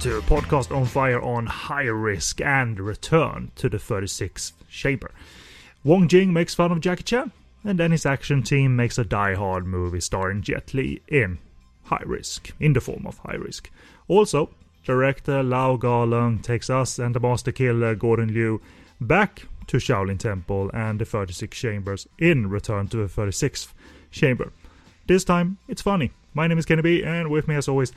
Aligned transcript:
to 0.00 0.22
Podcast 0.22 0.74
on 0.74 0.86
Fire 0.86 1.20
on 1.20 1.44
High 1.44 1.84
Risk 1.84 2.40
and 2.40 2.80
Return 2.80 3.52
to 3.56 3.68
the 3.68 3.76
36th 3.76 4.52
Chamber. 4.70 5.10
Wong 5.84 6.08
Jing 6.08 6.32
makes 6.32 6.54
fun 6.54 6.72
of 6.72 6.80
Jackie 6.80 7.02
Chan, 7.02 7.32
and 7.64 7.78
then 7.78 7.90
his 7.90 8.06
action 8.06 8.42
team 8.42 8.74
makes 8.74 8.96
a 8.96 9.04
die-hard 9.04 9.66
movie 9.66 10.00
starring 10.00 10.40
Jet 10.40 10.72
Li 10.72 11.02
in 11.06 11.36
High 11.84 12.02
Risk, 12.06 12.50
in 12.58 12.72
the 12.72 12.80
form 12.80 13.06
of 13.06 13.18
High 13.18 13.34
Risk. 13.34 13.70
Also, 14.08 14.48
director 14.84 15.42
Lau 15.42 15.76
Kar-leung 15.76 16.42
takes 16.42 16.70
us 16.70 16.98
and 16.98 17.14
the 17.14 17.20
master 17.20 17.52
killer 17.52 17.94
Gordon 17.94 18.32
Liu 18.32 18.62
back 19.02 19.48
to 19.66 19.76
Shaolin 19.76 20.18
Temple 20.18 20.70
and 20.72 20.98
the 20.98 21.04
36 21.04 21.58
Chambers 21.58 22.08
in 22.18 22.48
Return 22.48 22.88
to 22.88 22.96
the 22.96 23.22
36th 23.22 23.68
Chamber. 24.10 24.50
This 25.06 25.24
time, 25.24 25.58
it's 25.68 25.82
funny. 25.82 26.12
My 26.32 26.46
name 26.46 26.58
is 26.58 26.64
Kenny 26.64 26.80
B, 26.80 27.02
and 27.04 27.28
with 27.28 27.48
me 27.48 27.56
as 27.56 27.68
always 27.68 27.92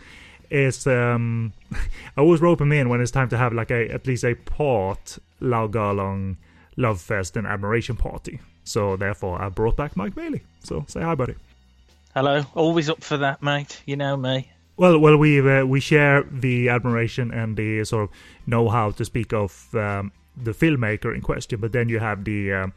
is 0.53 0.85
um, 0.87 1.51
I 1.71 2.21
always 2.21 2.41
rope 2.41 2.61
him 2.61 2.71
in 2.71 2.89
when 2.89 3.01
it's 3.01 3.11
time 3.11 3.29
to 3.29 3.37
have 3.37 3.53
like 3.53 3.71
a 3.71 3.89
at 3.89 4.07
least 4.07 4.23
a 4.23 4.35
part 4.35 5.17
Lau 5.39 5.67
Kar-leung 5.67 6.37
love 6.77 7.01
fest 7.01 7.35
and 7.35 7.45
admiration 7.45 7.95
party. 7.95 8.39
So 8.63 8.95
therefore, 8.95 9.41
I 9.41 9.49
brought 9.49 9.75
back 9.75 9.97
Mike 9.97 10.15
Bailey. 10.15 10.41
So 10.63 10.85
say 10.87 11.01
hi, 11.01 11.15
buddy. 11.15 11.35
Hello, 12.13 12.43
always 12.53 12.89
up 12.89 13.03
for 13.03 13.17
that, 13.17 13.41
mate. 13.41 13.81
You 13.85 13.95
know 13.95 14.15
me. 14.15 14.51
Well, 14.77 14.97
well, 14.97 15.17
we 15.17 15.39
uh, 15.39 15.65
we 15.65 15.79
share 15.79 16.23
the 16.23 16.69
admiration 16.69 17.31
and 17.31 17.57
the 17.57 17.83
sort 17.83 18.03
of 18.03 18.09
know-how 18.47 18.91
to 18.91 19.05
speak 19.05 19.33
of 19.33 19.73
um, 19.75 20.11
the 20.35 20.51
filmmaker 20.51 21.13
in 21.13 21.21
question, 21.21 21.59
but 21.59 21.73
then 21.73 21.89
you 21.89 21.99
have 21.99 22.23
the 22.23 22.53
uh, 22.53 22.67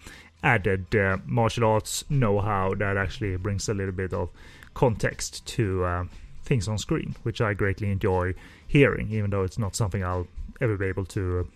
added 0.42 0.94
uh, 0.94 1.18
martial 1.24 1.64
arts 1.64 2.04
know-how 2.10 2.74
that 2.74 2.96
actually 2.96 3.36
brings 3.36 3.68
a 3.68 3.74
little 3.74 3.94
bit 3.94 4.12
of 4.12 4.28
context 4.74 5.46
to 5.46 5.84
uh, 5.84 6.04
things 6.46 6.68
on 6.68 6.78
screen, 6.78 7.14
which 7.22 7.40
I 7.40 7.52
greatly 7.52 7.90
enjoy 7.90 8.34
hearing, 8.66 9.10
even 9.10 9.30
though 9.30 9.42
it's 9.42 9.58
not 9.58 9.76
something 9.76 10.02
I'll 10.02 10.26
ever 10.60 10.76
be 10.76 10.86
able 10.86 11.04
to 11.06 11.46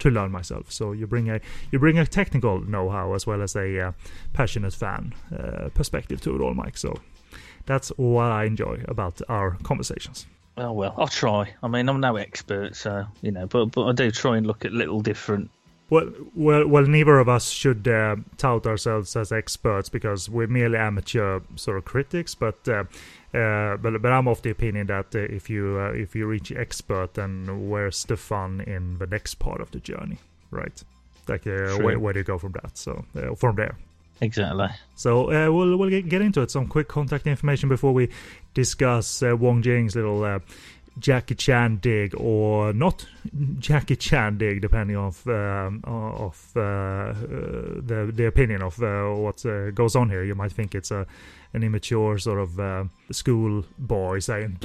to 0.00 0.10
learn 0.10 0.30
myself. 0.32 0.72
So 0.72 0.92
you 0.92 1.06
bring 1.06 1.30
a 1.30 1.40
you 1.70 1.78
bring 1.78 1.98
a 1.98 2.06
technical 2.06 2.60
know-how 2.60 3.14
as 3.14 3.26
well 3.26 3.42
as 3.42 3.54
a 3.56 3.80
uh, 3.80 3.92
passionate 4.32 4.74
fan 4.74 5.14
uh, 5.32 5.68
perspective 5.74 6.20
to 6.22 6.34
it 6.34 6.40
all, 6.40 6.54
Mike. 6.54 6.76
So 6.76 6.98
that's 7.66 7.88
what 7.96 8.32
I 8.32 8.44
enjoy 8.44 8.82
about 8.88 9.20
our 9.28 9.56
conversations. 9.62 10.26
Oh 10.56 10.72
well, 10.72 10.94
I'll 10.98 11.08
try. 11.08 11.54
I 11.62 11.68
mean, 11.68 11.88
I'm 11.88 12.00
no 12.00 12.16
expert, 12.16 12.76
so 12.76 13.06
you 13.22 13.30
know, 13.30 13.46
but 13.46 13.66
but 13.66 13.84
I 13.86 13.92
do 13.92 14.10
try 14.10 14.36
and 14.36 14.46
look 14.46 14.64
at 14.64 14.72
little 14.72 15.00
different 15.00 15.50
well, 15.90 16.08
well, 16.36 16.66
well. 16.68 16.86
Neither 16.86 17.18
of 17.18 17.28
us 17.28 17.50
should 17.50 17.86
uh, 17.88 18.16
tout 18.38 18.64
ourselves 18.64 19.16
as 19.16 19.32
experts 19.32 19.88
because 19.88 20.30
we're 20.30 20.46
merely 20.46 20.78
amateur 20.78 21.40
sort 21.56 21.78
of 21.78 21.84
critics. 21.84 22.32
But, 22.32 22.66
uh, 22.68 22.84
uh, 23.32 23.76
but, 23.76 24.02
but 24.02 24.12
I'm 24.12 24.28
of 24.28 24.42
the 24.42 24.50
opinion 24.50 24.88
that 24.88 25.14
uh, 25.14 25.18
if 25.18 25.48
you 25.48 25.78
uh, 25.78 25.92
if 25.92 26.14
you 26.14 26.26
reach 26.26 26.52
expert, 26.52 27.14
then 27.14 27.68
where's 27.68 28.04
the 28.04 28.16
fun 28.16 28.60
in 28.60 28.98
the 28.98 29.06
next 29.06 29.34
part 29.34 29.60
of 29.60 29.70
the 29.70 29.80
journey, 29.80 30.18
right? 30.50 30.82
Like, 31.28 31.46
uh, 31.46 31.76
where, 31.78 31.98
where 31.98 32.12
do 32.12 32.20
you 32.20 32.24
go 32.24 32.38
from 32.38 32.52
that? 32.52 32.76
So 32.76 33.04
from 33.36 33.56
there. 33.56 33.76
Exactly. 34.20 34.68
So 34.96 35.28
we'll 35.52 35.76
we'll 35.76 35.90
get 35.90 36.20
into 36.20 36.42
it. 36.42 36.50
Some 36.50 36.66
quick 36.66 36.88
contact 36.88 37.26
information 37.26 37.68
before 37.68 37.92
we 37.92 38.10
discuss 38.52 39.22
Wong 39.22 39.62
Jing's 39.62 39.96
little 39.96 40.40
Jackie 40.98 41.34
Chan 41.34 41.76
dig 41.76 42.14
or 42.16 42.72
not 42.72 43.06
Jackie 43.58 43.96
Chan 43.96 44.38
dig, 44.38 44.60
depending 44.60 44.96
of 44.96 45.26
um, 45.26 45.80
of 45.84 46.50
uh, 46.56 47.14
the 47.14 48.10
the 48.14 48.26
opinion 48.26 48.62
of 48.62 48.80
uh, 48.82 49.08
what 49.10 49.44
uh, 49.46 49.70
goes 49.70 49.96
on 49.96 50.10
here. 50.10 50.24
You 50.24 50.34
might 50.34 50.52
think 50.52 50.74
it's 50.74 50.90
a 50.90 51.06
an 51.52 51.62
immature 51.62 52.18
sort 52.18 52.38
of 52.38 52.60
uh, 52.60 52.84
school 53.10 53.64
boy 53.78 54.18
saying 54.18 54.58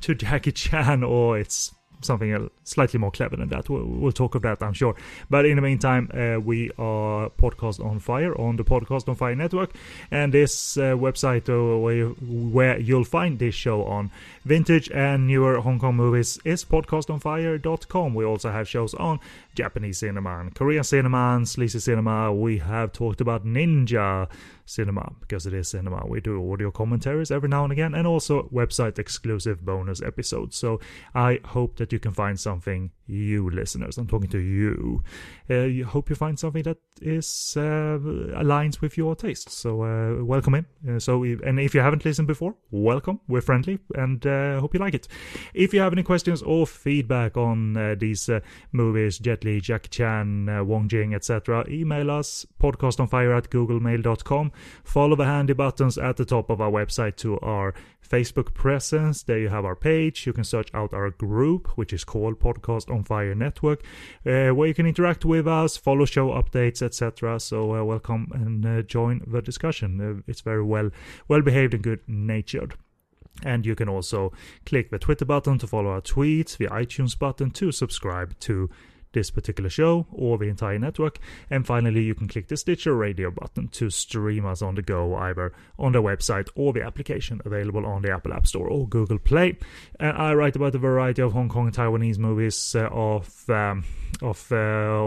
to 0.00 0.14
Jackie 0.14 0.52
Chan, 0.52 1.02
or 1.02 1.38
it's 1.38 1.72
something 2.00 2.50
slightly 2.64 2.98
more 2.98 3.10
clever 3.10 3.36
than 3.36 3.48
that. 3.48 3.68
We'll, 3.68 3.84
we'll, 3.84 4.12
talk 4.12 4.34
of 4.34 4.42
that, 4.42 4.62
I'm 4.62 4.72
sure. 4.72 4.94
But 5.30 5.46
in 5.46 5.56
the 5.56 5.62
meantime, 5.62 6.10
uh, 6.12 6.40
we 6.40 6.70
are 6.78 7.30
Podcast 7.30 7.84
on 7.84 7.98
Fire 7.98 8.38
on 8.38 8.56
the 8.56 8.64
Podcast 8.64 9.08
on 9.08 9.14
Fire 9.14 9.34
network, 9.34 9.74
and 10.10 10.32
this 10.32 10.76
uh, 10.76 10.92
website 10.92 11.48
uh, 11.48 11.78
where, 11.78 11.94
you, 11.94 12.16
where 12.20 12.78
you'll 12.78 13.04
find 13.04 13.38
this 13.38 13.54
show 13.54 13.84
on 13.84 14.10
vintage 14.44 14.90
and 14.90 15.26
newer 15.26 15.60
Hong 15.60 15.78
Kong 15.78 15.96
movies 15.96 16.38
is 16.44 16.64
podcastonfire.com. 16.64 18.14
We 18.14 18.24
also 18.24 18.50
have 18.50 18.68
shows 18.68 18.94
on 18.94 19.20
Japanese 19.54 19.98
cinema 19.98 20.40
and 20.40 20.54
Korean 20.54 20.84
cinema 20.84 21.36
and 21.36 21.48
sleazy 21.48 21.80
cinema. 21.80 22.32
We 22.32 22.58
have 22.58 22.92
talked 22.92 23.20
about 23.20 23.44
Ninja 23.44 24.28
cinema 24.66 25.12
because 25.20 25.46
it 25.46 25.54
is 25.54 25.68
cinema. 25.68 26.04
We 26.06 26.20
do 26.20 26.52
audio 26.52 26.70
commentaries 26.70 27.30
every 27.30 27.48
now 27.48 27.64
and 27.64 27.72
again 27.72 27.94
and 27.94 28.06
also 28.06 28.48
website 28.52 28.98
exclusive 28.98 29.64
bonus 29.64 30.02
episodes. 30.02 30.56
So 30.56 30.80
I 31.14 31.40
hope 31.44 31.76
that 31.76 31.92
you 31.92 31.98
can 31.98 32.12
find 32.12 32.38
something, 32.38 32.90
you 33.06 33.50
listeners, 33.50 33.98
I'm 33.98 34.06
talking 34.06 34.28
to 34.30 34.38
you. 34.38 35.02
Uh, 35.48 35.60
you 35.60 35.84
hope 35.84 36.10
you 36.10 36.16
find 36.16 36.38
something 36.38 36.62
that 36.64 36.78
is 37.00 37.54
uh, 37.56 37.98
aligns 38.40 38.80
with 38.80 38.96
your 38.96 39.14
tastes. 39.14 39.54
So 39.54 39.82
uh, 39.82 40.24
welcome 40.24 40.54
in. 40.54 40.66
Uh, 40.88 40.98
so 40.98 41.22
and 41.22 41.60
if 41.60 41.74
you 41.74 41.80
haven't 41.80 42.04
listened 42.04 42.28
before, 42.28 42.54
welcome. 42.70 43.20
We're 43.28 43.40
friendly 43.40 43.78
and 43.94 44.26
uh, 44.26 44.60
hope 44.60 44.74
you 44.74 44.80
like 44.80 44.94
it. 44.94 45.08
If 45.54 45.72
you 45.72 45.80
have 45.80 45.92
any 45.92 46.02
questions 46.02 46.42
or 46.42 46.66
feedback 46.66 47.36
on 47.36 47.76
uh, 47.76 47.94
these 47.98 48.28
movies, 48.72 49.18
Jet 49.18 49.44
Li, 49.44 49.60
Jackie 49.60 49.88
Chan, 49.88 50.66
Wong 50.66 50.88
Jing, 50.88 51.14
etc., 51.14 51.64
email 51.68 52.10
us 52.10 52.46
podcastonfire 52.60 53.36
at 53.36 53.50
googlemail.com 53.50 54.52
Follow 54.84 55.16
the 55.16 55.24
handy 55.24 55.52
buttons 55.52 55.98
at 55.98 56.16
the 56.16 56.24
top 56.24 56.50
of 56.50 56.60
our 56.60 56.70
website 56.70 57.16
to 57.16 57.38
our 57.40 57.74
Facebook 58.08 58.54
presence. 58.54 59.22
There 59.22 59.38
you 59.38 59.48
have 59.48 59.64
our 59.64 59.76
page. 59.76 60.26
You 60.26 60.32
can 60.32 60.44
search 60.44 60.68
out 60.72 60.94
our 60.94 61.10
group, 61.10 61.68
which 61.76 61.92
is 61.92 62.04
called 62.04 62.38
Podcast 62.38 62.92
on 62.92 63.04
Fire 63.04 63.34
Network, 63.34 63.82
uh, 64.24 64.50
where 64.50 64.68
you 64.68 64.74
can 64.74 64.86
interact 64.86 65.24
with 65.24 65.46
us, 65.46 65.76
follow 65.76 66.04
show 66.04 66.28
updates, 66.28 66.82
etc. 66.82 67.40
So 67.40 67.74
uh, 67.74 67.84
welcome 67.84 68.30
and 68.32 68.64
uh, 68.64 68.82
join 68.82 69.22
the 69.26 69.42
discussion. 69.42 70.00
Uh, 70.00 70.22
it's 70.26 70.40
very 70.40 70.64
well 70.64 70.90
well 71.28 71.42
behaved 71.42 71.74
and 71.74 71.82
good 71.82 72.00
natured. 72.06 72.74
And 73.42 73.66
you 73.66 73.74
can 73.74 73.88
also 73.88 74.32
click 74.64 74.90
the 74.90 74.98
Twitter 74.98 75.24
button 75.24 75.58
to 75.58 75.66
follow 75.66 75.90
our 75.90 76.00
tweets, 76.00 76.56
the 76.56 76.68
iTunes 76.68 77.18
button 77.18 77.50
to 77.52 77.70
subscribe 77.70 78.38
to 78.40 78.70
this 79.12 79.30
particular 79.30 79.70
show 79.70 80.06
or 80.12 80.38
the 80.38 80.48
entire 80.48 80.78
network. 80.78 81.18
And 81.50 81.66
finally, 81.66 82.02
you 82.02 82.14
can 82.14 82.28
click 82.28 82.48
the 82.48 82.56
Stitcher 82.56 82.94
radio 82.94 83.30
button 83.30 83.68
to 83.68 83.90
stream 83.90 84.46
us 84.46 84.62
on 84.62 84.74
the 84.74 84.82
go, 84.82 85.14
either 85.14 85.52
on 85.78 85.92
the 85.92 86.02
website 86.02 86.48
or 86.54 86.72
the 86.72 86.82
application 86.82 87.40
available 87.44 87.86
on 87.86 88.02
the 88.02 88.12
Apple 88.12 88.32
App 88.32 88.46
Store 88.46 88.68
or 88.68 88.88
Google 88.88 89.18
Play. 89.18 89.56
And 89.98 90.16
I 90.16 90.34
write 90.34 90.56
about 90.56 90.74
a 90.74 90.78
variety 90.78 91.22
of 91.22 91.32
Hong 91.32 91.48
Kong 91.48 91.66
and 91.66 91.74
Taiwanese 91.74 92.18
movies 92.18 92.74
uh, 92.74 92.88
of 92.92 93.48
um, 93.48 93.84
of, 94.22 94.50
uh, 94.50 94.54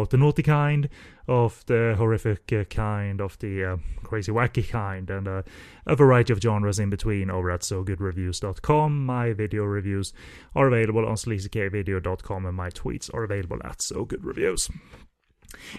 of 0.02 0.10
the 0.10 0.18
naughty 0.18 0.44
kind, 0.44 0.90
of 1.30 1.64
the 1.68 1.94
horrific 1.96 2.52
uh, 2.52 2.64
kind, 2.66 3.22
of 3.22 3.38
the 3.40 3.64
uh, 3.64 3.78
crazy 4.04 4.32
wacky 4.32 4.68
kind, 4.68 5.10
and 5.10 5.28
uh, 5.28 5.44
a 5.86 5.96
variety 5.96 6.34
of 6.34 6.42
genres 6.42 6.80
in 6.80 6.90
between 6.90 7.30
over 7.30 7.52
at 7.52 7.62
SoGoodReviews.com. 7.62 9.06
My 9.06 9.34
video 9.34 9.64
reviews 9.64 10.12
are 10.56 10.68
available 10.68 11.08
on 11.08 11.16
sleazykvideo.com, 11.16 12.46
and 12.46 12.58
my 12.58 12.70
tweets 12.70 13.14
are 13.14 13.24
available 13.24 13.60
at 13.64 13.78
SoGoodReviews. 13.78 14.72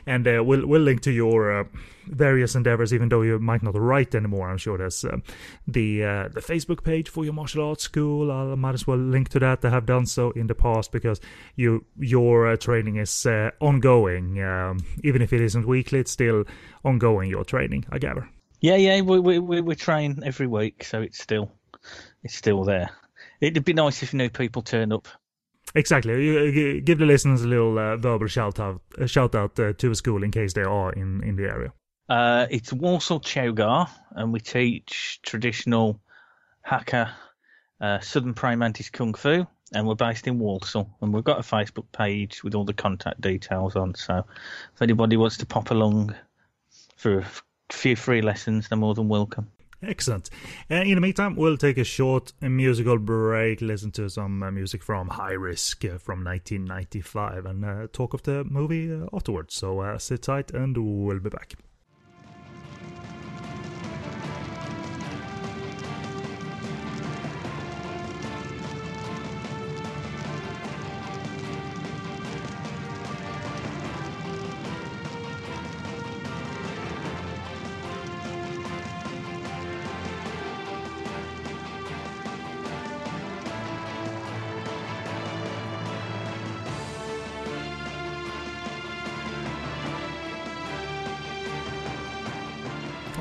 And 0.06 0.26
uh, 0.26 0.42
we'll 0.44 0.66
we'll 0.66 0.82
link 0.82 1.00
to 1.02 1.10
your 1.10 1.60
uh, 1.60 1.64
various 2.06 2.54
endeavors, 2.54 2.92
even 2.92 3.08
though 3.08 3.22
you 3.22 3.38
might 3.38 3.62
not 3.62 3.78
write 3.78 4.14
anymore. 4.14 4.50
I'm 4.50 4.58
sure 4.58 4.78
there's 4.78 5.04
uh, 5.04 5.18
the 5.66 6.04
uh, 6.04 6.28
the 6.28 6.40
Facebook 6.40 6.84
page 6.84 7.08
for 7.08 7.24
your 7.24 7.32
martial 7.32 7.66
arts 7.66 7.84
school. 7.84 8.30
I 8.30 8.54
might 8.54 8.74
as 8.74 8.86
well 8.86 8.98
link 8.98 9.28
to 9.30 9.38
that. 9.40 9.64
I 9.64 9.70
have 9.70 9.86
done 9.86 10.06
so 10.06 10.30
in 10.32 10.46
the 10.46 10.54
past 10.54 10.92
because 10.92 11.20
you 11.56 11.84
your 11.98 12.48
uh, 12.48 12.56
training 12.56 12.96
is 12.96 13.26
uh, 13.26 13.50
ongoing, 13.60 14.42
um, 14.42 14.78
even 15.04 15.22
if 15.22 15.32
it 15.32 15.40
isn't 15.40 15.66
weekly. 15.66 16.00
It's 16.00 16.10
still 16.10 16.44
ongoing. 16.84 17.30
Your 17.30 17.44
training, 17.44 17.86
I 17.90 17.98
gather. 17.98 18.28
Yeah, 18.60 18.76
yeah, 18.76 19.00
we 19.00 19.20
we 19.20 19.60
we 19.60 19.74
train 19.74 20.22
every 20.24 20.46
week, 20.46 20.84
so 20.84 21.00
it's 21.00 21.20
still 21.20 21.50
it's 22.22 22.34
still 22.34 22.64
there. 22.64 22.90
It'd 23.40 23.64
be 23.64 23.72
nice 23.72 24.02
if 24.02 24.12
new 24.12 24.28
people 24.28 24.62
turn 24.62 24.92
up 24.92 25.08
Exactly. 25.74 26.24
You, 26.24 26.80
give 26.80 26.98
the 26.98 27.06
listeners 27.06 27.42
a 27.42 27.48
little 27.48 27.78
uh, 27.78 27.96
verbal 27.96 28.26
shout 28.26 28.58
out, 28.58 28.80
uh, 29.00 29.06
shout 29.06 29.34
out 29.34 29.58
uh, 29.58 29.72
to 29.74 29.90
a 29.90 29.94
school 29.94 30.22
in 30.22 30.30
case 30.30 30.52
they 30.52 30.62
are 30.62 30.92
in, 30.92 31.22
in 31.22 31.36
the 31.36 31.44
area. 31.44 31.72
Uh, 32.08 32.46
it's 32.50 32.72
Walsall 32.72 33.20
Chow 33.20 33.52
Gar, 33.52 33.88
and 34.10 34.32
we 34.32 34.40
teach 34.40 35.20
traditional 35.22 36.00
Hakka 36.66 37.12
uh, 37.80 38.00
Southern 38.00 38.34
Praying 38.34 38.58
Mantis 38.58 38.90
Kung 38.90 39.14
Fu, 39.14 39.46
and 39.72 39.86
we're 39.86 39.94
based 39.94 40.26
in 40.26 40.40
Walsall. 40.40 40.90
And 41.00 41.14
we've 41.14 41.22
got 41.22 41.38
a 41.38 41.42
Facebook 41.42 41.86
page 41.92 42.42
with 42.42 42.56
all 42.56 42.64
the 42.64 42.72
contact 42.72 43.20
details 43.20 43.76
on. 43.76 43.94
So 43.94 44.24
if 44.74 44.82
anybody 44.82 45.16
wants 45.16 45.36
to 45.38 45.46
pop 45.46 45.70
along 45.70 46.16
for 46.96 47.20
a 47.20 47.26
few 47.70 47.94
free 47.94 48.22
lessons, 48.22 48.68
they're 48.68 48.76
more 48.76 48.94
than 48.94 49.08
welcome. 49.08 49.48
Excellent. 49.82 50.28
Uh, 50.70 50.76
in 50.76 50.94
the 50.94 51.00
meantime, 51.00 51.36
we'll 51.36 51.56
take 51.56 51.78
a 51.78 51.84
short 51.84 52.32
musical 52.42 52.98
break, 52.98 53.62
listen 53.62 53.90
to 53.92 54.10
some 54.10 54.42
uh, 54.42 54.50
music 54.50 54.82
from 54.82 55.08
High 55.08 55.32
Risk 55.32 55.84
uh, 55.84 55.96
from 55.96 56.22
1995, 56.22 57.46
and 57.46 57.64
uh, 57.64 57.86
talk 57.92 58.12
of 58.12 58.22
the 58.24 58.44
movie 58.44 58.92
uh, 58.92 59.06
afterwards. 59.12 59.54
So 59.54 59.80
uh, 59.80 59.98
sit 59.98 60.22
tight, 60.22 60.50
and 60.50 60.76
we'll 60.76 61.20
be 61.20 61.30
back. 61.30 61.54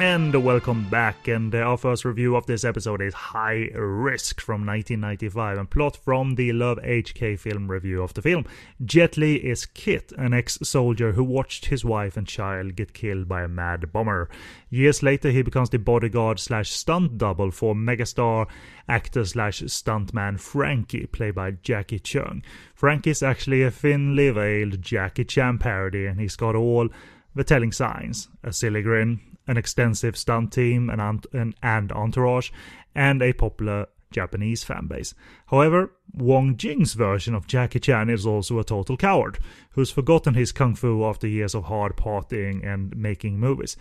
And 0.10 0.44
welcome 0.44 0.90
back. 0.90 1.28
And 1.28 1.54
uh, 1.54 1.60
our 1.60 1.78
first 1.78 2.04
review 2.04 2.36
of 2.36 2.48
this 2.48 2.64
episode 2.64 3.00
is 3.00 3.14
High 3.14 3.70
Risk 3.76 4.42
from 4.42 4.66
1995, 4.66 5.60
and 5.60 5.70
plot 5.70 5.96
from 5.98 6.34
the 6.34 6.52
Love 6.52 6.80
HK 6.80 7.38
film 7.38 7.70
review 7.70 8.02
of 8.02 8.16
the 8.16 8.24
film. 8.24 8.46
Jet 8.84 9.18
Li 9.18 9.36
is 9.36 9.68
Kit, 9.68 10.12
an 10.18 10.34
ex 10.34 10.58
soldier 10.64 11.12
who 11.12 11.24
watched 11.24 11.68
his 11.68 11.86
wife 11.86 12.18
and 12.18 12.26
child 12.26 12.76
get 12.76 12.96
killed 12.96 13.28
by 13.28 13.44
a 13.44 13.48
mad 13.48 13.94
bomber. 13.94 14.32
Years 14.72 15.04
later, 15.04 15.30
he 15.30 15.44
becomes 15.44 15.70
the 15.70 15.78
bodyguard 15.78 16.40
slash 16.40 16.72
stunt 16.72 17.20
double 17.20 17.52
for 17.52 17.76
megastar 17.76 18.48
actor 18.88 19.24
slash 19.24 19.62
stuntman 19.62 20.40
Frankie, 20.40 21.06
played 21.06 21.36
by 21.36 21.52
Jacky 21.52 22.00
Cheung. 22.00 22.42
Frankie 22.74 23.12
is 23.12 23.22
actually 23.22 23.62
a 23.62 23.70
thinly 23.70 24.32
veiled 24.32 24.82
Jackie 24.82 25.26
Chan 25.26 25.60
parody, 25.60 26.08
and 26.08 26.20
he's 26.20 26.36
got 26.36 26.56
all 26.56 26.90
the 27.36 27.44
telling 27.44 27.72
signs 27.72 28.28
a 28.44 28.52
silly 28.52 28.82
grin, 28.82 29.22
an 29.50 29.58
extensive 29.58 30.16
stunt 30.16 30.54
team 30.54 30.90
and, 30.90 31.26
and, 31.34 31.56
and 31.64 31.92
entourage, 31.92 32.52
and 32.94 33.22
a 33.22 33.34
popular 33.34 33.88
Japanese 34.12 34.64
fanbase. 34.64 35.14
However, 35.48 35.92
Wong 36.14 36.58
Jing's 36.58 36.94
version 36.94 37.36
of 37.36 37.48
Jackie 37.48 37.80
Chan 37.80 38.10
is 38.10 38.26
also 38.26 38.60
a 38.60 38.64
total 38.64 38.98
coward, 38.98 39.38
who's 39.72 39.92
forgotten 39.92 40.34
his 40.34 40.52
kung 40.52 40.76
fu 40.76 41.04
after 41.06 41.28
years 41.28 41.54
of 41.54 41.66
hard 41.66 41.96
partying 41.96 42.66
and 42.66 42.96
making 42.96 43.40
movies. 43.40 43.78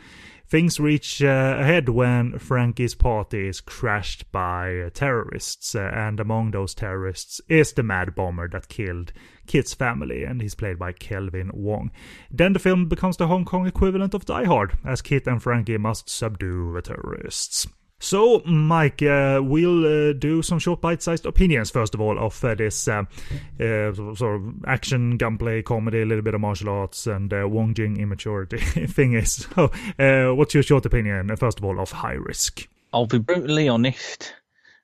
Things 0.46 0.80
reach 0.80 1.22
uh, 1.22 1.56
ahead 1.58 1.90
when 1.90 2.38
Frankie's 2.38 2.94
party 2.94 3.48
is 3.48 3.60
crashed 3.60 4.30
by 4.32 4.90
terrorists, 4.94 5.74
uh, 5.74 5.90
and 5.94 6.20
among 6.20 6.50
those 6.52 6.74
terrorists 6.74 7.40
is 7.48 7.74
the 7.74 7.82
mad 7.82 8.14
bomber 8.14 8.48
that 8.48 8.68
killed 8.68 9.12
Kit's 9.46 9.74
family, 9.74 10.24
and 10.24 10.40
he's 10.40 10.54
played 10.54 10.78
by 10.78 10.92
Kelvin 10.92 11.50
Wong. 11.52 11.90
Then 12.30 12.54
the 12.54 12.58
film 12.58 12.88
becomes 12.88 13.18
the 13.18 13.26
Hong 13.26 13.44
Kong 13.44 13.66
equivalent 13.66 14.14
of 14.14 14.24
Die 14.24 14.44
Hard, 14.44 14.78
as 14.84 15.02
Kit 15.02 15.26
and 15.26 15.42
Frankie 15.42 15.76
must 15.76 16.08
subdue 16.08 16.72
the 16.72 16.82
terrorists. 16.82 17.66
So, 18.00 18.42
Mike, 18.44 19.02
uh, 19.02 19.40
we'll 19.42 20.10
uh, 20.10 20.12
do 20.12 20.40
some 20.40 20.60
short 20.60 20.80
bite-sized 20.80 21.26
opinions 21.26 21.70
first 21.70 21.94
of 21.94 22.00
all 22.00 22.16
of 22.16 22.44
uh, 22.44 22.54
this 22.54 22.86
uh, 22.86 23.02
uh, 23.60 23.92
sort 23.92 24.36
of 24.36 24.64
action, 24.66 25.16
gunplay, 25.16 25.62
comedy, 25.62 26.02
a 26.02 26.06
little 26.06 26.22
bit 26.22 26.34
of 26.34 26.40
martial 26.40 26.68
arts, 26.68 27.08
and 27.08 27.32
uh, 27.32 27.48
Wong 27.48 27.74
Jing 27.74 27.98
immaturity 27.98 28.58
thing 28.86 29.14
is. 29.14 29.46
So, 29.98 30.34
what's 30.34 30.54
your 30.54 30.62
short 30.62 30.86
opinion, 30.86 31.34
first 31.36 31.58
of 31.58 31.64
all, 31.64 31.80
of 31.80 31.90
High 31.90 32.12
Risk? 32.12 32.68
I'll 32.92 33.06
be 33.06 33.18
brutally 33.18 33.68
honest. 33.68 34.32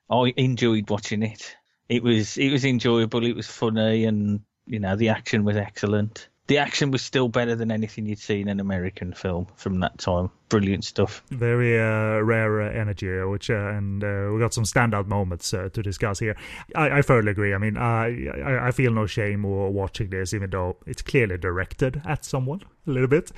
I 0.09 0.33
enjoyed 0.35 0.89
watching 0.89 1.23
it. 1.23 1.55
It 1.87 2.03
was 2.03 2.37
it 2.37 2.51
was 2.51 2.65
enjoyable. 2.65 3.25
It 3.25 3.35
was 3.35 3.47
funny, 3.47 4.05
and 4.05 4.41
you 4.67 4.79
know 4.79 4.95
the 4.95 5.09
action 5.09 5.45
was 5.45 5.55
excellent 5.55 6.27
the 6.47 6.59
action 6.59 6.91
was 6.91 7.01
still 7.01 7.27
better 7.27 7.55
than 7.55 7.71
anything 7.71 8.05
you'd 8.05 8.19
seen 8.19 8.41
in 8.41 8.49
an 8.49 8.59
American 8.59 9.13
film 9.13 9.47
from 9.55 9.79
that 9.79 9.97
time. 9.97 10.29
Brilliant 10.49 10.83
stuff. 10.83 11.23
Very 11.31 11.79
uh, 11.79 12.19
rare 12.19 12.61
uh, 12.61 12.71
energy, 12.71 13.19
uh, 13.19 13.27
which 13.27 13.49
uh, 13.49 13.69
and 13.69 14.03
uh, 14.03 14.29
we 14.31 14.39
got 14.39 14.53
some 14.53 14.63
standout 14.63 15.07
moments 15.07 15.53
uh, 15.55 15.69
to 15.73 15.81
discuss 15.81 16.19
here. 16.19 16.35
I, 16.75 16.89
I 16.89 16.99
agree. 16.99 17.53
I 17.53 17.57
mean, 17.57 17.77
I, 17.77 18.67
I 18.67 18.71
feel 18.71 18.91
no 18.91 19.07
shame 19.07 19.41
watching 19.41 20.11
this, 20.11 20.35
even 20.35 20.51
though 20.51 20.77
it's 20.85 21.01
clearly 21.01 21.37
directed 21.39 22.03
at 22.05 22.23
someone 22.23 22.61
a 22.85 22.91
little 22.91 23.07
bit, 23.07 23.31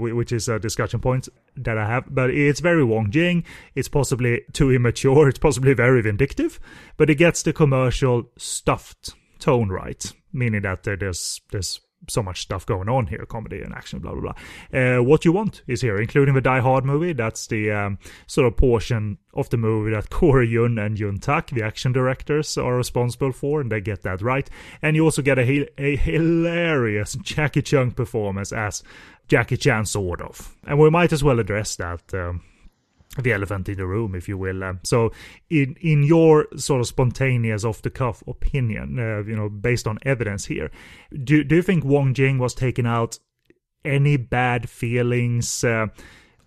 which 0.00 0.32
is 0.32 0.48
a 0.48 0.58
discussion 0.58 0.98
point 0.98 1.28
that 1.56 1.78
I 1.78 1.86
have. 1.86 2.12
But 2.12 2.30
it's 2.30 2.58
very 2.58 2.82
Wong 2.82 3.12
Jing. 3.12 3.44
It's 3.76 3.88
possibly 3.88 4.42
too 4.52 4.72
immature. 4.72 5.28
It's 5.28 5.38
possibly 5.38 5.74
very 5.74 6.02
vindictive, 6.02 6.58
but 6.96 7.08
it 7.08 7.14
gets 7.14 7.44
the 7.44 7.52
commercial 7.52 8.24
stuffed 8.36 9.14
tone 9.38 9.68
right, 9.68 10.12
meaning 10.32 10.62
that 10.62 10.82
there's 10.82 11.40
there's 11.52 11.80
so 12.08 12.22
much 12.22 12.42
stuff 12.42 12.66
going 12.66 12.88
on 12.88 13.06
here 13.06 13.24
comedy 13.26 13.60
and 13.60 13.74
action 13.74 13.98
blah 13.98 14.12
blah 14.12 14.32
blah. 14.32 14.78
Uh, 14.80 15.02
what 15.02 15.24
you 15.24 15.32
want 15.32 15.62
is 15.66 15.80
here 15.80 16.00
including 16.00 16.34
the 16.34 16.40
die 16.40 16.60
hard 16.60 16.84
movie. 16.84 17.12
That's 17.12 17.46
the 17.46 17.70
um, 17.70 17.98
sort 18.26 18.46
of 18.46 18.56
portion 18.56 19.18
of 19.34 19.50
the 19.50 19.56
movie 19.56 19.90
that 19.92 20.10
corey 20.10 20.48
yuen 20.48 20.78
and 20.78 20.98
Yuen 20.98 21.18
Tak 21.18 21.50
the 21.50 21.62
action 21.62 21.92
directors 21.92 22.56
are 22.56 22.76
responsible 22.76 23.32
for 23.32 23.60
and 23.60 23.70
they 23.70 23.80
get 23.80 24.02
that 24.02 24.22
right. 24.22 24.48
And 24.82 24.96
you 24.96 25.04
also 25.04 25.22
get 25.22 25.38
a, 25.38 25.68
a 25.78 25.96
hilarious 25.96 27.14
Jacky 27.22 27.62
Cheung 27.62 27.94
performance 27.94 28.52
as 28.52 28.82
jackie 29.28 29.56
chan 29.56 29.86
sort 29.86 30.20
of. 30.20 30.56
And 30.66 30.78
we 30.78 30.90
might 30.90 31.12
as 31.12 31.24
well 31.24 31.40
address 31.40 31.76
that 31.76 32.14
um, 32.14 32.42
the 33.22 33.32
elephant 33.32 33.68
in 33.68 33.76
the 33.76 33.86
room, 33.86 34.14
if 34.14 34.28
you 34.28 34.38
will. 34.38 34.62
Um, 34.62 34.80
so, 34.84 35.12
in 35.50 35.76
in 35.80 36.02
your 36.02 36.46
sort 36.56 36.80
of 36.80 36.86
spontaneous, 36.86 37.64
off 37.64 37.82
the 37.82 37.90
cuff 37.90 38.22
opinion, 38.26 38.98
uh, 38.98 39.22
you 39.24 39.36
know, 39.36 39.48
based 39.48 39.86
on 39.86 39.98
evidence 40.02 40.46
here, 40.46 40.70
do 41.24 41.44
do 41.44 41.56
you 41.56 41.62
think 41.62 41.84
Wong 41.84 42.14
Jing 42.14 42.38
was 42.38 42.54
taking 42.54 42.86
out 42.86 43.18
any 43.84 44.16
bad 44.16 44.68
feelings? 44.68 45.64
Uh, 45.64 45.88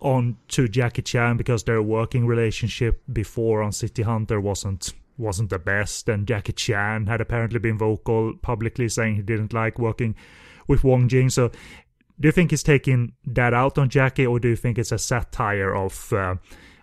on 0.02 0.34
to 0.48 0.66
Jackie 0.66 1.02
Chan 1.02 1.36
because 1.36 1.64
their 1.64 1.82
working 1.82 2.26
relationship 2.26 3.02
before 3.12 3.62
on 3.62 3.70
City 3.70 4.02
Hunter 4.02 4.40
wasn't 4.40 4.94
wasn't 5.18 5.50
the 5.50 5.58
best, 5.58 6.08
and 6.08 6.26
Jackie 6.26 6.52
Chan 6.52 7.06
had 7.06 7.20
apparently 7.20 7.58
been 7.58 7.76
vocal 7.78 8.34
publicly 8.40 8.88
saying 8.88 9.16
he 9.16 9.22
didn't 9.22 9.52
like 9.52 9.78
working 9.78 10.14
with 10.66 10.82
Wong 10.82 11.08
Jing. 11.08 11.28
So 11.28 11.50
do 12.20 12.28
you 12.28 12.32
think 12.32 12.50
he's 12.50 12.62
taking 12.62 13.12
that 13.24 13.54
out 13.54 13.78
on 13.78 13.88
Jackie, 13.88 14.26
or 14.26 14.38
do 14.38 14.48
you 14.48 14.56
think 14.56 14.78
it's 14.78 14.92
a 14.92 14.98
satire 14.98 15.74
of 15.74 16.12
uh, 16.12 16.34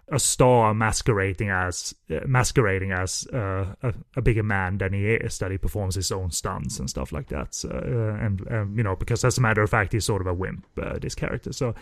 a 0.10 0.18
star 0.18 0.74
masquerading 0.74 1.50
as 1.50 1.94
uh, 2.10 2.22
masquerading 2.26 2.92
as 2.92 3.28
uh, 3.32 3.74
a, 3.84 3.94
a, 4.16 4.22
bigger 4.22 4.42
man 4.42 4.80
than 4.80 4.94
he 4.94 5.06
is? 5.06 5.38
That 5.38 5.52
he 5.52 5.60
performs 5.60 5.94
his 5.94 6.12
own 6.12 6.32
stunts 6.32 6.80
and 6.80 6.90
stuff 6.90 7.12
like 7.12 7.28
that, 7.28 7.54
so, 7.54 7.70
uh, 7.70 8.26
and 8.26 8.52
um, 8.52 8.74
you 8.76 8.84
know, 8.84 8.96
because 8.96 9.24
as 9.24 9.38
a 9.38 9.42
matter 9.42 9.62
of 9.62 9.70
fact, 9.70 9.94
he's 9.94 10.06
sort 10.06 10.22
of 10.22 10.28
a 10.28 10.34
wimp, 10.34 10.66
uh, 10.82 10.98
this 10.98 11.14
character. 11.14 11.54
So, 11.54 11.76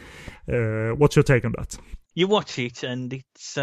uh, 0.52 0.96
what's 0.96 1.16
your 1.16 1.24
take 1.24 1.46
on 1.46 1.54
that? 1.58 1.78
You 2.14 2.28
watch 2.28 2.60
it, 2.60 2.84
and 2.84 3.14
it's 3.14 3.58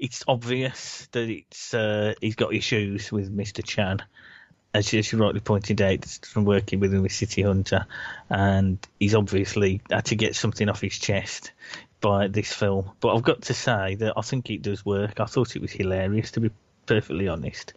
it's 0.00 0.24
obvious 0.26 1.06
that 1.12 1.28
it's 1.28 1.74
he's 2.20 2.34
got 2.34 2.52
issues 2.52 3.12
with 3.12 3.30
Mister 3.30 3.62
Chan 3.62 4.02
as 4.72 4.92
you 4.92 5.18
rightly 5.18 5.40
pointed 5.40 5.82
out, 5.82 6.04
from 6.04 6.44
working 6.44 6.80
with 6.80 6.94
him 6.94 7.02
with 7.02 7.12
City 7.12 7.42
Hunter, 7.42 7.86
and 8.28 8.78
he's 8.98 9.14
obviously 9.14 9.80
had 9.90 10.04
to 10.06 10.14
get 10.14 10.36
something 10.36 10.68
off 10.68 10.80
his 10.80 10.98
chest 10.98 11.52
by 12.00 12.28
this 12.28 12.52
film. 12.52 12.90
But 13.00 13.14
I've 13.14 13.22
got 13.22 13.42
to 13.42 13.54
say 13.54 13.96
that 13.96 14.14
I 14.16 14.22
think 14.22 14.50
it 14.50 14.62
does 14.62 14.84
work. 14.84 15.20
I 15.20 15.26
thought 15.26 15.56
it 15.56 15.62
was 15.62 15.72
hilarious, 15.72 16.30
to 16.32 16.40
be 16.40 16.50
perfectly 16.86 17.28
honest 17.28 17.74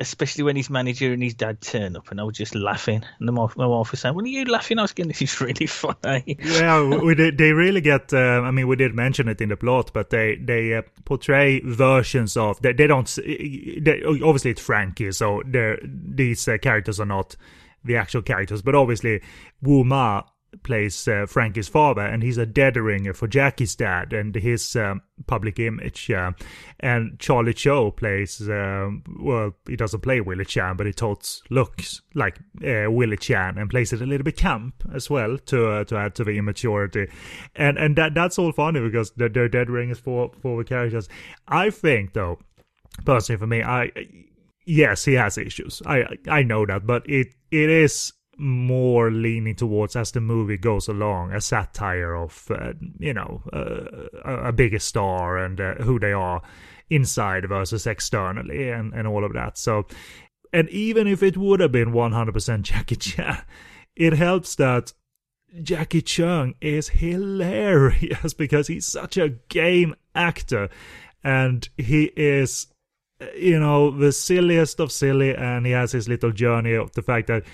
especially 0.00 0.44
when 0.44 0.56
his 0.56 0.70
manager 0.70 1.12
and 1.12 1.22
his 1.22 1.34
dad 1.34 1.60
turn 1.60 1.96
up, 1.96 2.10
and 2.10 2.20
I 2.20 2.24
was 2.24 2.36
just 2.36 2.54
laughing. 2.54 3.04
And 3.20 3.32
my, 3.32 3.48
wife 3.56 3.90
was 3.90 4.00
saying, 4.00 4.14
"When 4.14 4.24
are 4.24 4.28
you 4.28 4.44
laughing?" 4.44 4.78
I 4.78 4.82
was 4.82 4.92
going, 4.92 5.08
"This 5.08 5.22
is 5.22 5.40
really 5.40 5.66
funny." 5.66 6.36
yeah, 6.40 6.82
we 6.82 7.14
did, 7.14 7.38
they 7.38 7.52
really 7.52 7.80
get. 7.80 8.12
Uh, 8.12 8.42
I 8.42 8.50
mean, 8.50 8.66
we 8.68 8.76
did 8.76 8.94
mention 8.94 9.28
it 9.28 9.40
in 9.40 9.50
the 9.50 9.56
plot, 9.56 9.90
but 9.92 10.10
they 10.10 10.36
they 10.36 10.74
uh, 10.74 10.82
portray 11.04 11.60
versions 11.60 12.36
of. 12.36 12.60
They, 12.62 12.72
they 12.72 12.86
don't. 12.86 13.06
They, 13.16 14.02
obviously, 14.04 14.52
it's 14.52 14.60
Frankie, 14.62 15.12
so 15.12 15.42
these 15.44 16.48
uh, 16.48 16.58
characters 16.58 17.00
are 17.00 17.06
not 17.06 17.36
the 17.84 17.96
actual 17.96 18.22
characters, 18.22 18.62
but 18.62 18.74
obviously, 18.74 19.22
Wu 19.62 19.84
Ma 19.84 20.22
plays 20.62 21.08
uh, 21.08 21.26
Frankie's 21.26 21.68
father, 21.68 22.02
and 22.02 22.22
he's 22.22 22.38
a 22.38 22.46
dead 22.46 22.76
ringer 22.76 23.12
for 23.12 23.26
Jackie's 23.26 23.74
dad 23.74 24.12
and 24.12 24.34
his 24.34 24.76
um, 24.76 25.02
public 25.26 25.58
image. 25.58 26.10
Uh, 26.10 26.32
and 26.80 27.18
Charlie 27.18 27.54
Cho 27.54 27.90
plays, 27.90 28.48
uh, 28.48 28.90
well, 29.18 29.52
he 29.66 29.76
doesn't 29.76 30.00
play 30.00 30.20
Willie 30.20 30.44
Chan, 30.44 30.76
but 30.76 30.86
he 30.86 30.92
looks 31.50 32.02
like 32.14 32.38
uh, 32.66 32.90
Willie 32.90 33.16
Chan 33.16 33.58
and 33.58 33.70
plays 33.70 33.92
it 33.92 34.02
a 34.02 34.06
little 34.06 34.24
bit 34.24 34.36
camp 34.36 34.74
as 34.94 35.08
well 35.08 35.38
to 35.38 35.70
uh, 35.70 35.84
to 35.84 35.96
add 35.96 36.14
to 36.16 36.24
the 36.24 36.32
immaturity. 36.32 37.08
And 37.54 37.78
and 37.78 37.96
that 37.96 38.14
that's 38.14 38.38
all 38.38 38.52
funny 38.52 38.80
because 38.80 39.12
they're, 39.12 39.28
they're 39.28 39.48
dead 39.48 39.70
ringers 39.70 39.98
for 39.98 40.30
for 40.40 40.58
the 40.58 40.68
characters. 40.68 41.08
I 41.48 41.70
think 41.70 42.12
though, 42.12 42.38
personally 43.04 43.38
for 43.38 43.46
me, 43.46 43.62
I 43.62 43.90
yes 44.64 45.04
he 45.04 45.14
has 45.14 45.38
issues. 45.38 45.82
I 45.86 46.18
I 46.28 46.42
know 46.42 46.66
that, 46.66 46.86
but 46.86 47.08
it 47.08 47.28
it 47.50 47.70
is 47.70 48.12
more 48.38 49.10
leaning 49.10 49.54
towards 49.54 49.96
as 49.96 50.12
the 50.12 50.20
movie 50.20 50.58
goes 50.58 50.88
along 50.88 51.32
a 51.32 51.40
satire 51.40 52.14
of 52.14 52.50
uh, 52.50 52.72
you 52.98 53.14
know 53.14 53.42
uh, 53.52 54.08
a 54.24 54.52
bigger 54.52 54.78
star 54.78 55.38
and 55.38 55.60
uh, 55.60 55.74
who 55.76 55.98
they 55.98 56.12
are 56.12 56.42
inside 56.90 57.48
versus 57.48 57.86
externally 57.86 58.70
and, 58.70 58.92
and 58.92 59.08
all 59.08 59.24
of 59.24 59.32
that. 59.32 59.58
So 59.58 59.86
and 60.52 60.68
even 60.70 61.06
if 61.06 61.22
it 61.22 61.36
would 61.36 61.60
have 61.60 61.72
been 61.72 61.92
100% 61.92 62.62
Jackie 62.62 62.96
Chan 62.96 63.42
it 63.96 64.12
helps 64.12 64.54
that 64.56 64.92
Jacky 65.62 66.02
Cheung 66.02 66.54
is 66.60 66.88
hilarious 66.88 68.34
because 68.38 68.68
he's 68.68 68.86
such 68.86 69.16
a 69.16 69.30
game 69.48 69.94
actor 70.14 70.68
and 71.24 71.68
he 71.78 72.12
is 72.16 72.66
you 73.34 73.58
know 73.58 73.90
the 73.90 74.12
silliest 74.12 74.78
of 74.78 74.92
silly 74.92 75.34
and 75.34 75.64
he 75.64 75.72
has 75.72 75.92
his 75.92 76.08
little 76.08 76.32
journey 76.32 76.74
of 76.74 76.92
the 76.92 77.02
fact 77.02 77.28
that 77.28 77.44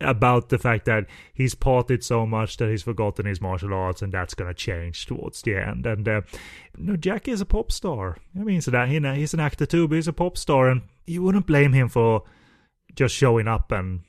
about 0.00 0.48
the 0.48 0.58
fact 0.58 0.84
that 0.84 1.06
he's 1.34 1.54
partied 1.54 2.04
so 2.04 2.24
much 2.24 2.56
that 2.56 2.70
he's 2.70 2.82
forgotten 2.82 3.26
his 3.26 3.40
martial 3.40 3.74
arts 3.74 4.00
and 4.00 4.12
that's 4.12 4.34
going 4.34 4.48
to 4.48 4.54
change 4.54 5.06
towards 5.06 5.42
the 5.42 5.56
end 5.56 5.86
and 5.86 6.06
uh, 6.08 6.20
you 6.78 6.84
know 6.84 6.96
Jackie 6.96 7.32
is 7.32 7.40
a 7.40 7.46
pop 7.46 7.72
star 7.72 8.16
I 8.38 8.44
mean 8.44 8.60
so 8.60 8.70
that 8.70 8.88
he's 8.88 9.34
an 9.34 9.40
actor 9.40 9.66
too 9.66 9.88
but 9.88 9.96
he's 9.96 10.06
a 10.06 10.12
pop 10.12 10.38
star 10.38 10.68
and 10.68 10.82
you 11.06 11.22
wouldn't 11.22 11.46
blame 11.46 11.72
him 11.72 11.88
for 11.88 12.22
just 12.94 13.14
showing 13.14 13.48
up 13.48 13.72
and 13.72 14.00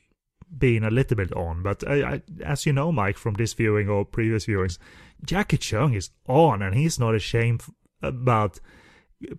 being 0.57 0.83
a 0.83 0.89
little 0.89 1.15
bit 1.15 1.31
on. 1.33 1.63
But 1.63 1.87
I, 1.87 2.13
I, 2.13 2.21
as 2.43 2.65
you 2.65 2.73
know, 2.73 2.91
Mike, 2.91 3.17
from 3.17 3.35
this 3.35 3.53
viewing 3.53 3.89
or 3.89 4.05
previous 4.05 4.45
viewings, 4.45 4.77
Jacky 5.23 5.57
Cheung 5.57 5.95
is 5.95 6.09
on, 6.27 6.61
and 6.61 6.75
he's 6.75 6.99
not 6.99 7.15
ashamed 7.15 7.63
about 8.01 8.59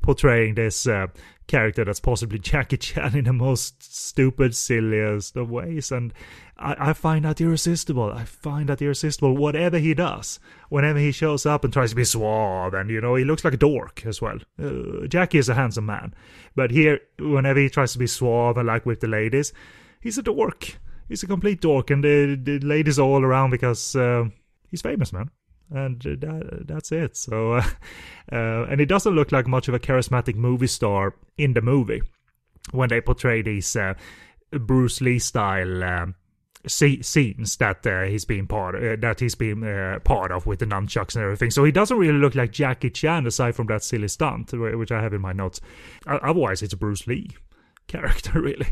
portraying 0.03 0.55
this 0.55 0.87
uh, 0.87 1.07
character 1.47 1.85
that's 1.85 2.01
possibly 2.01 2.39
Jackie 2.39 2.77
Chan 2.77 3.17
in 3.17 3.25
the 3.25 3.33
most 3.33 3.83
stupid, 3.83 4.55
silliest 4.55 5.37
of 5.37 5.51
ways. 5.51 5.91
And 5.91 6.13
I, 6.59 6.91
I, 6.91 6.93
find 6.93 7.25
that 7.25 7.41
irresistible. 7.41 8.13
I 8.13 8.25
find 8.25 8.69
that 8.69 8.83
irresistible. 8.83 9.37
Whatever 9.37 9.79
he 9.79 9.95
does, 9.95 10.39
whenever 10.69 10.99
he 10.99 11.13
shows 11.13 11.47
up 11.47 11.65
and 11.65 11.73
tries 11.73 11.91
to 11.91 11.97
be 11.97 12.05
suave, 12.05 12.75
and 12.75 12.91
you 12.91 13.01
know, 13.01 13.15
he 13.15 13.25
looks 13.25 13.45
like 13.45 13.55
a 13.55 13.59
dork 13.59 14.05
as 14.07 14.21
well. 14.21 14.39
Uh, 14.63 15.07
Jackie 15.07 15.39
is 15.39 15.49
a 15.49 15.55
handsome 15.55 15.87
man, 15.87 16.15
but 16.55 16.71
here, 16.71 17.01
whenever 17.19 17.59
he 17.59 17.71
tries 17.71 17.93
to 17.93 17.99
be 17.99 18.07
suave 18.07 18.57
and 18.57 18.67
like 18.67 18.87
with 18.87 19.01
the 19.01 19.09
ladies, 19.09 19.53
he's 20.01 20.19
a 20.19 20.23
dork. 20.23 20.79
He's 21.09 21.25
a 21.25 21.27
complete 21.27 21.61
dork, 21.61 21.91
and 21.91 22.05
the, 22.05 22.39
the 22.41 22.61
ladies 22.61 22.99
are 22.99 23.07
all 23.07 23.25
around 23.25 23.51
because 23.51 23.97
uh, 23.97 24.27
he's 24.71 24.83
famous, 24.83 25.13
man 25.13 25.31
and 25.71 26.01
that, 26.01 26.65
that's 26.67 26.93
it. 26.93 27.17
So, 27.17 27.53
uh, 27.55 27.63
uh, 28.33 28.65
and 28.65 28.81
it 28.81 28.87
doesn't 28.87 29.15
look 29.15 29.33
like 29.33 29.47
much 29.47 29.69
of 29.69 29.75
a 29.75 29.79
charismatic 29.79 30.35
movie 30.35 30.67
star 30.67 31.15
in 31.37 31.55
the 31.55 31.63
movie 31.63 32.03
when 32.73 32.89
they 32.89 33.01
portray 33.01 33.43
these 33.43 33.75
uh, 33.77 33.95
Bruce 34.51 35.01
Lee 35.01 35.19
style 35.19 35.83
um, 35.83 36.15
scenes 36.67 37.57
that 37.57 37.87
uh, 37.87 38.03
he's 38.03 38.25
been 38.25 38.47
part 38.47 38.75
of, 38.75 38.83
uh, 38.83 38.97
that 39.01 39.21
he's 39.21 39.35
been 39.35 39.65
uh, 39.65 39.99
part 40.05 40.31
of 40.31 40.47
with 40.47 40.59
the 40.59 40.67
nunchucks 40.67 41.15
and 41.15 41.25
everything. 41.25 41.51
So 41.51 41.65
he 41.65 41.73
doesn't 41.73 41.97
really 41.97 42.19
look 42.19 42.35
like 42.35 42.53
Jackie 42.53 42.91
Chan 42.91 43.27
aside 43.27 43.55
from 43.55 43.67
that 43.69 43.83
silly 43.83 44.09
stunt, 44.09 44.53
which 44.53 44.93
I 44.93 45.01
have 45.01 45.15
in 45.15 45.21
my 45.21 45.33
notes. 45.33 45.61
Otherwise, 46.07 46.63
it's 46.63 46.75
a 46.75 46.77
Bruce 46.77 47.07
Lee 47.07 47.31
character, 47.87 48.41
really. 48.41 48.69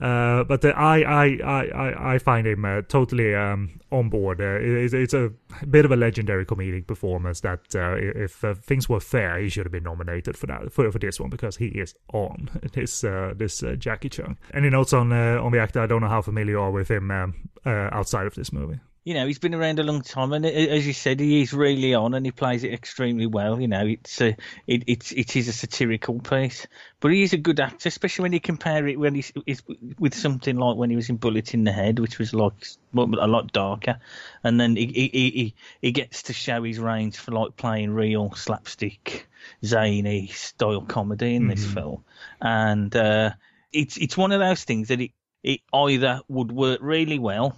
Uh, 0.00 0.44
but 0.44 0.62
uh, 0.64 0.68
I, 0.76 1.02
I, 1.02 1.26
I, 1.42 2.14
I 2.14 2.18
find 2.18 2.46
him 2.46 2.64
uh, 2.64 2.82
totally 2.82 3.34
um, 3.34 3.80
on 3.90 4.10
board. 4.10 4.40
Uh, 4.40 4.58
it's, 4.60 4.92
it's, 4.92 5.14
a 5.14 5.32
bit 5.70 5.86
of 5.86 5.90
a 5.90 5.96
legendary 5.96 6.44
comedic 6.44 6.86
performance 6.86 7.40
that 7.40 7.74
uh, 7.74 7.94
if 7.96 8.44
uh, 8.44 8.54
things 8.54 8.88
were 8.88 9.00
fair, 9.00 9.38
he 9.38 9.48
should 9.48 9.64
have 9.64 9.72
been 9.72 9.84
nominated 9.84 10.36
for 10.36 10.46
that 10.46 10.70
for, 10.70 10.90
for 10.92 10.98
this 10.98 11.18
one 11.18 11.30
because 11.30 11.56
he 11.56 11.68
is 11.68 11.94
on 12.12 12.50
this 12.72 13.00
this 13.00 13.64
Jacky 13.78 14.10
Cheung. 14.10 14.36
Any 14.52 14.68
notes 14.68 14.92
on 14.92 15.12
on 15.12 15.52
the 15.52 15.60
actor? 15.60 15.80
I 15.80 15.86
don't 15.86 16.02
know 16.02 16.08
how 16.08 16.22
familiar 16.22 16.56
you 16.56 16.60
are 16.60 16.70
with 16.70 16.90
him 16.90 17.10
um, 17.10 17.34
outside 17.64 18.26
of 18.26 18.34
this 18.34 18.52
movie 18.52 18.78
you 19.06 19.14
know, 19.14 19.24
he's 19.24 19.38
been 19.38 19.54
around 19.54 19.78
a 19.78 19.84
long 19.84 20.02
time, 20.02 20.32
and 20.32 20.44
as 20.44 20.84
you 20.84 20.92
said, 20.92 21.20
he 21.20 21.40
is 21.40 21.52
really 21.52 21.94
on, 21.94 22.12
and 22.12 22.26
he 22.26 22.32
plays 22.32 22.64
it 22.64 22.72
extremely 22.72 23.26
well. 23.26 23.60
You 23.60 23.68
know, 23.68 23.86
it's 23.86 24.20
a, 24.20 24.36
it, 24.66 24.82
it's 24.88 25.12
it 25.12 25.36
is 25.36 25.46
a 25.46 25.52
satirical 25.52 26.18
piece, 26.18 26.66
but 26.98 27.12
he 27.12 27.22
is 27.22 27.32
a 27.32 27.36
good 27.36 27.60
actor, 27.60 27.88
especially 27.88 28.24
when 28.24 28.32
you 28.32 28.40
compare 28.40 28.84
it 28.88 28.98
when 28.98 29.14
he's, 29.14 29.32
he's 29.46 29.62
with 30.00 30.12
something 30.12 30.56
like 30.56 30.76
when 30.76 30.90
he 30.90 30.96
was 30.96 31.08
in 31.08 31.18
Bullet 31.18 31.54
in 31.54 31.62
the 31.62 31.70
Head, 31.70 32.00
which 32.00 32.18
was 32.18 32.34
like 32.34 32.66
a 32.96 33.28
lot 33.28 33.52
darker, 33.52 34.00
and 34.42 34.58
then 34.58 34.74
he 34.74 34.86
he 34.86 35.08
he, 35.08 35.54
he 35.80 35.92
gets 35.92 36.24
to 36.24 36.32
show 36.32 36.64
his 36.64 36.80
range 36.80 37.16
for 37.16 37.30
like 37.30 37.54
playing 37.56 37.92
real 37.92 38.34
slapstick, 38.34 39.28
zany 39.64 40.26
style 40.34 40.80
comedy 40.80 41.36
in 41.36 41.42
mm-hmm. 41.42 41.50
this 41.50 41.64
film, 41.64 42.02
and 42.42 42.96
uh, 42.96 43.30
it's 43.72 43.98
it's 43.98 44.16
one 44.16 44.32
of 44.32 44.40
those 44.40 44.64
things 44.64 44.88
that 44.88 45.00
it 45.00 45.12
it 45.44 45.60
either 45.72 46.22
would 46.26 46.50
work 46.50 46.80
really 46.82 47.20
well 47.20 47.56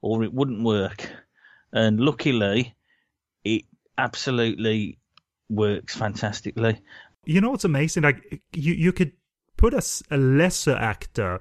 or 0.00 0.22
it 0.22 0.32
wouldn't 0.32 0.64
work. 0.64 1.08
And 1.72 2.00
luckily, 2.00 2.74
it 3.44 3.62
absolutely 3.98 4.98
works 5.48 5.94
fantastically. 5.94 6.80
You 7.24 7.40
know 7.40 7.50
what's 7.50 7.64
amazing? 7.64 8.04
Like 8.04 8.42
you, 8.52 8.74
you 8.74 8.92
could 8.92 9.12
put 9.56 9.74
a, 9.74 9.82
a 10.10 10.16
lesser 10.16 10.76
actor 10.76 11.40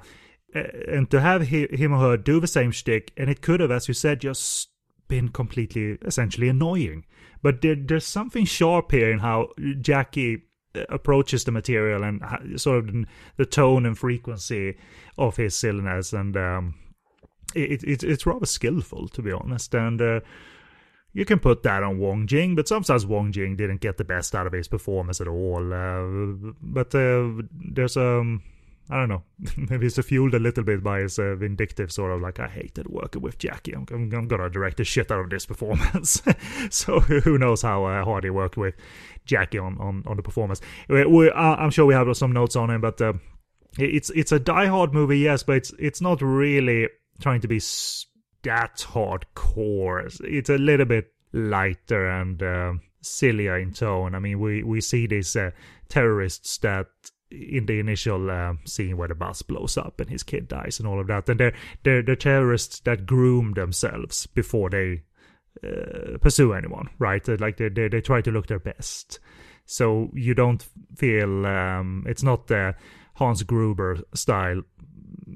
uh, 0.55 0.63
and 0.88 1.09
to 1.12 1.19
have 1.19 1.47
he, 1.47 1.67
him 1.67 1.93
or 1.93 2.00
her 2.00 2.17
do 2.17 2.39
the 2.39 2.47
same 2.47 2.71
shtick, 2.71 3.12
and 3.17 3.29
it 3.29 3.41
could 3.41 3.59
have, 3.59 3.71
as 3.71 3.88
you 3.88 3.93
said, 3.93 4.21
just 4.21 4.69
been 5.07 5.29
completely, 5.29 5.97
essentially 6.03 6.47
annoying. 6.47 7.05
But 7.43 7.62
there, 7.62 7.75
there's 7.75 8.05
something 8.05 8.45
sharp 8.45 8.91
here 8.91 9.12
in 9.12 9.19
how 9.19 9.50
Jackie 9.81 10.43
uh, 10.75 10.85
approaches 10.89 11.43
the 11.43 11.51
material 11.51 12.03
and 12.03 12.59
sort 12.59 12.79
of 12.79 12.95
the 13.38 13.45
tone 13.45 13.85
and 13.85 13.97
frequency 13.97 14.77
of 15.17 15.35
his 15.35 15.55
silliness 15.55 16.13
and 16.13 16.35
um, 16.38 16.75
it, 17.53 17.83
it, 17.83 18.03
it's 18.03 18.25
rather 18.25 18.45
skillful, 18.45 19.07
to 19.09 19.21
be 19.21 19.31
honest. 19.31 19.73
And 19.75 20.01
uh, 20.01 20.19
you 21.13 21.25
can 21.25 21.39
put 21.39 21.63
that 21.63 21.83
on 21.83 21.99
Wong 21.99 22.27
Jing, 22.27 22.55
but 22.55 22.67
sometimes 22.67 23.05
Wong 23.05 23.31
Jing 23.31 23.55
didn't 23.55 23.81
get 23.81 23.97
the 23.97 24.03
best 24.03 24.35
out 24.35 24.47
of 24.47 24.53
his 24.53 24.67
performance 24.67 25.21
at 25.21 25.27
all. 25.27 25.73
Uh, 25.73 26.51
but 26.61 26.93
uh, 26.95 27.29
there's 27.51 27.97
um. 27.97 28.43
I 28.87 28.97
don't 28.97 29.09
know. 29.09 29.23
Maybe 29.57 29.87
it's 29.87 29.99
fueled 29.99 30.35
a 30.35 30.39
little 30.39 30.63
bit 30.63 30.83
by 30.83 30.99
his 30.99 31.17
uh, 31.17 31.33
vindictive 31.33 31.91
sort 31.91 32.11
of 32.11 32.21
like, 32.21 32.39
I 32.39 32.47
hated 32.47 32.87
working 32.87 33.23
with 33.23 33.39
Jackie. 33.39 33.73
I'm, 33.73 33.87
I'm, 33.89 34.13
I'm 34.13 34.27
gonna 34.27 34.47
direct 34.47 34.77
the 34.77 34.83
shit 34.83 35.11
out 35.11 35.21
of 35.21 35.31
this 35.31 35.47
performance. 35.47 36.21
so 36.69 36.99
who 36.99 37.39
knows 37.39 37.63
how 37.63 37.85
uh, 37.85 38.05
hard 38.05 38.25
he 38.25 38.29
worked 38.29 38.57
with 38.57 38.75
Jackie 39.25 39.57
on, 39.57 39.75
on, 39.79 40.03
on 40.05 40.17
the 40.17 40.21
performance. 40.21 40.61
We, 40.87 41.03
we, 41.03 41.31
I'm 41.31 41.71
sure 41.71 41.87
we 41.87 41.95
have 41.95 42.15
some 42.15 42.31
notes 42.31 42.55
on 42.55 42.69
him, 42.69 42.81
but 42.81 43.01
uh, 43.01 43.13
it's 43.79 44.09
it's 44.11 44.31
a 44.31 44.39
Die 44.39 44.67
Hard 44.67 44.93
movie, 44.93 45.19
yes, 45.19 45.43
but 45.43 45.57
it's 45.57 45.73
it's 45.79 46.01
not 46.01 46.21
really 46.21 46.87
trying 47.19 47.41
to 47.41 47.48
be 47.48 47.60
that 48.43 48.86
hardcore. 48.89 50.19
It's 50.24 50.50
a 50.50 50.57
little 50.57 50.86
bit 50.86 51.12
lighter 51.34 52.07
and 52.07 52.41
uh, 52.41 52.74
sillier 53.01 53.57
in 53.57 53.74
tone. 53.74 54.15
I 54.15 54.19
mean, 54.19 54.39
we 54.39 54.63
we 54.63 54.81
see 54.81 55.07
these 55.07 55.36
uh, 55.36 55.51
terrorists 55.89 56.57
that 56.60 56.88
in 57.31 57.65
the 57.65 57.79
initial 57.79 58.29
uh, 58.29 58.53
scene 58.65 58.98
where 58.98 59.07
the 59.07 59.15
bus 59.15 59.41
blows 59.41 59.77
up 59.77 60.00
and 60.00 60.10
his 60.10 60.24
kid 60.24 60.48
dies 60.48 60.79
and 60.79 60.88
all 60.88 61.00
of 61.00 61.07
that, 61.07 61.27
and 61.29 61.39
they're 61.39 61.53
they're 61.84 62.03
the 62.03 62.15
terrorists 62.15 62.79
that 62.81 63.05
groom 63.05 63.53
themselves 63.53 64.27
before 64.27 64.69
they 64.69 65.01
uh, 65.63 66.17
pursue 66.19 66.53
anyone, 66.53 66.89
right? 67.00 67.27
Like 67.39 67.57
they, 67.57 67.69
they 67.69 67.88
they 67.88 68.01
try 68.01 68.22
to 68.22 68.31
look 68.31 68.48
their 68.48 68.60
best. 68.60 69.19
So 69.65 70.12
you 70.13 70.36
don't 70.36 70.65
feel 70.95 71.45
um, 71.48 72.03
it's 72.07 72.24
not 72.24 72.48
the 72.48 72.75
Hans 73.15 73.41
Gruber 73.43 73.98
style 74.13 74.62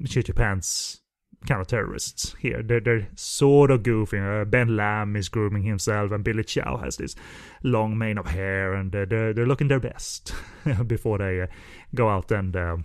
shit 0.04 0.28
your 0.28 0.34
pants 0.34 1.00
kind 1.46 1.60
of 1.60 1.66
terrorists 1.66 2.34
here. 2.38 2.62
They're, 2.62 2.80
they're 2.80 3.08
sort 3.14 3.70
of 3.70 3.82
goofy. 3.82 4.18
Uh, 4.18 4.44
Ben 4.44 4.76
Lam 4.76 5.16
is 5.16 5.28
grooming 5.28 5.62
himself, 5.62 6.12
and 6.12 6.24
Billy 6.24 6.44
Chow 6.44 6.76
has 6.76 6.96
this 6.96 7.14
long 7.62 7.96
mane 7.96 8.18
of 8.18 8.26
hair, 8.26 8.74
and 8.74 8.94
uh, 8.94 9.06
they're 9.08 9.32
they're 9.32 9.46
looking 9.46 9.68
their 9.68 9.80
best 9.80 10.34
before 10.86 11.18
they 11.18 11.42
uh, 11.42 11.46
go 11.94 12.08
out 12.08 12.30
and. 12.30 12.56
Um, 12.56 12.84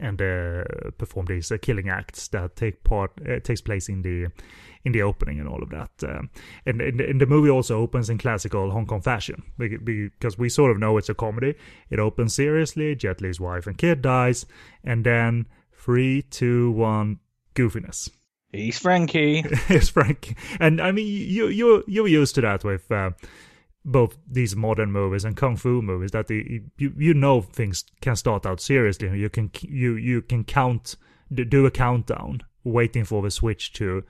and 0.00 0.20
uh, 0.20 0.64
perform 0.98 1.26
these 1.26 1.52
uh, 1.52 1.56
killing 1.62 1.88
acts 1.88 2.26
that 2.26 2.56
take 2.56 2.82
part 2.82 3.12
takes 3.44 3.60
place 3.60 3.88
in 3.88 4.02
the 4.02 4.26
in 4.84 4.90
the 4.90 5.02
opening 5.02 5.38
and 5.38 5.48
all 5.48 5.62
of 5.62 5.70
that. 5.70 5.90
Um, 6.02 6.30
and, 6.66 6.80
and, 6.80 7.00
and, 7.00 7.20
the 7.20 7.26
movie 7.26 7.48
also 7.48 7.78
opens 7.78 8.10
in 8.10 8.18
classical 8.18 8.72
Hong 8.72 8.86
Kong 8.86 9.00
fashion 9.00 9.44
because 9.56 10.36
we 10.36 10.48
sort 10.48 10.72
of 10.72 10.78
know 10.78 10.98
it's 10.98 11.08
a 11.08 11.14
comedy. 11.14 11.54
It 11.90 12.00
opens 12.00 12.34
seriously. 12.34 12.96
Jet 12.96 13.20
Li's 13.20 13.38
wife 13.38 13.68
and 13.68 13.78
kid 13.78 14.02
dies, 14.02 14.46
and 14.82 15.04
then 15.06 15.46
three, 15.72 16.22
two, 16.22 16.72
one, 16.72 17.20
goofiness. 17.54 18.10
He's 18.52 18.78
Frankie. 18.78 19.44
it's 19.68 19.88
Frankie, 19.88 20.36
and 20.60 20.80
I 20.80 20.92
mean 20.92 21.06
you 21.06 21.48
you 21.48 21.84
you're 21.86 22.08
used 22.08 22.34
to 22.36 22.40
that 22.42 22.64
with. 22.64 22.90
Uh, 22.90 23.10
both 23.86 24.16
these 24.26 24.56
modern 24.56 24.90
movies 24.90 25.26
and 25.26 25.36
kung 25.36 25.56
fu 25.56 25.82
movies 25.82 26.12
that 26.12 26.26
the, 26.26 26.62
you 26.78 26.94
you 26.96 27.12
know 27.12 27.42
things 27.42 27.84
can 28.00 28.16
start 28.16 28.46
out 28.46 28.58
seriously. 28.58 29.08
You 29.18 29.28
can 29.28 29.50
you 29.60 29.96
you 29.96 30.22
can 30.22 30.42
count 30.42 30.96
do 31.30 31.66
a 31.66 31.70
countdown, 31.70 32.40
waiting 32.64 33.04
for 33.04 33.20
the 33.22 33.30
switch 33.30 33.72
to 33.74 34.02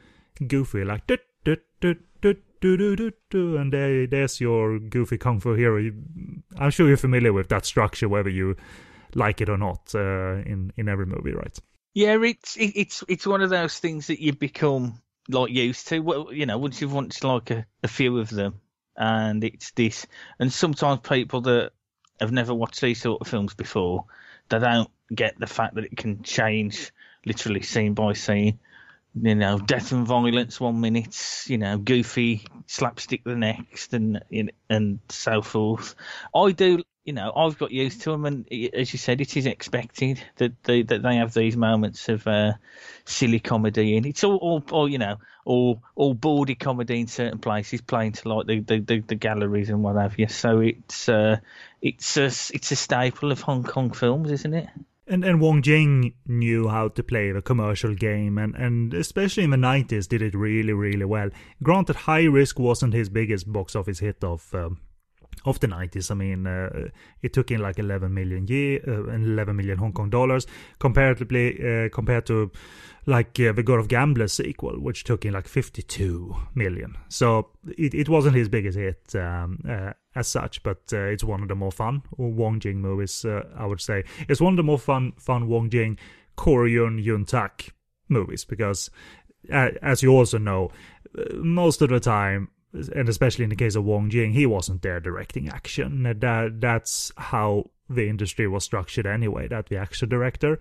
goofy 0.46 0.84
like 0.84 1.06
do 1.06 1.16
do 1.44 1.56
do 1.80 1.96
do 2.22 2.76
do 2.76 2.96
do 2.96 3.12
do, 3.30 3.56
and 3.56 3.72
there, 3.72 4.06
there's 4.06 4.40
your 4.40 4.78
goofy 4.78 5.18
kung 5.18 5.40
fu 5.40 5.54
hero. 5.54 5.90
I'm 6.56 6.70
sure 6.70 6.88
you're 6.88 6.96
familiar 6.96 7.32
with 7.32 7.48
that 7.48 7.66
structure, 7.66 8.08
whether 8.08 8.30
you 8.30 8.56
like 9.14 9.40
it 9.40 9.48
or 9.48 9.58
not, 9.58 9.94
uh, 9.94 10.36
in 10.46 10.72
in 10.76 10.88
every 10.88 11.06
movie, 11.06 11.32
right? 11.32 11.58
Yeah, 11.94 12.18
it's 12.22 12.56
it, 12.56 12.72
it's 12.74 13.04
it's 13.08 13.26
one 13.26 13.40
of 13.40 13.50
those 13.50 13.78
things 13.78 14.08
that 14.08 14.20
you 14.20 14.32
become 14.32 15.00
like 15.28 15.50
used 15.52 15.88
to. 15.88 16.00
Well, 16.00 16.32
you 16.32 16.46
know, 16.46 16.58
once 16.58 16.80
you've 16.80 16.92
watched 16.92 17.22
like 17.24 17.50
a, 17.50 17.66
a 17.82 17.88
few 17.88 18.18
of 18.18 18.30
them, 18.30 18.60
and 18.96 19.42
it's 19.44 19.70
this. 19.72 20.06
And 20.38 20.52
sometimes 20.52 21.00
people 21.00 21.40
that 21.42 21.72
have 22.20 22.32
never 22.32 22.52
watched 22.54 22.80
these 22.80 23.00
sort 23.00 23.20
of 23.20 23.28
films 23.28 23.54
before, 23.54 24.06
they 24.48 24.58
don't 24.58 24.90
get 25.14 25.38
the 25.38 25.46
fact 25.46 25.76
that 25.76 25.84
it 25.84 25.96
can 25.96 26.22
change 26.22 26.90
literally 27.24 27.62
scene 27.62 27.94
by 27.94 28.12
scene. 28.14 28.58
You 29.14 29.36
know, 29.36 29.58
death 29.58 29.92
and 29.92 30.06
violence 30.06 30.60
one 30.60 30.80
minute, 30.80 31.44
you 31.46 31.58
know, 31.58 31.78
goofy 31.78 32.46
slapstick 32.66 33.24
the 33.24 33.36
next, 33.36 33.94
and 33.94 34.22
and 34.70 35.00
so 35.08 35.42
forth. 35.42 35.94
I 36.34 36.52
do 36.52 36.82
you 37.04 37.12
know, 37.12 37.32
I've 37.36 37.58
got 37.58 37.70
used 37.70 38.00
to 38.02 38.12
them, 38.12 38.24
and 38.24 38.46
as 38.72 38.92
you 38.92 38.98
said, 38.98 39.20
it 39.20 39.36
is 39.36 39.44
expected 39.44 40.22
that 40.36 40.62
they 40.64 40.82
that 40.82 41.02
they 41.02 41.16
have 41.16 41.34
these 41.34 41.56
moments 41.56 42.08
of 42.08 42.26
uh, 42.26 42.54
silly 43.04 43.40
comedy, 43.40 43.96
and 43.96 44.06
it's 44.06 44.24
all, 44.24 44.36
all, 44.36 44.64
all, 44.70 44.88
you 44.88 44.96
know, 44.96 45.16
all 45.44 45.82
all 45.96 46.14
bawdy 46.14 46.54
comedy 46.54 47.00
in 47.00 47.06
certain 47.06 47.38
places, 47.38 47.82
playing 47.82 48.12
to 48.12 48.28
like 48.28 48.46
the 48.46 48.60
the, 48.60 48.78
the, 48.80 48.98
the 49.00 49.14
galleries 49.14 49.68
and 49.68 49.82
what 49.82 49.96
have 49.96 50.18
you. 50.18 50.28
So 50.28 50.60
it's 50.60 51.08
uh, 51.08 51.40
it's 51.82 52.16
a 52.16 52.24
it's 52.24 52.72
a 52.72 52.76
staple 52.76 53.30
of 53.30 53.42
Hong 53.42 53.64
Kong 53.64 53.90
films, 53.90 54.30
isn't 54.30 54.54
it? 54.54 54.68
And 55.06 55.22
and 55.26 55.42
Wong 55.42 55.60
Jing 55.60 56.14
knew 56.26 56.68
how 56.68 56.88
to 56.88 57.02
play 57.02 57.30
the 57.32 57.42
commercial 57.42 57.94
game, 57.94 58.38
and, 58.38 58.54
and 58.54 58.94
especially 58.94 59.44
in 59.44 59.50
the 59.50 59.58
nineties, 59.58 60.06
did 60.06 60.22
it 60.22 60.34
really 60.34 60.72
really 60.72 61.04
well. 61.04 61.28
Granted, 61.62 61.96
High 61.96 62.24
Risk 62.24 62.58
wasn't 62.58 62.94
his 62.94 63.10
biggest 63.10 63.52
box 63.52 63.76
office 63.76 63.98
hit 63.98 64.24
of 64.24 64.54
um, 64.54 64.80
of 65.44 65.60
the 65.60 65.66
90s. 65.66 66.10
I 66.10 66.14
mean, 66.14 66.46
uh, 66.46 66.88
it 67.22 67.32
took 67.32 67.50
in 67.50 67.60
like 67.60 67.78
11 67.78 68.12
million 68.12 68.46
year, 68.46 68.80
uh, 68.86 69.10
11 69.10 69.56
million 69.56 69.78
Hong 69.78 69.92
Kong 69.92 70.10
dollars, 70.10 70.46
comparatively 70.78 71.84
uh, 71.84 71.88
compared 71.90 72.26
to 72.26 72.50
like 73.06 73.38
uh, 73.38 73.52
the 73.52 73.62
God 73.62 73.80
of 73.80 73.88
Gamblers 73.88 74.32
sequel, 74.32 74.80
which 74.80 75.04
took 75.04 75.24
in 75.24 75.34
like 75.34 75.46
52 75.46 76.34
million. 76.54 76.96
So 77.08 77.50
it, 77.66 77.94
it 77.94 78.08
wasn't 78.08 78.36
his 78.36 78.48
biggest 78.48 78.78
hit 78.78 79.14
um, 79.14 79.60
uh, 79.68 79.92
as 80.14 80.28
such, 80.28 80.62
but 80.62 80.82
uh, 80.92 81.04
it's 81.04 81.24
one 81.24 81.42
of 81.42 81.48
the 81.48 81.54
more 81.54 81.72
fun 81.72 82.02
Wong 82.16 82.60
Jing 82.60 82.80
movies, 82.80 83.24
I 83.56 83.66
would 83.66 83.80
say. 83.80 84.04
It's 84.28 84.40
one 84.40 84.54
of 84.54 84.56
the 84.56 84.62
more 84.62 84.78
fun, 84.78 85.12
fun 85.18 85.48
Wong 85.48 85.68
Jing, 85.68 85.98
Korean 86.36 86.98
Yuen 86.98 87.26
Tak 87.26 87.74
movies 88.08 88.44
because, 88.44 88.90
as 89.50 90.02
you 90.02 90.10
also 90.10 90.38
know, 90.38 90.70
most 91.34 91.82
of 91.82 91.90
the 91.90 92.00
time 92.00 92.48
and 92.74 93.08
especially 93.08 93.44
in 93.44 93.50
the 93.50 93.56
case 93.56 93.76
of 93.76 93.84
Wong 93.84 94.10
Jing, 94.10 94.32
he 94.32 94.46
wasn't 94.46 94.82
there 94.82 95.00
directing 95.00 95.48
action. 95.48 96.02
That 96.02 96.60
that's 96.60 97.12
how 97.16 97.70
the 97.88 98.08
industry 98.08 98.48
was 98.48 98.64
structured 98.64 99.06
anyway. 99.06 99.48
That 99.48 99.66
the 99.66 99.76
action 99.76 100.08
director 100.08 100.58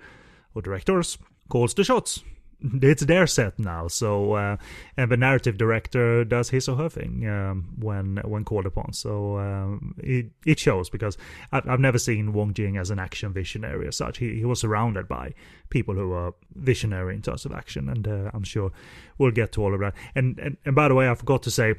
or 0.53 0.62
directors 0.62 1.17
calls 1.50 1.74
the 1.74 1.84
shots. 1.84 2.24
It's 2.82 3.03
their 3.03 3.27
set 3.27 3.60
now, 3.60 3.89
so 3.89 4.36
uh, 4.36 4.55
and 4.96 5.12
the 5.12 5.17
narrative 5.17 5.58
director 5.58 6.24
does 6.24 6.50
his 6.50 6.70
or 6.70 6.77
her 6.77 6.88
thing 6.88 7.27
um, 7.27 7.74
when 7.77 8.22
when 8.24 8.46
called 8.46 8.65
upon. 8.65 8.93
So 8.93 9.38
um, 9.38 9.96
it 9.98 10.27
it 10.46 10.60
shows 10.60 10.89
because 10.89 11.17
I've, 11.51 11.67
I've 11.67 11.82
never 11.82 12.00
seen 12.00 12.32
Wong 12.32 12.53
Jing 12.53 12.77
as 12.77 12.89
an 12.89 13.00
action 13.00 13.34
visionary 13.34 13.86
as 13.89 13.98
such. 13.98 14.20
He 14.20 14.36
he 14.36 14.46
was 14.46 14.62
surrounded 14.62 15.10
by 15.10 15.34
people 15.72 15.96
who 15.96 16.13
are 16.13 16.34
visionary 16.55 17.15
in 17.15 17.22
terms 17.22 17.43
of 17.43 17.51
action, 17.51 17.89
and 17.89 18.08
uh, 18.08 18.32
I'm 18.34 18.46
sure 18.46 18.72
we'll 19.17 19.32
get 19.32 19.51
to 19.53 19.62
all 19.62 19.74
of 19.74 19.82
that. 19.82 19.93
And, 20.15 20.39
and 20.39 20.55
and 20.63 20.74
by 20.74 20.88
the 20.88 20.96
way, 20.96 21.10
I 21.10 21.15
forgot 21.15 21.43
to 21.43 21.51
say 21.51 21.75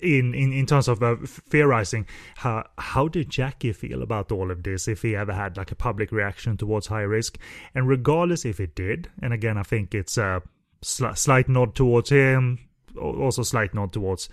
in, 0.00 0.34
in, 0.34 0.52
in 0.52 0.66
terms 0.66 0.88
of 0.88 1.02
uh, 1.02 1.16
theorizing, 1.24 2.06
how 2.36 2.64
how 2.78 3.08
did 3.08 3.30
Jackie 3.30 3.72
feel 3.72 4.02
about 4.02 4.32
all 4.32 4.50
of 4.50 4.62
this? 4.62 4.88
If 4.88 5.02
he 5.02 5.16
ever 5.16 5.32
had 5.32 5.56
like 5.56 5.72
a 5.72 5.76
public 5.76 6.12
reaction 6.12 6.56
towards 6.56 6.86
high 6.86 7.02
risk, 7.02 7.38
and 7.74 7.88
regardless 7.88 8.44
if 8.44 8.60
it 8.60 8.74
did, 8.74 9.08
and 9.22 9.32
again 9.32 9.58
I 9.58 9.62
think 9.62 9.94
it's 9.94 10.18
a 10.18 10.42
sl- 10.82 11.14
slight 11.14 11.48
nod 11.48 11.74
towards 11.74 12.10
him, 12.10 12.58
also 12.96 13.42
slight 13.42 13.74
nod 13.74 13.92
towards 13.92 14.28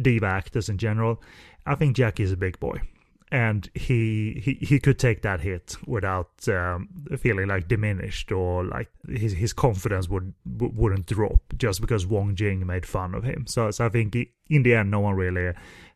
diva 0.00 0.26
actors 0.26 0.68
in 0.68 0.78
general. 0.78 1.22
I 1.66 1.74
think 1.74 1.96
Jackie 1.96 2.22
is 2.22 2.32
a 2.32 2.36
big 2.36 2.58
boy 2.60 2.80
and 3.32 3.70
he 3.74 4.40
he 4.42 4.64
he 4.64 4.80
could 4.80 4.98
take 4.98 5.22
that 5.22 5.40
hit 5.40 5.76
without 5.86 6.48
um, 6.48 6.88
feeling 7.18 7.48
like 7.48 7.68
diminished 7.68 8.32
or 8.32 8.64
like 8.64 8.88
his 9.08 9.32
his 9.34 9.52
confidence 9.52 10.08
would 10.08 10.34
wouldn't 10.44 11.06
drop 11.06 11.40
just 11.56 11.80
because 11.80 12.06
Wong 12.06 12.34
Jing 12.34 12.66
made 12.66 12.84
fun 12.84 13.14
of 13.14 13.22
him. 13.22 13.46
So, 13.46 13.70
so 13.70 13.86
I 13.86 13.88
think 13.88 14.16
in 14.48 14.62
the 14.62 14.74
end, 14.74 14.90
no 14.90 15.00
one 15.00 15.14
really 15.14 15.52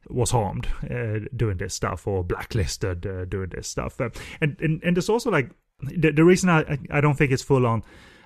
was 0.09 0.31
harmed 0.31 0.69
uh, 0.91 1.21
doing 1.35 1.57
this 1.57 1.75
stuff 1.75 2.07
or 2.07 2.23
blacklisted 2.23 3.07
uh, 3.07 3.25
doing 3.25 3.51
this 3.51 3.69
stuff. 3.69 4.01
Uh, 4.01 4.11
and, 4.41 4.57
and 4.61 4.83
and 4.85 4.97
there's 4.97 5.09
also 5.09 5.31
like 5.31 5.51
the, 5.83 6.13
the 6.13 6.25
reason 6.25 6.49
I 6.51 6.79
I 6.91 7.01
don't 7.01 7.15
think 7.15 7.33
it's 7.33 7.43
full 7.43 7.67
on 7.67 7.83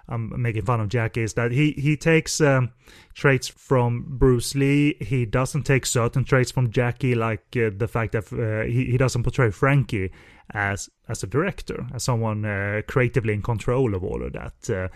I'm 0.09 0.40
making 0.40 0.64
fun 0.64 0.81
of 0.81 0.88
Jack 0.88 1.16
is 1.16 1.35
that 1.35 1.53
he 1.53 1.73
he 1.73 1.97
takes 1.97 2.40
um, 2.40 2.71
traits 3.14 3.49
from 3.49 4.05
Bruce 4.09 4.55
Lee. 4.55 4.97
He 5.01 5.27
doesn't 5.27 5.64
take 5.64 5.85
certain 5.85 6.25
traits 6.25 6.51
from 6.51 6.71
Jackie, 6.71 7.14
like 7.14 7.44
uh, 7.57 7.71
the 7.77 7.88
fact 7.88 8.12
that 8.12 8.33
uh, 8.33 8.66
he 8.66 8.87
he 8.87 8.97
doesn't 8.97 9.23
portray 9.23 9.51
Frankie 9.51 10.11
as 10.53 10.88
as 11.09 11.23
a 11.23 11.27
director, 11.27 11.87
as 11.94 12.05
someone 12.05 12.44
uh, 12.44 12.83
creatively 12.88 13.35
in 13.35 13.42
control 13.42 13.94
of 13.94 14.03
all 14.03 14.23
of 14.23 14.33
that. 14.33 14.71
Uh, 14.71 14.88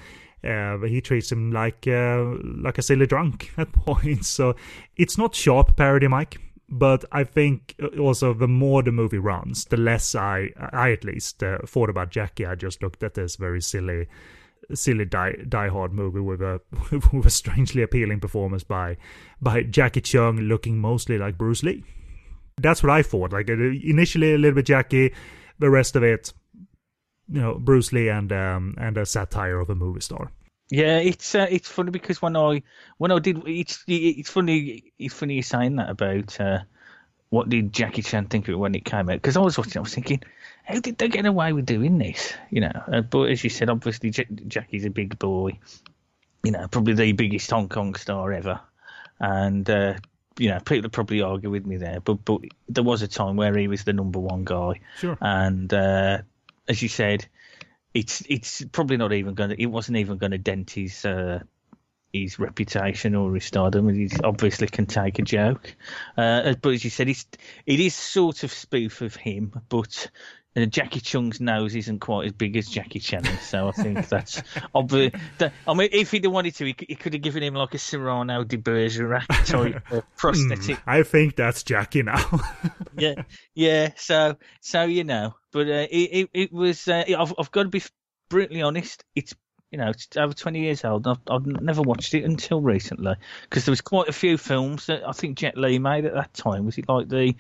uh, 0.47 0.79
he 0.79 1.01
treats 1.01 1.31
him 1.31 1.53
like 1.53 1.87
uh, 1.87 2.25
like 2.43 2.79
a 2.79 2.83
silly 2.83 3.07
drunk 3.07 3.53
at 3.59 3.73
points. 3.73 4.29
So 4.29 4.57
it's 4.97 5.19
not 5.19 5.35
sharp 5.35 5.77
parody, 5.77 6.09
Mike. 6.09 6.39
But 6.75 7.05
I 7.13 7.25
think 7.25 7.75
also 8.01 8.33
the 8.33 8.49
more 8.49 8.83
the 8.83 8.93
movie 8.93 9.19
runs, 9.19 9.67
the 9.67 9.77
less 9.77 10.15
I, 10.15 10.53
I 10.57 10.91
at 10.93 11.05
least 11.05 11.43
thought 11.67 11.91
about 11.91 12.09
Jackie. 12.09 12.47
I 12.47 12.55
just 12.55 12.83
looked 12.83 13.03
at 13.03 13.13
this 13.13 13.37
very 13.37 13.61
silly 13.61 14.07
silly 14.75 15.05
die, 15.05 15.37
die 15.49 15.69
hard 15.69 15.93
movie 15.93 16.21
with 16.21 16.41
a 16.41 16.61
with 17.13 17.27
a 17.27 17.31
strangely 17.31 17.83
appealing 17.83 18.21
performance 18.21 18.65
by 18.65 18.97
by 19.41 19.63
Jacky 19.63 20.01
Cheung 20.01 20.49
looking 20.49 20.79
mostly 20.79 21.19
like 21.19 21.39
Bruce 21.39 21.63
Lee. 21.63 21.85
That's 22.61 22.83
what 22.83 22.91
I 22.91 23.03
thought. 23.03 23.33
Like 23.33 23.51
uh, 23.51 23.55
initially 23.55 24.35
a 24.35 24.39
little 24.39 24.57
bit 24.57 24.67
Jackie, 24.67 25.15
the 25.59 25.71
rest 25.71 25.97
of 25.97 26.03
it, 26.03 26.33
you 27.29 27.41
know, 27.41 27.59
Bruce 27.59 27.93
Lee 27.93 28.09
and 28.09 28.33
um 28.33 28.75
and 28.79 28.97
a 28.99 29.07
satire 29.07 29.61
of 29.61 29.71
a 29.71 29.75
movie 29.75 30.01
star. 30.01 30.31
Yeah, 30.71 30.99
it's 30.99 31.35
uh, 31.35 31.47
it's 31.51 31.69
funny 31.69 31.91
because 31.91 32.23
when 32.23 32.37
I 32.37 32.63
when 32.97 33.13
I 33.13 33.19
did 33.19 33.43
it's 33.47 33.85
it's 33.87 34.31
funny 34.31 34.93
it's 34.99 35.15
funny 35.15 35.35
you 35.35 35.43
saying 35.43 35.77
that 35.77 35.91
about 35.91 36.41
uh, 36.41 36.61
what 37.33 37.49
did 37.49 37.73
Jackie 37.73 38.03
Chan 38.03 38.27
think 38.27 38.47
of 38.47 38.53
it 38.53 38.59
when 38.59 38.75
it 38.75 38.85
came 38.85 39.09
out 39.09 39.15
because 39.15 39.39
I 39.39 39.41
was 39.41 39.57
watching 39.57 39.79
I 39.79 39.81
was 39.81 39.95
thinking 39.95 40.23
how 40.65 40.79
did 40.81 40.99
they 40.99 41.09
get 41.09 41.25
away 41.25 41.55
with 41.55 41.65
doing 41.65 41.97
this? 41.97 42.35
You 42.51 42.61
know, 42.61 42.83
uh, 42.93 43.01
but 43.01 43.31
as 43.31 43.43
you 43.43 43.49
said, 43.49 43.71
obviously 43.71 44.11
J- 44.11 44.27
Jackie's 44.47 44.85
a 44.85 44.91
big 44.91 45.19
boy. 45.19 45.59
You 46.45 46.53
know, 46.53 46.69
probably 46.69 46.93
the 46.93 47.13
biggest 47.13 47.51
Hong 47.51 47.71
Kong 47.71 47.95
star 47.95 48.31
ever, 48.35 48.61
and 49.19 49.69
uh, 49.71 49.95
you 50.39 50.51
know, 50.51 50.61
people 50.61 50.91
probably 50.91 51.23
argue 51.23 51.49
with 51.49 51.65
me 51.65 51.79
there, 51.79 52.01
but 52.01 52.23
but 52.23 52.43
there 52.69 52.85
was 52.85 53.01
a 53.01 53.09
time 53.09 53.37
where 53.37 53.57
he 53.57 53.67
was 53.67 53.85
the 53.85 53.95
number 53.95 54.19
one 54.19 54.45
guy. 54.45 54.81
Sure. 54.99 55.17
And 55.23 55.73
uh, 55.73 56.19
as 56.69 56.83
you 56.83 56.91
said, 56.91 57.27
it's 57.95 58.23
it's 58.29 58.63
probably 58.73 58.99
not 58.99 59.15
even 59.15 59.33
going 59.33 59.51
to. 59.51 59.61
It 59.61 59.67
wasn't 59.67 59.97
even 59.97 60.19
going 60.19 60.33
to 60.33 60.39
dent 60.39 60.73
his 60.73 61.07
uh, 61.07 61.41
his 62.13 62.39
reputation 62.39 63.15
or 63.15 63.35
his 63.35 63.45
stardom. 63.45 63.89
And 63.89 63.97
he 63.97 64.17
obviously 64.23 64.69
can 64.69 64.87
take 64.87 65.19
a 65.19 65.23
joke, 65.23 65.75
uh, 66.17 66.55
but 66.61 66.75
as 66.75 66.85
you 66.85 66.91
said, 66.91 67.09
it's 67.09 67.27
it 67.67 67.81
is 67.81 67.95
sort 67.95 68.45
of 68.45 68.53
spoof 68.53 69.01
of 69.01 69.17
him, 69.17 69.53
but 69.69 70.11
and 70.55 70.71
Jacky 70.71 71.01
Cheung's 71.01 71.41
nose 71.41 71.75
isn't 71.75 72.01
quite 72.01 72.27
as 72.27 72.33
big 72.33 72.57
as 72.57 72.69
Jackie 72.69 72.99
Chan's, 72.99 73.41
so 73.41 73.69
I 73.69 73.73
think 73.73 74.09
that's 74.09 74.43
obvious. 74.75 75.15
I 75.67 75.75
mean, 75.75 75.89
if 75.93 76.11
he'd 76.11 76.27
wanted 76.27 76.55
to, 76.57 76.67
he, 76.67 76.77
he 76.89 76.95
could 76.95 77.15
have 77.15 77.23
given 77.23 77.43
him 77.43 77.55
like 77.55 77.73
a 77.75 77.79
Cyrano 77.79 78.45
de 78.45 78.59
Bergerac 78.59 79.27
type 79.47 79.83
uh, 79.91 80.03
prosthetic. 80.17 80.77
Mm, 80.77 80.83
I 80.87 81.03
think 81.05 81.37
that's 81.37 81.63
Jackie 81.63 82.03
now. 82.03 82.41
yeah, 82.99 83.23
yeah. 83.55 83.93
So, 83.97 84.37
so 84.61 84.85
you 84.85 85.05
know, 85.05 85.35
but 85.53 85.69
uh, 85.69 85.87
it, 85.91 86.11
it, 86.13 86.31
it 86.35 86.53
was. 86.53 86.87
Uh, 86.87 87.05
I've, 87.19 87.35
I've 87.39 87.51
got 87.51 87.63
to 87.63 87.69
be 87.71 87.83
brutally 88.29 88.63
honest. 88.63 89.05
It's 89.15 89.35
you 89.73 89.79
know, 89.79 89.91
over 90.17 90.35
20 90.35 90.61
years 90.61 90.85
old. 90.85 91.07
I've, 91.07 91.19
I've 91.29 91.47
never 91.47 91.81
watched 91.81 92.13
it 92.13 92.25
until 92.25 92.61
recently 92.61 93.15
because 93.43 93.65
there 93.65 93.73
was 93.73 93.81
quite 93.81 94.09
a 94.09 94.13
few 94.13 94.37
films 94.37 94.87
that 94.87 95.03
I 95.09 95.13
think 95.13 95.39
Jet 95.39 95.57
Li 95.57 95.79
made 95.79 96.05
at 96.05 96.15
that 96.15 96.35
time. 96.35 96.67
Was 96.67 96.77
it 96.77 96.89
like 96.89 97.09
the 97.09 97.35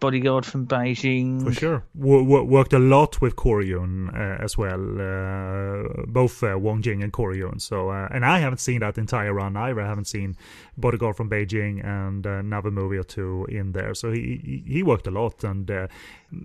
bodyguard 0.00 0.44
from 0.46 0.66
Beijing. 0.66 1.44
For 1.44 1.52
sure. 1.52 1.84
W- 1.98 2.24
w- 2.24 2.44
worked 2.44 2.72
a 2.72 2.78
lot 2.78 3.20
with 3.20 3.36
Corey 3.36 3.68
Yuen 3.68 4.10
uh, 4.10 4.38
as 4.42 4.56
well, 4.58 4.80
uh, 5.00 6.04
both 6.06 6.42
uh, 6.42 6.58
Wong 6.58 6.82
Jing 6.82 7.02
and 7.02 7.12
Corey 7.12 7.38
Yuen. 7.38 7.58
So, 7.60 7.90
uh, 7.90 8.08
and 8.10 8.24
I 8.24 8.38
haven't 8.38 8.58
seen 8.60 8.80
that 8.80 8.98
entire 8.98 9.32
run 9.34 9.56
either. 9.56 9.80
I 9.80 9.86
haven't 9.86 10.06
seen 10.06 10.36
Bodyguard 10.76 11.16
from 11.16 11.28
Beijing 11.30 11.84
and 11.84 12.26
uh, 12.26 12.30
another 12.30 12.70
movie 12.70 12.96
or 12.96 13.04
two 13.04 13.46
in 13.48 13.72
there. 13.72 13.94
So 13.94 14.10
he 14.10 14.62
he 14.66 14.82
worked 14.82 15.06
a 15.06 15.10
lot, 15.10 15.44
and 15.44 15.70
uh, 15.70 15.86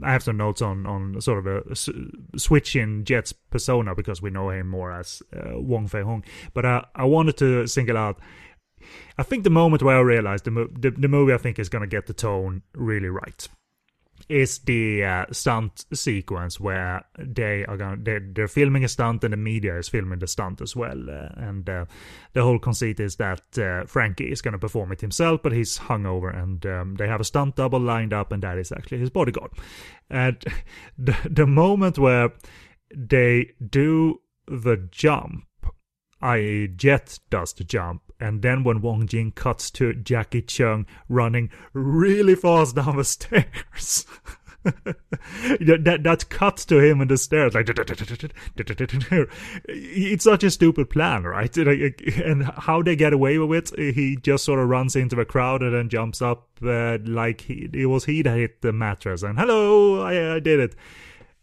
I 0.03 0.11
have 0.11 0.23
some 0.23 0.37
notes 0.37 0.61
on 0.61 0.85
on 0.85 1.19
sort 1.21 1.39
of 1.39 1.47
a 1.47 1.71
s- 1.71 1.89
switch 2.35 2.75
in 2.75 3.05
Jet's 3.05 3.31
persona 3.33 3.95
because 3.95 4.21
we 4.21 4.29
know 4.29 4.49
him 4.49 4.67
more 4.69 4.91
as 4.91 5.23
Wong 5.33 5.87
Fei 5.87 6.01
Hung. 6.03 6.23
But 6.53 6.65
I 6.65 7.05
wanted 7.05 7.37
to 7.37 7.67
single 7.67 7.97
out 7.97 8.19
I 9.17 9.23
think 9.23 9.43
the 9.43 9.49
moment 9.49 9.83
where 9.83 9.97
I 9.97 10.01
realized 10.01 10.45
the, 10.45 10.69
the, 10.77 10.91
the 10.91 11.07
movie 11.07 11.33
I 11.33 11.37
think 11.37 11.59
is 11.59 11.69
going 11.69 11.81
to 11.83 11.87
get 11.87 12.07
the 12.07 12.13
tone 12.13 12.61
really 12.73 13.09
right 13.09 13.47
is 14.29 14.59
the 14.59 15.03
uh, 15.03 15.25
stunt 15.31 15.85
sequence 15.93 16.59
where 16.59 17.05
they 17.19 17.65
are 17.65 17.77
going 17.77 18.03
they're, 18.03 18.21
they're 18.33 18.47
filming 18.47 18.83
a 18.83 18.87
stunt 18.87 19.23
and 19.23 19.33
the 19.33 19.37
media 19.37 19.77
is 19.77 19.89
filming 19.89 20.19
the 20.19 20.27
stunt 20.27 20.61
as 20.61 20.75
well 20.75 21.09
uh, 21.09 21.29
and 21.35 21.69
uh, 21.69 21.85
the 22.33 22.41
whole 22.41 22.57
conceit 22.57 22.99
is 22.99 23.17
that 23.17 23.43
uh, 23.59 23.85
Frankie 23.85 24.31
is 24.31 24.41
going 24.41 24.53
to 24.53 24.57
perform 24.57 24.91
it 24.91 25.01
himself 25.01 25.41
but 25.43 25.51
he's 25.51 25.77
hungover 25.77 26.35
and 26.35 26.65
um, 26.65 26.95
they 26.95 27.07
have 27.07 27.21
a 27.21 27.25
stunt 27.25 27.55
double 27.55 27.79
lined 27.79 28.13
up 28.13 28.31
and 28.31 28.41
that 28.41 28.57
is 28.57 28.71
actually 28.71 28.99
his 28.99 29.09
bodyguard 29.09 29.51
and 30.09 30.43
the, 30.97 31.15
the 31.29 31.45
moment 31.45 31.99
where 31.99 32.31
they 32.95 33.51
do 33.69 34.21
the 34.47 34.87
jump 34.91 35.45
i.e. 36.21 36.67
Jet 36.67 37.19
does 37.29 37.53
the 37.53 37.63
jump 37.63 38.01
and 38.19 38.41
then 38.41 38.63
when 38.63 38.81
Wong 38.81 39.07
Jing 39.07 39.31
cuts 39.31 39.69
to 39.71 39.93
Jacky 39.93 40.41
Cheung 40.41 40.85
running 41.09 41.49
really 41.73 42.35
fast 42.35 42.75
down 42.75 42.97
the 42.97 43.03
stairs. 43.03 44.05
that 44.65 45.99
that 46.01 46.27
cuts 46.29 46.65
to 46.65 46.79
him 46.79 46.99
in 46.99 47.07
the 47.07 47.17
stairs 47.17 47.53
like 47.53 47.69
it's 49.67 50.23
such 50.23 50.43
a 50.43 50.49
stupid 50.49 50.89
plan 50.89 51.21
right 51.21 51.55
and 51.55 52.43
how 52.57 52.81
they 52.81 52.95
get 52.95 53.13
away 53.13 53.37
with 53.37 53.71
it 53.77 53.93
he 53.93 54.17
just 54.23 54.43
sort 54.43 54.59
of 54.59 54.67
runs 54.67 54.95
into 54.95 55.15
the 55.15 55.23
crowd 55.23 55.61
and 55.61 55.75
then 55.75 55.87
jumps 55.87 56.19
up 56.19 56.47
uh, 56.63 56.97
like 57.05 57.41
he, 57.41 57.69
it 57.73 57.85
was 57.85 58.05
he 58.05 58.23
that 58.23 58.35
hit 58.37 58.63
the 58.63 58.73
mattress 58.73 59.21
and 59.21 59.37
hello 59.37 60.01
I, 60.01 60.37
I 60.37 60.39
did 60.39 60.59
it 60.59 60.75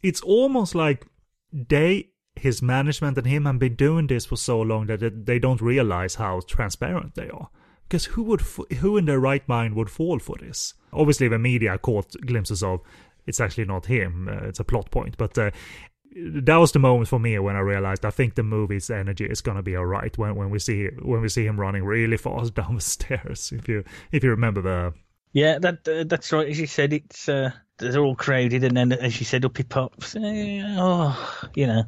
it's 0.02 0.20
almost 0.22 0.74
like 0.74 1.06
they 1.52 2.11
his 2.36 2.62
management 2.62 3.18
and 3.18 3.26
him 3.26 3.44
have 3.44 3.58
been 3.58 3.74
doing 3.74 4.06
this 4.06 4.26
for 4.26 4.36
so 4.36 4.60
long 4.60 4.86
that 4.86 5.26
they 5.26 5.38
don't 5.38 5.60
realize 5.60 6.16
how 6.16 6.40
transparent 6.46 7.14
they 7.14 7.28
are. 7.28 7.48
Because 7.88 8.06
who 8.06 8.22
would, 8.24 8.40
who 8.80 8.96
in 8.96 9.04
their 9.04 9.20
right 9.20 9.46
mind 9.48 9.74
would 9.74 9.90
fall 9.90 10.18
for 10.18 10.36
this? 10.40 10.74
Obviously, 10.92 11.28
the 11.28 11.38
media 11.38 11.76
caught 11.78 12.14
glimpses 12.26 12.62
of 12.62 12.80
it's 13.26 13.40
actually 13.40 13.66
not 13.66 13.86
him. 13.86 14.28
Uh, 14.28 14.46
it's 14.46 14.60
a 14.60 14.64
plot 14.64 14.90
point, 14.90 15.16
but 15.16 15.36
uh, 15.38 15.50
that 16.14 16.56
was 16.56 16.72
the 16.72 16.78
moment 16.78 17.08
for 17.08 17.18
me 17.18 17.38
when 17.38 17.56
I 17.56 17.60
realized 17.60 18.04
I 18.04 18.10
think 18.10 18.34
the 18.34 18.42
movie's 18.42 18.90
energy 18.90 19.24
is 19.24 19.40
gonna 19.40 19.62
be 19.62 19.76
alright 19.76 20.16
when 20.18 20.34
when 20.34 20.50
we 20.50 20.58
see 20.58 20.88
when 21.00 21.22
we 21.22 21.28
see 21.28 21.46
him 21.46 21.58
running 21.58 21.84
really 21.84 22.16
fast 22.16 22.54
down 22.54 22.74
the 22.74 22.80
stairs. 22.80 23.52
If 23.52 23.68
you 23.68 23.84
if 24.10 24.24
you 24.24 24.30
remember 24.30 24.62
the 24.62 24.94
yeah, 25.32 25.58
that 25.60 25.88
uh, 25.88 26.04
that's 26.06 26.32
right. 26.32 26.48
As 26.48 26.60
you 26.60 26.66
said, 26.66 26.92
it's 26.92 27.28
uh, 27.28 27.52
they're 27.78 28.02
all 28.02 28.16
crowded, 28.16 28.64
and 28.64 28.76
then 28.76 28.92
as 28.92 29.18
you 29.18 29.26
said, 29.26 29.44
up 29.44 29.56
he 29.56 29.62
pops. 29.62 30.14
Eh, 30.16 30.62
oh, 30.78 31.40
you 31.54 31.66
know, 31.66 31.84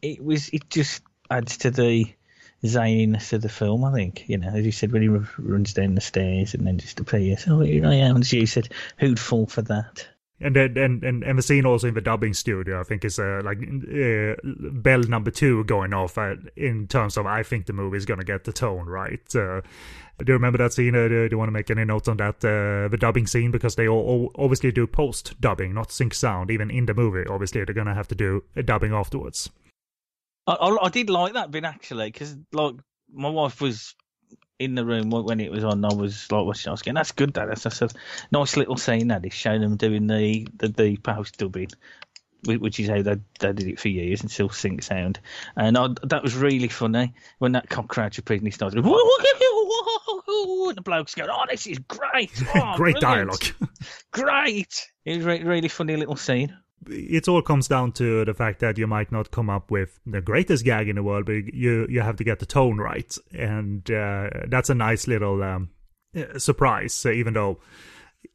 it 0.00 0.22
was 0.22 0.48
it 0.50 0.68
just 0.70 1.02
adds 1.30 1.58
to 1.58 1.70
the 1.70 2.12
zaniness 2.64 3.32
of 3.32 3.42
the 3.42 3.48
film. 3.48 3.84
I 3.84 3.92
think 3.92 4.28
you 4.28 4.38
know, 4.38 4.48
as 4.48 4.64
you 4.64 4.72
said, 4.72 4.92
when 4.92 5.02
he 5.02 5.08
runs 5.08 5.74
down 5.74 5.94
the 5.94 6.00
stairs 6.00 6.54
and 6.54 6.66
then 6.66 6.78
just 6.78 7.00
appears. 7.00 7.44
Oh, 7.48 7.60
here 7.60 7.86
I 7.86 7.94
am. 7.94 8.18
As 8.18 8.32
you 8.32 8.46
said, 8.46 8.68
who'd 8.98 9.20
fall 9.20 9.46
for 9.46 9.62
that? 9.62 10.06
And 10.42 10.56
then 10.56 10.76
and, 10.76 11.04
and 11.04 11.22
and 11.22 11.38
the 11.38 11.42
scene 11.42 11.64
also 11.64 11.86
in 11.88 11.94
the 11.94 12.00
dubbing 12.00 12.34
studio, 12.34 12.80
I 12.80 12.82
think, 12.82 13.04
is 13.04 13.18
uh, 13.18 13.40
like 13.44 13.58
uh, 13.58 14.34
bell 14.44 15.02
number 15.02 15.30
two 15.30 15.64
going 15.64 15.94
off 15.94 16.18
uh, 16.18 16.34
in 16.56 16.88
terms 16.88 17.16
of 17.16 17.26
I 17.26 17.42
think 17.42 17.66
the 17.66 17.72
movie 17.72 17.96
is 17.96 18.04
gonna 18.04 18.24
get 18.24 18.44
the 18.44 18.52
tone 18.52 18.86
right. 18.86 19.22
Uh, 19.34 19.60
do 20.18 20.32
you 20.32 20.34
remember 20.34 20.58
that 20.58 20.72
scene? 20.72 20.94
Uh, 20.94 21.08
do, 21.08 21.28
you 21.30 21.38
want 21.38 21.48
to 21.48 21.52
make 21.52 21.70
any 21.70 21.84
notes 21.84 22.08
on 22.08 22.16
that? 22.18 22.36
Uh, 22.44 22.88
the 22.88 22.98
dubbing 22.98 23.26
scene, 23.26 23.50
because 23.50 23.76
they 23.76 23.88
all, 23.88 24.02
all 24.02 24.44
obviously 24.44 24.70
do 24.70 24.86
post 24.86 25.40
dubbing, 25.40 25.74
not 25.74 25.90
sync 25.90 26.14
sound, 26.14 26.50
even 26.50 26.70
in 26.70 26.86
the 26.86 26.94
movie. 26.94 27.26
Obviously, 27.28 27.64
they're 27.64 27.74
going 27.74 27.86
to 27.86 27.94
have 27.94 28.08
to 28.08 28.14
do 28.14 28.44
dubbing 28.64 28.92
afterwards. 28.92 29.50
I, 30.46 30.52
I, 30.52 30.86
I 30.86 30.88
did 30.90 31.10
like 31.10 31.32
that 31.34 31.50
bit 31.50 31.64
actually, 31.64 32.10
because 32.10 32.36
like 32.52 32.74
my 33.12 33.30
wife 33.30 33.60
was 33.60 33.94
in 34.62 34.74
the 34.74 34.84
room 34.84 35.10
when 35.10 35.40
it 35.40 35.50
was 35.50 35.64
on. 35.64 35.84
I 35.84 35.92
was 35.92 36.30
like 36.30 36.44
watching. 36.44 36.68
I 36.68 36.72
was 36.72 36.82
going, 36.82 36.94
"That's 36.94 37.12
good, 37.12 37.32
Dad." 37.32 37.48
That's, 37.48 37.62
that's 37.62 37.82
a 37.82 37.88
nice 38.30 38.56
little 38.56 38.76
scene. 38.76 39.08
That 39.08 39.24
is 39.24 39.34
showing 39.34 39.60
them 39.60 39.76
doing 39.76 40.06
the 40.06 40.46
the, 40.56 40.68
the 40.68 40.96
post 40.96 41.38
dubbing 41.38 41.70
which 42.44 42.80
is 42.80 42.88
how 42.88 43.02
they, 43.02 43.16
they 43.38 43.52
did 43.52 43.68
it 43.68 43.78
for 43.78 43.88
years 43.88 44.20
and 44.20 44.30
still 44.30 44.48
sync 44.48 44.82
sound. 44.82 45.20
And 45.56 45.78
I, 45.78 45.88
that 46.04 46.22
was 46.22 46.34
really 46.34 46.68
funny 46.68 47.14
when 47.38 47.52
that 47.52 47.68
cockroach 47.68 48.18
appeared 48.18 48.40
and 48.40 48.48
he 48.48 48.50
started, 48.50 48.84
whoa, 48.84 48.98
and 50.68 50.76
the 50.76 50.82
bloke's 50.82 51.14
going, 51.14 51.30
oh, 51.30 51.44
this 51.48 51.66
is 51.66 51.78
great. 51.78 52.30
Oh, 52.54 52.76
great 52.76 52.96
dialogue. 52.96 53.44
great. 54.10 54.88
It 55.04 55.16
was 55.16 55.24
a 55.24 55.28
re- 55.28 55.42
really 55.42 55.68
funny 55.68 55.96
little 55.96 56.16
scene. 56.16 56.56
It 56.88 57.28
all 57.28 57.42
comes 57.42 57.68
down 57.68 57.92
to 57.92 58.24
the 58.24 58.34
fact 58.34 58.60
that 58.60 58.78
you 58.78 58.86
might 58.86 59.12
not 59.12 59.30
come 59.30 59.48
up 59.48 59.70
with 59.70 60.00
the 60.06 60.20
greatest 60.20 60.64
gag 60.64 60.88
in 60.88 60.96
the 60.96 61.02
world, 61.02 61.26
but 61.26 61.54
you 61.54 61.86
you 61.88 62.00
have 62.00 62.16
to 62.16 62.24
get 62.24 62.38
the 62.38 62.46
tone 62.46 62.78
right, 62.78 63.16
and 63.32 63.88
uh, 63.90 64.30
that's 64.48 64.70
a 64.70 64.74
nice 64.74 65.06
little 65.06 65.42
um, 65.42 65.70
surprise. 66.38 67.06
Even 67.06 67.34
though 67.34 67.60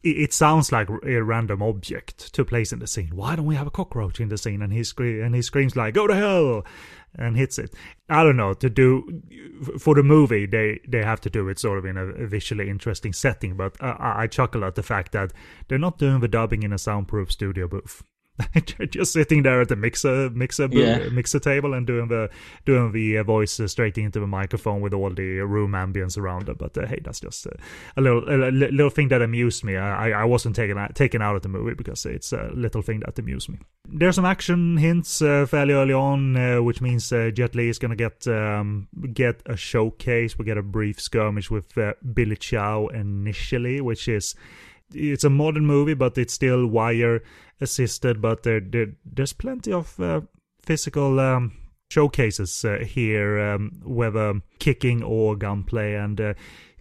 it 0.04 0.34
sounds 0.34 0.72
like 0.72 0.90
a 0.90 1.22
random 1.24 1.62
object 1.62 2.34
to 2.34 2.46
place 2.46 2.72
in 2.72 2.80
the 2.80 2.88
scene. 2.88 3.12
Why 3.14 3.36
don't 3.36 3.46
we 3.46 3.56
have 3.56 3.68
a 3.68 3.72
cockroach 3.72 4.20
in 4.20 4.30
the 4.30 4.38
scene? 4.38 4.62
And 4.62 4.72
he 4.72 4.84
and 4.98 5.36
he 5.36 5.42
screams 5.42 5.76
like 5.76 5.94
"Go 5.94 6.08
to 6.08 6.16
hell!" 6.16 6.66
and 7.16 7.36
hits 7.36 7.58
it. 7.58 7.74
I 8.10 8.24
don't 8.24 8.38
know. 8.38 8.54
To 8.54 8.70
do 8.70 9.22
for 9.80 9.96
the 9.96 10.04
movie, 10.04 10.46
they 10.46 10.80
they 10.88 11.04
have 11.04 11.22
to 11.22 11.30
do 11.30 11.48
it 11.50 11.60
sort 11.60 11.78
of 11.78 11.86
in 11.86 11.98
a, 11.98 12.28
visually 12.28 12.70
interesting 12.70 13.14
setting. 13.14 13.56
But 13.56 13.82
I, 13.82 14.24
I 14.24 14.28
chuckle 14.28 14.66
at 14.66 14.76
the 14.76 14.84
fact 14.84 15.14
that 15.14 15.32
they're 15.68 15.80
not 15.80 15.98
doing 15.98 16.20
the 16.20 16.28
dubbing 16.28 16.64
in 16.64 16.74
a 16.74 16.78
soundproof 16.78 17.32
studio 17.32 17.68
booth. 17.68 18.04
just 18.90 19.14
sitting 19.14 19.44
there 19.44 19.62
at 19.62 19.70
the 19.70 19.76
mixer 19.76 20.30
mixer 20.30 20.68
yeah. 20.72 21.10
mixer 21.10 21.40
table 21.40 21.74
and 21.74 21.88
doing 21.88 22.08
the 22.08 22.30
doing 22.66 22.92
the 22.92 23.18
uh, 23.18 23.24
voice 23.24 23.60
uh, 23.60 23.68
straight 23.68 23.98
into 23.98 24.20
the 24.20 24.28
microphone 24.28 24.82
with 24.82 24.94
all 24.94 25.10
the 25.10 25.40
room 25.40 25.72
ambience 25.72 26.18
around 26.18 26.46
them. 26.46 26.56
But 26.60 26.78
uh, 26.78 26.86
hey, 26.86 27.00
that's 27.04 27.20
just 27.20 27.48
uh, 27.48 27.52
a 27.96 28.02
little 28.02 28.24
a 28.30 28.52
little 28.52 28.90
thing 28.90 29.08
that 29.10 29.22
amused 29.22 29.64
me. 29.64 29.76
I 29.76 30.12
I 30.12 30.26
wasn't 30.26 30.56
taken 30.56 30.78
out, 30.78 30.94
taken 30.96 31.22
out 31.22 31.36
of 31.36 31.42
the 31.42 31.50
movie 31.50 31.74
because 31.74 32.06
it's 32.06 32.32
a 32.32 32.52
little 32.54 32.82
thing 32.82 33.02
that 33.02 33.18
amused 33.18 33.50
me. 33.50 33.60
There's 33.90 34.16
some 34.16 34.26
action 34.26 34.78
hints 34.78 35.22
uh, 35.22 35.46
fairly 35.48 35.74
early 35.74 35.94
on, 35.94 36.36
uh, 36.36 36.62
which 36.62 36.82
means 36.82 37.10
Jet 37.10 37.56
Li 37.56 37.70
is 37.70 37.80
gonna 37.80 37.96
get 37.96 38.28
um, 38.28 38.88
get 39.14 39.42
a 39.48 39.58
showcase. 39.58 40.38
We 40.38 40.46
get 40.46 40.58
a 40.58 40.64
brief 40.64 41.02
skirmish 41.02 41.50
with 41.50 41.74
Billy 42.14 42.36
Chow 42.36 42.88
initially, 42.88 43.82
which 43.82 44.08
is 44.08 44.36
it's 44.94 45.24
a 45.24 45.30
modern 45.30 45.66
movie, 45.66 45.94
but 45.94 46.18
it's 46.18 46.34
still 46.34 46.68
wire 46.68 47.22
assisted. 47.62 48.22
But 48.22 48.44
there, 48.44 48.60
there 48.60 48.94
there's 49.06 49.34
plenty 49.34 49.72
of 49.72 50.00
uh, 50.00 50.22
physical 50.62 51.20
um, 51.20 51.54
showcases 51.90 52.66
uh, 52.66 52.80
here, 52.86 53.40
um, 53.40 53.82
whether 53.84 54.42
kicking 54.60 55.04
or 55.04 55.36
gunplay, 55.36 55.96
and 55.96 56.20
uh, 56.20 56.34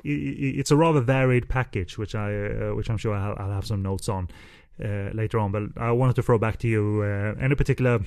it's 0.05 0.71
a 0.71 0.77
rather 0.77 1.01
varied 1.01 1.49
package, 1.49 1.99
which 1.99 2.15
I 2.15 2.49
uh, 2.49 2.75
which 2.75 2.91
I'm 2.91 2.99
sure 2.99 3.15
I'll, 3.15 3.37
I'll, 3.39 3.53
have 3.53 3.67
some 3.67 3.83
notes 3.83 4.09
on 4.09 4.29
uh, 4.85 5.11
later 5.12 5.39
on. 5.39 5.53
But 5.53 5.62
I 5.77 5.93
wanted 5.93 6.17
to 6.17 6.23
throw 6.23 6.39
back 6.39 6.59
to 6.59 6.69
you 6.69 7.03
uh, 7.03 7.35
any 7.41 7.55
particular 7.55 8.01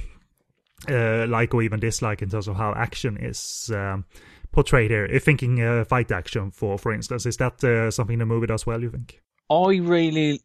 like 0.87 1.53
or 1.53 1.61
even 1.61 1.79
dislike 1.79 2.21
in 2.21 2.29
terms 2.29 2.47
of 2.47 2.55
how 2.55 2.73
action 2.73 3.17
is. 3.17 3.71
Um, 3.73 4.05
portrayed 4.51 4.89
here, 4.89 5.07
thinking 5.19 5.85
fight 5.85 6.11
action 6.11 6.49
for 6.49 6.79
for 6.79 6.91
instance, 6.91 7.27
is 7.27 7.37
that 7.37 7.61
something 7.93 8.17
the 8.17 8.25
movie 8.25 8.47
does 8.47 8.65
well? 8.65 8.81
You 8.81 8.89
think? 8.89 9.21
I 9.51 9.75
really 9.77 10.41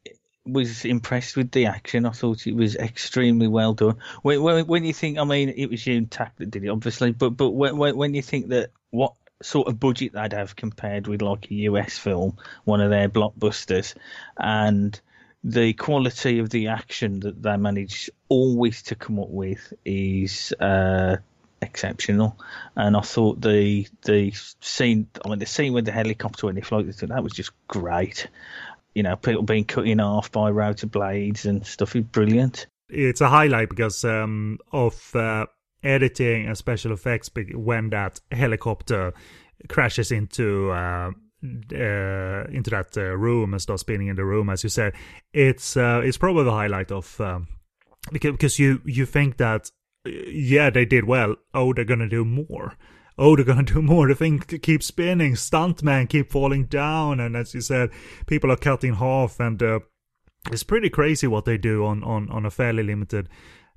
was 0.47 0.85
impressed 0.85 1.37
with 1.37 1.51
the 1.51 1.67
action. 1.67 2.07
I 2.07 2.11
thought 2.11 2.47
it 2.47 2.55
was 2.55 2.77
extremely 2.77 3.49
well 3.49 3.75
done. 3.75 3.97
When, 4.23 4.43
when, 4.43 4.67
when 4.67 4.85
you 4.85 4.93
think, 4.93 5.19
I 5.19 5.25
mean, 5.25 5.49
it 5.51 5.71
was 5.71 5.87
Yuen 5.87 6.07
Tak 6.07 6.37
that 6.37 6.51
did 6.51 6.65
it, 6.65 6.69
obviously, 6.69 7.13
but 7.13 7.31
but 7.31 7.51
when, 7.51 7.77
when 7.77 8.15
you 8.15 8.23
think 8.23 8.49
that 8.49 8.71
what 8.91 9.15
sort 9.43 9.69
of 9.69 9.81
budget 9.81 10.13
they'd 10.13 10.33
have 10.33 10.57
compared 10.57 11.07
with 11.07 11.23
like 11.23 11.51
a 11.51 11.55
US 11.55 11.99
film, 11.99 12.37
one 12.65 12.81
of 12.81 12.91
their 12.91 13.09
blockbusters, 13.09 13.95
and 14.37 15.01
the 15.43 15.73
quality 15.75 16.39
of 16.39 16.51
the 16.51 16.69
action 16.69 17.21
that 17.21 17.43
they 17.43 17.57
manage 17.57 18.11
always 18.29 18.83
to 18.83 18.95
come 18.95 19.19
up 19.19 19.29
with 19.29 19.73
is 19.85 20.53
uh, 20.59 21.17
exceptional. 21.61 22.39
And 22.77 22.97
I 22.97 23.01
thought 23.01 23.41
the 23.41 23.87
the 24.03 24.33
scene, 24.61 25.09
I 25.25 25.29
mean, 25.29 25.39
the 25.39 25.47
scene 25.47 25.73
with 25.73 25.85
the 25.85 25.93
helicopter 25.93 26.47
when 26.47 26.55
they 26.55 26.63
floated, 26.63 26.95
that 26.95 27.23
was 27.23 27.33
just 27.33 27.53
great 27.69 28.29
you 28.95 29.03
know, 29.03 29.17
people 29.17 29.43
being 29.43 29.65
cut 29.65 29.87
in 29.87 29.99
half 29.99 30.31
by 30.31 30.51
rotor 30.51 30.87
blades 30.87 31.47
and 31.47 31.67
stuff 31.67 31.97
is 31.97 32.05
brilliant. 32.05 32.67
It's 32.89 33.21
a 33.21 33.29
highlight 33.29 33.71
because 33.71 34.05
um, 34.05 34.59
of 34.73 35.15
uh, 35.17 35.47
editing 35.83 36.47
and 36.47 36.57
special 36.57 36.93
effects 36.93 37.31
when 37.55 37.91
that 37.91 38.21
helicopter 38.31 39.13
crashes 39.69 40.13
into 40.13 40.71
uh, 40.71 41.11
uh, 41.73 42.45
into 42.51 42.71
that 42.71 42.97
uh, 42.97 43.17
room 43.17 43.53
and 43.53 43.61
starts 43.61 43.81
spinning 43.81 44.09
in 44.09 44.17
the 44.17 44.25
room, 44.25 44.49
as 44.49 44.63
you 44.63 44.69
said. 44.69 44.95
It's 45.33 45.77
uh, 45.77 46.03
it's 46.05 46.19
probably 46.19 46.45
the 46.45 46.53
highlight 46.53 46.93
of 46.93 47.21
um, 47.21 47.49
because 48.13 48.33
because 48.33 48.59
you 48.59 48.81
you 48.85 49.07
think 49.07 49.39
that 49.39 49.71
yeah 50.07 50.71
they 50.71 50.85
did 50.85 51.05
well. 51.05 51.37
Oh, 51.53 51.73
they're 51.73 51.85
gonna 51.85 52.09
do 52.09 52.25
more 52.25 52.77
oh, 53.19 53.37
they're 53.37 53.45
going 53.45 53.65
to 53.65 53.75
do 53.75 53.83
more. 53.83 54.09
The 54.09 54.15
thing 54.15 54.41
keeps 54.41 54.87
spinning. 54.87 55.35
Stuntmen 55.35 56.09
keep 56.09 56.31
falling 56.31 56.67
down. 56.67 57.21
And 57.21 57.37
as 57.37 57.55
you 57.55 57.61
said, 57.61 57.91
people 58.27 58.51
are 58.51 58.57
cut 58.57 58.85
in 58.85 58.95
half. 58.95 59.41
And 59.41 59.63
uh, 59.63 59.81
it's 60.51 60.63
pretty 60.63 60.91
crazy 60.91 61.27
what 61.27 61.45
they 61.45 61.59
do 61.59 61.85
on, 61.85 62.03
on, 62.05 62.31
on 62.31 62.45
a 62.45 62.51
fairly 62.51 62.83
limited 62.83 63.29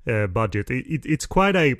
uh, 0.06 0.26
budget. 0.26 0.70
It, 0.70 0.86
it, 0.86 1.06
it's 1.06 1.26
quite 1.26 1.56
a 1.56 1.76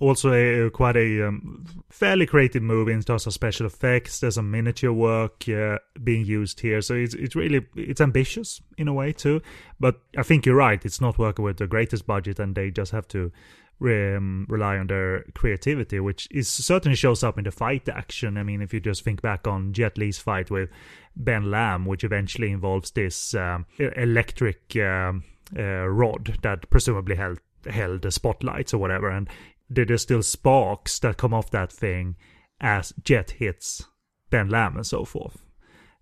also 0.00 0.32
a 0.32 0.70
quite 0.70 0.96
a 0.96 1.26
um, 1.26 1.64
fairly 1.88 2.26
creative 2.26 2.62
movie 2.62 2.92
in 2.92 3.02
terms 3.02 3.26
of 3.26 3.32
special 3.32 3.66
effects. 3.66 4.20
There's 4.20 4.34
some 4.34 4.50
miniature 4.50 4.92
work 4.92 5.48
uh, 5.48 5.78
being 6.02 6.24
used 6.24 6.60
here, 6.60 6.80
so 6.82 6.94
it's 6.94 7.14
it's 7.14 7.34
really 7.34 7.66
it's 7.76 8.00
ambitious 8.00 8.60
in 8.76 8.88
a 8.88 8.92
way 8.92 9.12
too. 9.12 9.40
But 9.80 10.00
I 10.16 10.22
think 10.22 10.46
you're 10.46 10.56
right; 10.56 10.84
it's 10.84 11.00
not 11.00 11.18
working 11.18 11.44
with 11.44 11.56
the 11.56 11.66
greatest 11.66 12.06
budget, 12.06 12.38
and 12.38 12.54
they 12.54 12.70
just 12.70 12.92
have 12.92 13.08
to 13.08 13.32
um, 13.80 14.46
rely 14.48 14.78
on 14.78 14.86
their 14.86 15.24
creativity, 15.34 16.00
which 16.00 16.28
is 16.30 16.48
certainly 16.48 16.96
shows 16.96 17.22
up 17.22 17.38
in 17.38 17.44
the 17.44 17.50
fight 17.50 17.88
action. 17.88 18.36
I 18.38 18.42
mean, 18.42 18.62
if 18.62 18.72
you 18.72 18.80
just 18.80 19.04
think 19.04 19.22
back 19.22 19.46
on 19.46 19.72
Jet 19.72 19.98
Li's 19.98 20.18
fight 20.18 20.50
with 20.50 20.70
Ben 21.14 21.50
Lam, 21.50 21.84
which 21.84 22.04
eventually 22.04 22.50
involves 22.50 22.90
this 22.90 23.34
um, 23.34 23.66
electric 23.78 24.76
um, 24.76 25.24
uh, 25.56 25.86
rod 25.86 26.38
that 26.42 26.68
presumably 26.70 27.16
held 27.16 27.38
held 27.68 28.02
the 28.02 28.12
spotlights 28.12 28.72
or 28.72 28.78
whatever, 28.78 29.10
and 29.10 29.28
there's 29.68 30.02
still 30.02 30.22
sparks 30.22 30.98
that 31.00 31.16
come 31.16 31.34
off 31.34 31.50
that 31.50 31.72
thing 31.72 32.16
as 32.60 32.92
Jet 33.02 33.32
hits 33.32 33.84
Ben 34.30 34.48
Lam 34.48 34.76
and 34.76 34.86
so 34.86 35.04
forth. 35.04 35.42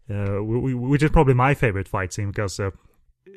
Uh, 0.08 0.37
which 0.42 1.02
is 1.02 1.10
probably 1.10 1.32
my 1.32 1.54
favorite 1.54 1.88
fight 1.88 2.12
scene 2.12 2.28
because 2.28 2.60
uh, 2.60 2.70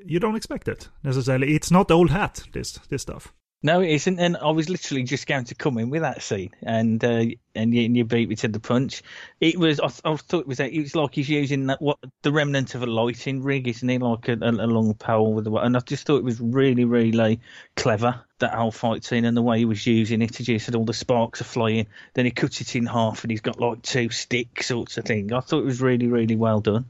you 0.06 0.20
don't 0.20 0.36
expect 0.36 0.68
it 0.68 0.90
necessarily. 1.02 1.56
It's 1.56 1.72
not 1.72 1.90
old 1.90 2.10
hat. 2.10 2.44
This 2.52 2.74
this 2.90 3.04
stuff. 3.04 3.34
No, 3.64 3.82
it 3.82 3.90
isn't. 3.90 4.20
And 4.20 4.38
I 4.38 4.52
was 4.52 4.70
literally 4.70 5.02
just 5.02 5.26
going 5.26 5.46
to 5.46 5.56
come 5.56 5.80
in 5.80 5.90
with 5.90 6.04
that 6.04 6.22
scene, 6.22 6.52
and 6.62 7.04
uh, 7.04 7.26
and, 7.56 7.74
you, 7.74 7.86
and 7.86 7.98
you 7.98 8.06
beat 8.06 8.30
me 8.30 8.36
to 8.36 8.48
the 8.48 8.60
punch. 8.60 9.02
It 9.42 9.58
was. 9.58 9.80
I, 9.80 9.88
I 10.06 10.16
thought 10.16 10.42
it 10.42 10.48
was. 10.48 10.60
It 10.60 10.80
was 10.80 10.96
like 10.96 11.16
he's 11.16 11.28
using 11.28 11.66
that 11.68 11.82
what 11.82 11.98
the 12.22 12.32
remnant 12.32 12.76
of 12.76 12.84
a 12.84 12.86
lighting 12.86 13.42
rig, 13.42 13.68
isn't 13.68 13.90
he? 13.90 13.98
Like 13.98 14.28
a, 14.30 14.34
a, 14.34 14.68
long 14.68 14.94
pole 14.94 15.34
with 15.34 15.46
the. 15.46 15.52
And 15.54 15.76
I 15.76 15.80
just 15.80 16.06
thought 16.06 16.18
it 16.18 16.24
was 16.24 16.40
really, 16.40 16.86
really 16.86 17.40
clever 17.76 18.22
that 18.38 18.54
whole 18.54 18.72
fight 18.72 19.04
scene 19.04 19.26
and 19.26 19.36
the 19.36 19.42
way 19.42 19.58
he 19.58 19.66
was 19.66 19.88
using 19.88 20.22
it. 20.22 20.36
He 20.36 20.44
just 20.44 20.68
said 20.68 20.76
all 20.76 20.86
the 20.86 20.94
sparks 20.94 21.42
are 21.42 21.46
flying. 21.46 21.88
Then 22.14 22.26
he 22.26 22.32
cuts 22.32 22.62
it 22.62 22.76
in 22.76 22.86
half, 22.86 23.24
and 23.24 23.32
he's 23.32 23.42
got 23.42 23.60
like 23.60 23.82
two 23.82 24.12
sticks, 24.12 24.68
sorts 24.68 25.00
of 25.00 25.06
thing. 25.06 25.34
I 25.34 25.40
thought 25.40 25.62
it 25.62 25.66
was 25.66 25.82
really, 25.82 26.08
really 26.08 26.36
well 26.36 26.62
done, 26.62 26.86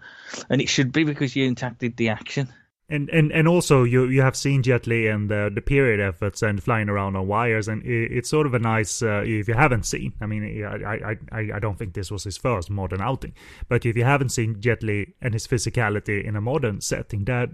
and 0.50 0.62
it 0.62 0.68
should 0.68 0.92
be 0.92 1.06
because 1.06 1.34
Yuen 1.34 1.56
Tak 1.56 1.80
did 1.80 1.96
the 1.96 2.10
action. 2.10 2.50
And, 2.90 3.10
and 3.10 3.34
and 3.34 3.50
also 3.50 3.84
you 3.84 4.06
you 4.06 4.22
have 4.22 4.38
seen 4.38 4.64
Jet 4.64 4.88
Li 4.88 5.08
and 5.08 5.30
the 5.30 5.52
the 5.54 5.62
period 5.62 6.00
efforts 6.00 6.42
and 6.42 6.64
flying 6.64 6.88
around 6.88 7.18
on 7.18 7.28
wires 7.28 7.68
and 7.68 7.84
it, 7.84 8.14
it's 8.14 8.30
sort 8.30 8.48
of 8.48 8.54
a 8.54 8.60
nice 8.60 9.02
uh, 9.02 9.24
if 9.26 9.50
you 9.50 9.56
haven't 9.56 9.86
seen 9.86 10.14
I 10.22 10.26
mean 10.26 10.64
I, 10.64 11.18
I 11.34 11.52
I 11.56 11.60
don't 11.60 11.78
think 11.78 11.96
this 11.96 12.10
was 12.10 12.24
his 12.24 12.38
first 12.38 12.70
modern 12.70 13.02
outing 13.02 13.34
but 13.68 13.86
if 13.86 13.98
you 13.98 14.06
haven't 14.06 14.30
seen 14.30 14.62
Jet 14.62 14.84
Li 14.84 15.16
and 15.22 15.34
his 15.34 15.46
physicality 15.46 16.24
in 16.24 16.38
a 16.38 16.42
modern 16.42 16.80
setting 16.80 17.26
that 17.26 17.50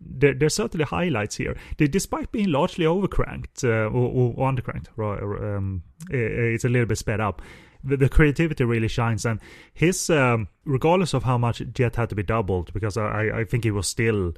there, 0.00 0.34
there's 0.34 0.54
certainly 0.54 0.84
highlights 0.84 1.36
here 1.36 1.56
despite 1.76 2.32
being 2.32 2.50
largely 2.50 2.84
overcranked 2.84 3.62
uh, 3.62 3.88
or, 3.88 4.34
or 4.36 4.50
undercranked 4.50 4.88
um, 4.98 5.84
it's 6.10 6.64
a 6.64 6.68
little 6.68 6.86
bit 6.86 6.98
sped 6.98 7.20
up. 7.20 7.40
The, 7.84 7.96
the, 7.96 8.08
creativity 8.08 8.64
really 8.64 8.88
shines 8.88 9.24
and 9.26 9.40
his 9.74 10.08
um, 10.10 10.48
regardless 10.64 11.14
of 11.14 11.22
how 11.22 11.38
much 11.38 11.62
Jet 11.72 11.96
had 11.96 12.08
to 12.10 12.14
be 12.16 12.22
doubled 12.22 12.72
because 12.72 12.96
I 12.96 13.40
I 13.40 13.44
think 13.44 13.64
he 13.64 13.72
was 13.72 13.88
still 13.88 14.34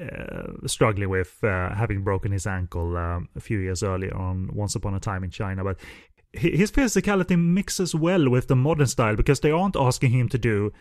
uh, 0.00 0.66
struggling 0.66 1.08
with 1.08 1.38
uh, 1.42 1.74
having 1.74 2.02
broken 2.02 2.32
his 2.32 2.46
ankle 2.46 2.96
um, 2.96 3.28
a 3.36 3.40
few 3.40 3.58
years 3.58 3.82
earlier 3.82 4.14
on 4.16 4.50
Once 4.52 4.74
Upon 4.74 4.94
a 4.94 5.00
Time 5.00 5.24
in 5.24 5.30
China. 5.30 5.64
But 5.64 5.78
his 6.32 6.72
physicality 6.72 7.38
mixes 7.38 7.94
well 7.94 8.28
with 8.30 8.48
the 8.48 8.56
modern 8.56 8.86
style 8.86 9.16
because 9.16 9.40
they 9.40 9.50
aren't 9.50 9.76
asking 9.76 10.12
him 10.12 10.28
to 10.30 10.38
do 10.38 10.72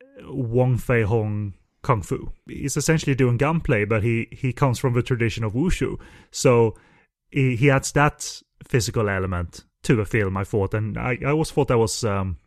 uh, 0.00 0.32
Wong 0.32 0.78
Fei 0.78 1.02
Hung 1.02 1.54
kung 1.82 2.02
fu. 2.02 2.32
He's 2.46 2.76
essentially 2.76 3.14
doing 3.14 3.36
gunplay, 3.36 3.84
but 3.84 4.02
he 4.02 4.28
he 4.32 4.52
comes 4.52 4.78
from 4.78 4.94
the 4.94 5.02
tradition 5.02 5.44
of 5.44 5.52
wushu, 5.52 5.98
so 6.30 6.74
he, 7.30 7.56
he 7.56 7.70
adds 7.70 7.92
that 7.92 8.42
physical 8.66 9.08
element 9.08 9.64
to 9.82 9.94
the 9.94 10.04
film. 10.04 10.36
I 10.36 10.44
thought, 10.44 10.74
and 10.74 10.98
I, 10.98 11.18
I 11.22 11.30
always 11.30 11.50
thought 11.50 11.68
that 11.68 11.78
was 11.78 12.02
um, 12.04 12.38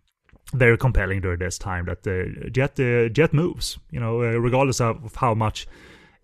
very 0.54 0.78
compelling 0.78 1.22
during 1.22 1.40
this 1.40 1.58
time 1.58 1.86
that 1.86 2.06
uh, 2.06 2.50
Jet 2.50 2.80
uh, 2.80 3.10
Jet 3.10 3.34
moves, 3.34 3.78
you 3.92 4.00
know, 4.00 4.22
uh, 4.22 4.38
regardless 4.40 4.82
of 4.82 5.16
how 5.16 5.34
much 5.34 5.68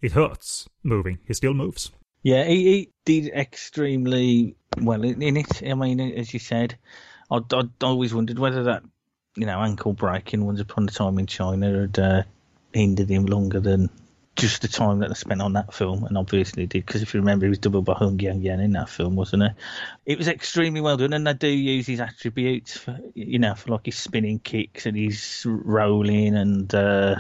it 0.06 0.12
hurts 0.12 0.70
moving. 0.84 1.18
He 1.28 1.34
still 1.34 1.56
moves. 1.56 1.92
Yeah, 2.22 2.44
he, 2.46 2.64
he 2.64 2.90
did 3.06 3.34
extremely 3.34 4.56
well 4.78 5.04
in, 5.04 5.22
in, 5.22 5.38
it. 5.38 5.64
I 5.64 5.74
mean, 5.74 6.00
as 6.00 6.34
you 6.34 6.40
said, 6.40 6.78
I 7.32 7.42
always 7.82 8.14
wondered 8.14 8.38
whether 8.38 8.64
that, 8.64 8.84
you 9.36 9.46
know, 9.46 9.60
ankle 9.60 9.94
breaking 9.94 10.46
once 10.46 10.60
upon 10.60 10.88
a 10.88 10.92
time 10.92 11.18
in 11.18 11.26
China 11.26 11.82
had 11.82 12.00
uh, 12.00 12.24
hindered 12.72 13.10
him 13.10 13.26
longer 13.26 13.60
than 13.60 13.90
just 14.36 14.62
the 14.62 14.68
time 14.68 15.00
that 15.00 15.10
I 15.10 15.14
spent 15.14 15.42
on 15.42 15.54
that 15.54 15.74
film, 15.74 16.04
and 16.04 16.18
obviously 16.18 16.64
it 16.64 16.70
did 16.70 16.86
because 16.86 17.02
if 17.02 17.14
you 17.14 17.22
remember, 17.22 17.46
he 17.46 17.50
was 17.50 17.60
doubled 17.60 17.86
by 17.86 17.94
Hung 17.94 18.20
Yang 18.20 18.42
Yan 18.42 18.60
in 18.60 18.74
that 18.74 18.90
film, 18.90 19.16
wasn't 19.16 19.44
it? 19.44 19.54
It 20.06 20.18
was 20.18 20.28
extremely 20.28 20.82
well 20.82 20.98
done, 20.98 21.14
and 21.14 21.26
they 21.26 21.34
do 21.34 21.48
use 21.48 21.88
his 21.88 22.02
attributes 22.02 22.78
for 22.78 23.00
you 23.14 23.40
know 23.40 23.56
for 23.56 23.72
like 23.72 23.86
his 23.86 23.98
spinning 23.98 24.40
kicks 24.40 24.86
and 24.86 24.98
his 24.98 25.44
rolling 25.46 26.36
and 26.36 26.76
uh, 26.76 27.16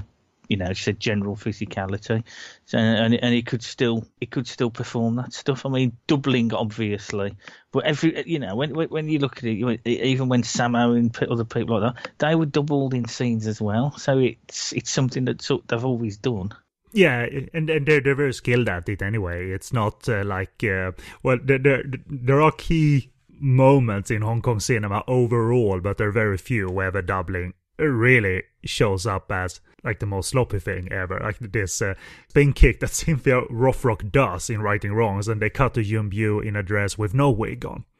you 0.47 0.57
know, 0.57 0.73
said 0.73 0.99
general 0.99 1.35
physicality, 1.35 2.23
so, 2.65 2.77
and 2.77 3.13
and 3.13 3.33
he 3.33 3.41
could 3.41 3.63
still 3.63 4.05
he 4.19 4.25
could 4.25 4.47
still 4.47 4.69
perform 4.69 5.15
that 5.15 5.33
stuff. 5.33 5.65
I 5.65 5.69
mean, 5.69 5.97
doubling 6.07 6.53
obviously, 6.53 7.35
but 7.71 7.85
every 7.85 8.23
you 8.27 8.39
know 8.39 8.55
when 8.55 8.73
when 8.73 9.09
you 9.09 9.19
look 9.19 9.37
at 9.37 9.45
it, 9.45 9.81
even 9.85 10.29
when 10.29 10.43
Sammo 10.43 10.97
and 10.97 11.15
other 11.29 11.45
people 11.45 11.79
like 11.79 11.93
that, 11.93 12.11
they 12.19 12.35
were 12.35 12.45
doubled 12.45 12.93
in 12.93 13.07
scenes 13.07 13.47
as 13.47 13.61
well. 13.61 13.97
So 13.97 14.19
it's 14.19 14.73
it's 14.73 14.91
something 14.91 15.25
that 15.25 15.47
they've 15.67 15.85
always 15.85 16.17
done. 16.17 16.51
Yeah, 16.91 17.27
and 17.53 17.69
and 17.69 17.85
they're 17.85 17.99
they're 17.99 18.15
very 18.15 18.33
skilled 18.33 18.69
at 18.69 18.87
it 18.87 19.01
anyway. 19.01 19.49
It's 19.49 19.73
not 19.73 20.07
uh, 20.07 20.23
like 20.23 20.63
uh, 20.63 20.93
well, 21.23 21.37
there, 21.43 21.59
there 21.59 21.83
there 22.07 22.41
are 22.41 22.51
key 22.51 23.11
moments 23.29 24.11
in 24.11 24.21
Hong 24.21 24.41
Kong 24.41 24.61
cinema 24.61 25.03
overall, 25.07 25.81
but 25.81 25.97
there 25.97 26.07
are 26.07 26.13
very 26.13 26.37
few 26.37 26.69
where 26.69 26.91
the 26.91 27.01
doubling 27.01 27.53
really 27.77 28.43
shows 28.63 29.05
up 29.05 29.31
as 29.31 29.59
like 29.83 29.99
the 29.99 30.05
most 30.05 30.29
sloppy 30.29 30.59
thing 30.59 30.91
ever. 30.91 31.19
Like 31.19 31.39
this 31.39 31.81
uh, 31.81 31.93
spin 32.29 32.53
kick 32.53 32.79
that 32.79 32.89
Cynthia 32.93 33.41
Rothrock 33.43 34.11
does 34.11 34.49
in 34.49 34.61
Righting 34.61 34.93
Wrongs, 34.93 35.27
and 35.27 35.41
they 35.41 35.49
cut 35.49 35.75
to 35.75 35.83
Yuen 35.83 36.09
Biao 36.09 36.45
in 36.45 36.55
a 36.55 36.63
dress 36.63 36.97
with 36.97 37.13
no 37.13 37.29
wig 37.29 37.65
on. 37.65 37.85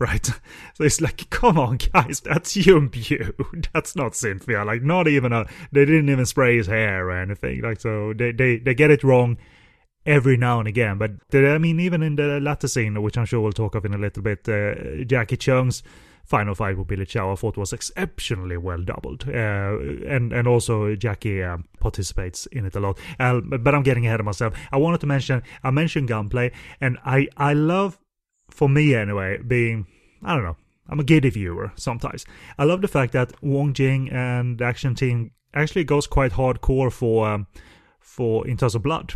Right? 0.00 0.24
So 0.24 0.84
it's 0.84 1.02
like, 1.02 1.28
come 1.28 1.58
on, 1.58 1.76
guys, 1.76 2.20
that's 2.20 2.56
Yuen 2.56 2.88
Biao. 2.88 3.68
That's 3.74 3.94
not 3.94 4.14
Cynthia. 4.14 4.64
Like, 4.64 4.82
not 4.82 5.06
even 5.06 5.30
a. 5.30 5.44
They 5.72 5.84
didn't 5.84 6.08
even 6.08 6.24
spray 6.24 6.56
his 6.56 6.68
hair 6.68 7.06
or 7.06 7.12
anything. 7.12 7.60
Like, 7.60 7.82
so 7.82 8.14
they, 8.14 8.32
they, 8.32 8.56
they 8.56 8.74
get 8.74 8.90
it 8.90 9.04
wrong 9.04 9.36
every 10.06 10.38
now 10.38 10.58
and 10.58 10.66
again. 10.66 10.96
But 10.96 11.12
I 11.34 11.58
mean, 11.58 11.80
even 11.80 12.02
in 12.02 12.16
the 12.16 12.40
latter 12.40 12.66
scene, 12.66 13.02
which 13.02 13.18
I'm 13.18 13.26
sure 13.26 13.42
we'll 13.42 13.52
talk 13.52 13.74
of 13.74 13.84
in 13.84 13.92
a 13.92 13.98
little 13.98 14.22
bit, 14.22 14.48
uh, 14.48 15.04
Jacky 15.04 15.36
Cheung's 15.36 15.82
final 16.24 16.54
fight 16.54 16.76
with 16.76 16.86
Billy 16.86 17.06
Chow 17.06 17.32
I 17.32 17.34
thought 17.34 17.56
was 17.56 17.72
exceptionally 17.72 18.56
well 18.56 18.82
doubled. 18.82 19.28
Uh, 19.28 19.78
and 20.06 20.32
and 20.32 20.46
also 20.46 20.94
Jackie 20.94 21.42
uh, 21.42 21.58
participates 21.78 22.46
in 22.46 22.66
it 22.66 22.76
a 22.76 22.80
lot. 22.80 22.98
Uh, 23.18 23.40
but 23.40 23.74
I'm 23.74 23.82
getting 23.82 24.06
ahead 24.06 24.20
of 24.20 24.26
myself. 24.26 24.54
I 24.72 24.76
wanted 24.76 25.00
to 25.00 25.06
mention 25.06 25.42
I 25.62 25.70
mentioned 25.70 26.08
gunplay, 26.08 26.52
and 26.80 26.98
I 27.04 27.28
I 27.36 27.54
love 27.54 27.98
for 28.50 28.68
me 28.68 28.94
anyway 28.94 29.38
being 29.38 29.86
I 30.22 30.34
don't 30.34 30.44
know 30.44 30.56
I'm 30.88 31.00
a 31.00 31.04
giddy 31.04 31.30
viewer 31.30 31.72
sometimes. 31.76 32.26
I 32.58 32.64
love 32.64 32.82
the 32.82 32.88
fact 32.88 33.12
that 33.12 33.32
Wong 33.42 33.72
Jing 33.72 34.10
and 34.10 34.58
the 34.58 34.64
action 34.64 34.94
team 34.94 35.30
actually 35.54 35.84
goes 35.84 36.06
quite 36.06 36.32
hardcore 36.32 36.92
for 36.92 37.28
um, 37.28 37.46
for 38.00 38.46
in 38.46 38.56
terms 38.56 38.74
of 38.74 38.82
blood. 38.82 39.14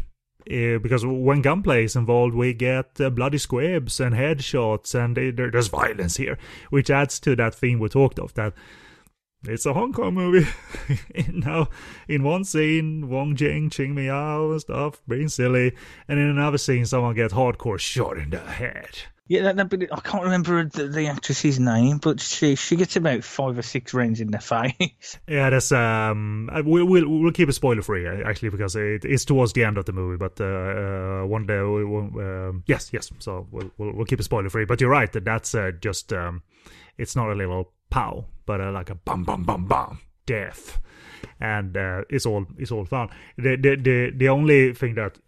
Uh, 0.51 0.79
because 0.79 1.07
when 1.07 1.43
gunplay 1.43 1.85
is 1.85 1.97
involved, 1.97 2.35
we 2.35 2.53
get 2.53 3.01
uh, 3.01 3.11
bloody 3.11 3.39
squibs 3.39 4.01
and 4.01 4.15
headshots, 4.15 4.95
and 4.95 5.17
there, 5.17 5.51
there's 5.51 5.69
violence 5.69 6.17
here, 6.17 6.39
which 6.71 6.91
adds 6.91 7.19
to 7.21 7.35
that 7.37 7.55
theme 7.55 7.79
we 7.79 7.89
talked 7.89 8.19
of 8.19 8.35
that 8.35 8.53
it's 9.47 9.67
a 9.67 9.75
Hong 9.75 9.93
Kong 9.93 10.15
movie. 10.15 10.49
now, 11.33 11.69
in 12.09 12.23
one 12.23 12.45
scene, 12.45 13.09
Wong 13.09 13.37
Jing, 13.37 13.69
Chingmy 13.69 14.07
Yau 14.07 14.53
and 14.53 14.61
stuff, 14.61 15.03
being 15.07 15.29
silly, 15.29 15.75
and 16.09 16.19
in 16.19 16.27
another 16.27 16.59
scene, 16.59 16.87
someone 16.87 17.15
gets 17.15 17.35
hardcore 17.35 17.79
shot 17.79 18.17
in 18.17 18.31
the 18.31 18.41
head. 18.41 19.03
Yeah, 19.27 19.53
that, 19.53 19.71
that, 19.71 19.89
I 19.91 20.01
can't 20.01 20.25
remember 20.25 20.65
the, 20.65 20.87
the, 20.87 21.07
actress's 21.07 21.59
name, 21.59 21.97
but 21.97 22.21
she 22.21 22.57
she 22.57 22.77
gets 22.77 22.97
about 22.97 23.25
five 23.25 23.57
or 23.57 23.63
six 23.63 23.95
rounds 23.95 24.21
in 24.21 24.31
the 24.31 24.39
face. 24.39 25.19
Yeah, 25.29 25.49
that's 25.49 25.73
um, 25.73 26.51
uh, 26.53 26.63
we'll 26.65 26.85
we'll, 26.85 27.09
we'll 27.09 27.33
keep 27.33 27.49
it 27.49 27.55
spoiler 27.55 27.81
free 27.81 28.07
uh, 28.07 28.29
actually 28.29 28.51
because 28.51 28.77
it's 28.77 29.25
towards 29.25 29.55
the 29.55 29.65
end 29.65 29.79
of 29.79 29.87
the 29.87 29.93
movie. 29.93 30.19
But 30.19 30.39
uh, 30.41 30.45
uh, 30.45 31.27
one 31.27 31.47
day, 31.47 31.61
we 31.61 31.85
will, 31.85 32.11
um, 32.19 32.65
yes, 32.67 32.91
yes. 32.93 33.11
So 33.21 33.47
we'll, 33.51 33.71
we'll, 33.79 33.93
we'll 33.95 34.07
keep 34.07 34.21
it 34.21 34.25
spoiler 34.25 34.51
free. 34.51 34.67
But 34.67 34.83
you're 34.83 34.91
right 34.91 35.11
that 35.13 35.25
that's 35.25 35.55
uh, 35.55 35.73
just 35.81 36.13
um, 36.13 36.43
it's 36.99 37.17
not 37.17 37.31
a 37.31 37.35
little 37.35 37.73
pow, 37.89 38.27
but 38.45 38.61
uh, 38.61 38.73
like 38.73 38.91
a 38.91 38.95
bum 38.95 39.25
bum 39.25 39.45
bum 39.45 39.65
bum 39.65 40.01
death 40.27 40.81
and 41.41 41.77
uh, 41.77 42.03
it's 42.09 42.27
all 42.27 42.47
it's 42.59 42.71
all 42.71 42.85
fun. 42.85 43.09
The, 43.37 43.57
the 43.57 43.77
the 43.77 44.13
the 44.15 44.29
only 44.29 44.73
thing 44.75 44.95
that 44.95 45.19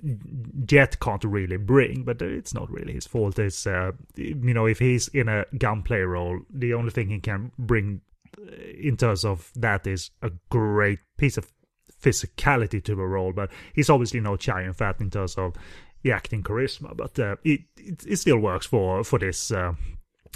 Jet 0.64 0.98
can't 1.00 1.24
really 1.24 1.56
bring, 1.56 2.02
but 2.04 2.22
it's 2.22 2.54
not 2.54 2.70
really 2.70 2.92
his 2.92 3.06
fault, 3.06 3.38
is 3.38 3.66
uh, 3.66 3.92
you 4.16 4.54
know 4.54 4.66
if 4.66 4.78
he's 4.78 5.08
in 5.08 5.28
a 5.28 5.44
gunplay 5.58 6.00
role, 6.00 6.40
the 6.50 6.74
only 6.74 6.90
thing 6.90 7.08
he 7.08 7.20
can 7.20 7.52
bring 7.58 8.00
uh, 8.38 8.50
in 8.78 8.96
terms 8.96 9.24
of 9.24 9.50
that 9.56 9.86
is 9.86 10.10
a 10.22 10.30
great 10.50 11.00
piece 11.16 11.36
of 11.36 11.52
physicality 12.00 12.82
to 12.84 12.94
the 12.94 13.02
role. 13.02 13.32
But 13.32 13.50
he's 13.74 13.90
obviously 13.90 14.20
no 14.20 14.36
giant 14.36 14.76
fat 14.76 15.00
in 15.00 15.10
terms 15.10 15.34
of 15.36 15.54
the 16.02 16.12
acting 16.12 16.42
charisma, 16.42 16.96
but 16.96 17.18
uh, 17.18 17.36
it, 17.44 17.60
it, 17.76 18.06
it 18.06 18.16
still 18.16 18.38
works 18.38 18.66
for 18.66 19.04
for 19.04 19.18
this. 19.18 19.50
Uh, 19.50 19.74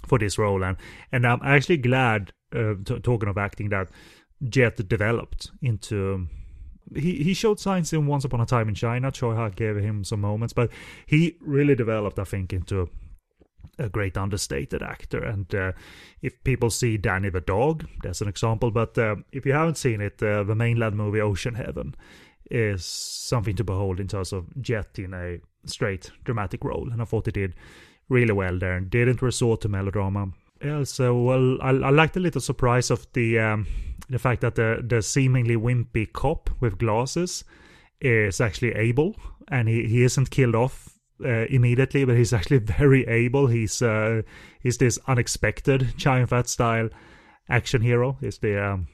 for 0.06 0.18
this 0.18 0.38
role 0.38 0.64
and 0.64 0.78
and 1.12 1.26
I'm 1.26 1.40
actually 1.42 1.76
glad 1.76 2.32
uh, 2.54 2.74
t- 2.84 3.00
talking 3.00 3.28
of 3.28 3.36
acting 3.36 3.68
that 3.68 3.88
Jet 4.48 4.88
developed 4.88 5.50
into. 5.62 6.28
He, 6.94 7.22
he 7.22 7.34
showed 7.34 7.60
signs 7.60 7.92
in 7.92 8.06
Once 8.06 8.24
Upon 8.24 8.40
a 8.40 8.46
Time 8.46 8.68
in 8.68 8.74
China. 8.74 9.12
Tsui 9.12 9.36
Hark 9.36 9.54
gave 9.54 9.76
him 9.76 10.02
some 10.02 10.20
moments, 10.20 10.52
but 10.52 10.70
he 11.06 11.36
really 11.40 11.76
developed, 11.76 12.18
I 12.18 12.24
think, 12.24 12.52
into 12.52 12.88
a 13.78 13.88
great 13.88 14.16
understated 14.16 14.82
actor. 14.82 15.22
And 15.22 15.54
uh, 15.54 15.72
if 16.20 16.42
people 16.42 16.70
see 16.70 16.96
Danny 16.96 17.30
the 17.30 17.40
dog, 17.40 17.86
that's 18.02 18.20
an 18.20 18.28
example. 18.28 18.70
But 18.70 18.98
uh, 18.98 19.16
if 19.30 19.46
you 19.46 19.52
haven't 19.52 19.78
seen 19.78 20.00
it, 20.00 20.22
uh, 20.22 20.42
the 20.42 20.54
mainland 20.54 20.96
movie 20.96 21.20
Ocean 21.20 21.54
Heaven 21.54 21.94
is 22.50 22.84
something 22.84 23.54
to 23.56 23.64
behold 23.64 24.00
in 24.00 24.08
terms 24.08 24.32
of 24.32 24.46
Jet 24.60 24.98
in 24.98 25.14
a 25.14 25.38
straight 25.66 26.10
dramatic 26.24 26.64
role. 26.64 26.88
And 26.90 27.00
I 27.00 27.04
thought 27.04 27.26
he 27.26 27.32
did 27.32 27.54
really 28.08 28.32
well 28.32 28.58
there 28.58 28.76
and 28.76 28.90
didn't 28.90 29.22
resort 29.22 29.60
to 29.62 29.68
melodrama. 29.68 30.32
Yeah, 30.62 30.84
so 30.84 31.22
well, 31.22 31.62
I, 31.62 31.70
I 31.70 31.90
like 31.90 32.12
the 32.12 32.20
little 32.20 32.40
surprise 32.40 32.90
of 32.90 33.06
the 33.14 33.38
um, 33.38 33.66
the 34.10 34.18
fact 34.18 34.40
that 34.42 34.56
the 34.56 34.82
the 34.86 35.02
seemingly 35.02 35.56
wimpy 35.56 36.12
cop 36.12 36.50
with 36.60 36.78
glasses 36.78 37.44
is 38.00 38.40
actually 38.40 38.72
able, 38.72 39.16
and 39.48 39.68
he, 39.68 39.86
he 39.86 40.02
isn't 40.02 40.30
killed 40.30 40.54
off 40.54 40.98
uh, 41.24 41.46
immediately, 41.46 42.04
but 42.04 42.16
he's 42.16 42.32
actually 42.32 42.58
very 42.78 43.06
able. 43.06 43.46
He's 43.46 43.80
uh, 43.80 44.22
he's 44.60 44.78
this 44.78 44.98
unexpected 45.06 45.94
Chow 45.96 46.26
Fat 46.26 46.48
style 46.48 46.90
action 47.48 47.82
hero. 47.82 48.16
He's 48.20 48.38
the 48.38 48.64
um, 48.64 48.88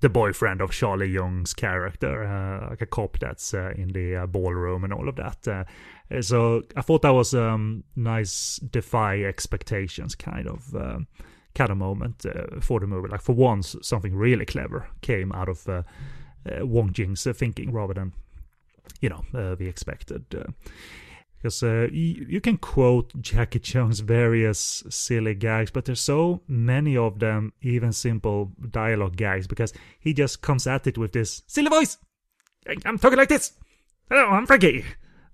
the 0.00 0.08
boyfriend 0.08 0.60
of 0.60 0.72
Charlie 0.72 1.10
Young's 1.10 1.54
character, 1.54 2.24
uh, 2.24 2.70
like 2.70 2.82
a 2.82 2.86
cop 2.86 3.18
that's 3.18 3.54
uh, 3.54 3.72
in 3.76 3.88
the 3.88 4.16
uh, 4.16 4.26
ballroom 4.26 4.84
and 4.84 4.92
all 4.92 5.08
of 5.08 5.16
that. 5.16 5.46
Uh, 5.46 6.20
so 6.22 6.62
I 6.76 6.82
thought 6.82 7.02
that 7.02 7.14
was 7.14 7.34
um, 7.34 7.84
nice 7.96 8.56
defy 8.56 9.22
expectations 9.22 10.14
kind 10.14 10.48
of 10.48 10.74
of 11.58 11.76
moment 11.76 12.24
uh, 12.26 12.60
for 12.60 12.80
the 12.80 12.86
movie. 12.86 13.08
Like 13.08 13.22
for 13.22 13.34
once, 13.34 13.76
something 13.82 14.14
really 14.14 14.46
clever 14.46 14.88
came 15.00 15.32
out 15.32 15.48
of 15.48 15.68
uh, 15.68 15.82
Wong 16.60 16.92
Jing's 16.92 17.24
thinking 17.34 17.72
rather 17.72 17.94
than 17.94 18.12
you 19.00 19.08
know 19.08 19.24
the 19.32 19.66
expected 19.66 20.24
because 21.40 21.62
uh, 21.62 21.88
you, 21.90 22.40
can 22.40 22.58
quote 22.58 23.18
Jacky 23.18 23.58
Cheung's 23.60 24.00
various 24.00 24.84
silly 24.90 25.34
gags, 25.34 25.70
but 25.70 25.86
there's 25.86 26.00
so 26.00 26.42
many 26.46 26.98
of 26.98 27.18
them, 27.18 27.54
even 27.62 27.94
simple 27.94 28.52
dialogue 28.70 29.16
gags, 29.16 29.46
because 29.46 29.72
he 29.98 30.12
just 30.12 30.42
comes 30.42 30.66
at 30.66 30.86
it 30.86 30.98
with 30.98 31.12
this 31.12 31.42
silly 31.46 31.70
voice. 31.70 31.96
I'm 32.84 32.98
talking 32.98 33.16
like 33.16 33.30
this. 33.30 33.54
Hello, 34.10 34.26
I'm 34.26 34.46
Frankie. 34.46 34.84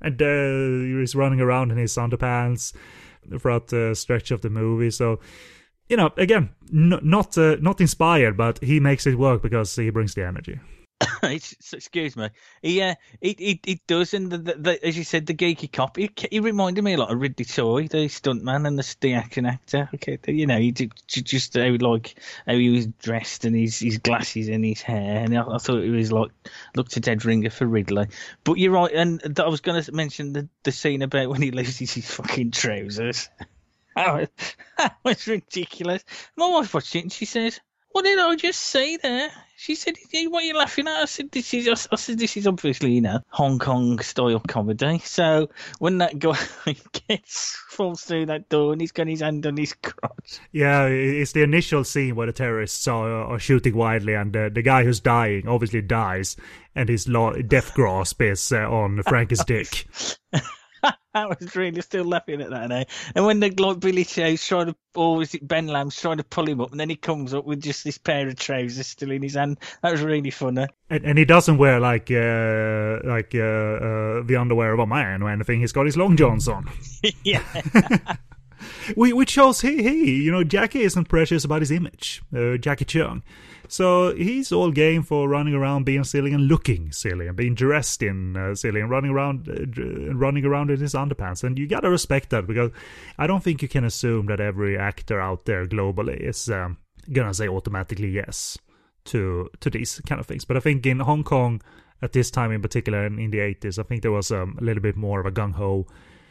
And 0.01 0.23
uh, 0.23 1.01
he's 1.01 1.17
running 1.17 1.41
around 1.41 1.73
in 1.73 1.79
his 1.79 1.97
underpants 1.97 2.73
throughout 3.41 3.67
the 3.69 3.95
stretch 3.95 4.31
of 4.31 4.43
the 4.43 4.51
movie. 4.51 4.93
So, 4.93 5.19
you 5.89 5.97
know, 5.97 6.13
again, 6.17 6.51
n- 6.73 7.01
not 7.03 7.37
uh, 7.39 7.57
not 7.61 7.81
inspired, 7.81 8.37
but 8.37 8.63
he 8.63 8.81
makes 8.81 9.07
it 9.07 9.19
work 9.19 9.43
because 9.43 9.75
he 9.77 9.91
brings 9.91 10.15
the 10.15 10.25
energy. 10.25 10.59
excuse 11.23 12.17
me. 12.17 12.31
He, 12.63 12.81
uh, 12.81 12.95
he, 13.21 13.61
he, 13.63 13.81
does, 13.87 14.15
and 14.15 14.33
the, 14.33 14.39
the, 14.39 14.55
the, 14.55 14.87
as 14.87 14.97
you 14.97 15.05
said, 15.05 15.27
the 15.27 15.35
geeky 15.35 15.71
cop. 15.71 15.97
He, 15.97 16.11
he 16.31 16.41
reminded 16.41 16.83
me 16.83 16.95
a 16.95 16.99
lot 16.99 17.13
of 17.13 17.21
Ridley 17.21 17.45
Tsui, 17.45 17.91
the 17.91 18.07
stuntman 18.09 18.67
and 18.67 18.79
the, 18.79 18.97
the 19.01 19.15
action 19.15 19.45
actor. 19.45 19.91
Okay, 19.95 20.19
you 20.27 20.47
know, 20.47 20.59
he 20.59 20.73
did, 20.73 20.93
just 21.07 21.55
how 21.55 21.77
like 21.81 22.19
how 22.47 22.55
he 22.55 22.71
was 22.71 22.87
dressed 22.87 23.45
and 23.45 23.55
his 23.55 23.79
his 23.79 23.99
glasses 23.99 24.49
and 24.49 24.65
his 24.65 24.81
hair, 24.81 25.23
and 25.23 25.37
I, 25.37 25.43
I 25.43 25.59
thought 25.59 25.83
it 25.83 25.91
was 25.91 26.13
like 26.13 26.31
looked 26.75 26.97
at 26.97 27.09
Ed 27.09 27.25
Ringer 27.25 27.51
for 27.51 27.67
Ridley. 27.67 28.07
But 28.45 28.55
you're 28.55 28.73
right, 28.73 28.93
and 28.93 29.39
I 29.39 29.49
was 29.49 29.61
going 29.61 29.83
to 29.83 29.93
mention 29.93 30.33
the 30.33 30.49
the 30.63 30.73
scene 30.73 31.03
about 31.03 31.29
when 31.29 31.43
he 31.43 31.51
loses 31.51 31.93
his 31.93 32.11
fucking 32.11 32.53
trousers. 32.53 33.29
that 33.97 34.97
was 35.05 35.27
ridiculous. 35.27 36.05
My 36.37 36.49
wife 36.49 36.75
watched 36.75 36.95
it 36.95 37.03
and 37.03 37.13
she 37.13 37.25
says, 37.25 37.61
"What 37.91 38.05
did 38.05 38.19
I 38.19 38.37
just 38.37 38.61
say 38.61 38.97
there?" 38.99 39.31
She 39.57 39.75
said, 39.75 39.97
"What 40.29 40.43
are 40.43 40.47
you 40.47 40.57
laughing 40.57 40.87
at?" 40.87 41.01
I 41.01 41.05
said, 41.07 41.31
"This 41.31 41.55
is 41.55 41.89
I 41.91 41.97
said 41.97 42.19
this 42.19 42.37
is 42.37 42.47
obviously 42.47 42.93
you 42.93 43.01
know 43.01 43.21
Hong 43.31 43.59
Kong 43.59 43.99
style 44.01 44.41
comedy." 44.41 44.99
So 44.99 45.49
when 45.79 45.99
that 45.99 46.19
guy 46.19 46.37
gets 47.09 47.57
falls 47.71 48.03
through 48.03 48.27
that 48.27 48.49
door 48.51 48.73
and 48.73 48.81
he's 48.81 48.93
got 48.93 49.07
his 49.07 49.21
hand 49.21 49.47
on 49.47 49.57
his 49.57 49.73
crotch. 49.73 50.41
Yeah, 50.53 50.85
it's 50.87 51.33
the 51.33 51.43
initial 51.43 51.85
scene 51.85 52.17
where 52.17 52.27
the 52.27 52.33
terrorists 52.33 52.87
are, 52.87 53.09
are 53.09 53.39
shooting 53.39 53.75
wildly, 53.75 54.15
and 54.15 54.37
uh, 54.37 54.51
the 54.51 54.63
guy 54.63 54.85
who's 54.85 55.01
dying 55.01 55.49
obviously 55.49 55.81
dies, 55.81 56.37
and 56.75 56.89
his 56.89 57.07
death 57.49 57.73
grasp 57.73 58.21
is 58.21 58.53
uh, 58.53 58.71
on 58.71 59.03
Frankie's 59.05 59.45
dick. 59.45 59.87
I 61.15 61.27
was 61.27 61.57
really 61.57 61.81
still 61.81 62.05
laughing 62.05 62.43
at 62.43 62.51
that. 62.51 62.71
Eh? 62.71 62.85
And 63.15 63.25
when 63.25 63.41
the 63.41 63.51
like 63.51 63.81
Billy 63.81 64.05
Chow's 64.05 64.47
trying 64.47 64.67
to, 64.67 64.77
or 64.95 65.23
is 65.23 65.35
it 65.35 65.47
Ben 65.47 65.67
Lam's 65.67 65.99
trying 65.99 66.19
to 66.19 66.25
pull 66.25 66.49
him 66.49 66.61
up, 66.61 66.71
and 66.71 66.81
then 66.81 66.91
he 66.91 66.97
comes 66.97 67.35
up 67.35 67.45
with 67.45 67.63
just 67.63 67.85
this 67.85 67.99
pair 67.99 68.29
of 68.29 68.37
trousers 68.37 68.87
still 68.87 69.11
in 69.11 69.23
his 69.23 69.35
hand. 69.35 69.59
That 69.83 69.93
was 69.93 70.03
really 70.03 70.31
funny. 70.31 70.67
And, 70.91 71.05
and 71.05 71.19
he 71.19 71.25
doesn't 71.25 71.59
wear 71.59 71.81
like 71.81 72.11
uh, 72.11 73.01
like 73.05 73.35
uh, 73.35 73.39
uh, 73.39 74.23
the 74.25 74.37
underwear 74.39 74.73
of 74.73 74.81
a 74.81 74.87
man 74.87 75.23
or 75.23 75.31
anything. 75.31 75.61
He's 75.61 75.73
got 75.73 75.87
his 75.87 75.97
long 75.97 76.17
johns 76.17 76.49
on. 76.49 76.71
yeah. 77.25 77.43
We, 78.97 79.13
which 79.13 79.31
shows 79.31 79.61
he, 79.61 79.83
he, 79.83 80.23
you 80.23 80.33
know, 80.33 80.45
Jackie 80.45 80.83
isn't 80.83 81.09
precious 81.09 81.45
about 81.45 81.63
his 81.63 81.71
image. 81.71 82.23
Uh, 82.35 82.57
Jacky 82.57 82.85
Cheung. 82.85 83.23
So 83.69 84.15
he's 84.15 84.53
all 84.53 84.71
game 84.71 85.03
for 85.03 85.29
running 85.29 85.55
around 85.55 85.85
being 85.85 86.05
silly 86.05 86.33
and 86.33 86.47
looking 86.47 86.93
silly 86.93 87.27
and 87.27 87.37
being 87.37 87.55
dressed 87.55 88.03
in 88.03 88.37
uh, 88.37 88.55
silly 88.55 88.81
and 88.81 88.91
running 88.91 89.11
around 89.11 89.49
uh, 89.49 90.15
running 90.15 90.45
around 90.45 90.71
in 90.71 90.81
his 90.81 90.95
underpants. 90.95 91.43
And 91.43 91.59
you 91.59 91.67
gotta 91.67 91.91
respect 91.91 92.31
that 92.31 92.47
because 92.47 92.71
I 93.19 93.27
don't 93.27 93.43
think 93.43 93.63
you 93.63 93.69
can 93.69 93.85
assume 93.85 94.27
that 94.27 94.41
every 94.41 94.79
actor 94.79 95.21
out 95.21 95.47
there 95.47 95.67
globally 95.67 96.17
is 96.17 96.49
um, 96.49 96.79
gonna 97.13 97.35
say 97.35 97.49
automatically 97.49 98.11
yes 98.11 98.57
to 99.07 99.51
to 99.61 99.71
these 99.71 100.01
kind 100.07 100.21
of 100.21 100.27
things. 100.27 100.45
But 100.45 100.57
I 100.57 100.61
think 100.61 100.87
in 100.87 101.01
Hong 101.01 101.25
Kong 101.25 101.61
at 102.03 102.13
this 102.13 102.31
time 102.31 102.53
in 102.53 102.63
particular 102.63 103.07
in, 103.07 103.19
in 103.19 103.31
the 103.31 103.39
80s, 103.39 103.79
I 103.79 103.83
think 103.83 104.03
there 104.03 104.13
was 104.13 104.31
um, 104.31 104.57
a 104.61 104.65
little 104.65 104.83
bit 104.83 104.97
more 104.97 105.19
of 105.19 105.27
a 105.27 105.33
gung 105.33 105.55
ho 105.55 105.87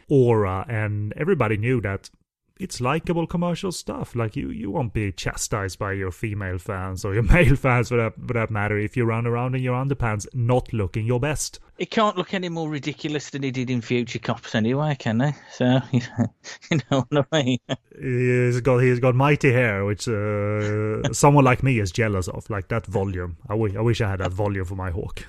aura, 0.10 0.66
and 0.70 1.14
everybody 1.18 1.58
knew 1.58 1.82
that 1.82 2.10
it's 2.60 2.80
likable 2.80 3.28
commercial 3.28 3.72
stuff. 3.72 4.16
Like 4.16 4.36
you, 4.36 4.50
you 4.50 4.72
won't 4.72 4.94
be 4.94 5.12
chastised 5.12 5.80
by 5.80 5.94
your 5.94 6.12
female 6.12 6.58
fans 6.58 7.04
or 7.04 7.14
your 7.14 7.24
male 7.34 7.56
fans 7.56 7.90
for 7.90 7.98
that, 7.98 8.14
for 8.16 8.34
that 8.34 8.52
matter 8.52 8.78
if 8.78 8.96
you 8.96 9.06
run 9.06 9.28
around 9.28 9.56
in 9.56 9.64
your 9.64 9.76
underpants 9.76 10.28
not 10.34 10.72
looking 10.74 11.06
your 11.06 11.20
best. 11.20 11.60
It 11.78 11.92
can't 11.92 12.16
look 12.16 12.34
any 12.34 12.48
more 12.48 12.70
ridiculous 12.70 13.32
than 13.32 13.44
he 13.44 13.52
did 13.52 13.70
in 13.70 13.82
Future 13.82 14.20
Cops 14.20 14.56
anyway, 14.56 14.96
can 14.98 15.18
they? 15.18 15.34
So 15.52 15.82
you 15.92 16.80
know 16.90 17.06
what 17.10 17.28
I 17.32 17.44
mean. 17.44 17.60
He's 18.00 18.62
got 18.62 18.80
he's 18.80 19.00
got 19.00 19.14
mighty 19.16 19.52
hair, 19.52 19.84
which 19.84 20.08
uh, 20.08 21.12
someone 21.14 21.44
like 21.44 21.64
me 21.64 21.80
is 21.80 21.92
jealous 21.92 22.28
of. 22.30 22.50
Like 22.50 22.70
that 22.70 22.86
volume. 22.86 23.38
I 23.50 23.56
wish 23.56 23.76
I 23.76 23.82
wish 23.82 24.00
I 24.00 24.10
had 24.10 24.20
that 24.20 24.32
volume 24.32 24.66
for 24.66 24.76
my 24.76 24.90
hawk. 24.90 25.26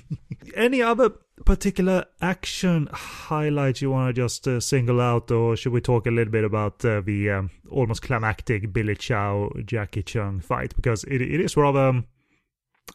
any 0.54 0.82
other 0.82 1.10
particular 1.44 2.04
action 2.20 2.88
highlights 2.92 3.80
you 3.80 3.90
want 3.90 4.14
to 4.14 4.22
just 4.22 4.46
uh, 4.46 4.60
single 4.60 5.00
out, 5.00 5.30
or 5.30 5.56
should 5.56 5.72
we 5.72 5.80
talk 5.80 6.06
a 6.06 6.10
little 6.10 6.32
bit 6.32 6.44
about 6.44 6.84
uh, 6.84 7.00
the 7.00 7.30
um, 7.30 7.50
almost 7.70 8.02
climactic 8.02 8.72
Billy 8.72 8.94
Chow 8.94 9.50
Jacky 9.64 10.02
Cheung 10.02 10.42
fight? 10.42 10.74
Because 10.76 11.04
it, 11.04 11.22
it 11.22 11.40
is 11.40 11.56
rather 11.56 11.88
um, 11.88 12.06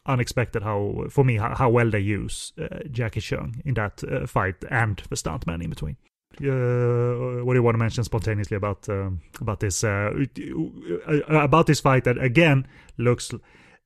unexpected 0.06 0.62
how, 0.62 1.06
for 1.08 1.24
me, 1.24 1.36
how, 1.36 1.54
how 1.54 1.70
well 1.70 1.90
they 1.90 2.00
use 2.00 2.52
uh, 2.60 2.80
Jacky 2.90 3.20
Cheung 3.20 3.60
in 3.64 3.74
that 3.74 4.02
uh, 4.04 4.26
fight 4.26 4.56
and 4.70 5.02
the 5.08 5.16
stuntman 5.16 5.62
in 5.62 5.70
between. 5.70 5.96
Uh, 6.40 7.44
what 7.44 7.52
do 7.52 7.58
you 7.58 7.62
want 7.62 7.74
to 7.74 7.78
mention 7.78 8.02
spontaneously 8.02 8.56
about 8.56 8.88
um, 8.88 9.20
about 9.40 9.60
this 9.60 9.84
uh, 9.84 10.10
about 11.28 11.66
this 11.68 11.78
fight 11.78 12.02
that 12.02 12.18
again 12.18 12.66
looks 12.98 13.32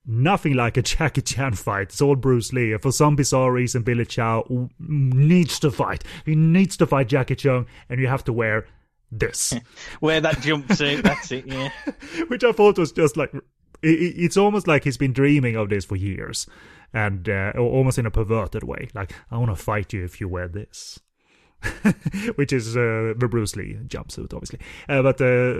nothing 0.06 0.54
like 0.54 0.76
a 0.76 0.82
Jackie 0.96 1.22
Chan 1.22 1.54
fight. 1.54 1.88
It's 1.88 2.00
all 2.00 2.16
Bruce 2.16 2.52
Lee. 2.52 2.76
For 2.78 2.90
some 2.90 3.16
bizarre 3.16 3.52
reason, 3.52 3.82
Billy 3.82 4.06
Chow 4.06 4.70
needs 4.78 5.60
to 5.60 5.70
fight. 5.70 6.02
He 6.24 6.34
needs 6.34 6.76
to 6.78 6.86
fight 6.86 7.08
Jacky 7.08 7.36
Cheung, 7.36 7.66
and 7.88 8.00
you 8.00 8.08
have 8.08 8.24
to 8.24 8.32
wear 8.32 8.66
this. 9.12 9.54
wear 10.00 10.20
that 10.20 10.36
jumpsuit. 10.36 11.02
That's 11.02 11.30
it. 11.30 11.46
Yeah. 11.46 11.70
Which 12.28 12.44
I 12.44 12.52
thought 12.52 12.78
was 12.78 12.92
just 12.92 13.16
like 13.16 13.32
it's 13.82 14.36
almost 14.36 14.66
like 14.66 14.84
he's 14.84 14.96
been 14.96 15.12
dreaming 15.12 15.56
of 15.56 15.68
this 15.68 15.84
for 15.84 15.96
years, 15.96 16.46
and 16.92 17.28
uh, 17.28 17.52
almost 17.56 17.98
in 17.98 18.06
a 18.06 18.10
perverted 18.10 18.64
way. 18.64 18.88
Like 18.94 19.12
I 19.30 19.38
want 19.38 19.50
to 19.50 19.56
fight 19.56 19.92
you 19.92 20.04
if 20.04 20.20
you 20.20 20.28
wear 20.28 20.48
this. 20.48 21.00
which 22.36 22.52
is 22.52 22.76
uh, 22.76 23.14
the 23.16 23.26
Bruce 23.28 23.56
Lee 23.56 23.78
jumpsuit, 23.86 24.32
obviously. 24.32 24.60
Uh, 24.88 25.02
but 25.02 25.20
uh, 25.20 25.54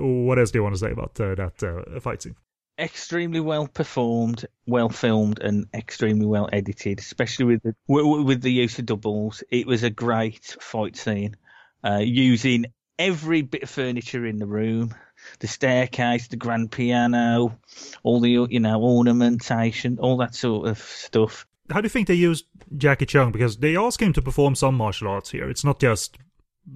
what 0.00 0.38
else 0.38 0.52
do 0.52 0.58
you 0.58 0.62
want 0.62 0.74
to 0.74 0.78
say 0.78 0.92
about 0.92 1.20
uh, 1.20 1.34
that 1.34 1.62
uh, 1.62 2.00
fight 2.00 2.22
scene? 2.22 2.36
extremely 2.76 3.38
well 3.38 3.68
performed, 3.68 4.44
well 4.66 4.88
filmed, 4.88 5.38
and 5.40 5.66
extremely 5.74 6.26
well 6.26 6.48
edited. 6.52 6.98
Especially 6.98 7.44
with 7.44 7.62
the 7.62 7.74
with 7.86 8.42
the 8.42 8.52
use 8.52 8.78
of 8.78 8.86
doubles, 8.86 9.42
it 9.50 9.66
was 9.66 9.82
a 9.82 9.90
great 9.90 10.56
fight 10.60 10.96
scene. 10.96 11.36
Using 11.84 12.66
every 12.98 13.42
bit 13.42 13.64
of 13.64 13.70
furniture 13.70 14.26
in 14.26 14.38
the 14.38 14.46
room, 14.46 14.94
the 15.40 15.46
staircase, 15.46 16.28
the 16.28 16.36
grand 16.36 16.70
piano, 16.70 17.58
all 18.02 18.20
the 18.20 18.46
you 18.50 18.60
know 18.60 18.82
ornamentation, 18.82 19.98
all 19.98 20.16
that 20.18 20.34
sort 20.34 20.68
of 20.68 20.78
stuff. 20.78 21.46
How 21.70 21.80
do 21.80 21.86
you 21.86 21.90
think 21.90 22.08
they 22.08 22.14
used 22.14 22.46
Jacky 22.76 23.06
Cheung? 23.06 23.32
Because 23.32 23.56
they 23.56 23.76
ask 23.76 24.00
him 24.00 24.12
to 24.12 24.22
perform 24.22 24.54
some 24.54 24.74
martial 24.74 25.08
arts 25.08 25.30
here. 25.30 25.48
It's 25.48 25.64
not 25.64 25.80
just 25.80 26.18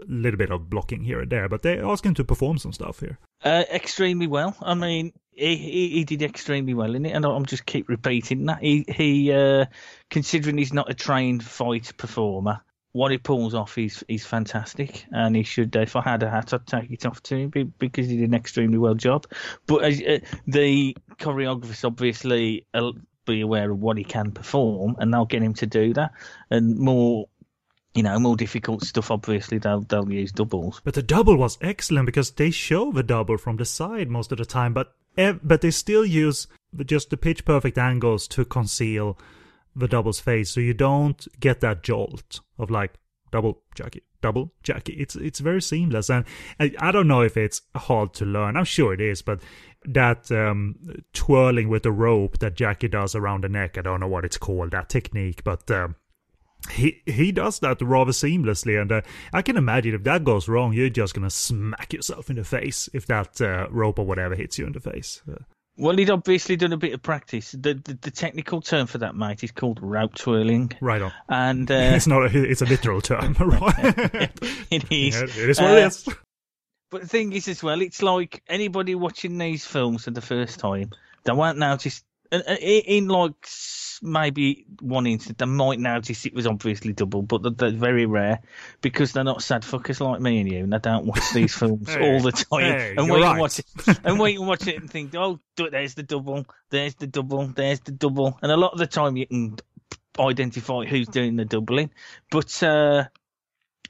a 0.01 0.05
little 0.07 0.39
bit 0.39 0.51
of 0.51 0.71
blocking 0.71 1.05
here 1.05 1.21
and 1.21 1.31
there, 1.31 1.49
but 1.49 1.63
they 1.63 1.79
ask 1.79 2.05
him 2.05 2.15
to 2.15 2.25
perform 2.25 2.59
some 2.59 2.73
stuff 2.73 3.01
here. 3.01 3.19
Uh, 3.45 3.65
extremely 3.71 4.27
well. 4.27 4.57
I 4.61 4.75
mean, 4.75 5.13
he, 5.33 5.57
he, 5.57 5.89
he 5.91 6.05
did 6.05 6.23
extremely 6.23 6.75
well 6.75 6.95
in 6.95 7.07
it, 7.07 7.11
and 7.13 7.25
I'm 7.25 7.47
just 7.47 7.67
keep 7.67 7.89
repeating 7.89 8.47
that. 8.47 8.61
He 8.61 8.85
he 8.89 9.33
uh, 9.33 9.67
considering 10.11 10.59
he's 10.59 10.73
not 10.73 10.91
a 10.91 10.95
trained 10.95 11.45
fight 11.45 11.93
performer, 11.97 12.61
what 12.99 13.13
he 13.13 13.19
pulls 13.19 13.55
off 13.55 13.79
is 13.79 14.05
is 14.09 14.27
fantastic, 14.27 15.07
and 15.13 15.37
he 15.37 15.45
should. 15.45 15.75
If 15.77 15.95
I 15.95 16.03
had 16.03 16.25
a 16.25 16.31
hat, 16.31 16.53
I'd 16.53 16.67
take 16.67 16.91
it 16.91 17.07
off 17.07 17.23
to 17.25 17.37
him 17.37 17.75
because 17.79 18.09
he 18.09 18.17
did 18.17 18.31
an 18.31 18.35
extremely 18.35 18.77
well 18.77 18.95
job. 18.95 19.25
But 19.69 19.85
uh, 19.85 20.19
the 20.49 20.97
choreographers 21.21 21.85
obviously 21.85 22.67
be 23.25 23.41
aware 23.41 23.71
of 23.71 23.79
what 23.79 23.99
he 23.99 24.05
can 24.05 24.33
perform, 24.33 24.97
and 24.99 25.15
they'll 25.15 25.27
get 25.27 25.45
him 25.45 25.55
to 25.55 25.67
do 25.67 25.95
that. 25.95 26.11
And 26.51 26.77
more 26.77 27.29
you 27.95 28.03
know, 28.03 28.19
more 28.19 28.37
difficult 28.37 28.83
stuff, 28.85 29.11
obviously, 29.11 29.59
they'll, 29.59 29.81
they'll 29.81 30.13
use 30.13 30.31
doubles. 30.31 30.81
But 30.85 30.95
the 30.95 31.03
double 31.03 31.37
was 31.37 31.57
excellent 31.61 32.07
because 32.07 32.31
they 32.33 32.51
show 32.51 32.93
the 32.93 33.03
double 33.03 33.39
from 33.39 33.57
the 33.57 33.65
side 33.65 34.09
most 34.09 34.33
of 34.33 34.39
the 34.39 34.45
time, 34.45 34.75
but 34.75 34.95
but 35.43 35.61
they 35.63 35.71
still 35.71 36.05
use 36.05 36.49
just 36.85 37.11
the 37.11 37.17
pitch 37.17 37.45
perfect 37.45 37.79
angles 37.79 38.29
to 38.29 38.45
conceal 38.45 39.19
the 39.79 39.89
double's 39.89 40.21
face, 40.21 40.51
so 40.51 40.61
you 40.61 40.75
don't 40.75 41.27
get 41.41 41.61
that 41.61 41.83
jolt 41.83 42.41
of 42.59 42.71
like, 42.71 42.95
double 43.31 43.63
Jackie, 43.75 44.03
double 44.21 44.53
Jackie. 44.63 44.95
It's 44.95 45.17
it's 45.17 45.39
very 45.39 45.63
seamless, 45.63 46.11
and 46.11 46.25
I, 46.59 46.73
I 46.79 46.93
don't 46.93 47.09
know 47.09 47.23
if 47.23 47.37
it's 47.37 47.63
hard 47.77 48.15
to 48.15 48.25
learn. 48.25 48.57
I'm 48.57 48.65
sure 48.65 48.93
it 48.93 49.01
is, 49.01 49.23
but 49.23 49.41
that 49.85 50.31
um, 50.33 50.77
twirling 51.13 51.69
with 51.69 51.85
the 51.85 51.93
rope 51.93 52.39
that 52.39 52.55
Jackie 52.55 52.89
does 52.89 53.15
around 53.15 53.45
the 53.45 53.49
neck, 53.49 53.79
I 53.79 53.83
don't 53.83 54.01
know 54.01 54.09
what 54.09 54.25
it's 54.25 54.39
called 54.39 54.71
that 54.73 54.89
technique, 54.89 55.45
but. 55.45 55.71
Um, 55.71 55.97
he 56.73 57.01
he 57.07 57.31
does 57.31 57.61
that 57.61 57.81
rather 57.81 58.11
seamlessly, 58.11 58.83
and 58.83 58.91
uh, 58.91 59.01
I 59.33 59.43
can 59.43 59.57
imagine 59.57 59.95
if 59.95 60.03
that 60.03 60.25
goes 60.25 60.49
wrong, 60.49 60.73
you're 60.73 60.89
just 60.89 61.15
gonna 61.15 61.31
smack 61.31 61.93
yourself 61.93 62.31
in 62.31 62.37
the 62.37 62.43
face 62.43 62.91
if 62.93 63.07
that 63.07 63.41
uh, 63.41 63.69
rope 63.71 64.01
or 64.01 64.05
whatever 64.05 64.35
hits 64.35 64.59
you 64.59 64.67
in 64.67 64.73
the 64.73 64.81
face. 64.81 65.23
Uh, 65.31 65.37
well, 65.79 65.97
he'd 65.97 66.11
obviously 66.11 66.57
done 66.57 66.73
a 66.73 66.77
bit 66.77 66.93
of 66.93 67.03
practice. 67.03 67.53
The, 67.53 67.75
the, 67.75 67.97
the 68.01 68.11
technical 68.11 68.61
term 68.61 68.89
for 68.89 68.99
that, 68.99 69.15
mate, 69.15 69.45
is 69.45 69.53
called 69.53 69.79
route 69.81 70.17
twirling. 70.17 70.73
Right 70.81 71.01
on. 71.01 71.13
And 71.29 71.71
uh, 71.71 71.75
it's 71.75 72.07
not. 72.09 72.35
A, 72.35 72.51
it's 72.51 72.63
a 72.63 72.67
literal 72.67 73.01
term, 73.01 73.35
right? 73.39 73.75
it 74.71 74.85
is. 74.91 75.15
Yeah, 75.15 75.23
it 75.23 75.51
is 75.51 75.61
what 75.61 75.71
it 75.71 75.87
is. 75.87 76.09
But 76.91 77.03
the 77.03 77.07
thing 77.09 77.33
is, 77.33 77.49
as 77.49 77.63
well, 77.63 77.81
it's 77.81 78.03
like 78.03 78.43
anybody 78.49 78.95
watching 78.95 79.39
these 79.39 79.65
films 79.65 80.05
for 80.05 80.11
the 80.11 80.21
first 80.21 80.59
time, 80.59 80.91
they 81.25 81.33
won't 81.33 81.59
notice. 81.59 82.03
In 82.31 83.09
like 83.09 83.49
maybe 84.03 84.67
one 84.81 85.07
instant, 85.07 85.39
they 85.39 85.47
might 85.47 85.79
notice 85.79 86.27
it 86.27 86.35
was 86.35 86.47
obviously 86.47 86.93
double, 86.93 87.23
but 87.23 87.57
they're, 87.57 87.71
very 87.71 88.07
rare 88.07 88.41
because 88.81 89.13
they're 89.13 89.25
not 89.25 89.43
sad 89.43 89.63
fuckers 89.63 90.01
like 90.01 90.21
me 90.21 90.41
and 90.41 90.51
you, 90.51 90.59
and 90.65 90.73
they 90.73 90.79
don't 90.79 91.07
watch 91.07 91.33
these 91.33 91.55
films 91.59 91.93
hey, 91.93 92.13
all 92.13 92.21
the 92.21 92.33
time. 92.33 92.61
Hey, 92.61 92.95
and 92.97 93.11
wait 93.11 93.23
right. 93.23 93.31
and 93.31 93.41
watch 93.41 93.59
it, 93.59 93.67
and 94.05 94.19
watch 94.47 94.67
it 94.67 94.81
and 94.81 94.91
think, 94.91 95.15
oh, 95.15 95.41
there's 95.57 95.95
the 95.95 96.03
double, 96.03 96.47
there's 96.71 96.95
the 96.97 97.07
double, 97.07 97.47
there's 97.47 97.81
the 97.81 97.93
double, 97.93 98.39
and 98.43 98.53
a 98.53 98.57
lot 98.57 98.73
of 98.73 98.79
the 98.79 98.87
time 98.87 99.17
you 99.17 99.27
can 99.27 99.57
identify 100.19 100.85
who's 100.85 101.09
doing 101.09 101.37
the 101.37 101.45
doubling. 101.45 101.91
But 102.31 102.63
uh, 102.63 103.05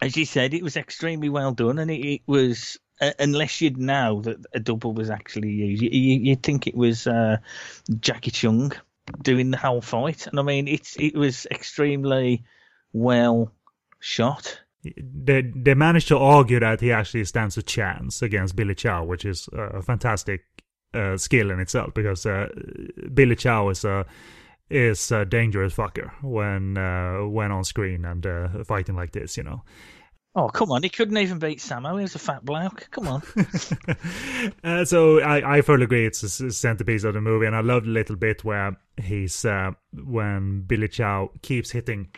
as 0.00 0.16
you 0.16 0.24
said, 0.24 0.54
it 0.54 0.62
was 0.62 0.76
extremely 0.76 1.28
well 1.28 1.52
done, 1.52 1.78
and 1.78 1.90
it, 1.90 2.06
it 2.06 2.20
was 2.26 2.78
unless 3.18 3.60
you'd 3.60 3.78
know 3.78 4.20
that 4.22 4.38
a 4.52 4.60
double 4.60 4.92
was 4.92 5.10
actually 5.10 5.50
used, 5.50 5.82
you, 5.82 6.30
would 6.30 6.42
think 6.42 6.66
it 6.66 6.76
was 6.76 7.06
uh, 7.06 7.38
Jacky 8.00 8.30
Cheung 8.30 8.76
doing 9.22 9.50
the 9.50 9.56
whole 9.56 9.80
fight. 9.80 10.26
And 10.26 10.38
I 10.38 10.42
mean, 10.42 10.68
it 10.68 11.16
was 11.16 11.46
extremely 11.50 12.44
well 12.92 13.52
shot. 14.00 14.60
They 14.82 15.42
they 15.42 15.74
managed 15.74 16.08
to 16.08 16.18
argue 16.18 16.60
that 16.60 16.80
he 16.80 16.92
actually 16.92 17.24
stands 17.24 17.56
a 17.56 17.62
chance 17.62 18.22
against 18.22 18.56
Billy 18.56 18.74
Chow, 18.74 19.04
which 19.04 19.24
is 19.24 19.48
a 19.52 19.82
fantastic 19.82 20.44
uh, 20.94 21.16
skill 21.16 21.50
in 21.50 21.60
itself 21.60 21.94
because 21.94 22.24
uh, 22.24 22.48
Billy 23.12 23.34
Chow 23.34 23.68
is 23.70 23.84
a 23.84 24.06
is 24.70 25.10
a 25.10 25.24
dangerous 25.24 25.74
fucker 25.74 26.10
when 26.22 26.78
uh, 26.78 27.26
when 27.26 27.50
on 27.50 27.64
screen 27.64 28.04
and 28.04 28.26
uh, 28.26 28.64
fighting 28.64 28.94
like 28.94 29.12
this, 29.12 29.36
you 29.36 29.42
know. 29.42 29.62
Oh 30.38 30.48
come 30.48 30.70
on! 30.70 30.84
He 30.84 30.88
couldn't 30.88 31.18
even 31.18 31.40
beat 31.40 31.58
Sammo. 31.58 31.96
He 31.96 32.02
was 32.02 32.14
a 32.14 32.20
fat 32.20 32.44
bloke. 32.44 32.86
Come 32.92 33.08
on. 33.08 33.22
uh, 34.62 34.84
so 34.84 35.18
I, 35.18 35.56
I 35.56 35.62
fully 35.62 35.82
agree. 35.82 36.06
It's 36.06 36.22
a 36.22 36.52
centerpiece 36.52 37.02
of 37.02 37.14
the 37.14 37.20
movie, 37.20 37.46
and 37.46 37.56
I 37.56 37.60
love 37.60 37.82
the 37.82 37.90
little 37.90 38.14
bit 38.14 38.44
where 38.44 38.76
he's 38.96 39.44
uh, 39.44 39.72
when 39.92 40.60
Billy 40.60 40.86
Chow 40.86 41.32
keeps 41.42 41.72
hitting 41.72 42.10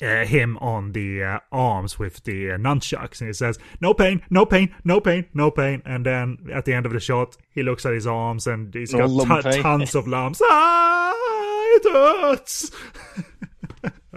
uh, 0.00 0.24
him 0.26 0.58
on 0.58 0.92
the 0.92 1.24
uh, 1.24 1.38
arms 1.50 1.98
with 1.98 2.22
the 2.22 2.52
uh, 2.52 2.56
nunchucks, 2.56 3.20
and 3.20 3.28
he 3.28 3.32
says, 3.32 3.58
"No 3.80 3.94
pain, 3.94 4.22
no 4.30 4.46
pain, 4.46 4.72
no 4.84 5.00
pain, 5.00 5.26
no 5.34 5.50
pain." 5.50 5.82
And 5.84 6.06
then 6.06 6.38
at 6.52 6.66
the 6.66 6.72
end 6.72 6.86
of 6.86 6.92
the 6.92 7.00
shot, 7.00 7.36
he 7.50 7.64
looks 7.64 7.84
at 7.84 7.94
his 7.94 8.06
arms, 8.06 8.46
and 8.46 8.72
he's 8.72 8.92
got 8.92 9.42
t- 9.42 9.60
tons 9.60 9.96
of 9.96 10.06
lumps. 10.06 10.40
ah, 10.44 11.12
it 11.16 11.92
hurts. 11.92 12.70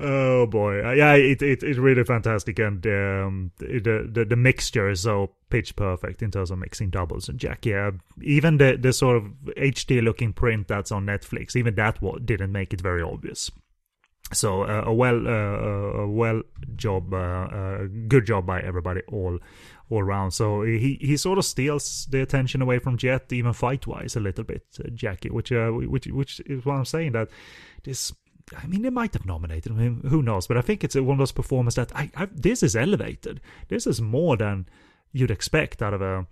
oh 0.04 0.46
boy, 0.46 0.86
uh, 0.86 0.92
yeah, 0.92 1.14
it, 1.14 1.42
it 1.42 1.64
it's 1.64 1.80
really 1.80 2.04
fantastic, 2.04 2.60
and 2.60 2.86
um, 2.86 3.52
the, 3.58 4.10
the 4.12 4.26
the 4.26 4.36
mixture 4.36 4.90
is 4.90 5.02
so 5.02 5.32
pitch 5.50 5.76
perfect 5.76 6.22
in 6.22 6.32
terms 6.32 6.52
of 6.52 6.60
mixing 6.60 6.90
doubles 6.90 7.30
and 7.30 7.40
Jack. 7.40 7.66
Yeah, 7.66 7.92
even 8.22 8.58
the 8.58 8.78
the 8.80 8.94
sort 8.94 9.18
of 9.18 9.24
HD 9.58 10.04
looking 10.04 10.34
print 10.34 10.68
that's 10.68 10.92
on 10.92 11.06
Netflix, 11.06 11.56
even 11.56 11.76
that 11.76 12.00
didn't 12.26 12.52
make 12.52 12.74
it 12.74 12.82
very 12.82 13.02
obvious. 13.02 13.50
So 14.32 14.64
uh, 14.64 14.84
a 14.86 14.94
well 14.94 15.28
uh, 15.28 16.02
a 16.02 16.08
well 16.08 16.42
job, 16.76 17.14
uh, 17.14 17.18
uh, 17.18 17.88
good 18.08 18.26
job 18.26 18.46
by 18.46 18.62
everybody 18.62 19.02
all 19.08 19.40
all 19.90 20.02
around. 20.02 20.32
So 20.32 20.64
he 20.64 20.98
he 21.02 21.18
sort 21.18 21.38
of 21.38 21.46
steals 21.46 22.08
the 22.10 22.22
attention 22.22 22.62
away 22.62 22.80
from 22.80 22.98
Jet, 22.98 23.32
even 23.32 23.54
fight 23.54 23.86
wise, 23.86 24.16
a 24.16 24.20
little 24.20 24.44
bit, 24.44 24.66
uh, 24.80 24.90
Jackie. 24.94 25.30
Which 25.30 25.52
which 25.52 26.08
which 26.08 26.40
is 26.46 26.66
what 26.66 26.76
I'm 26.76 26.86
saying 26.86 27.12
that 27.14 27.30
this 27.84 28.14
I 28.58 28.68
mean, 28.68 28.82
they 28.82 28.90
might 28.90 29.14
have 29.14 29.26
nominated 29.26 29.72
him. 29.78 30.02
Who 30.10 30.22
knows? 30.22 30.48
But 30.48 30.58
I 30.58 30.62
think 30.62 30.84
it's 30.84 30.96
one 30.96 31.12
of 31.14 31.18
those 31.18 31.32
performances 31.32 31.76
that 31.76 31.96
I, 31.96 32.12
I, 32.16 32.28
this 32.32 32.64
is 32.64 32.76
elevated. 32.76 33.42
This 33.70 33.88
is 33.88 34.02
more 34.02 34.38
than 34.38 34.68
you'd 35.12 35.32
expect 35.32 35.82
out 35.82 35.94
of 35.94 36.02
a, 36.02 36.28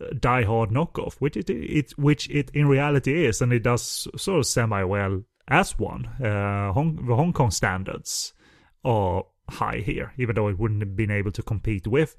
a 0.00 0.14
Die 0.14 0.44
Hard 0.44 0.70
knockoff, 0.70 1.14
which 1.14 1.36
it, 1.36 1.48
it 1.50 1.92
which 1.98 2.28
it 2.30 2.50
in 2.54 2.66
reality 2.66 3.26
is, 3.26 3.40
and 3.40 3.52
it 3.52 3.62
does 3.62 4.08
sort 4.16 4.40
of 4.40 4.46
semi 4.46 4.82
well 4.84 5.22
as 5.48 5.78
one. 5.78 6.06
Uh, 6.06 6.72
Hong, 6.72 7.06
the 7.06 7.16
Hong 7.16 7.32
Kong 7.32 7.50
standards 7.50 8.32
are 8.84 9.24
high 9.48 9.82
here, 9.84 10.12
even 10.16 10.34
though 10.34 10.48
it 10.48 10.58
wouldn't 10.58 10.80
have 10.80 10.96
been 10.96 11.10
able 11.10 11.32
to 11.32 11.42
compete 11.42 11.86
with 11.86 12.16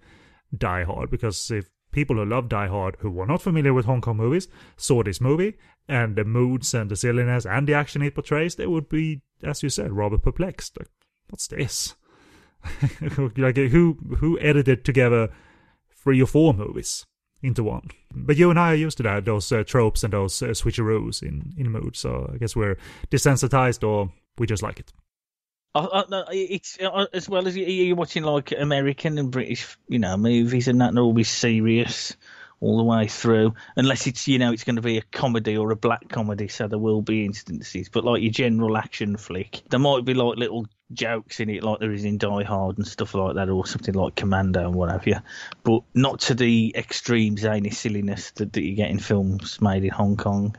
Die 0.55 0.83
Hard, 0.83 1.09
because 1.09 1.51
if 1.51 1.69
people 1.91 2.15
who 2.15 2.25
love 2.25 2.49
Die 2.49 2.67
Hard, 2.67 2.97
who 2.99 3.11
were 3.11 3.25
not 3.25 3.41
familiar 3.41 3.73
with 3.73 3.85
Hong 3.85 4.01
Kong 4.01 4.17
movies, 4.17 4.47
saw 4.77 5.03
this 5.03 5.21
movie 5.21 5.57
and 5.87 6.15
the 6.15 6.23
moods 6.23 6.73
and 6.73 6.89
the 6.89 6.95
silliness 6.95 7.45
and 7.45 7.67
the 7.67 7.73
action 7.73 8.01
it 8.01 8.15
portrays, 8.15 8.55
they 8.55 8.67
would 8.67 8.89
be, 8.89 9.21
as 9.43 9.63
you 9.63 9.69
said, 9.69 9.91
rather 9.91 10.17
perplexed. 10.17 10.77
Like, 10.79 10.89
what's 11.29 11.47
this? 11.47 11.95
like, 13.37 13.57
who 13.57 13.97
who 14.17 14.39
edited 14.39 14.85
together 14.85 15.29
three 16.03 16.21
or 16.21 16.27
four 16.27 16.53
movies 16.53 17.05
into 17.41 17.63
one? 17.63 17.89
But 18.13 18.37
you 18.37 18.49
and 18.49 18.59
I 18.59 18.73
are 18.73 18.75
used 18.75 18.97
to 18.97 19.03
that, 19.03 19.25
those 19.25 19.51
uh, 19.51 19.63
tropes 19.63 20.03
and 20.03 20.13
those 20.13 20.41
uh, 20.41 20.47
switcheroos 20.47 21.21
in 21.21 21.53
in 21.57 21.71
mood. 21.71 21.95
So 21.95 22.29
I 22.33 22.37
guess 22.37 22.55
we're 22.55 22.77
desensitized, 23.09 23.87
or 23.87 24.11
we 24.37 24.47
just 24.47 24.63
like 24.63 24.79
it. 24.79 24.93
Uh, 25.73 26.03
uh, 26.11 26.25
it's 26.31 26.77
uh, 26.81 27.05
as 27.13 27.29
well 27.29 27.47
as 27.47 27.55
you're 27.55 27.95
watching 27.95 28.23
like 28.23 28.51
American 28.51 29.17
and 29.17 29.31
British, 29.31 29.77
you 29.87 29.99
know, 29.99 30.17
movies 30.17 30.67
and 30.67 30.81
that, 30.81 30.89
and 30.89 30.97
they're 30.97 31.03
always 31.03 31.29
serious 31.29 32.15
all 32.59 32.77
the 32.77 32.83
way 32.83 33.07
through, 33.07 33.53
unless 33.75 34.05
it's 34.05 34.27
you 34.27 34.37
know 34.37 34.51
it's 34.51 34.63
going 34.63 34.75
to 34.75 34.81
be 34.81 34.97
a 34.97 35.01
comedy 35.01 35.57
or 35.57 35.71
a 35.71 35.75
black 35.75 36.09
comedy. 36.09 36.47
So 36.47 36.67
there 36.67 36.77
will 36.77 37.01
be 37.01 37.25
instances, 37.25 37.89
but 37.89 38.03
like 38.03 38.21
your 38.21 38.31
general 38.31 38.77
action 38.77 39.17
flick, 39.17 39.63
there 39.69 39.79
might 39.79 40.05
be 40.05 40.13
like 40.13 40.37
little 40.37 40.67
jokes 40.93 41.39
in 41.39 41.49
it, 41.49 41.63
like 41.63 41.79
there 41.79 41.91
is 41.91 42.05
in 42.05 42.17
Die 42.17 42.43
Hard 42.43 42.77
and 42.77 42.85
stuff 42.85 43.15
like 43.15 43.35
that, 43.35 43.49
or 43.49 43.65
something 43.65 43.95
like 43.95 44.15
Commando 44.15 44.65
and 44.65 44.75
what 44.75 44.91
have 44.91 45.07
you. 45.07 45.17
But 45.63 45.83
not 45.93 46.19
to 46.21 46.35
the 46.35 46.75
extreme 46.77 47.37
zany 47.37 47.71
silliness 47.71 48.31
that, 48.31 48.53
that 48.53 48.61
you 48.61 48.75
get 48.75 48.91
in 48.91 48.99
films 48.99 49.61
made 49.61 49.83
in 49.83 49.89
Hong 49.89 50.17
Kong. 50.17 50.55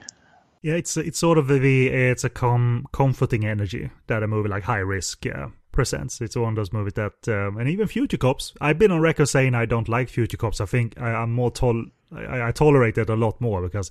Yeah, 0.62 0.74
it's 0.74 0.96
it's 0.96 1.18
sort 1.18 1.38
of 1.38 1.48
the 1.48 1.88
it's 1.88 2.22
a 2.22 2.30
com- 2.30 2.86
comforting 2.92 3.44
energy 3.44 3.90
that 4.06 4.22
a 4.22 4.28
movie 4.28 4.48
like 4.48 4.62
High 4.62 4.78
Risk 4.78 5.24
yeah, 5.24 5.48
presents. 5.72 6.20
It's 6.20 6.36
one 6.36 6.50
of 6.50 6.56
those 6.56 6.72
movies 6.72 6.92
that, 6.94 7.28
um, 7.28 7.58
and 7.58 7.68
even 7.68 7.88
Future 7.88 8.16
Cops. 8.16 8.54
I've 8.60 8.78
been 8.78 8.92
on 8.92 9.00
record 9.00 9.26
saying 9.26 9.56
I 9.56 9.66
don't 9.66 9.88
like 9.88 10.08
Future 10.08 10.36
Cops. 10.36 10.60
I 10.60 10.66
think 10.66 11.00
I, 11.00 11.22
am 11.22 11.32
more 11.32 11.50
tol 11.50 11.84
I, 12.14 12.48
I, 12.48 12.52
tolerate 12.52 12.96
it 12.96 13.10
a 13.10 13.16
lot 13.16 13.40
more 13.40 13.60
because 13.60 13.90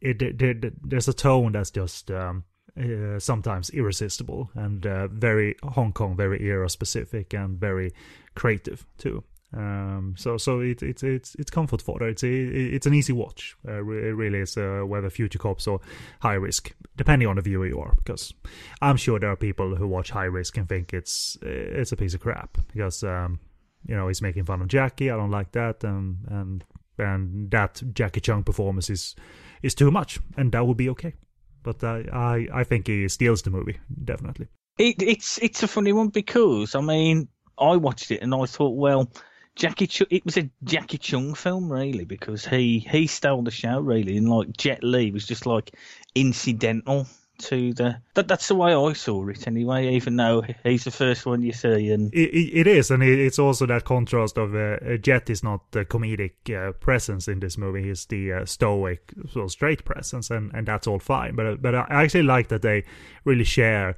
it, 0.00 0.22
it, 0.22 0.40
it 0.40 0.88
there's 0.88 1.08
a 1.08 1.12
tone 1.12 1.52
that's 1.52 1.72
just 1.72 2.12
um, 2.12 2.44
uh, 2.78 3.18
sometimes 3.18 3.70
irresistible 3.70 4.50
and 4.54 4.86
uh, 4.86 5.08
very 5.08 5.56
Hong 5.64 5.92
Kong, 5.92 6.16
very 6.16 6.40
era 6.44 6.70
specific 6.70 7.34
and 7.34 7.58
very 7.58 7.92
creative 8.36 8.86
too. 8.98 9.24
Um, 9.56 10.14
so 10.16 10.36
so 10.36 10.60
it, 10.60 10.82
it, 10.82 11.02
it's 11.02 11.34
it's 11.36 11.50
comfort 11.50 11.80
fodder. 11.80 12.08
It's 12.08 12.24
a, 12.24 12.28
it's 12.28 12.86
an 12.86 12.94
easy 12.94 13.12
watch. 13.12 13.56
Uh, 13.66 13.78
it 13.78 14.14
really 14.16 14.40
is 14.40 14.56
uh, 14.56 14.82
whether 14.84 15.10
Future 15.10 15.38
Cops 15.38 15.66
or 15.66 15.80
High 16.20 16.34
Risk, 16.34 16.74
depending 16.96 17.28
on 17.28 17.36
the 17.36 17.42
viewer 17.42 17.66
you 17.66 17.78
are. 17.78 17.94
Because 17.96 18.34
I'm 18.82 18.96
sure 18.96 19.20
there 19.20 19.30
are 19.30 19.36
people 19.36 19.76
who 19.76 19.86
watch 19.86 20.10
High 20.10 20.24
Risk 20.24 20.56
and 20.56 20.68
think 20.68 20.92
it's 20.92 21.38
it's 21.42 21.92
a 21.92 21.96
piece 21.96 22.14
of 22.14 22.20
crap 22.20 22.58
because 22.72 23.04
um, 23.04 23.38
you 23.86 23.94
know 23.94 24.08
he's 24.08 24.22
making 24.22 24.44
fun 24.44 24.60
of 24.60 24.68
Jackie. 24.68 25.10
I 25.10 25.16
don't 25.16 25.30
like 25.30 25.52
that, 25.52 25.84
and 25.84 26.18
and 26.28 26.64
and 26.98 27.50
that 27.50 27.82
Jacky 27.92 28.20
Cheung 28.20 28.44
performance 28.44 28.90
is 28.90 29.14
is 29.62 29.74
too 29.74 29.90
much, 29.90 30.18
and 30.36 30.50
that 30.52 30.66
would 30.66 30.76
be 30.76 30.90
okay. 30.90 31.14
But 31.62 31.84
I 31.84 32.04
I, 32.12 32.60
I 32.60 32.64
think 32.64 32.88
he 32.88 33.08
steals 33.08 33.42
the 33.42 33.50
movie 33.50 33.78
definitely. 34.04 34.48
It, 34.78 35.00
it's 35.00 35.38
it's 35.38 35.62
a 35.62 35.68
funny 35.68 35.92
one 35.92 36.08
because 36.08 36.74
I 36.74 36.80
mean 36.80 37.28
I 37.56 37.76
watched 37.76 38.10
it 38.10 38.20
and 38.22 38.34
I 38.34 38.46
thought 38.46 38.74
well 38.76 39.12
Jacky 39.56 39.86
Cheung, 39.86 40.06
it 40.10 40.24
was 40.24 40.36
a 40.36 40.50
Jacky 40.64 40.98
Cheung 40.98 41.36
film 41.36 41.70
really 41.70 42.04
because 42.04 42.44
he 42.44 42.80
he 42.80 43.06
stole 43.06 43.42
the 43.42 43.50
show 43.50 43.80
really 43.80 44.16
and 44.16 44.28
like 44.28 44.56
Jet 44.56 44.82
Li 44.82 45.10
was 45.10 45.26
just 45.26 45.46
like 45.46 45.74
incidental 46.14 47.06
to 47.36 47.72
the 47.72 48.00
that 48.14 48.28
that's 48.28 48.48
the 48.48 48.54
way 48.54 48.74
I 48.74 48.92
saw 48.92 49.26
it 49.28 49.46
anyway. 49.46 49.94
Even 49.94 50.16
though 50.16 50.42
he's 50.62 50.84
the 50.84 50.90
first 50.90 51.26
one 51.26 51.42
you 51.42 51.52
see, 51.52 51.90
and 51.90 52.12
it, 52.14 52.30
it 52.30 52.66
is, 52.66 52.90
and 52.90 53.02
it's 53.02 53.38
also 53.38 53.66
that 53.66 53.84
contrast 53.84 54.38
of 54.38 54.54
uh, 54.54 54.96
Jet 54.98 55.28
is 55.30 55.42
not 55.42 55.70
the 55.72 55.84
comedic 55.84 56.32
uh, 56.50 56.72
presence 56.72 57.28
in 57.28 57.40
this 57.40 57.58
movie; 57.58 57.82
he's 57.82 58.06
the 58.06 58.32
uh, 58.32 58.44
stoic, 58.44 59.12
so 59.32 59.46
straight 59.48 59.84
presence, 59.84 60.30
and 60.30 60.52
and 60.54 60.66
that's 60.66 60.86
all 60.86 61.00
fine. 61.00 61.34
But 61.34 61.60
but 61.60 61.74
I 61.74 61.86
actually 61.88 62.22
like 62.22 62.48
that 62.48 62.62
they 62.62 62.84
really 63.24 63.44
share 63.44 63.96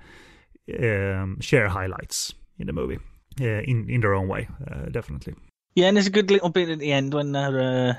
um, 0.78 1.38
share 1.40 1.68
highlights 1.68 2.34
in 2.58 2.66
the 2.66 2.72
movie 2.72 2.98
uh, 3.40 3.44
in 3.44 3.88
in 3.88 4.00
their 4.00 4.14
own 4.14 4.28
way, 4.28 4.48
uh, 4.70 4.86
definitely. 4.86 5.34
Yeah, 5.74 5.88
and 5.88 5.96
there's 5.96 6.06
a 6.06 6.10
good 6.10 6.30
little 6.30 6.48
bit 6.48 6.70
at 6.70 6.78
the 6.78 6.92
end 6.92 7.12
when 7.12 7.32
they're 7.32 7.60
uh, 7.60 7.94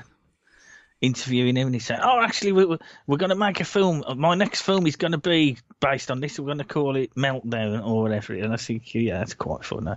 interviewing 1.00 1.56
him, 1.56 1.68
and 1.68 1.74
he 1.74 1.80
said, 1.80 2.00
"Oh, 2.02 2.20
actually, 2.20 2.52
we're 2.52 2.78
we're 3.06 3.18
going 3.18 3.30
to 3.30 3.36
make 3.36 3.60
a 3.60 3.64
film. 3.64 4.04
My 4.16 4.34
next 4.34 4.62
film 4.62 4.86
is 4.86 4.96
going 4.96 5.12
to 5.12 5.18
be 5.18 5.58
based 5.80 6.10
on 6.10 6.20
this. 6.20 6.38
We're 6.38 6.46
going 6.46 6.58
to 6.58 6.64
call 6.64 6.96
it 6.96 7.14
Meltdown 7.14 7.86
or 7.86 8.02
whatever." 8.02 8.34
And 8.34 8.52
I 8.52 8.56
think, 8.56 8.94
yeah, 8.94 9.22
it's 9.22 9.34
quite 9.34 9.64
funny. 9.64 9.92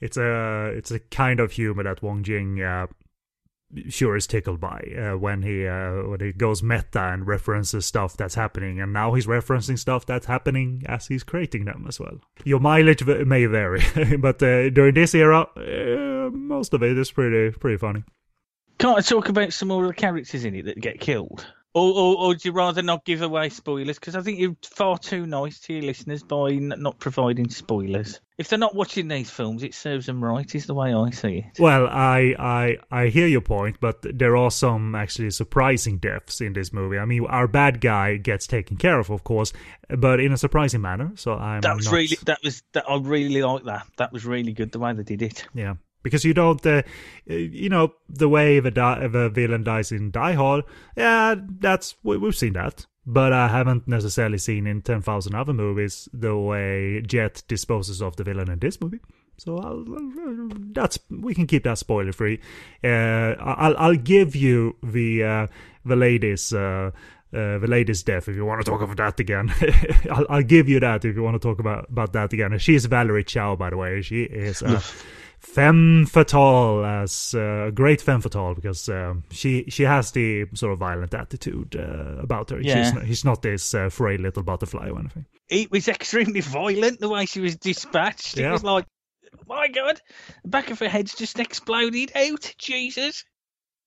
It's 0.00 0.18
a 0.18 0.72
it's 0.76 0.90
a 0.90 0.98
kind 0.98 1.40
of 1.40 1.52
humor 1.52 1.84
that 1.84 2.02
Wong 2.02 2.22
Jing 2.22 2.60
uh, 2.60 2.86
sure 3.88 4.16
is 4.16 4.26
tickled 4.26 4.60
by 4.60 4.80
uh, 4.98 5.18
when 5.18 5.42
he 5.42 5.66
uh, 5.66 6.02
when 6.08 6.20
he 6.20 6.32
goes 6.32 6.62
meta 6.62 7.00
and 7.12 7.26
references 7.26 7.86
stuff 7.86 8.16
that's 8.16 8.34
happening, 8.34 8.80
and 8.80 8.92
now 8.92 9.14
he's 9.14 9.26
referencing 9.26 9.78
stuff 9.78 10.06
that's 10.06 10.26
happening 10.26 10.82
as 10.86 11.06
he's 11.06 11.22
creating 11.22 11.64
them 11.64 11.84
as 11.88 12.00
well. 12.00 12.20
Your 12.44 12.60
mileage 12.60 13.04
may 13.04 13.46
vary, 13.46 13.82
but 14.18 14.42
uh, 14.42 14.70
during 14.70 14.94
this 14.94 15.14
era, 15.14 15.46
uh, 15.56 16.30
most 16.30 16.74
of 16.74 16.82
it 16.82 16.96
is 16.96 17.10
pretty 17.10 17.56
pretty 17.58 17.76
funny. 17.76 18.04
Can't 18.78 18.98
I 18.98 19.00
talk 19.00 19.28
about 19.28 19.52
some 19.52 19.68
more 19.68 19.84
of 19.84 19.88
the 19.88 19.94
characters 19.94 20.44
in 20.44 20.54
it 20.54 20.66
that 20.66 20.80
get 20.80 21.00
killed? 21.00 21.46
Or, 21.76 21.92
or, 21.92 22.16
or 22.16 22.28
would 22.28 22.42
you 22.42 22.52
rather 22.52 22.80
not 22.80 23.04
give 23.04 23.20
away 23.20 23.50
spoilers? 23.50 23.98
Because 23.98 24.16
I 24.16 24.22
think 24.22 24.38
you're 24.38 24.56
far 24.64 24.96
too 24.96 25.26
nice 25.26 25.60
to 25.60 25.74
your 25.74 25.82
listeners 25.82 26.22
by 26.22 26.52
n- 26.52 26.72
not 26.78 26.98
providing 26.98 27.50
spoilers. 27.50 28.18
If 28.38 28.48
they're 28.48 28.58
not 28.58 28.74
watching 28.74 29.08
these 29.08 29.30
films, 29.30 29.62
it 29.62 29.74
serves 29.74 30.06
them 30.06 30.24
right, 30.24 30.54
is 30.54 30.64
the 30.64 30.72
way 30.72 30.94
I 30.94 31.10
see 31.10 31.38
it. 31.38 31.58
Well, 31.60 31.86
I, 31.86 32.34
I 32.38 32.76
I 32.90 33.06
hear 33.08 33.26
your 33.26 33.42
point, 33.42 33.76
but 33.78 33.98
there 34.02 34.38
are 34.38 34.50
some 34.50 34.94
actually 34.94 35.30
surprising 35.32 35.98
deaths 35.98 36.40
in 36.40 36.54
this 36.54 36.72
movie. 36.72 36.96
I 36.98 37.04
mean, 37.04 37.26
our 37.26 37.46
bad 37.46 37.82
guy 37.82 38.16
gets 38.16 38.46
taken 38.46 38.78
care 38.78 38.98
of, 38.98 39.10
of 39.10 39.22
course, 39.24 39.52
but 39.90 40.18
in 40.18 40.32
a 40.32 40.38
surprising 40.38 40.80
manner. 40.80 41.12
So 41.16 41.34
I'm 41.34 41.60
That 41.60 41.76
was 41.76 41.84
not- 41.86 41.92
really 41.94 42.16
that 42.24 42.38
was 42.42 42.62
that 42.72 42.88
I 42.88 42.96
really 42.96 43.42
like 43.42 43.64
that. 43.64 43.86
That 43.98 44.12
was 44.14 44.24
really 44.24 44.52
good 44.54 44.72
the 44.72 44.78
way 44.78 44.94
they 44.94 45.02
did 45.02 45.20
it. 45.20 45.46
Yeah, 45.54 45.74
because 46.06 46.24
you 46.24 46.34
don't, 46.34 46.64
uh, 46.64 46.82
uh, 47.28 47.34
you 47.34 47.68
know, 47.68 47.94
the 48.08 48.28
way 48.28 48.60
the 48.60 48.70
di- 48.70 49.08
the 49.08 49.28
villain 49.28 49.64
dies 49.64 49.90
in 49.90 50.12
Die 50.12 50.32
Hard. 50.32 50.64
Yeah, 50.96 51.34
that's 51.60 51.96
we, 52.04 52.16
we've 52.16 52.36
seen 52.36 52.52
that, 52.52 52.86
but 53.04 53.32
I 53.32 53.48
haven't 53.48 53.88
necessarily 53.88 54.38
seen 54.38 54.66
in 54.66 54.82
ten 54.82 55.02
thousand 55.02 55.34
other 55.34 55.52
movies 55.52 56.08
the 56.12 56.36
way 56.36 57.02
Jet 57.02 57.42
disposes 57.48 58.00
of 58.00 58.14
the 58.16 58.24
villain 58.24 58.50
in 58.50 58.60
this 58.60 58.80
movie. 58.80 59.00
So 59.38 59.58
I'll, 59.58 59.84
that's 60.72 60.98
we 61.10 61.34
can 61.34 61.46
keep 61.46 61.64
that 61.64 61.78
spoiler 61.78 62.12
free. 62.12 62.40
Uh, 62.84 63.34
I'll 63.40 63.76
I'll 63.76 63.96
give 63.96 64.36
you 64.36 64.76
the 64.82 65.24
uh, 65.24 65.46
the 65.84 65.96
ladies. 65.96 66.52
Uh, 66.52 66.92
uh, 67.34 67.58
the 67.58 67.66
lady's 67.66 68.02
death, 68.02 68.28
if 68.28 68.36
you 68.36 68.44
want 68.46 68.64
to 68.64 68.70
talk 68.70 68.80
about 68.80 68.96
that 68.96 69.20
again. 69.20 69.52
I'll, 70.10 70.26
I'll 70.30 70.42
give 70.42 70.68
you 70.68 70.80
that 70.80 71.04
if 71.04 71.16
you 71.16 71.22
want 71.22 71.34
to 71.34 71.40
talk 71.40 71.58
about, 71.58 71.90
about 71.90 72.12
that 72.12 72.32
again. 72.32 72.52
And 72.52 72.62
She's 72.62 72.86
Valerie 72.86 73.24
Chow, 73.24 73.56
by 73.56 73.70
the 73.70 73.76
way. 73.76 74.00
She 74.00 74.22
is 74.22 74.62
a 74.62 74.80
femme 75.54 76.06
fatale, 76.06 76.84
as 76.84 77.34
uh, 77.34 77.70
great 77.74 78.00
femme 78.00 78.20
fatale, 78.20 78.54
because 78.54 78.88
um, 78.88 79.22
she 79.30 79.64
she 79.68 79.84
has 79.84 80.10
the 80.12 80.46
sort 80.54 80.72
of 80.72 80.78
violent 80.78 81.14
attitude 81.14 81.76
uh, 81.76 82.20
about 82.22 82.50
her. 82.50 82.60
Yeah. 82.60 82.82
She's 82.84 82.92
not, 82.94 83.04
he's 83.04 83.24
not 83.24 83.42
this 83.42 83.74
uh, 83.74 83.88
frail 83.88 84.20
little 84.20 84.42
butterfly 84.42 84.88
or 84.90 84.98
anything. 84.98 85.26
It 85.48 85.70
was 85.70 85.88
extremely 85.96 86.40
violent 86.40 87.00
the 87.00 87.08
way 87.08 87.26
she 87.26 87.40
was 87.40 87.56
dispatched. 87.56 88.36
It 88.36 88.42
Yeah. 88.42 88.52
was 88.52 88.64
like, 88.64 88.84
my 89.46 89.68
God, 89.68 90.00
the 90.42 90.48
back 90.48 90.70
of 90.70 90.78
her 90.80 90.88
head's 90.88 91.14
just 91.14 91.38
exploded 91.38 92.12
out. 92.14 92.52
Jesus. 92.58 93.24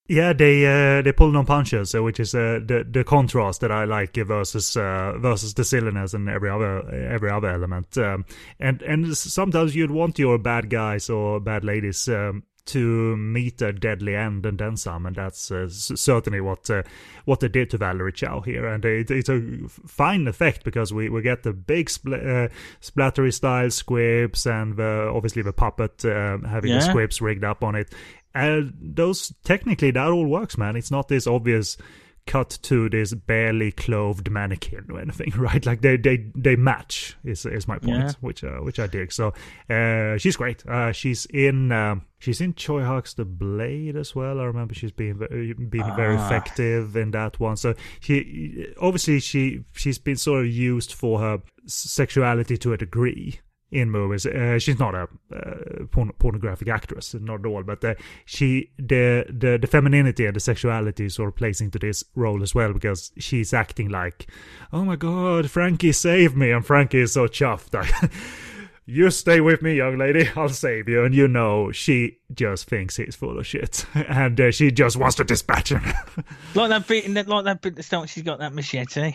Yeah, 0.10 0.34
they 0.34 0.66
uh, 0.66 1.04
they 1.04 1.12
pull 1.12 1.32
no 1.32 1.44
punches, 1.44 1.94
uh, 1.94 2.02
which 2.02 2.20
is 2.20 2.34
uh, 2.34 2.60
the 2.66 2.84
the 2.90 3.04
contrast 3.04 3.62
that 3.62 3.72
I 3.72 3.84
like 3.84 4.16
versus 4.16 4.76
uh, 4.76 5.14
versus 5.20 5.54
the 5.54 5.64
silliness 5.64 6.16
and 6.16 6.28
every 6.28 6.50
other 6.50 6.82
every 6.90 7.30
other 7.30 7.50
element. 7.50 7.96
Um, 7.96 8.26
and 8.60 8.82
and 8.82 9.16
sometimes 9.16 9.76
you'd 9.76 9.92
want 9.92 10.18
your 10.18 10.40
bad 10.40 10.72
guys 10.72 11.12
or 11.12 11.40
bad 11.40 11.64
ladies 11.64 12.10
um, 12.10 12.42
to 12.70 13.16
meet 13.18 13.62
a 13.62 13.72
deadly 13.72 14.16
end 14.16 14.46
and 14.46 14.58
then 14.58 14.78
some, 14.78 15.06
and 15.06 15.16
that's 15.16 15.52
uh, 15.52 15.68
certainly 15.70 16.42
what 16.42 16.70
uh, 16.70 16.84
what 17.26 17.40
they 17.40 17.48
did 17.48 17.70
to 17.72 17.78
Valerie 17.78 18.12
Chow 18.14 18.42
here. 18.42 18.66
And 18.68 18.84
it, 18.86 19.12
it's 19.12 19.30
a 19.30 19.42
fine 19.68 20.28
effect 20.28 20.64
because 20.64 20.94
we, 20.94 21.10
we 21.10 21.22
get 21.22 21.44
the 21.44 21.54
big 21.54 21.90
spl- 21.90 22.46
uh, 22.46 22.50
splattery 22.82 23.34
style 23.34 23.70
squibs 23.70 24.48
and 24.48 24.78
the, 24.78 25.12
obviously 25.14 25.42
the 25.42 25.54
puppet 25.54 26.04
um 26.06 26.44
having 26.44 26.72
the 26.72 26.82
squibs 26.82 27.22
rigged 27.22 27.44
up 27.44 27.64
on 27.64 27.76
it. 27.76 27.94
And 28.34 28.74
those 28.80 29.34
technically 29.44 29.92
that 29.92 30.08
all 30.12 30.26
works, 30.26 30.58
man. 30.58 30.76
It's 30.76 30.92
not 30.92 31.08
this 31.08 31.28
obvious 31.28 31.78
cut 32.30 32.60
to 32.62 32.90
this 32.90 33.14
barely 33.14 33.72
clothed 33.72 34.30
mannequin 34.30 34.86
or 34.92 35.00
anything, 35.02 35.32
right? 35.38 35.66
Like 35.66 35.82
they 35.82 35.98
they 35.98 36.18
they 36.36 36.56
match 36.56 37.18
is 37.24 37.46
is 37.46 37.68
my 37.68 37.80
point, 37.80 38.04
Yeah. 38.04 38.12
which 38.22 38.44
uh, 38.44 38.58
which 38.68 38.80
I 38.80 38.88
dig. 38.88 39.12
So 39.12 39.34
uh, 39.70 40.18
she's 40.18 40.38
great. 40.38 40.64
Uh, 40.68 40.92
she's 40.92 41.26
in 41.28 41.72
um, 41.72 42.04
she's 42.20 42.40
in 42.40 42.54
Tsui 42.54 42.86
Hark's 42.86 43.16
The 43.16 43.26
Blade 43.26 43.96
as 43.96 44.14
well. 44.16 44.40
I 44.40 44.44
remember 44.44 44.74
she's 44.76 44.92
being 44.92 45.18
very, 45.18 45.54
being 45.54 45.96
very 45.96 46.16
Ah. 46.18 46.26
effective 46.26 46.96
in 46.96 47.12
that 47.12 47.40
one. 47.40 47.58
So 47.58 47.74
she 48.00 48.68
obviously 48.80 49.20
she 49.20 49.64
she's 49.74 49.98
been 49.98 50.18
sort 50.18 50.42
of 50.46 50.52
used 50.52 50.94
for 50.94 51.20
her 51.20 51.40
sexuality 51.66 52.58
to 52.58 52.74
a 52.74 52.78
degree 52.78 53.40
in 53.72 53.92
movies. 53.92 54.26
Uh, 54.26 54.60
she's 54.60 54.80
not 54.80 54.96
a 54.96 55.08
uh, 55.36 55.86
porn- 55.92 56.14
pornographic 56.20 56.68
actress, 56.68 57.14
not 57.14 57.42
at 57.42 57.46
all. 57.46 57.64
But 57.64 57.84
uh, 57.84 57.96
she 58.26 58.72
the, 58.78 59.26
the 59.30 59.58
the 59.60 59.68
femininity 59.68 60.26
and 60.26 60.36
the 60.36 60.40
sexuality 60.40 61.10
sort 61.10 61.30
of 61.30 61.36
plays 61.36 61.62
into 61.62 61.80
this 61.80 62.04
role 62.16 62.44
as 62.44 62.56
well 62.56 62.74
because 62.74 63.12
she's 63.18 63.54
acting 63.54 63.90
like, 63.90 64.28
oh 64.74 64.84
my 64.84 64.96
god, 64.96 65.50
Frankie 65.50 65.92
saved 65.92 66.36
me, 66.36 66.52
and 66.52 66.66
Frankie 66.66 67.00
is 67.00 67.14
so 67.14 67.28
chuffed. 67.28 67.76
You 68.92 69.12
stay 69.12 69.40
with 69.40 69.62
me, 69.62 69.76
young 69.76 70.00
lady. 70.00 70.28
I'll 70.36 70.50
save 70.50 70.90
you. 70.90 71.06
And 71.06 71.14
you 71.14 71.28
know, 71.28 71.72
she 71.72 72.18
just 72.34 72.68
thinks 72.68 72.98
he's 72.98 73.16
full 73.16 73.38
of 73.38 73.46
shit, 73.46 73.86
and 73.94 74.42
uh, 74.42 74.50
she 74.50 74.72
just 74.72 74.98
wants 74.98 75.16
to 75.18 75.24
dispatch 75.24 75.72
him. 75.72 75.84
Like 76.56 76.70
that 76.72 76.88
that, 76.88 77.28
like 77.28 77.46
that 77.46 77.64
at 77.64 77.76
the 77.76 78.06
she's 78.08 78.24
got 78.24 78.40
that 78.40 78.52
machete. 78.52 79.14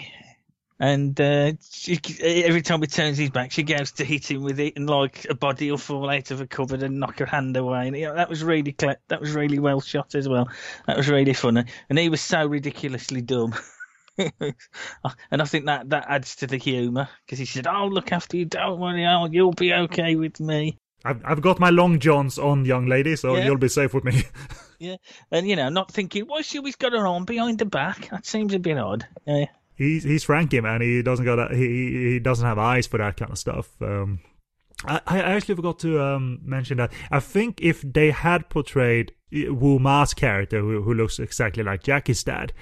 And 0.81 1.19
uh, 1.21 1.53
she, 1.71 2.01
every 2.21 2.61
time 2.63 2.81
he 2.81 2.89
turns 2.89 3.17
his 3.17 3.31
back, 3.31 3.53
she 3.53 3.63
goes 3.63 3.93
to 3.93 4.05
hit 4.05 4.29
him 4.29 4.43
with 4.43 4.59
it, 4.59 4.75
and 4.77 4.91
like 4.91 5.25
a 5.31 5.35
body 5.35 5.71
will 5.71 5.79
fall 5.79 6.11
out 6.11 6.33
of 6.33 6.41
a 6.41 6.47
cupboard 6.49 6.83
and 6.83 6.99
knock 6.99 7.21
her 7.21 7.27
hand 7.27 7.57
away. 7.57 7.87
And 7.87 7.97
you 7.97 8.07
know, 8.07 8.15
that 8.17 8.29
was 8.29 8.43
really 8.43 8.73
cle- 8.73 8.97
that 9.09 9.21
was 9.21 9.31
really 9.33 9.61
well 9.61 9.81
shot 9.81 10.17
as 10.17 10.29
well. 10.29 10.49
That 10.87 10.97
was 10.97 11.09
really 11.09 11.33
funny, 11.33 11.65
and 11.89 11.99
he 11.99 12.09
was 12.09 12.21
so 12.21 12.45
ridiculously 12.47 13.21
dumb. 13.23 13.55
and 14.19 15.43
I 15.43 15.45
think 15.45 15.67
that 15.67 15.91
that 15.91 16.07
adds 16.09 16.37
to 16.37 16.47
the 16.49 16.57
humour 16.57 17.09
because 17.25 17.39
he 17.39 17.47
said, 17.47 17.67
"I'll 17.69 17.91
look 17.91 18.11
after 18.13 18.37
you. 18.37 18.45
Don't 18.45 18.81
worry, 18.81 19.07
I'll, 19.07 19.33
you'll 19.33 19.53
be 19.53 19.73
okay 19.73 20.17
with 20.17 20.41
me." 20.41 20.79
I've, 21.05 21.23
I've 21.25 21.43
got 21.43 21.61
my 21.61 21.71
long 21.71 22.01
johns 22.01 22.39
on, 22.39 22.65
young 22.65 22.87
lady, 22.87 23.15
so 23.15 23.37
Yeah. 23.37 23.45
you'll 23.45 23.59
be 23.59 23.69
safe 23.69 23.95
with 23.95 24.05
me. 24.05 24.23
Yeah, 24.81 24.97
and 25.31 25.49
you 25.49 25.55
know, 25.55 25.69
not 25.69 25.93
thinking, 25.93 26.25
"Why 26.27 26.43
she 26.43 26.59
always 26.59 26.75
got 26.77 26.93
her 26.93 27.07
arm 27.07 27.25
behind 27.25 27.59
the 27.61 27.65
back?" 27.65 28.11
That 28.11 28.27
seems 28.27 28.53
a 28.55 28.59
bit 28.59 28.77
odd. 28.77 29.07
Yeah. 29.25 29.47
He's 29.77 30.05
he's 30.05 30.25
Frankie, 30.25 30.61
man. 30.61 30.81
He 30.81 31.03
doesn't 31.03 31.25
got 31.25 31.39
a, 31.39 31.55
he 31.55 32.13
he 32.13 32.19
doesn't 32.19 32.47
have 32.47 32.59
eyes 32.59 32.87
for 32.87 32.99
that 32.99 33.17
kind 33.17 33.33
of 33.33 33.39
stuff. 33.39 33.71
Um, 33.81 34.21
I, 34.85 35.01
I 35.07 35.19
actually 35.21 35.55
forgot 35.55 35.79
to 35.81 36.01
um, 36.01 36.41
mention 36.43 36.79
that. 36.79 36.93
I 37.11 37.21
think 37.21 37.61
if 37.61 37.83
they 37.83 38.11
had 38.11 38.49
portrayed 38.49 39.13
Wu 39.33 39.79
Ma's 39.79 40.15
character, 40.15 40.61
who, 40.61 40.83
who 40.83 40.95
looks 40.95 41.19
exactly 41.19 41.63
like 41.63 41.83
Jackie's 41.83 42.23
dad, 42.23 42.53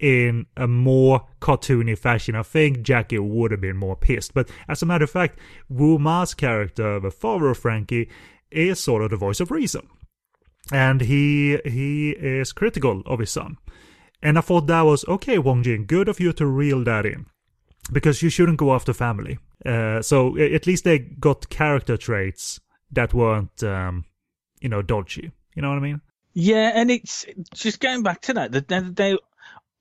in 0.00 0.46
a 0.56 0.66
more 0.66 1.26
cartoony 1.40 1.96
fashion, 1.96 2.34
I 2.34 2.42
think 2.42 2.82
Jackie 2.82 3.18
would 3.18 3.50
have 3.50 3.60
been 3.60 3.76
more 3.76 3.96
pissed. 3.96 4.32
But 4.32 4.48
as 4.66 4.82
a 4.82 4.86
matter 4.86 5.04
of 5.04 5.10
fact, 5.10 5.38
Wu 5.68 5.98
Ma's 5.98 6.32
character, 6.34 6.98
the 6.98 7.10
father 7.10 7.50
of 7.50 7.58
Frankie, 7.58 8.08
is 8.50 8.80
sort 8.80 9.02
of 9.02 9.10
the 9.10 9.16
voice 9.16 9.40
of 9.40 9.50
reason, 9.50 9.88
and 10.72 11.02
he 11.02 11.58
he 11.64 12.10
is 12.10 12.52
critical 12.52 13.02
of 13.06 13.20
his 13.20 13.30
son. 13.30 13.58
And 14.22 14.36
I 14.36 14.42
thought 14.42 14.66
that 14.66 14.82
was 14.82 15.04
okay, 15.08 15.38
Wong 15.38 15.62
Jing, 15.62 15.86
good 15.86 16.08
of 16.08 16.20
you 16.20 16.32
to 16.34 16.46
reel 16.46 16.84
that 16.84 17.06
in, 17.06 17.26
because 17.92 18.22
you 18.22 18.28
shouldn't 18.28 18.58
go 18.58 18.74
after 18.74 18.92
family. 18.92 19.38
Uh, 19.64 20.02
so 20.02 20.36
at 20.38 20.66
least 20.66 20.84
they 20.84 20.98
got 20.98 21.48
character 21.48 21.96
traits 21.96 22.60
that 22.92 23.14
weren't, 23.14 23.62
um, 23.62 24.04
you 24.60 24.68
know, 24.68 24.82
dodgy. 24.82 25.32
You 25.54 25.62
know 25.62 25.70
what 25.70 25.78
I 25.78 25.82
mean? 25.82 26.00
Yeah, 26.32 26.72
and 26.74 26.90
it's 26.90 27.26
just 27.54 27.80
going 27.80 28.02
back 28.02 28.22
to 28.22 28.34
that. 28.34 28.52
That 28.52 28.68
they, 28.68 28.80
they, 28.80 29.18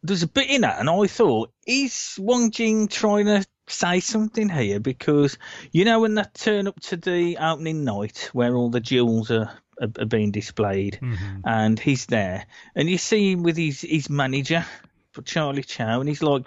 there's 0.03 0.23
a 0.23 0.27
bit 0.27 0.49
in 0.49 0.61
that, 0.61 0.79
and 0.79 0.89
I 0.89 1.07
thought, 1.07 1.51
is 1.67 2.15
Wong 2.17 2.51
Jing 2.51 2.87
trying 2.87 3.25
to 3.25 3.45
say 3.67 3.99
something 3.99 4.49
here? 4.49 4.79
Because 4.79 5.37
you 5.71 5.85
know 5.85 5.99
when 5.99 6.15
they 6.15 6.23
turn 6.33 6.67
up 6.67 6.79
to 6.81 6.97
the 6.97 7.37
opening 7.37 7.83
night 7.83 8.29
where 8.33 8.55
all 8.55 8.69
the 8.69 8.79
jewels 8.79 9.31
are 9.31 9.51
are, 9.81 9.89
are 9.99 10.05
being 10.05 10.31
displayed, 10.31 10.99
mm-hmm. 11.01 11.41
and 11.45 11.79
he's 11.79 12.05
there, 12.07 12.45
and 12.75 12.89
you 12.89 12.97
see 12.97 13.31
him 13.31 13.43
with 13.43 13.57
his 13.57 13.81
his 13.81 14.09
manager, 14.09 14.65
for 15.11 15.21
Charlie 15.21 15.63
Cho, 15.63 15.99
and 15.99 16.09
he's 16.09 16.23
like, 16.23 16.45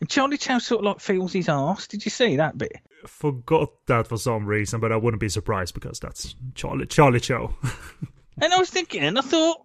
and 0.00 0.08
Charlie 0.08 0.38
Cho 0.38 0.58
sort 0.58 0.80
of 0.80 0.84
like 0.84 1.00
feels 1.00 1.32
his 1.32 1.48
arse. 1.48 1.86
Did 1.86 2.04
you 2.04 2.10
see 2.10 2.36
that 2.36 2.56
bit? 2.58 2.76
Forgot 3.06 3.86
that 3.86 4.08
for 4.08 4.16
some 4.16 4.46
reason, 4.46 4.80
but 4.80 4.92
I 4.92 4.96
wouldn't 4.96 5.20
be 5.20 5.28
surprised 5.28 5.74
because 5.74 6.00
that's 6.00 6.34
Charlie 6.54 6.86
Charlie 6.86 7.20
Cho. 7.20 7.54
And 8.40 8.52
I 8.52 8.58
was 8.58 8.70
thinking, 8.70 9.02
and 9.02 9.18
I 9.18 9.22
thought, 9.22 9.64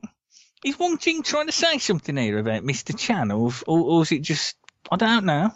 is 0.64 0.80
Wong 0.80 0.98
Jing 0.98 1.24
trying 1.24 1.48
to 1.48 1.52
say 1.52 1.78
something 1.78 2.16
here 2.16 2.38
about 2.38 2.64
Mr. 2.64 2.98
Chan, 2.98 3.32
or, 3.32 3.52
or, 3.68 3.80
or 3.80 4.02
is 4.04 4.12
it 4.12 4.22
just, 4.22 4.56
I 4.90 4.96
don't 4.96 5.26
know. 5.26 5.52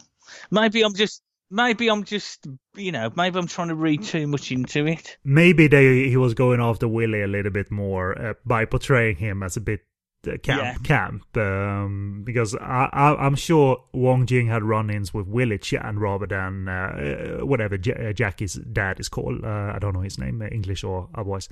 Maybe 0.51 0.83
I'm 0.83 0.93
just, 0.93 1.21
maybe 1.55 1.89
I'm 1.89 2.03
just, 2.03 2.47
you 2.75 2.91
know, 2.91 3.11
maybe 3.15 3.39
I'm 3.39 3.47
trying 3.47 3.69
to 3.69 3.75
read 3.75 4.03
too 4.03 4.27
much 4.27 4.51
into 4.51 4.85
it. 4.85 5.17
Maybe 5.23 5.67
they 5.67 6.09
he 6.09 6.17
was 6.17 6.33
going 6.33 6.59
after 6.61 6.87
Willie 6.87 7.21
a 7.23 7.27
little 7.27 7.51
bit 7.51 7.71
more 7.71 8.19
uh, 8.19 8.33
by 8.45 8.65
portraying 8.65 9.15
him 9.15 9.41
as 9.43 9.57
a 9.57 9.61
bit 9.61 9.79
uh, 10.27 10.37
camp 10.43 10.61
Yeah. 10.63 10.73
camp 10.83 11.37
um, 11.37 12.21
because 12.25 12.55
I, 12.55 12.89
I, 12.91 13.25
I'm 13.25 13.35
sure 13.35 13.83
Wong 13.93 14.25
Jing 14.25 14.47
had 14.47 14.63
run-ins 14.63 15.13
with 15.13 15.27
Willie 15.27 15.59
Chan 15.59 15.99
rather 15.99 16.27
than 16.27 16.67
uh, 16.67 17.39
uh, 17.41 17.45
whatever 17.45 17.77
J- 17.77 18.09
uh, 18.09 18.13
Jackie's 18.13 18.55
dad 18.55 18.99
is 18.99 19.07
called. 19.09 19.43
Uh, 19.43 19.73
I 19.75 19.79
don't 19.79 19.93
know 19.93 20.01
his 20.01 20.17
name, 20.19 20.41
English 20.41 20.83
or 20.83 21.09
otherwise. 21.15 21.47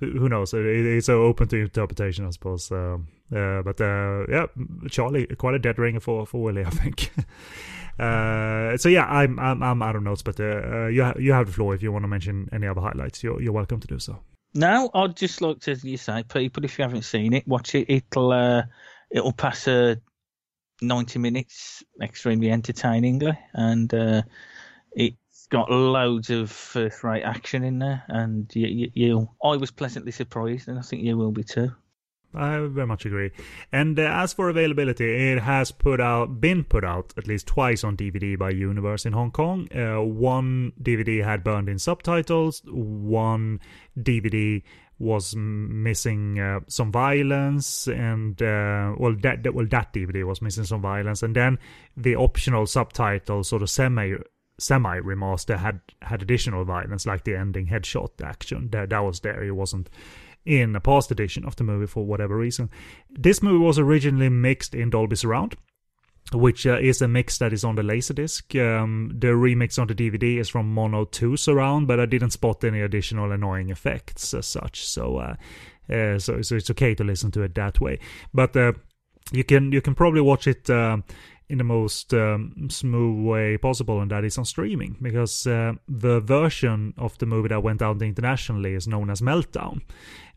Who 0.00 0.28
knows? 0.30 0.54
It's 0.54 1.06
so 1.06 1.22
open 1.24 1.46
to 1.48 1.56
interpretation, 1.58 2.26
I 2.26 2.30
suppose. 2.30 2.70
Um, 2.72 3.08
uh, 3.36 3.60
but 3.62 3.80
uh, 3.80 4.24
yeah, 4.30 4.46
Charlie, 4.88 5.26
quite 5.26 5.54
a 5.54 5.58
dead 5.58 5.78
ringer 5.78 6.00
for 6.00 6.24
for 6.26 6.42
Willie, 6.42 6.64
I 6.64 6.70
think. 6.70 7.10
uh, 8.00 8.76
so 8.76 8.88
yeah, 8.88 9.04
I'm 9.04 9.38
I'm 9.38 9.62
I'm 9.62 9.82
out 9.82 9.96
of 9.96 10.02
notes, 10.02 10.22
but 10.22 10.40
uh, 10.40 10.44
uh, 10.44 10.86
you 10.86 11.04
ha- 11.04 11.18
you 11.18 11.32
have 11.32 11.46
the 11.46 11.52
floor 11.52 11.74
if 11.74 11.82
you 11.82 11.92
want 11.92 12.04
to 12.04 12.08
mention 12.08 12.48
any 12.52 12.66
other 12.66 12.80
highlights. 12.80 13.22
You're 13.22 13.40
you're 13.42 13.52
welcome 13.52 13.80
to 13.80 13.86
do 13.86 13.98
so. 13.98 14.20
No, 14.54 14.90
I'd 14.94 15.16
just 15.16 15.40
like 15.40 15.60
to 15.60 15.78
you 15.82 15.96
say, 15.96 16.24
people, 16.24 16.64
if 16.64 16.78
you 16.78 16.82
haven't 16.82 17.02
seen 17.02 17.34
it, 17.34 17.46
watch 17.46 17.74
it. 17.74 17.86
It'll 17.88 18.32
uh, 18.32 18.62
it'll 19.10 19.32
pass 19.32 19.68
uh, 19.68 19.94
ninety 20.82 21.18
minutes 21.18 21.84
extremely 22.02 22.50
entertainingly, 22.50 23.38
and 23.52 23.92
uh, 23.94 24.22
it's 24.92 25.46
got 25.50 25.70
loads 25.70 26.30
of 26.30 26.50
first-rate 26.50 27.22
action 27.22 27.64
in 27.64 27.78
there. 27.78 28.02
And 28.08 28.50
you, 28.54 28.66
you, 28.66 28.90
you, 28.94 29.28
I 29.44 29.56
was 29.56 29.70
pleasantly 29.70 30.12
surprised, 30.12 30.68
and 30.68 30.78
I 30.78 30.82
think 30.82 31.02
you 31.02 31.16
will 31.16 31.32
be 31.32 31.44
too. 31.44 31.70
I 32.34 32.58
very 32.58 32.86
much 32.86 33.06
agree. 33.06 33.32
And 33.72 33.98
uh, 33.98 34.02
as 34.02 34.32
for 34.32 34.48
availability, 34.48 35.32
it 35.32 35.40
has 35.40 35.72
put 35.72 36.00
out, 36.00 36.40
been 36.40 36.64
put 36.64 36.84
out 36.84 37.12
at 37.16 37.26
least 37.26 37.46
twice 37.46 37.82
on 37.82 37.96
DVD 37.96 38.38
by 38.38 38.50
Universe 38.50 39.04
in 39.04 39.12
Hong 39.12 39.32
Kong. 39.32 39.68
Uh, 39.74 40.02
one 40.02 40.72
DVD 40.80 41.24
had 41.24 41.42
burned 41.42 41.68
in 41.68 41.78
subtitles. 41.78 42.62
One 42.66 43.60
DVD 43.98 44.62
was 45.00 45.34
missing 45.34 46.38
uh, 46.38 46.60
some 46.68 46.92
violence, 46.92 47.88
and 47.88 48.40
uh, 48.42 48.94
well, 48.98 49.16
that, 49.22 49.42
that 49.42 49.54
well 49.54 49.66
that 49.70 49.92
DVD 49.94 50.24
was 50.24 50.42
missing 50.42 50.64
some 50.64 50.82
violence, 50.82 51.22
and 51.22 51.34
then 51.34 51.58
the 51.96 52.14
optional 52.14 52.66
subtitle 52.66 53.42
sort 53.42 53.62
of 53.62 53.70
semi 53.70 54.14
semi 54.58 55.00
remaster 55.00 55.58
had 55.58 55.80
had 56.02 56.22
additional 56.22 56.64
violence, 56.64 57.06
like 57.06 57.24
the 57.24 57.34
ending 57.34 57.66
headshot 57.66 58.10
action. 58.22 58.68
That 58.70 58.90
that 58.90 59.00
was 59.00 59.20
there. 59.20 59.42
It 59.42 59.52
wasn't 59.52 59.88
in 60.44 60.74
a 60.74 60.80
past 60.80 61.10
edition 61.10 61.44
of 61.44 61.56
the 61.56 61.64
movie 61.64 61.86
for 61.86 62.04
whatever 62.04 62.36
reason. 62.36 62.70
This 63.10 63.42
movie 63.42 63.64
was 63.64 63.78
originally 63.78 64.28
mixed 64.28 64.74
in 64.74 64.90
Dolby 64.90 65.16
Surround, 65.16 65.56
which 66.32 66.66
uh, 66.66 66.78
is 66.78 67.02
a 67.02 67.08
mix 67.08 67.38
that 67.38 67.52
is 67.52 67.64
on 67.64 67.74
the 67.74 67.82
Laserdisc. 67.82 68.58
Um, 68.60 69.12
the 69.18 69.28
remix 69.28 69.78
on 69.78 69.86
the 69.86 69.94
DVD 69.94 70.38
is 70.38 70.48
from 70.48 70.72
Mono 70.72 71.04
2 71.04 71.36
Surround, 71.36 71.86
but 71.86 72.00
I 72.00 72.06
didn't 72.06 72.30
spot 72.30 72.64
any 72.64 72.80
additional 72.80 73.32
annoying 73.32 73.70
effects 73.70 74.32
as 74.34 74.46
such. 74.46 74.86
So, 74.86 75.18
uh, 75.18 75.36
uh, 75.92 76.18
so, 76.18 76.40
so 76.42 76.56
it's 76.56 76.70
okay 76.70 76.94
to 76.94 77.04
listen 77.04 77.30
to 77.32 77.42
it 77.42 77.54
that 77.56 77.80
way. 77.80 77.98
But 78.32 78.56
uh, 78.56 78.72
you 79.32 79.44
can 79.44 79.72
you 79.72 79.80
can 79.80 79.94
probably 79.94 80.20
watch 80.20 80.46
it. 80.46 80.68
In 81.50 81.58
the 81.58 81.64
most 81.64 82.14
um, 82.14 82.68
smooth 82.70 83.26
way 83.26 83.58
possible, 83.58 84.00
and 84.00 84.10
that 84.12 84.24
is 84.24 84.38
on 84.38 84.44
streaming 84.44 84.96
because 85.02 85.46
uh, 85.48 85.72
the 85.88 86.20
version 86.20 86.94
of 86.96 87.18
the 87.18 87.26
movie 87.26 87.48
that 87.48 87.62
went 87.62 87.82
out 87.82 88.00
internationally 88.00 88.74
is 88.74 88.86
known 88.86 89.10
as 89.10 89.20
Meltdown, 89.20 89.82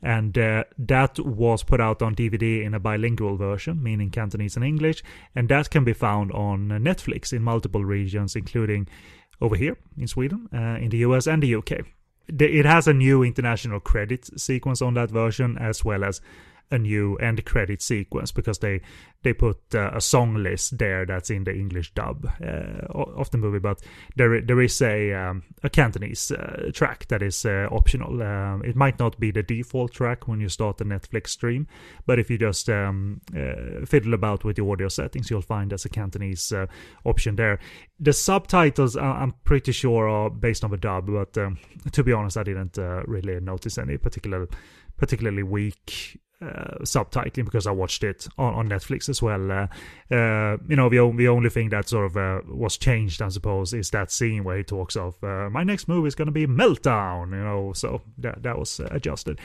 and 0.01 0.35
uh, 0.37 0.63
that 0.79 1.19
was 1.19 1.61
put 1.61 1.79
out 1.79 2.01
on 2.01 2.15
DVD 2.15 2.63
in 2.65 2.73
a 2.73 2.79
bilingual 2.79 3.37
version, 3.37 3.81
meaning 3.81 4.09
Cantonese 4.09 4.55
and 4.55 4.65
English, 4.65 5.03
and 5.35 5.47
that 5.49 5.69
can 5.69 5.83
be 5.83 5.93
found 5.93 6.31
on 6.31 6.69
Netflix 6.69 7.31
in 7.31 7.43
multiple 7.43 7.85
regions, 7.85 8.35
including 8.35 8.87
over 9.39 9.55
here 9.55 9.77
in 9.97 10.07
Sweden, 10.07 10.49
uh, 10.51 10.81
in 10.81 10.89
the 10.89 10.97
US, 10.97 11.27
and 11.27 11.43
the 11.43 11.55
UK. 11.55 11.85
It 12.27 12.65
has 12.65 12.87
a 12.87 12.93
new 12.93 13.21
international 13.21 13.79
credit 13.79 14.39
sequence 14.39 14.81
on 14.81 14.95
that 14.95 15.11
version, 15.11 15.57
as 15.59 15.85
well 15.85 16.03
as 16.03 16.21
a 16.71 16.77
new 16.77 17.15
end 17.17 17.45
credit 17.45 17.81
sequence 17.81 18.31
because 18.31 18.59
they 18.59 18.81
they 19.23 19.33
put 19.33 19.57
uh, 19.73 19.89
a 19.93 20.01
song 20.01 20.35
list 20.35 20.77
there 20.77 21.05
that's 21.05 21.29
in 21.29 21.45
the 21.45 21.53
English 21.53 21.93
dub 21.93 22.29
uh, 22.43 22.85
of 22.91 23.31
the 23.31 23.37
movie, 23.37 23.59
but 23.59 23.81
there 24.15 24.41
there 24.41 24.61
is 24.61 24.81
a 24.81 25.13
um, 25.13 25.43
a 25.63 25.69
Cantonese 25.69 26.31
uh, 26.31 26.71
track 26.73 27.07
that 27.07 27.21
is 27.21 27.45
uh, 27.45 27.67
optional. 27.71 28.21
Um, 28.21 28.63
it 28.65 28.75
might 28.75 28.99
not 28.99 29.19
be 29.19 29.31
the 29.31 29.43
default 29.43 29.93
track 29.93 30.27
when 30.27 30.41
you 30.41 30.49
start 30.49 30.77
the 30.77 30.83
Netflix 30.83 31.29
stream, 31.29 31.67
but 32.05 32.19
if 32.19 32.29
you 32.29 32.37
just 32.37 32.69
um, 32.69 33.21
uh, 33.35 33.85
fiddle 33.85 34.13
about 34.13 34.43
with 34.43 34.57
the 34.57 34.65
audio 34.65 34.89
settings, 34.89 35.29
you'll 35.29 35.41
find 35.41 35.71
there's 35.71 35.85
a 35.85 35.89
Cantonese 35.89 36.51
uh, 36.51 36.65
option 37.05 37.35
there. 37.35 37.59
The 37.99 38.13
subtitles, 38.13 38.97
I'm 38.97 39.33
pretty 39.45 39.71
sure, 39.71 40.09
are 40.09 40.29
based 40.29 40.65
on 40.65 40.71
the 40.71 40.77
dub, 40.77 41.07
but 41.07 41.37
um, 41.37 41.57
to 41.91 42.03
be 42.03 42.11
honest, 42.11 42.37
I 42.37 42.43
didn't 42.43 42.77
really 43.07 43.39
notice 43.39 43.77
any 43.77 43.97
particular 43.97 44.49
particularly 44.97 45.43
weak 45.43 46.19
uh, 46.43 46.77
subtitling 46.83 47.45
because 47.45 47.67
I 47.67 47.71
watched 47.71 48.03
it 48.03 48.27
on, 48.37 48.53
on 48.53 48.69
Netflix 48.69 49.09
as 49.09 49.21
well. 49.21 49.51
Uh, 49.51 49.67
uh, 50.13 50.57
you 50.67 50.75
know, 50.75 50.89
the, 50.89 51.13
the 51.15 51.27
only 51.27 51.49
thing 51.49 51.69
that 51.69 51.89
sort 51.89 52.05
of 52.05 52.17
uh, 52.17 52.41
was 52.47 52.77
changed, 52.77 53.21
I 53.21 53.29
suppose, 53.29 53.73
is 53.73 53.89
that 53.91 54.11
scene 54.11 54.43
where 54.43 54.57
he 54.57 54.63
talks 54.63 54.95
of 54.95 55.23
uh, 55.23 55.49
my 55.49 55.63
next 55.63 55.87
movie 55.87 56.07
is 56.07 56.15
going 56.15 56.27
to 56.27 56.31
be 56.31 56.47
Meltdown. 56.47 57.31
You 57.31 57.43
know, 57.43 57.73
so 57.73 58.01
that 58.19 58.43
that 58.43 58.57
was 58.57 58.79
adjusted. 58.91 59.39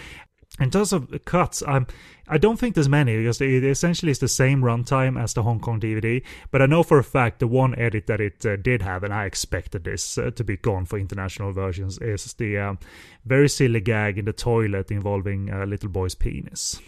In 0.60 0.70
terms 0.70 0.92
of 0.92 1.08
cuts, 1.24 1.62
I'm, 1.66 1.86
I 2.26 2.36
don't 2.36 2.58
think 2.58 2.74
there's 2.74 2.88
many 2.88 3.16
because 3.16 3.40
it 3.40 3.64
essentially 3.64 4.10
is 4.10 4.18
the 4.18 4.28
same 4.28 4.60
runtime 4.60 5.20
as 5.20 5.34
the 5.34 5.42
Hong 5.44 5.60
Kong 5.60 5.78
DVD. 5.78 6.22
But 6.50 6.62
I 6.62 6.66
know 6.66 6.82
for 6.82 6.98
a 6.98 7.04
fact 7.04 7.38
the 7.38 7.46
one 7.46 7.78
edit 7.78 8.06
that 8.08 8.20
it 8.20 8.44
uh, 8.44 8.56
did 8.56 8.82
have, 8.82 9.04
and 9.04 9.14
I 9.14 9.24
expected 9.24 9.84
this 9.84 10.18
uh, 10.18 10.30
to 10.32 10.44
be 10.44 10.56
gone 10.56 10.84
for 10.84 10.98
international 10.98 11.52
versions, 11.52 11.98
is 11.98 12.32
the 12.34 12.58
um, 12.58 12.78
very 13.24 13.48
silly 13.48 13.80
gag 13.80 14.18
in 14.18 14.24
the 14.24 14.32
toilet 14.32 14.90
involving 14.90 15.50
a 15.50 15.64
little 15.64 15.90
boy's 15.90 16.14
penis. 16.14 16.80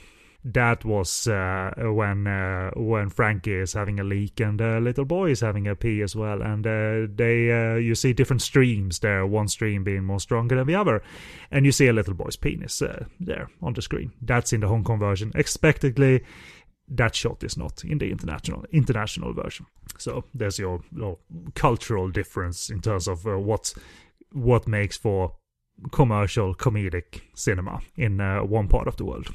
That 0.42 0.86
was 0.86 1.26
uh, 1.26 1.70
when 1.76 2.26
uh, 2.26 2.70
when 2.74 3.10
Frankie 3.10 3.52
is 3.52 3.74
having 3.74 4.00
a 4.00 4.04
leak 4.04 4.40
and 4.40 4.58
the 4.58 4.80
little 4.80 5.04
boy 5.04 5.30
is 5.30 5.40
having 5.40 5.68
a 5.68 5.74
pee 5.74 6.00
as 6.00 6.16
well, 6.16 6.40
and 6.40 6.66
uh, 6.66 7.12
they 7.14 7.52
uh, 7.52 7.74
you 7.74 7.94
see 7.94 8.14
different 8.14 8.40
streams 8.40 9.00
there. 9.00 9.26
One 9.26 9.48
stream 9.48 9.84
being 9.84 10.04
more 10.04 10.20
stronger 10.20 10.56
than 10.56 10.66
the 10.66 10.74
other, 10.74 11.02
and 11.50 11.66
you 11.66 11.72
see 11.72 11.88
a 11.88 11.92
little 11.92 12.14
boy's 12.14 12.36
penis 12.36 12.80
uh, 12.80 13.04
there 13.20 13.50
on 13.60 13.74
the 13.74 13.82
screen. 13.82 14.12
That's 14.22 14.54
in 14.54 14.60
the 14.60 14.68
Hong 14.68 14.82
Kong 14.82 14.98
version. 14.98 15.30
Expectedly, 15.34 16.24
that 16.88 17.14
shot 17.14 17.44
is 17.44 17.56
not 17.56 17.84
in 17.84 17.98
the 17.98 18.10
international 18.10 18.64
international 18.72 19.34
version. 19.34 19.66
So 19.98 20.24
there's 20.34 20.58
your, 20.58 20.80
your 20.96 21.18
cultural 21.54 22.10
difference 22.10 22.70
in 22.70 22.80
terms 22.80 23.08
of 23.08 23.26
uh, 23.26 23.38
what 23.38 23.74
what 24.32 24.66
makes 24.66 24.96
for 24.96 25.34
commercial 25.92 26.54
comedic 26.54 27.20
cinema 27.34 27.80
in 27.96 28.20
uh, 28.20 28.40
one 28.40 28.68
part 28.68 28.88
of 28.88 28.96
the 28.96 29.04
world. 29.04 29.28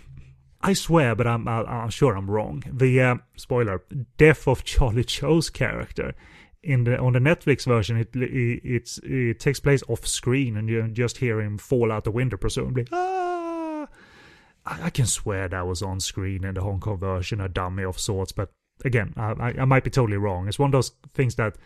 I 0.66 0.74
swear, 0.74 1.14
but 1.14 1.28
I'm, 1.28 1.48
I'm, 1.48 1.92
sure 1.92 2.18
I'm 2.18 2.30
wrong. 2.30 2.64
The 2.66 3.00
uh, 3.00 3.16
spoiler 3.36 3.84
death 4.18 4.48
of 4.48 4.64
Charlie 4.64 5.04
Cho's 5.04 5.52
character 5.52 6.16
in 6.64 6.86
the 6.86 6.98
on 6.98 7.14
the 7.14 7.20
Netflix 7.20 7.66
version, 7.66 7.98
it 7.98 8.10
it 8.16 9.00
it 9.04 9.40
takes 9.40 9.60
place 9.60 9.84
off 9.88 10.08
screen, 10.08 10.58
and 10.58 10.68
you 10.68 10.88
just 10.88 11.18
hear 11.18 11.40
him 11.40 11.60
fall 11.60 11.92
out 11.92 12.04
the 12.04 12.12
window, 12.12 12.38
presumably. 12.38 12.88
Ah! 12.92 13.88
I, 14.66 14.86
I 14.86 14.90
can 14.90 15.06
swear 15.06 15.48
that 15.48 15.68
was 15.68 15.84
on 15.84 16.00
screen 16.00 16.44
in 16.44 16.56
the 16.56 16.62
Hong 16.62 16.80
Kong 16.80 16.98
version, 16.98 17.40
a 17.42 17.48
dummy 17.48 17.84
of 17.84 18.00
sorts. 18.00 18.32
But 18.32 18.50
again, 18.84 19.14
I, 19.16 19.34
I, 19.34 19.54
I 19.60 19.66
might 19.66 19.84
be 19.84 19.92
totally 19.92 20.18
wrong. 20.18 20.48
It's 20.48 20.58
one 20.58 20.70
of 20.70 20.72
those 20.72 20.94
things 21.14 21.36
that 21.36 21.58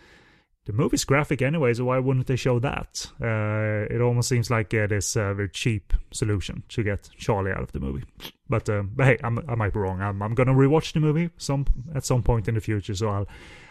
the 0.69 0.73
movie's 0.73 1.03
graphic 1.03 1.41
anyway, 1.41 1.73
so 1.73 1.85
why 1.85 1.97
wouldn't 1.97 2.27
they 2.27 2.35
show 2.35 2.59
that? 2.59 3.07
Uh, 3.19 3.91
it 3.91 4.01
almost 4.01 4.29
seems 4.29 4.51
like 4.51 4.71
it 4.71 4.91
is 4.91 5.15
a 5.15 5.33
very 5.33 5.49
cheap 5.49 5.93
solution 6.11 6.61
to 6.69 6.83
get 6.83 7.09
Charlie 7.17 7.51
out 7.51 7.63
of 7.63 7.71
the 7.71 7.79
movie. 7.79 8.03
But, 8.47 8.69
um, 8.69 8.91
but 8.95 9.07
hey, 9.07 9.17
I'm, 9.23 9.39
I 9.49 9.55
might 9.55 9.73
be 9.73 9.79
wrong. 9.79 9.99
I'm, 9.99 10.21
I'm 10.21 10.35
gonna 10.35 10.53
rewatch 10.53 10.93
the 10.93 10.99
movie 10.99 11.31
some 11.37 11.65
at 11.95 12.05
some 12.05 12.21
point 12.21 12.47
in 12.47 12.53
the 12.53 12.61
future, 12.61 12.93
so 12.93 13.09
I'll 13.09 13.27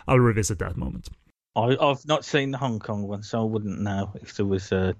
I'll 0.08 0.18
revisit 0.18 0.58
that 0.58 0.76
moment. 0.76 1.08
I, 1.54 1.76
I've 1.80 2.04
not 2.04 2.24
seen 2.24 2.50
the 2.50 2.58
Hong 2.58 2.80
Kong 2.80 3.06
one, 3.06 3.22
so 3.22 3.42
I 3.42 3.44
wouldn't 3.44 3.80
know 3.80 4.10
if 4.20 4.34
there 4.34 4.46
was 4.46 4.72
a 4.72 4.96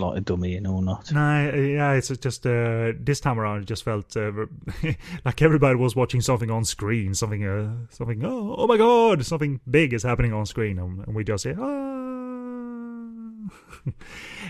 like 0.00 0.18
a 0.18 0.20
dummy 0.20 0.56
in 0.56 0.66
or 0.66 0.82
not. 0.82 1.12
No, 1.12 1.52
yeah, 1.54 1.92
it's 1.92 2.08
just 2.08 2.46
uh, 2.46 2.92
this 2.98 3.20
time 3.20 3.38
around. 3.38 3.62
It 3.62 3.66
just 3.66 3.84
felt 3.84 4.16
uh, 4.16 4.32
like 5.24 5.42
everybody 5.42 5.76
was 5.76 5.94
watching 5.94 6.20
something 6.20 6.50
on 6.50 6.64
screen, 6.64 7.14
something, 7.14 7.46
uh, 7.46 7.72
something. 7.90 8.24
Oh, 8.24 8.54
oh 8.58 8.66
my 8.66 8.76
God, 8.76 9.24
something 9.24 9.60
big 9.70 9.92
is 9.92 10.02
happening 10.02 10.32
on 10.32 10.46
screen, 10.46 10.78
and, 10.78 11.06
and 11.06 11.14
we 11.14 11.24
just 11.24 11.44
say, 11.44 11.54
ah. 11.58 12.00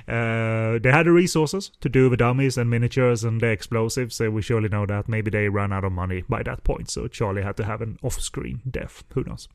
uh, 0.09 0.79
they 0.79 0.91
had 0.91 1.07
the 1.07 1.13
resources 1.13 1.71
to 1.81 1.89
do 1.89 2.09
the 2.09 2.17
dummies 2.17 2.59
and 2.59 2.69
miniatures 2.69 3.25
and 3.25 3.41
the 3.41 3.47
explosives. 3.47 4.17
So 4.17 4.31
we 4.31 4.43
surely 4.43 4.69
know 4.69 4.87
that. 4.87 5.09
Maybe 5.09 5.31
they 5.31 5.49
ran 5.49 5.73
out 5.73 5.85
of 5.85 5.93
money 5.93 6.25
by 6.29 6.43
that 6.45 6.65
point, 6.65 6.91
so 6.91 7.09
Charlie 7.09 7.43
had 7.43 7.57
to 7.59 7.65
have 7.65 7.81
an 7.81 7.99
off-screen 8.03 8.63
death. 8.69 9.05
Who 9.15 9.25
knows? 9.25 9.49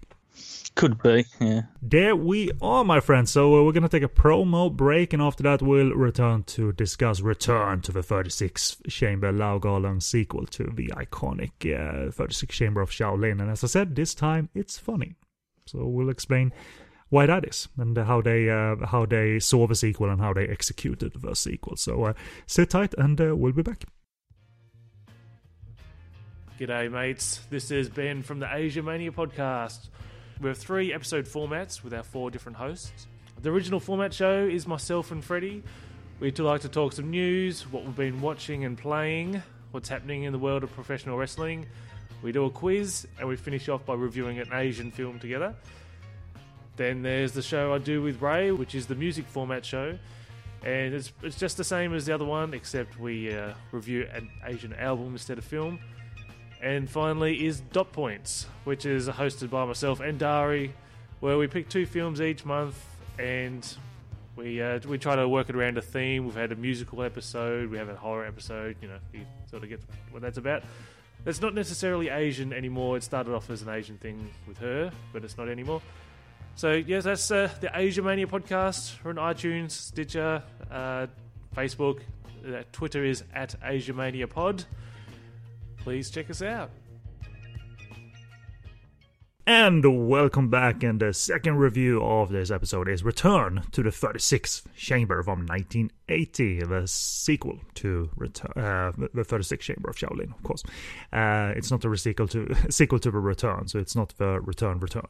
Could 0.75 1.01
be, 1.01 1.25
yeah. 1.39 1.61
There 1.81 2.15
we 2.15 2.51
are, 2.61 2.83
my 2.83 2.99
friends. 2.99 3.31
So 3.31 3.55
uh, 3.55 3.63
we're 3.63 3.71
gonna 3.71 3.87
take 3.87 4.03
a 4.03 4.09
promo 4.09 4.71
break, 4.71 5.13
and 5.13 5.21
after 5.21 5.41
that, 5.43 5.61
we'll 5.61 5.91
return 5.91 6.43
to 6.43 6.73
discuss 6.73 7.21
Return 7.21 7.81
to 7.81 7.91
the 7.91 8.01
36th 8.01 8.89
Chamber 8.89 9.31
Lau 9.31 9.57
Kar-leung 9.59 10.03
sequel 10.03 10.45
to 10.47 10.63
the 10.63 10.87
iconic 10.87 11.51
uh, 11.63 12.11
36th 12.11 12.49
Chamber 12.49 12.81
of 12.81 12.89
Shaolin. 12.89 13.41
And 13.41 13.49
as 13.49 13.63
I 13.63 13.67
said, 13.67 13.95
this 13.95 14.13
time 14.13 14.49
it's 14.53 14.77
funny. 14.77 15.15
So 15.65 15.85
we'll 15.85 16.09
explain 16.09 16.51
why 17.09 17.25
that 17.25 17.47
is 17.47 17.67
and 17.77 17.97
how 17.97 18.21
they 18.21 18.49
uh, 18.49 18.75
how 18.85 19.05
they 19.05 19.39
saw 19.39 19.67
the 19.67 19.75
sequel 19.75 20.09
and 20.09 20.19
how 20.19 20.33
they 20.33 20.47
executed 20.47 21.13
the 21.13 21.35
sequel. 21.35 21.77
So 21.77 22.03
uh, 22.05 22.13
sit 22.47 22.71
tight 22.71 22.93
and 22.97 23.19
uh, 23.21 23.35
we'll 23.35 23.53
be 23.53 23.61
back. 23.63 23.85
G'day, 26.59 26.89
mates. 26.91 27.41
This 27.49 27.69
is 27.71 27.89
Ben 27.89 28.21
from 28.23 28.39
the 28.39 28.53
Asia 28.53 28.81
Mania 28.81 29.11
podcast. 29.11 29.89
We 30.41 30.49
have 30.49 30.57
three 30.57 30.93
episode 30.93 31.25
formats 31.25 31.81
with 31.81 31.93
our 31.93 32.03
four 32.03 32.29
different 32.29 32.57
hosts. 32.57 33.07
The 33.41 33.49
original 33.49 33.79
format 33.79 34.13
show 34.13 34.45
is 34.45 34.67
myself 34.67 35.11
and 35.11 35.23
Freddie. 35.23 35.63
We 36.19 36.31
like 36.31 36.61
to 36.61 36.69
talk 36.69 36.91
some 36.91 37.09
news, 37.09 37.71
what 37.71 37.85
we've 37.85 37.95
been 37.95 38.19
watching 38.19 38.65
and 38.65 38.77
playing, 38.77 39.41
what's 39.71 39.87
happening 39.87 40.23
in 40.23 40.33
the 40.33 40.39
world 40.39 40.63
of 40.63 40.73
professional 40.73 41.17
wrestling. 41.17 41.67
We 42.21 42.33
do 42.33 42.45
a 42.45 42.49
quiz 42.49 43.07
and 43.17 43.29
we 43.29 43.37
finish 43.37 43.69
off 43.69 43.85
by 43.85 43.93
reviewing 43.93 44.39
an 44.39 44.49
Asian 44.51 44.91
film 44.91 45.19
together. 45.19 45.55
Then 46.75 47.01
there's 47.01 47.31
the 47.31 47.41
show 47.41 47.73
I 47.73 47.77
do 47.77 48.01
with 48.01 48.21
Ray, 48.21 48.51
which 48.51 48.75
is 48.75 48.87
the 48.87 48.95
music 48.95 49.27
format 49.27 49.65
show. 49.65 49.97
And 50.65 50.93
it's, 50.93 51.13
it's 51.21 51.37
just 51.37 51.55
the 51.55 51.63
same 51.63 51.93
as 51.93 52.05
the 52.05 52.13
other 52.13 52.25
one, 52.25 52.53
except 52.53 52.99
we 52.99 53.33
uh, 53.33 53.53
review 53.71 54.07
an 54.13 54.29
Asian 54.45 54.73
album 54.73 55.13
instead 55.13 55.37
of 55.37 55.45
film. 55.45 55.79
And 56.65 56.89
finally 56.89 57.45
is 57.45 57.59
Dot 57.59 57.91
Points, 57.91 58.47
which 58.63 58.87
is 58.87 59.07
hosted 59.07 59.51
by 59.51 59.65
myself 59.65 59.99
and 59.99 60.17
Dari, 60.17 60.73
where 61.19 61.37
we 61.37 61.45
pick 61.45 61.69
two 61.69 61.85
films 61.85 62.19
each 62.19 62.43
month 62.43 62.75
and 63.19 63.63
we 64.35 64.59
uh, 64.59 64.79
we 64.87 64.97
try 64.97 65.15
to 65.15 65.29
work 65.29 65.47
it 65.49 65.55
around 65.55 65.77
a 65.77 65.83
theme. 65.83 66.25
We've 66.25 66.33
had 66.33 66.51
a 66.51 66.55
musical 66.55 67.03
episode, 67.03 67.69
we 67.69 67.77
have 67.77 67.87
a 67.87 67.95
horror 67.95 68.25
episode. 68.25 68.77
You 68.81 68.87
know, 68.87 68.97
you 69.13 69.27
sort 69.47 69.61
of 69.61 69.69
get 69.69 69.79
what 70.09 70.23
that's 70.23 70.39
about. 70.39 70.63
It's 71.27 71.39
not 71.39 71.53
necessarily 71.53 72.09
Asian 72.09 72.51
anymore. 72.51 72.97
It 72.97 73.03
started 73.03 73.35
off 73.35 73.51
as 73.51 73.61
an 73.61 73.69
Asian 73.69 73.99
thing 73.99 74.27
with 74.47 74.57
her, 74.57 74.91
but 75.13 75.23
it's 75.23 75.37
not 75.37 75.47
anymore. 75.49 75.83
So 76.55 76.71
yes, 76.71 77.03
that's 77.03 77.29
uh, 77.29 77.47
the 77.61 77.69
Asia 77.75 78.01
Mania 78.01 78.25
podcast. 78.25 79.03
We're 79.03 79.11
on 79.11 79.17
iTunes, 79.17 79.69
Stitcher, 79.69 80.41
uh, 80.71 81.05
Facebook. 81.55 81.99
Uh, 82.43 82.63
Twitter 82.71 83.05
is 83.05 83.23
at 83.35 83.53
Asia 83.63 83.93
Mania 83.93 84.27
Pod. 84.27 84.65
Please 85.85 86.09
check 86.09 86.31
us 86.31 86.41
out. 86.41 86.71
And 89.47 90.07
welcome 90.07 90.49
back. 90.49 90.81
And 90.81 90.99
the 90.99 91.13
second 91.13 91.57
review 91.57 92.01
of 92.01 92.31
this 92.31 92.49
episode 92.49 92.89
is 92.89 93.03
Return 93.03 93.61
to 93.73 93.83
the 93.83 93.91
36th 93.91 94.63
Chamber 94.75 95.21
from 95.21 95.45
1980, 95.45 96.61
the 96.61 96.87
sequel 96.87 97.59
to 97.75 98.09
Return, 98.15 98.51
uh, 98.55 98.91
the 98.97 99.21
36th 99.21 99.59
Chamber 99.59 99.91
of 99.91 99.97
Shaolin, 99.97 100.33
of 100.35 100.41
course. 100.41 100.63
Uh, 101.13 101.53
it's 101.55 101.69
not 101.69 101.85
a 101.85 101.95
sequel 101.95 102.27
to 102.29 102.55
sequel 102.71 102.97
to 102.97 103.11
the 103.11 103.19
Return, 103.19 103.67
so 103.67 103.77
it's 103.77 103.95
not 103.95 104.15
the 104.17 104.41
Return 104.41 104.79
Return. 104.79 105.05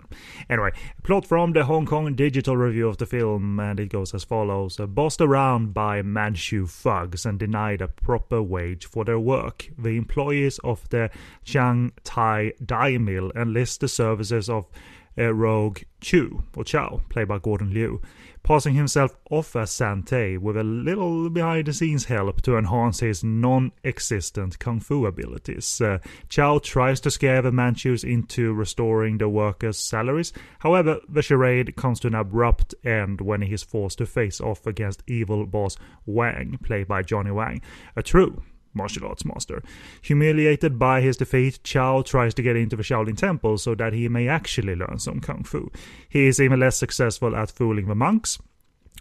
Anyway, 0.50 0.72
plot 1.04 1.26
from 1.26 1.54
the 1.54 1.64
Hong 1.64 1.86
Kong 1.86 2.14
digital 2.14 2.58
review 2.58 2.90
of 2.90 2.98
the 2.98 3.06
film, 3.06 3.58
and 3.62 3.80
it 3.80 3.88
goes 3.88 4.14
as 4.14 4.26
follows: 4.26 4.76
Bossed 4.76 5.22
around 5.22 5.74
by 5.74 6.02
Manchu 6.02 6.68
thugs 6.68 7.26
and 7.26 7.40
denied 7.40 7.82
a 7.82 7.88
proper 7.88 8.44
wage 8.44 8.86
for 8.86 9.06
their 9.06 9.20
work, 9.20 9.70
the 9.78 9.96
employees 9.96 10.60
of 10.60 10.90
the 10.90 11.10
Chiang 11.46 11.94
Tai 12.04 12.52
Dye 12.66 12.98
Mill 12.98 13.32
enlist 13.34 13.80
the 13.80 13.88
service 13.88 14.25
services 14.26 14.50
of 14.50 14.66
uh, 15.18 15.34
Rogue 15.34 15.80
Chu, 16.02 16.44
or 16.56 16.64
Chow, 16.64 17.02
played 17.10 17.30
by 17.30 17.40
Gordon 17.40 17.74
Liu, 17.74 18.02
passing 18.44 18.76
himself 18.76 19.16
off 19.32 19.56
as 19.56 19.72
Sante 19.72 20.38
with 20.38 20.58
a 20.58 20.64
little 20.64 21.30
behind 21.30 21.68
the 21.68 21.74
scenes 21.74 22.06
help 22.06 22.42
to 22.42 22.58
enhance 22.58 23.00
his 23.00 23.24
non 23.24 23.72
existent 23.84 24.60
kung 24.60 24.80
fu 24.80 25.06
abilities. 25.06 25.80
Uh, 25.80 26.00
Chow 26.28 26.60
tries 26.60 27.00
to 27.02 27.12
scare 27.12 27.42
the 27.42 27.52
Manchus 27.52 28.04
into 28.04 28.54
restoring 28.54 29.18
the 29.18 29.30
workers' 29.30 29.80
salaries. 29.80 30.34
However, 30.60 31.00
the 31.08 31.22
charade 31.22 31.76
comes 31.76 32.00
to 32.02 32.08
an 32.08 32.16
abrupt 32.16 32.76
end 32.84 33.22
when 33.22 33.42
he 33.42 33.54
is 33.54 33.64
forced 33.64 34.00
to 34.00 34.06
face 34.06 34.42
off 34.42 34.68
against 34.68 35.04
evil 35.08 35.46
boss 35.46 35.78
Wang, 36.06 36.60
played 36.62 36.88
by 36.88 37.02
Johnny 37.02 37.32
Wang, 37.32 37.62
a 37.96 38.04
true 38.04 38.44
martial 38.76 39.08
arts 39.08 39.26
master. 39.26 39.64
Humiliated 40.02 40.78
by 40.78 41.02
his 41.02 41.18
defeat, 41.18 41.60
Chow 41.64 42.02
tries 42.02 42.34
to 42.36 42.42
get 42.42 42.56
into 42.56 42.76
the 42.76 42.84
Shaolin 42.84 43.18
Temple 43.18 43.58
so 43.58 43.76
that 43.76 43.94
he 43.94 44.08
may 44.10 44.28
actually 44.28 44.76
learn 44.76 45.00
some 45.00 45.20
kung 45.20 45.44
fu. 45.44 45.72
He 46.10 46.28
is 46.28 46.40
even 46.40 46.60
less 46.60 46.78
successful 46.78 47.36
at 47.36 47.52
fooling 47.52 47.88
the 47.88 47.96
monks, 47.96 48.40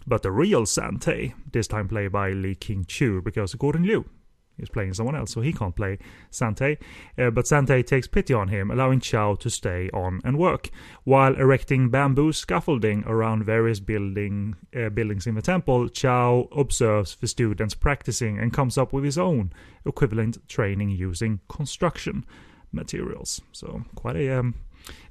but 0.07 0.23
the 0.23 0.31
real 0.31 0.65
Sante, 0.65 1.33
this 1.51 1.67
time 1.67 1.87
played 1.87 2.11
by 2.11 2.31
Lee 2.31 2.55
King 2.55 2.85
Chu, 2.85 3.21
because 3.21 3.53
Gordon 3.55 3.83
Liu 3.83 4.05
He's 4.57 4.69
playing 4.69 4.93
someone 4.93 5.15
else, 5.15 5.31
so 5.31 5.41
he 5.41 5.53
can't 5.53 5.75
play 5.75 5.97
Sante. 6.29 6.77
Uh, 7.17 7.29
but 7.29 7.47
Sante 7.47 7.83
takes 7.83 8.07
pity 8.07 8.33
on 8.33 8.47
him, 8.47 8.71
allowing 8.71 8.99
Chow 8.99 9.35
to 9.35 9.49
stay 9.49 9.89
on 9.93 10.21
and 10.23 10.37
work, 10.37 10.69
while 11.03 11.35
erecting 11.35 11.89
bamboo 11.89 12.31
scaffolding 12.31 13.03
around 13.05 13.43
various 13.43 13.79
building 13.79 14.55
uh, 14.75 14.89
buildings 14.89 15.27
in 15.27 15.35
the 15.35 15.41
temple. 15.41 15.89
Chow 15.89 16.47
observes 16.55 17.15
the 17.15 17.27
students 17.27 17.75
practicing 17.75 18.39
and 18.39 18.53
comes 18.53 18.77
up 18.77 18.93
with 18.93 19.03
his 19.03 19.17
own 19.17 19.51
equivalent 19.85 20.37
training 20.47 20.89
using 20.89 21.39
construction 21.49 22.25
materials. 22.71 23.41
So 23.51 23.83
quite 23.95 24.15
a 24.15 24.39
um, 24.39 24.55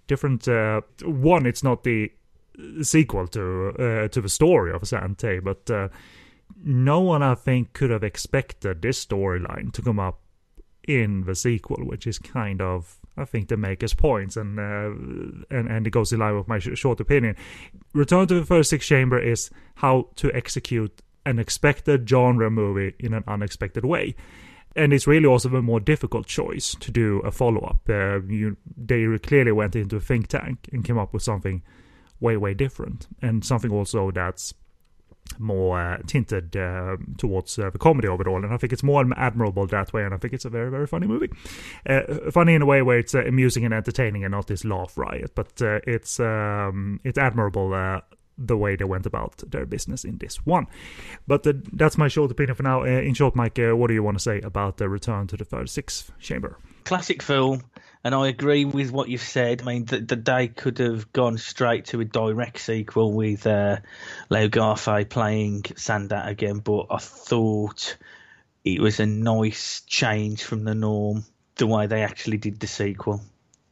different 0.07 0.49
uh, 0.49 0.81
one. 1.03 1.47
It's 1.47 1.63
not 1.63 1.85
the 1.85 2.11
sequel 2.83 3.27
to 3.29 3.75
uh, 3.79 4.09
to 4.09 4.21
the 4.21 4.29
story 4.29 4.73
of 4.73 4.87
Sante, 4.87 5.41
but 5.41 5.71
uh, 5.71 5.89
no 6.63 7.01
one, 7.01 7.23
I 7.23 7.35
think, 7.35 7.73
could 7.73 7.91
have 7.91 8.05
expected 8.05 8.83
this 8.83 9.05
storyline 9.05 9.73
to 9.73 9.83
come 9.83 10.01
up 10.01 10.21
in 10.87 11.25
the 11.25 11.35
sequel, 11.35 11.85
which 11.85 12.07
is 12.07 12.19
kind 12.19 12.61
of, 12.61 12.99
I 13.17 13.25
think, 13.25 13.49
the 13.49 13.57
maker's 13.57 13.95
points, 13.95 14.37
and 14.37 14.59
uh, 14.59 14.91
and 15.51 15.69
and 15.69 15.87
it 15.87 15.91
goes 15.91 16.13
in 16.13 16.21
line 16.21 16.37
with 16.37 16.49
my 16.49 16.59
sh- 16.59 16.71
short 16.75 17.01
opinion. 17.01 17.37
Return 17.93 18.27
to 18.29 18.35
the 18.35 18.47
First 18.47 18.71
Six 18.71 18.87
Chamber 18.87 19.19
is 19.19 19.51
how 19.77 20.09
to 20.17 20.33
execute 20.33 21.03
an 21.27 21.39
expected 21.39 22.09
genre 22.09 22.51
movie 22.51 22.95
in 22.99 23.15
an 23.15 23.25
unexpected 23.27 23.85
way. 23.85 24.15
And 24.77 24.93
it's 24.93 25.07
really 25.07 25.27
also 25.27 25.49
a 25.55 25.63
more 25.63 25.79
difficult 25.79 26.27
choice 26.27 26.75
to 26.81 26.91
do 26.91 27.21
a 27.21 27.31
follow 27.31 27.61
up. 27.61 27.89
Uh, 27.89 28.19
they 28.77 29.07
clearly 29.19 29.53
went 29.53 29.77
into 29.77 29.97
a 29.97 30.01
think 30.01 30.27
tank 30.27 30.69
and 30.73 30.85
came 30.85 30.99
up 30.99 31.13
with 31.13 31.23
something 31.23 31.63
way, 32.19 32.37
way 32.37 32.55
different, 32.55 33.07
and 33.23 33.45
something 33.45 33.71
also 33.71 34.11
that's 34.11 34.53
more 35.39 35.81
uh, 35.81 35.99
tinted 36.07 36.57
uh, 36.57 36.97
towards 37.19 37.59
uh, 37.59 37.71
the 37.71 37.79
comedy 37.79 38.09
of 38.09 38.21
it 38.21 38.27
all, 38.27 38.45
and 38.45 38.53
I 38.53 38.57
think 38.57 38.73
it's 38.73 38.83
more 38.83 39.05
admirable 39.17 39.67
that 39.67 39.93
way. 39.93 40.05
And 40.05 40.15
I 40.15 40.17
think 40.17 40.33
it's 40.33 40.45
a 40.45 40.51
very, 40.51 40.71
very 40.71 40.87
funny 40.87 41.07
movie. 41.07 41.31
Uh, 41.89 42.31
funny 42.31 42.55
in 42.55 42.63
a 42.63 42.67
way 42.67 42.83
where 42.83 42.99
it's 42.99 43.15
uh, 43.15 43.25
amusing 43.25 43.65
and 43.65 43.75
entertaining, 43.75 44.25
and 44.25 44.33
not 44.33 44.47
this 44.47 44.65
laugh 44.65 44.97
riot. 44.97 45.33
But 45.35 45.61
uh, 45.61 45.81
it's 45.87 46.21
um, 46.21 47.01
it's 47.05 47.19
admirable 47.19 48.01
the 48.37 48.57
way 48.57 48.75
they 48.75 48.85
went 48.85 49.07
about 49.07 49.39
their 49.49 49.65
business 49.65 50.05
in 50.05 50.19
this 50.19 50.45
one. 50.45 50.67
But 51.27 51.47
that's 51.73 51.97
my 51.97 52.09
short 52.09 52.33
opinion 52.33 52.57
for 52.57 52.65
now. 52.65 52.83
in 52.83 53.15
short, 53.15 53.37
Mike, 53.37 53.59
what 53.59 53.87
do 53.87 53.95
you 53.95 54.03
want 54.03 54.17
to 54.17 54.23
say 54.23 54.41
about 54.41 54.79
the 54.79 54.89
return 54.89 55.29
to 55.29 55.37
the 55.37 55.45
36th 55.45 56.11
chamber? 56.19 56.59
Classic 56.85 57.23
film 57.23 57.63
and 58.05 58.15
I 58.15 58.29
agree 58.29 58.67
with 58.67 58.93
what 58.93 59.09
you've 59.09 59.23
said. 59.23 59.63
I 59.63 59.65
mean, 59.65 59.87
the, 59.87 59.99
day 59.99 60.49
could 60.49 60.79
have 60.79 61.11
gone 61.13 61.39
straight 61.39 61.87
to 61.87 62.01
a 62.01 62.05
direct 62.05 62.61
sequel 62.61 63.13
with 63.13 63.47
uh, 63.47 63.79
Lau 64.29 64.49
Kar-fai 64.49 65.05
playing 65.05 65.63
Sandat 65.63 66.29
again, 66.29 66.59
but 66.59 66.87
I 66.91 66.99
thought 66.99 67.97
it 68.63 68.81
was 68.81 69.01
a 69.01 69.07
nice 69.07 69.81
change 69.87 70.45
from 70.45 70.65
the 70.65 70.75
norm 70.75 71.25
the 71.57 71.67
way 71.67 71.87
they 71.87 72.03
actually 72.03 72.37
did 72.37 72.61
the 72.61 72.67
sequel, 72.67 73.23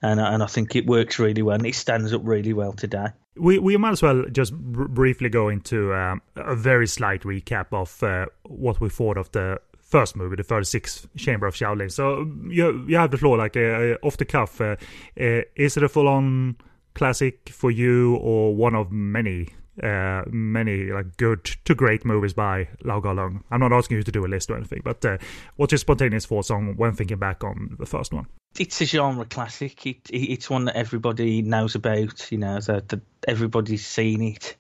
and 0.01 0.21
and 0.21 0.43
I 0.43 0.47
think 0.47 0.77
it 0.77 0.87
works 0.87 1.19
really 1.19 1.43
well 1.43 1.57
and 1.57 1.67
it 1.67 1.75
stands 1.75 2.13
up 2.13 2.23
really 2.25 2.53
well 2.53 2.73
today. 2.73 3.09
We 3.37 3.59
we 3.59 3.77
might 3.77 3.93
as 3.93 4.03
well 4.03 4.25
just 4.31 4.55
br- 4.55 4.85
briefly 4.85 5.29
go 5.29 5.49
into 5.49 5.95
um, 5.95 6.23
a 6.37 6.55
very 6.55 6.87
slight 6.87 7.23
recap 7.23 7.67
of 7.73 8.03
uh, 8.03 8.27
what 8.45 8.81
we 8.81 8.89
thought 8.89 9.17
of 9.17 9.33
the 9.33 9.59
first 9.93 10.17
movie, 10.17 10.37
the 10.37 10.43
36th 10.43 11.07
Chamber 11.17 11.47
of 11.47 11.55
Shaolin. 11.55 11.93
So 11.93 12.27
you 12.49 12.85
you 12.89 12.97
have 12.97 13.11
the 13.11 13.19
floor, 13.19 13.37
like 13.37 13.57
uh, 13.57 13.99
off 14.03 14.17
the 14.17 14.25
cuff. 14.25 14.61
Uh, 14.61 14.77
uh, 15.21 15.43
is 15.55 15.77
it 15.77 15.83
a 15.83 15.89
full-on 15.89 16.57
classic 16.95 17.51
for 17.51 17.71
you, 17.71 18.17
or 18.17 18.57
one 18.57 18.75
of 18.75 18.91
many, 18.91 19.49
uh, 19.83 20.23
many 20.31 20.91
like 20.91 21.17
good 21.19 21.45
to 21.67 21.75
great 21.75 22.05
movies 22.05 22.33
by 22.33 22.69
Lau 22.85 23.01
Kar-leung? 23.01 23.43
I'm 23.51 23.61
not 23.61 23.73
asking 23.73 23.99
you 23.99 24.03
to 24.03 24.13
do 24.13 24.25
a 24.25 24.31
list 24.35 24.51
or 24.51 24.57
anything, 24.57 24.81
but 24.83 25.05
uh, 25.05 25.19
what's 25.57 25.73
your 25.73 25.79
spontaneous 25.79 26.25
thoughts 26.25 26.51
on 26.51 26.77
when 26.77 26.95
thinking 26.95 27.19
back 27.19 27.45
on 27.45 27.77
the 27.79 27.87
first 27.87 28.13
one? 28.15 28.27
It's 28.59 28.81
a 28.81 28.87
genre 28.87 29.27
classic. 29.27 29.87
It, 29.87 30.11
it's 30.11 30.49
one 30.49 30.65
that 30.65 30.77
everybody 30.77 31.43
knows 31.43 31.75
about. 31.75 32.33
You 32.33 32.39
know, 32.39 32.61
that 32.61 32.99
everybody's 33.29 33.87
seen 33.87 34.23
it 34.23 34.57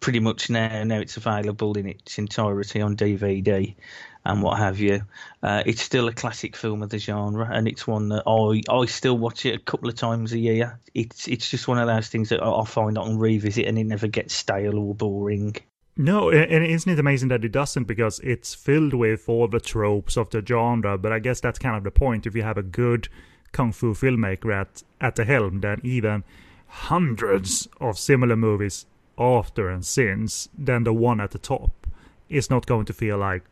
pretty 0.00 0.20
much 0.20 0.50
now. 0.50 0.82
Now 0.84 0.98
it's 0.98 1.16
available 1.16 1.76
in 1.76 1.88
its 1.88 2.18
entirety 2.18 2.80
on 2.80 2.96
DVD 2.96 3.74
and 4.24 4.42
what 4.42 4.58
have 4.58 4.80
you. 4.80 5.02
Uh, 5.42 5.62
it's 5.66 5.82
still 5.82 6.08
a 6.08 6.12
classic 6.12 6.56
film 6.56 6.82
of 6.82 6.90
the 6.90 6.98
genre, 6.98 7.48
and 7.50 7.68
it's 7.68 7.86
one 7.86 8.08
that 8.08 8.22
I 8.26 8.62
I 8.72 8.86
still 8.86 9.18
watch 9.18 9.44
it 9.46 9.54
a 9.54 9.58
couple 9.58 9.88
of 9.88 9.94
times 9.94 10.32
a 10.32 10.38
year. 10.38 10.78
It's 10.94 11.28
it's 11.28 11.48
just 11.48 11.68
one 11.68 11.78
of 11.78 11.86
those 11.86 12.08
things 12.08 12.30
that 12.30 12.42
I 12.42 12.64
find 12.64 12.98
I 12.98 13.04
can 13.04 13.18
revisit, 13.18 13.66
and 13.66 13.78
it 13.78 13.84
never 13.84 14.06
gets 14.06 14.34
stale 14.34 14.78
or 14.78 14.94
boring. 14.94 15.56
No, 15.96 16.30
and 16.30 16.64
isn't 16.64 16.90
it 16.90 16.98
amazing 16.98 17.28
that 17.28 17.44
it 17.44 17.52
doesn't 17.52 17.84
because 17.84 18.18
it's 18.20 18.52
filled 18.52 18.94
with 18.94 19.28
all 19.28 19.46
the 19.46 19.60
tropes 19.60 20.16
of 20.16 20.30
the 20.30 20.44
genre. 20.44 20.98
But 20.98 21.12
I 21.12 21.20
guess 21.20 21.40
that's 21.40 21.58
kind 21.58 21.76
of 21.76 21.84
the 21.84 21.92
point. 21.92 22.26
If 22.26 22.34
you 22.34 22.42
have 22.42 22.58
a 22.58 22.64
good 22.64 23.08
kung 23.52 23.72
fu 23.72 23.94
filmmaker 23.94 24.52
at 24.52 24.82
at 25.00 25.16
the 25.16 25.24
helm, 25.24 25.60
then 25.60 25.80
even 25.84 26.24
hundreds 26.66 27.68
of 27.80 27.96
similar 27.98 28.34
movies 28.34 28.86
after 29.18 29.68
and 29.68 29.84
since, 29.84 30.48
then 30.56 30.84
the 30.84 30.92
one 30.92 31.20
at 31.20 31.30
the 31.30 31.38
top 31.38 31.86
is 32.28 32.50
not 32.50 32.66
going 32.66 32.84
to 32.86 32.92
feel 32.92 33.18
like 33.18 33.44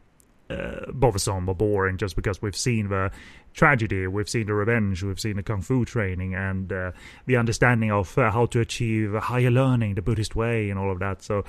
uh, 0.50 0.90
bothersome 0.92 1.48
or 1.48 1.54
boring 1.54 1.96
just 1.96 2.16
because 2.16 2.42
we've 2.42 2.56
seen 2.56 2.88
the 2.88 3.10
tragedy, 3.54 4.06
we've 4.06 4.28
seen 4.28 4.46
the 4.46 4.54
revenge, 4.54 5.02
we've 5.02 5.20
seen 5.20 5.36
the 5.36 5.42
kung 5.42 5.62
fu 5.62 5.84
training, 5.84 6.34
and 6.34 6.72
uh, 6.72 6.92
the 7.26 7.36
understanding 7.36 7.90
of 7.90 8.16
uh, 8.18 8.30
how 8.30 8.46
to 8.46 8.60
achieve 8.60 9.14
higher 9.14 9.50
learning, 9.50 9.94
the 9.94 10.02
Buddhist 10.02 10.34
way, 10.36 10.70
and 10.70 10.78
all 10.78 10.90
of 10.90 10.98
that. 10.98 11.22
So. 11.22 11.44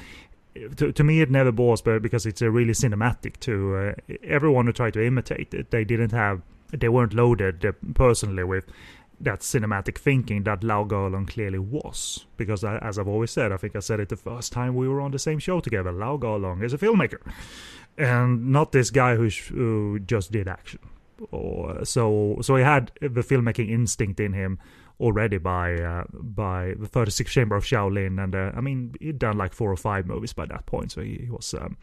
To, 0.76 0.91
to 0.91 1.03
me, 1.03 1.20
it 1.20 1.32
never 1.32 1.51
bores, 1.51 1.82
but 1.82 2.03
because 2.03 2.28
it's 2.28 2.43
really 2.43 2.74
cinematic. 2.74 3.39
To 3.39 3.76
uh, 3.76 4.16
everyone 4.24 4.68
who 4.68 4.72
tried 4.72 4.93
to 4.93 5.03
imitate 5.03 5.51
it, 5.51 5.72
they 5.72 5.84
didn't 5.84 6.11
have, 6.11 6.43
they 6.70 6.89
weren't 6.89 7.16
loaded 7.16 7.66
uh, 7.66 7.72
personally 7.95 8.43
with 8.43 8.66
that 9.24 9.39
cinematic 9.39 9.97
thinking 9.97 10.43
that 10.43 10.63
Lau 10.63 10.86
Kar-leung 10.86 11.28
clearly 11.28 11.59
was. 11.59 12.26
Because 12.38 12.63
I, 12.63 12.78
as 12.78 12.99
I've 12.99 13.07
always 13.07 13.32
said, 13.32 13.51
I 13.51 13.57
think 13.57 13.76
I 13.76 13.80
said 13.80 13.99
it 13.99 14.09
the 14.09 14.15
first 14.15 14.51
time 14.51 14.76
we 14.76 14.88
were 14.88 15.01
on 15.01 15.11
the 15.11 15.19
same 15.19 15.39
show 15.39 15.59
together. 15.59 15.91
Lau 15.91 16.17
Kar-leung 16.17 16.63
is 16.63 16.74
a 16.74 16.78
filmmaker, 16.78 17.21
and 17.97 18.51
not 18.51 18.71
this 18.71 18.89
guy 18.89 19.15
who, 19.15 19.30
sh- 19.30 19.49
who 19.49 19.99
just 19.99 20.32
did 20.32 20.47
action. 20.47 20.80
Or 21.32 21.86
so 21.86 22.38
so 22.41 22.55
he 22.55 22.63
had 22.63 22.91
the 22.99 23.21
filmmaking 23.21 23.69
instinct 23.69 24.19
in 24.19 24.34
him 24.34 24.59
already 24.99 25.38
by 25.38 25.76
uh, 25.76 26.03
by 26.11 26.74
the 26.78 26.88
36th 26.88 27.28
Chamber 27.28 27.55
of 27.55 27.63
Shaolin, 27.63 28.21
and 28.21 28.36
uh, 28.36 28.51
I 28.55 28.61
mean 28.61 28.95
he'd 28.99 29.19
done 29.19 29.38
like 29.38 29.53
four 29.53 29.71
or 29.71 29.78
five 29.78 30.05
movies 30.05 30.34
by 30.34 30.45
that 30.47 30.65
point, 30.65 30.91
so 30.91 31.01
he, 31.01 31.21
he 31.26 31.30
was. 31.30 31.53
Um, 31.53 31.78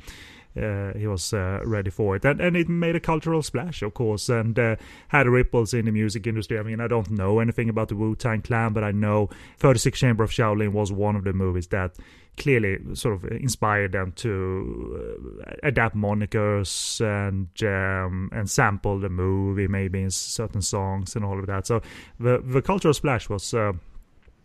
uh, 0.57 0.93
he 0.99 1.07
was 1.07 1.33
uh, 1.33 1.61
ready 1.65 1.91
for 1.91 2.17
it, 2.17 2.25
and 2.25 2.41
and 2.41 2.57
it 2.57 2.69
made 2.69 2.97
a 2.97 3.01
cultural 3.01 3.43
splash, 3.43 3.83
of 3.83 3.95
course, 3.95 4.29
and 4.29 4.59
uh, 4.59 4.77
had 5.09 5.27
ripples 5.27 5.73
in 5.73 5.85
the 5.85 5.93
music 5.93 6.27
industry. 6.27 6.59
I 6.59 6.63
mean, 6.63 6.81
I 6.81 6.89
don't 6.89 7.11
know 7.11 7.39
anything 7.39 7.69
about 7.69 7.89
the 7.89 7.97
Wu 7.97 8.17
Tang 8.17 8.43
Clan, 8.43 8.73
but 8.73 8.83
I 8.83 8.91
know 8.91 9.31
36 9.59 9.99
Chamber 9.99 10.25
of 10.25 10.31
Shaolin 10.31 10.73
was 10.73 10.91
one 10.91 11.15
of 11.15 11.25
the 11.25 11.33
movies 11.33 11.69
that 11.69 11.97
clearly 12.37 12.79
sort 12.95 13.15
of 13.15 13.31
inspired 13.31 13.93
them 13.93 14.13
to 14.13 15.43
uh, 15.47 15.53
adapt 15.63 15.95
monikers 15.95 17.01
and 17.01 17.49
um, 17.63 18.31
and 18.33 18.51
sample 18.51 18.99
the 18.99 19.09
movie 19.09 19.69
maybe 19.69 20.03
in 20.03 20.11
certain 20.11 20.63
songs 20.63 21.15
and 21.15 21.25
all 21.25 21.39
of 21.39 21.47
that. 21.47 21.67
So 21.67 21.81
the 22.19 22.43
the 22.45 22.63
cultural 22.63 22.95
splash 22.95 23.29
was 23.29 23.55
uh, 23.55 23.73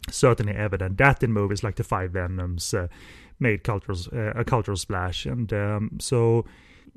certainly 0.09 0.53
evident. 0.53 0.97
That 0.97 1.23
in 1.23 1.31
movies 1.33 1.63
like 1.63 1.75
the 1.75 1.83
Five 1.83 2.11
Venoms 2.11 2.73
uh, 2.73 2.87
made 3.39 3.63
cultural 3.63 3.97
uh, 4.13 4.31
a 4.31 4.43
cultural 4.43 4.77
splash, 4.77 5.25
and 5.25 5.51
um, 5.53 5.97
so. 5.99 6.45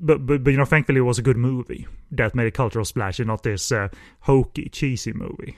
But, 0.01 0.25
but 0.25 0.45
but 0.45 0.51
you 0.51 0.57
know, 0.57 0.65
thankfully, 0.65 0.99
it 0.99 1.01
was 1.01 1.19
a 1.19 1.21
good 1.21 1.35
movie 1.35 1.85
that 2.11 2.33
made 2.33 2.47
a 2.47 2.51
cultural 2.51 2.85
splash, 2.85 3.19
and 3.19 3.27
not 3.27 3.43
this 3.43 3.69
uh, 3.71 3.89
hokey, 4.21 4.69
cheesy 4.69 5.11
movie 5.11 5.57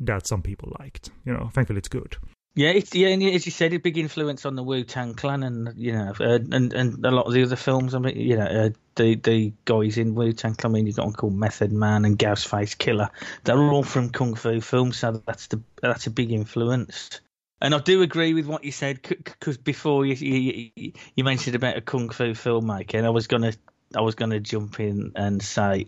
that 0.00 0.26
some 0.26 0.42
people 0.42 0.72
liked. 0.80 1.10
You 1.24 1.32
know, 1.32 1.50
thankfully, 1.52 1.78
it's 1.78 1.88
good. 1.88 2.16
Yeah, 2.56 2.70
it's, 2.70 2.94
yeah, 2.94 3.08
and 3.08 3.22
as 3.22 3.44
you 3.44 3.52
said, 3.52 3.74
a 3.74 3.78
big 3.78 3.98
influence 3.98 4.46
on 4.46 4.56
the 4.56 4.62
Wu 4.62 4.82
Tang 4.82 5.12
Clan, 5.12 5.42
and 5.42 5.74
you 5.76 5.92
know, 5.92 6.14
uh, 6.18 6.38
and 6.52 6.72
and 6.72 7.04
a 7.04 7.10
lot 7.10 7.26
of 7.26 7.34
the 7.34 7.42
other 7.42 7.54
films. 7.54 7.94
I 7.94 7.98
mean, 7.98 8.16
you 8.16 8.34
know, 8.34 8.46
uh, 8.46 8.70
the 8.94 9.14
the 9.16 9.52
guys 9.66 9.98
in 9.98 10.14
Wu 10.14 10.32
Tang 10.32 10.54
Clan. 10.54 10.72
I 10.72 10.74
mean, 10.74 10.86
you've 10.86 10.96
got 10.96 11.04
one 11.04 11.12
called 11.12 11.34
Method 11.34 11.70
Man 11.70 12.06
and 12.06 12.18
Ghostface 12.18 12.74
Killah. 12.74 13.10
They're 13.44 13.58
all 13.58 13.82
from 13.82 14.08
kung 14.08 14.34
fu 14.34 14.62
films, 14.62 14.96
so 14.96 15.22
that's 15.26 15.48
the 15.48 15.60
that's 15.82 16.06
a 16.06 16.10
big 16.10 16.32
influence. 16.32 17.20
And 17.60 17.74
I 17.74 17.78
do 17.78 18.02
agree 18.02 18.34
with 18.34 18.46
what 18.46 18.64
you 18.64 18.72
said 18.72 19.00
because 19.02 19.56
before 19.56 20.04
you, 20.04 20.14
you 20.14 20.92
you 21.14 21.24
mentioned 21.24 21.56
about 21.56 21.76
a 21.76 21.80
kung 21.80 22.10
fu 22.10 22.34
filmmaker, 22.34 22.94
and 22.94 23.06
I 23.06 23.10
was 23.10 23.26
gonna 23.26 23.52
I 23.94 24.02
was 24.02 24.14
gonna 24.14 24.40
jump 24.40 24.78
in 24.78 25.12
and 25.16 25.42
say 25.42 25.86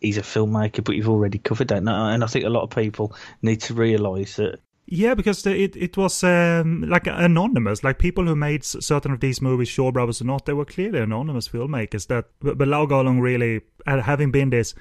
he's 0.00 0.18
a 0.18 0.22
filmmaker, 0.22 0.84
but 0.84 0.94
you've 0.94 1.08
already 1.08 1.38
covered 1.38 1.68
that, 1.68 1.78
and 1.78 2.24
I 2.24 2.26
think 2.26 2.44
a 2.44 2.50
lot 2.50 2.62
of 2.62 2.70
people 2.70 3.16
need 3.42 3.62
to 3.62 3.74
realise 3.74 4.36
that. 4.36 4.60
Yeah, 4.86 5.14
because 5.14 5.44
it 5.46 5.74
it 5.76 5.96
was 5.96 6.22
um, 6.22 6.82
like 6.82 7.06
anonymous, 7.06 7.82
like 7.82 7.98
people 7.98 8.26
who 8.26 8.36
made 8.36 8.64
certain 8.64 9.12
of 9.12 9.20
these 9.20 9.40
movies, 9.40 9.68
Shaw 9.68 9.90
Brothers 9.90 10.20
or 10.20 10.24
not, 10.24 10.44
they 10.44 10.52
were 10.52 10.64
clearly 10.64 11.00
anonymous 11.00 11.48
filmmakers. 11.48 12.06
That 12.08 12.26
but, 12.40 12.58
but 12.58 12.68
Lau 12.68 12.84
really, 12.84 13.62
having 13.86 14.30
been 14.30 14.50
this 14.50 14.74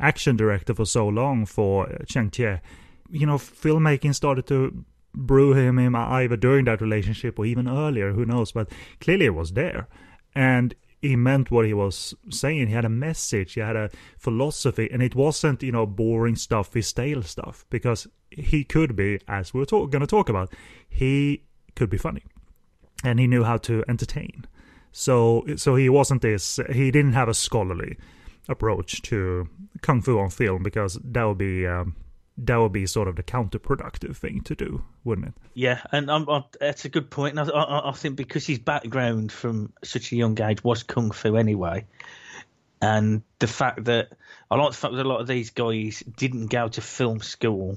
action 0.00 0.36
director 0.36 0.74
for 0.74 0.86
so 0.86 1.06
long 1.06 1.44
for 1.44 1.88
Chang 2.06 2.30
Cheh, 2.30 2.58
you 3.10 3.26
know, 3.26 3.36
filmmaking 3.36 4.14
started 4.14 4.46
to 4.46 4.84
brew 5.18 5.52
him 5.52 5.78
in 5.78 5.94
either 5.94 6.36
during 6.36 6.64
that 6.66 6.80
relationship 6.80 7.38
or 7.38 7.44
even 7.44 7.68
earlier, 7.68 8.12
who 8.12 8.24
knows? 8.24 8.52
But 8.52 8.70
clearly 9.00 9.26
it 9.26 9.34
was 9.34 9.52
there. 9.52 9.88
And 10.34 10.74
he 11.02 11.16
meant 11.16 11.50
what 11.50 11.66
he 11.66 11.74
was 11.74 12.14
saying. 12.30 12.68
He 12.68 12.72
had 12.72 12.84
a 12.84 12.90
message, 12.90 13.54
he 13.54 13.60
had 13.60 13.76
a 13.76 13.90
philosophy, 14.18 14.88
and 14.90 15.02
it 15.02 15.14
wasn't, 15.14 15.62
you 15.62 15.72
know, 15.72 15.86
boring 15.86 16.36
stuffy, 16.36 16.82
stale 16.82 17.22
stuff. 17.22 17.64
Because 17.70 18.06
he 18.30 18.64
could 18.64 18.96
be, 18.96 19.20
as 19.28 19.52
we're 19.52 19.64
talk- 19.64 19.90
going 19.90 20.00
to 20.00 20.06
talk 20.06 20.28
about, 20.28 20.52
he 20.88 21.44
could 21.74 21.90
be 21.90 21.98
funny. 21.98 22.22
And 23.04 23.20
he 23.20 23.26
knew 23.26 23.44
how 23.44 23.58
to 23.58 23.84
entertain. 23.88 24.44
So, 24.90 25.44
so 25.56 25.76
he 25.76 25.88
wasn't 25.88 26.22
this, 26.22 26.58
he 26.72 26.90
didn't 26.90 27.12
have 27.12 27.28
a 27.28 27.34
scholarly 27.34 27.96
approach 28.48 29.02
to 29.02 29.48
Kung 29.82 30.00
Fu 30.00 30.18
on 30.18 30.30
film 30.30 30.62
because 30.62 30.98
that 31.04 31.24
would 31.24 31.38
be 31.38 31.66
um, 31.66 31.94
that 32.38 32.56
would 32.56 32.72
be 32.72 32.86
sort 32.86 33.08
of 33.08 33.16
the 33.16 33.22
counterproductive 33.22 34.16
thing 34.16 34.40
to 34.42 34.54
do, 34.54 34.84
wouldn't 35.04 35.28
it? 35.28 35.34
Yeah, 35.54 35.80
and 35.90 36.10
I'm, 36.10 36.28
I'm, 36.28 36.44
that's 36.60 36.84
a 36.84 36.88
good 36.88 37.10
point. 37.10 37.38
And 37.38 37.50
I, 37.50 37.52
I, 37.52 37.90
I, 37.90 37.92
think 37.92 38.16
because 38.16 38.46
his 38.46 38.60
background 38.60 39.32
from 39.32 39.72
such 39.82 40.12
a 40.12 40.16
young 40.16 40.40
age 40.40 40.62
was 40.62 40.84
kung 40.84 41.10
fu 41.10 41.36
anyway, 41.36 41.86
and 42.80 43.22
the 43.40 43.48
fact 43.48 43.84
that 43.84 44.12
I 44.50 44.56
like 44.56 44.70
the 44.70 44.76
fact 44.76 44.94
that 44.94 45.04
a 45.04 45.08
lot 45.08 45.20
of 45.20 45.26
these 45.26 45.50
guys 45.50 46.02
didn't 46.16 46.46
go 46.46 46.68
to 46.68 46.80
film 46.80 47.20
school, 47.20 47.76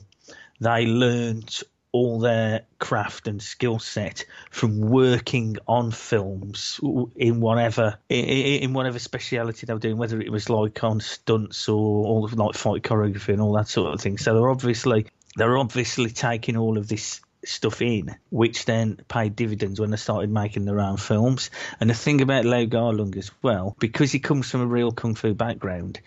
they 0.60 0.86
learned 0.86 1.64
all 1.94 2.20
their 2.20 2.62
craft 2.80 3.28
and 3.28 3.42
skill 3.42 3.80
set 3.80 4.26
from 4.50 4.80
working 4.80 5.58
on 5.68 5.92
films 5.92 6.80
in 7.16 7.42
whatever 7.42 7.98
in, 8.10 8.74
whatever 8.74 9.00
speciality 9.00 9.66
they 9.66 9.74
were 9.74 9.80
doing, 9.80 9.98
whether 9.98 10.22
it 10.22 10.32
was 10.32 10.50
like 10.50 10.84
on 10.84 11.02
stunts 11.02 11.68
or 11.68 12.06
all 12.06 12.26
of 12.26 12.34
like 12.34 12.56
fight 12.56 12.82
choreography 12.82 13.30
and 13.30 13.42
all 13.42 13.54
that 13.54 13.68
sort 13.68 13.94
of 13.94 14.02
thing. 14.02 14.18
So 14.18 14.34
they're 14.34 14.50
obviously 14.50 15.08
they're 15.36 15.58
obviously 15.58 16.12
taking 16.12 16.58
all 16.58 16.78
of 16.78 16.88
this 16.88 17.22
stuff 17.44 17.82
in, 17.82 18.16
which 18.30 18.66
then 18.66 19.00
paid 19.08 19.36
dividends 19.36 19.80
when 19.80 19.92
they 19.92 19.98
started 19.98 20.30
making 20.30 20.66
their 20.66 20.80
own 20.80 20.98
films. 20.98 21.50
And 21.80 21.90
the 21.90 21.94
thing 21.94 22.22
about 22.22 22.46
Lau 22.46 22.66
Kar-leung 22.66 23.18
as 23.18 23.32
well, 23.42 23.76
because 23.80 24.12
he 24.12 24.20
comes 24.20 24.50
from 24.50 24.62
a 24.62 24.68
real 24.68 24.92
kung 24.92 25.16
fu 25.16 25.34
background, 25.34 26.00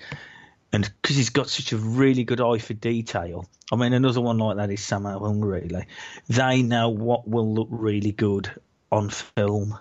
and 0.74 0.92
because 1.00 1.14
he's 1.14 1.30
got 1.30 1.48
such 1.48 1.72
a 1.72 1.76
really 1.76 2.24
good 2.24 2.40
eye 2.40 2.58
for 2.58 2.74
detail. 2.74 3.46
I 3.70 3.76
mean, 3.76 3.92
another 3.92 4.20
one 4.20 4.38
like 4.38 4.56
that 4.56 4.72
is 4.72 4.80
Sammo 4.80 5.20
Hung. 5.20 5.40
Really, 5.40 5.86
they 6.28 6.62
know 6.62 6.88
what 6.88 7.28
will 7.28 7.54
look 7.54 7.68
really 7.70 8.10
good 8.10 8.50
on 8.90 9.08
film 9.08 9.78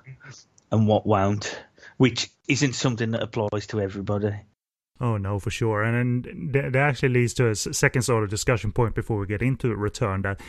and 0.71 0.87
what 0.87 1.07
won't, 1.07 1.59
which 1.97 2.29
isn't 2.47 2.73
something 2.73 3.09
that 3.11 3.23
applies 3.23 3.65
to 3.67 3.81
everybody. 3.81 4.35
Oh 5.01 5.17
no, 5.17 5.39
for 5.39 5.49
sure, 5.49 5.81
and, 5.81 6.27
and 6.27 6.53
that 6.53 6.75
actually 6.75 7.09
leads 7.09 7.33
to 7.35 7.49
a 7.49 7.55
second 7.55 8.03
sort 8.03 8.23
of 8.23 8.29
discussion 8.29 8.71
point 8.71 8.93
before 8.93 9.17
we 9.17 9.25
get 9.25 9.41
into 9.41 9.75
return. 9.75 10.21
That 10.21 10.41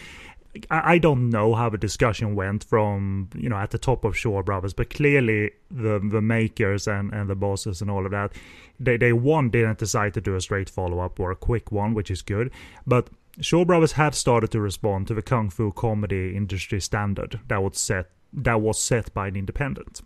I 0.70 0.98
don't 0.98 1.30
know 1.30 1.54
how 1.54 1.68
the 1.68 1.78
discussion 1.78 2.34
went 2.34 2.64
from 2.64 3.28
you 3.34 3.48
know 3.48 3.56
at 3.56 3.70
the 3.70 3.78
top 3.78 4.04
of 4.04 4.16
Shaw 4.16 4.42
Brothers, 4.42 4.72
but 4.72 4.90
clearly 4.90 5.52
the 5.70 5.98
the 5.98 6.22
makers 6.22 6.86
and, 6.86 7.12
and 7.12 7.28
the 7.28 7.34
bosses 7.34 7.80
and 7.80 7.90
all 7.90 8.04
of 8.04 8.12
that, 8.12 8.32
they 8.78 8.96
they 8.96 9.12
one 9.12 9.50
didn't 9.50 9.78
decide 9.78 10.14
to 10.14 10.20
do 10.20 10.36
a 10.36 10.40
straight 10.40 10.70
follow 10.70 11.00
up 11.00 11.18
or 11.18 11.30
a 11.30 11.36
quick 11.36 11.72
one, 11.72 11.94
which 11.94 12.10
is 12.10 12.22
good. 12.22 12.50
But 12.86 13.08
Shaw 13.40 13.64
Brothers 13.64 13.92
had 13.92 14.14
started 14.14 14.50
to 14.52 14.60
respond 14.60 15.08
to 15.08 15.14
the 15.14 15.22
kung 15.22 15.50
fu 15.50 15.72
comedy 15.72 16.36
industry 16.36 16.80
standard 16.80 17.40
that 17.48 17.62
was 17.62 17.78
set 17.78 18.10
that 18.32 18.60
was 18.60 18.80
set 18.80 19.12
by 19.12 19.28
an 19.28 19.36
independent 19.36 20.02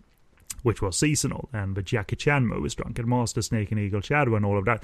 which 0.63 0.83
was 0.83 0.97
seasonal, 0.97 1.49
and 1.53 1.77
the 1.77 1.83
Jackie 1.83 2.17
Chan 2.17 2.47
movies, 2.47 2.75
Drunken 2.75 3.09
Master, 3.09 3.43
Snake 3.43 3.71
and 3.71 3.81
Eagle 3.81 4.01
Shadow, 4.01 4.35
and 4.35 4.45
all 4.45 4.59
of 4.59 4.65
that. 4.65 4.83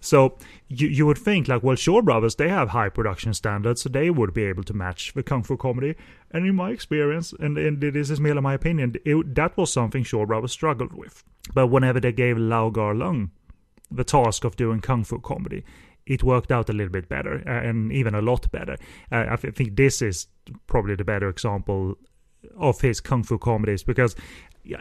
So 0.00 0.36
you 0.68 0.88
you 0.88 1.06
would 1.06 1.18
think 1.18 1.48
like, 1.48 1.62
well, 1.62 1.76
Shaw 1.76 2.02
Brothers 2.02 2.36
they 2.36 2.48
have 2.48 2.70
high 2.70 2.88
production 2.88 3.34
standards, 3.34 3.82
so 3.82 3.88
they 3.88 4.10
would 4.10 4.32
be 4.32 4.44
able 4.44 4.62
to 4.64 4.74
match 4.74 5.12
the 5.14 5.22
kung 5.22 5.42
fu 5.42 5.56
comedy. 5.56 5.94
And 6.30 6.46
in 6.46 6.54
my 6.54 6.70
experience, 6.70 7.32
and, 7.38 7.56
and 7.56 7.80
this 7.80 8.10
is 8.10 8.20
merely 8.20 8.40
my 8.40 8.54
opinion, 8.54 8.94
it, 9.04 9.34
that 9.34 9.56
was 9.56 9.72
something 9.72 10.02
Shaw 10.02 10.26
Brothers 10.26 10.52
struggled 10.52 10.92
with. 10.92 11.24
But 11.54 11.68
whenever 11.68 12.00
they 12.00 12.12
gave 12.12 12.36
Lao 12.36 12.64
Lau 12.64 12.70
Kar-leung 12.70 13.30
the 13.90 14.04
task 14.04 14.44
of 14.44 14.56
doing 14.56 14.80
kung 14.80 15.04
fu 15.04 15.20
comedy, 15.20 15.64
it 16.06 16.22
worked 16.22 16.52
out 16.52 16.68
a 16.68 16.72
little 16.72 16.92
bit 16.92 17.08
better, 17.08 17.42
uh, 17.46 17.68
and 17.68 17.92
even 17.92 18.14
a 18.14 18.20
lot 18.20 18.50
better. 18.50 18.76
Uh, 19.10 19.26
I 19.30 19.36
think 19.36 19.76
this 19.76 20.02
is 20.02 20.28
probably 20.66 20.94
the 20.94 21.04
better 21.04 21.28
example 21.28 21.96
of 22.56 22.80
his 22.80 23.00
kung 23.00 23.22
fu 23.22 23.38
comedies 23.38 23.82
because 23.82 24.14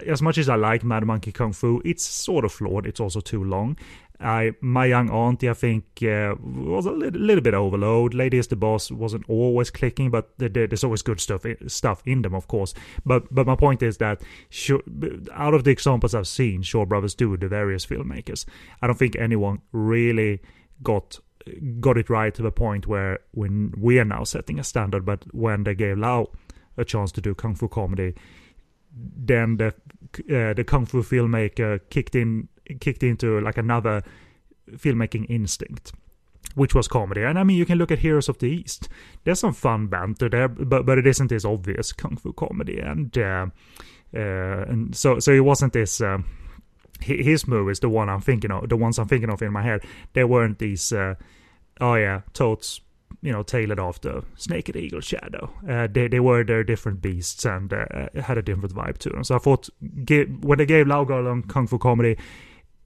as 0.07 0.21
much 0.21 0.37
as 0.37 0.49
I 0.49 0.55
like 0.55 0.83
Mad 0.83 1.05
Monkey 1.05 1.31
Kung 1.31 1.53
Fu, 1.53 1.81
it's 1.85 2.03
sort 2.03 2.45
of 2.45 2.51
flawed. 2.51 2.85
It's 2.85 2.99
also 2.99 3.19
too 3.19 3.43
long. 3.43 3.77
I, 4.19 4.53
my 4.61 4.85
young 4.85 5.09
auntie, 5.09 5.49
I 5.49 5.53
think, 5.53 5.85
uh, 6.01 6.35
was 6.41 6.85
a 6.85 6.91
little, 6.91 7.19
little, 7.19 7.41
bit 7.41 7.53
overload. 7.53 8.13
Lady 8.13 8.37
is 8.37 8.47
the 8.47 8.55
boss 8.55 8.89
wasn't 8.89 9.29
always 9.29 9.69
clicking, 9.69 10.09
but 10.09 10.29
there's 10.37 10.83
always 10.83 11.01
good 11.01 11.19
stuff 11.19 11.45
stuff 11.67 12.01
in 12.05 12.21
them, 12.21 12.33
of 12.33 12.47
course. 12.47 12.73
But 13.05 13.33
but 13.33 13.45
my 13.45 13.55
point 13.55 13.83
is 13.83 13.97
that 13.97 14.21
out 15.33 15.53
of 15.53 15.63
the 15.65 15.71
examples 15.71 16.15
I've 16.15 16.27
seen, 16.27 16.61
Shaw 16.61 16.85
Brothers 16.85 17.13
do 17.13 17.35
the 17.35 17.49
various 17.49 17.85
filmmakers, 17.85 18.45
I 18.81 18.87
don't 18.87 18.97
think 18.97 19.17
anyone 19.17 19.61
really 19.73 20.41
got 20.81 21.19
got 21.79 21.97
it 21.97 22.09
right 22.09 22.33
to 22.33 22.41
the 22.41 22.51
point 22.51 22.87
where 22.87 23.19
when 23.31 23.73
we 23.77 23.99
are 23.99 24.05
now 24.05 24.23
setting 24.23 24.59
a 24.59 24.63
standard. 24.63 25.05
But 25.05 25.25
when 25.33 25.63
they 25.63 25.75
gave 25.75 25.97
Lau 25.97 26.31
a 26.77 26.85
chance 26.85 27.11
to 27.13 27.21
do 27.21 27.35
kung 27.35 27.55
fu 27.55 27.67
comedy, 27.67 28.13
then 28.95 29.57
the 29.57 29.67
uh, 29.67 30.53
the 30.53 30.63
kung 30.65 30.85
fu 30.85 31.03
filmmaker 31.03 31.79
kicked 31.89 32.15
in 32.15 32.47
kicked 32.79 33.03
into 33.03 33.39
like 33.41 33.57
another 33.57 34.01
filmmaking 34.71 35.25
instinct 35.29 35.91
which 36.53 36.73
was 36.73 36.87
comedy. 36.87 37.21
And 37.21 37.37
I 37.37 37.43
mean, 37.43 37.57
you 37.57 37.65
can 37.65 37.77
look 37.77 37.91
at 37.91 37.99
Heroes 37.99 38.29
of 38.29 38.37
the 38.39 38.47
East. 38.47 38.87
There's 39.23 39.39
some 39.39 39.53
fun 39.53 39.87
banter 39.87 40.29
there, 40.29 40.47
but 40.47 40.85
but 40.85 40.97
it 40.97 41.05
isn't 41.05 41.27
this 41.27 41.45
obvious 41.45 41.91
kung 41.91 42.17
fu 42.17 42.33
comedy. 42.33 42.79
And 42.79 43.15
uh, 43.17 43.47
uh, 44.15 44.65
and 44.67 44.95
so 44.95 45.19
so 45.19 45.31
it 45.31 45.41
wasn't 45.41 45.73
this. 45.73 46.01
Uh, 46.01 46.19
his 47.01 47.45
movies, 47.45 47.81
the 47.81 47.89
one 47.89 48.07
I'm 48.07 48.21
thinking 48.21 48.51
of, 48.51 48.69
the 48.69 48.77
ones 48.77 48.97
I'm 48.97 49.07
thinking 49.07 49.29
of 49.29 49.41
in 49.41 49.51
my 49.51 49.61
head, 49.61 49.83
they 50.13 50.23
weren't 50.23 50.59
these. 50.59 50.93
Uh, 50.93 51.15
oh 51.81 51.95
yeah, 51.95 52.21
totes 52.33 52.79
you 53.25 53.31
know 53.31 53.41
tailored 53.41 53.79
after 53.79 54.21
Snake 54.35 54.69
and 54.69 54.77
Eagle 54.77 55.01
Shadow. 55.01 55.51
Uh, 55.67 55.87
they 55.91 56.07
they 56.07 56.19
were 56.19 56.43
their 56.43 56.63
different 56.63 57.01
beasts 57.01 57.43
and 57.43 57.73
uh, 57.73 57.85
had 58.21 58.37
a 58.37 58.43
different 58.43 58.73
vibe 58.73 58.99
to 58.99 59.09
them. 59.09 59.23
So 59.23 59.35
I 59.35 59.39
thought 59.39 59.67
when 59.81 60.57
they 60.59 60.65
gave 60.65 60.87
Lau 60.87 61.03
Ga 61.03 61.41
Kung 61.47 61.65
Fu 61.65 61.79
comedy, 61.79 62.17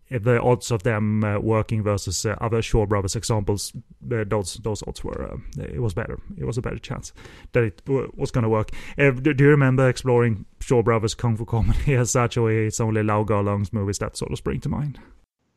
the 0.09 0.41
odds 0.41 0.71
of 0.71 0.83
them 0.83 1.25
uh, 1.25 1.39
working 1.39 1.83
versus 1.83 2.25
uh, 2.25 2.35
other 2.39 2.61
Shaw 2.61 2.85
Brothers 2.85 3.17
examples, 3.17 3.73
uh, 4.11 4.23
those 4.25 4.55
those 4.63 4.81
odds 4.87 5.03
were 5.03 5.33
uh, 5.33 5.61
it 5.61 5.81
was 5.81 5.93
better. 5.93 6.17
It 6.37 6.45
was 6.45 6.57
a 6.57 6.61
better 6.61 6.79
chance 6.79 7.11
that 7.51 7.63
it 7.63 7.81
w- 7.85 8.11
was 8.15 8.31
going 8.31 8.43
to 8.43 8.49
work. 8.49 8.71
Uh, 8.97 9.11
do, 9.11 9.35
you 9.37 9.49
remember 9.49 9.89
exploring 9.89 10.45
Shaw 10.61 10.81
Brothers 10.81 11.15
kung 11.15 11.35
fu 11.35 11.43
comedy 11.43 11.95
as 11.97 12.11
such, 12.11 12.37
or 12.37 12.49
it's 12.49 12.79
only 12.79 13.03
Lau 13.03 13.25
movies 13.73 13.99
that 13.99 14.15
sort 14.15 14.31
of 14.31 14.37
spring 14.37 14.61
to 14.61 14.69
mind? 14.69 14.99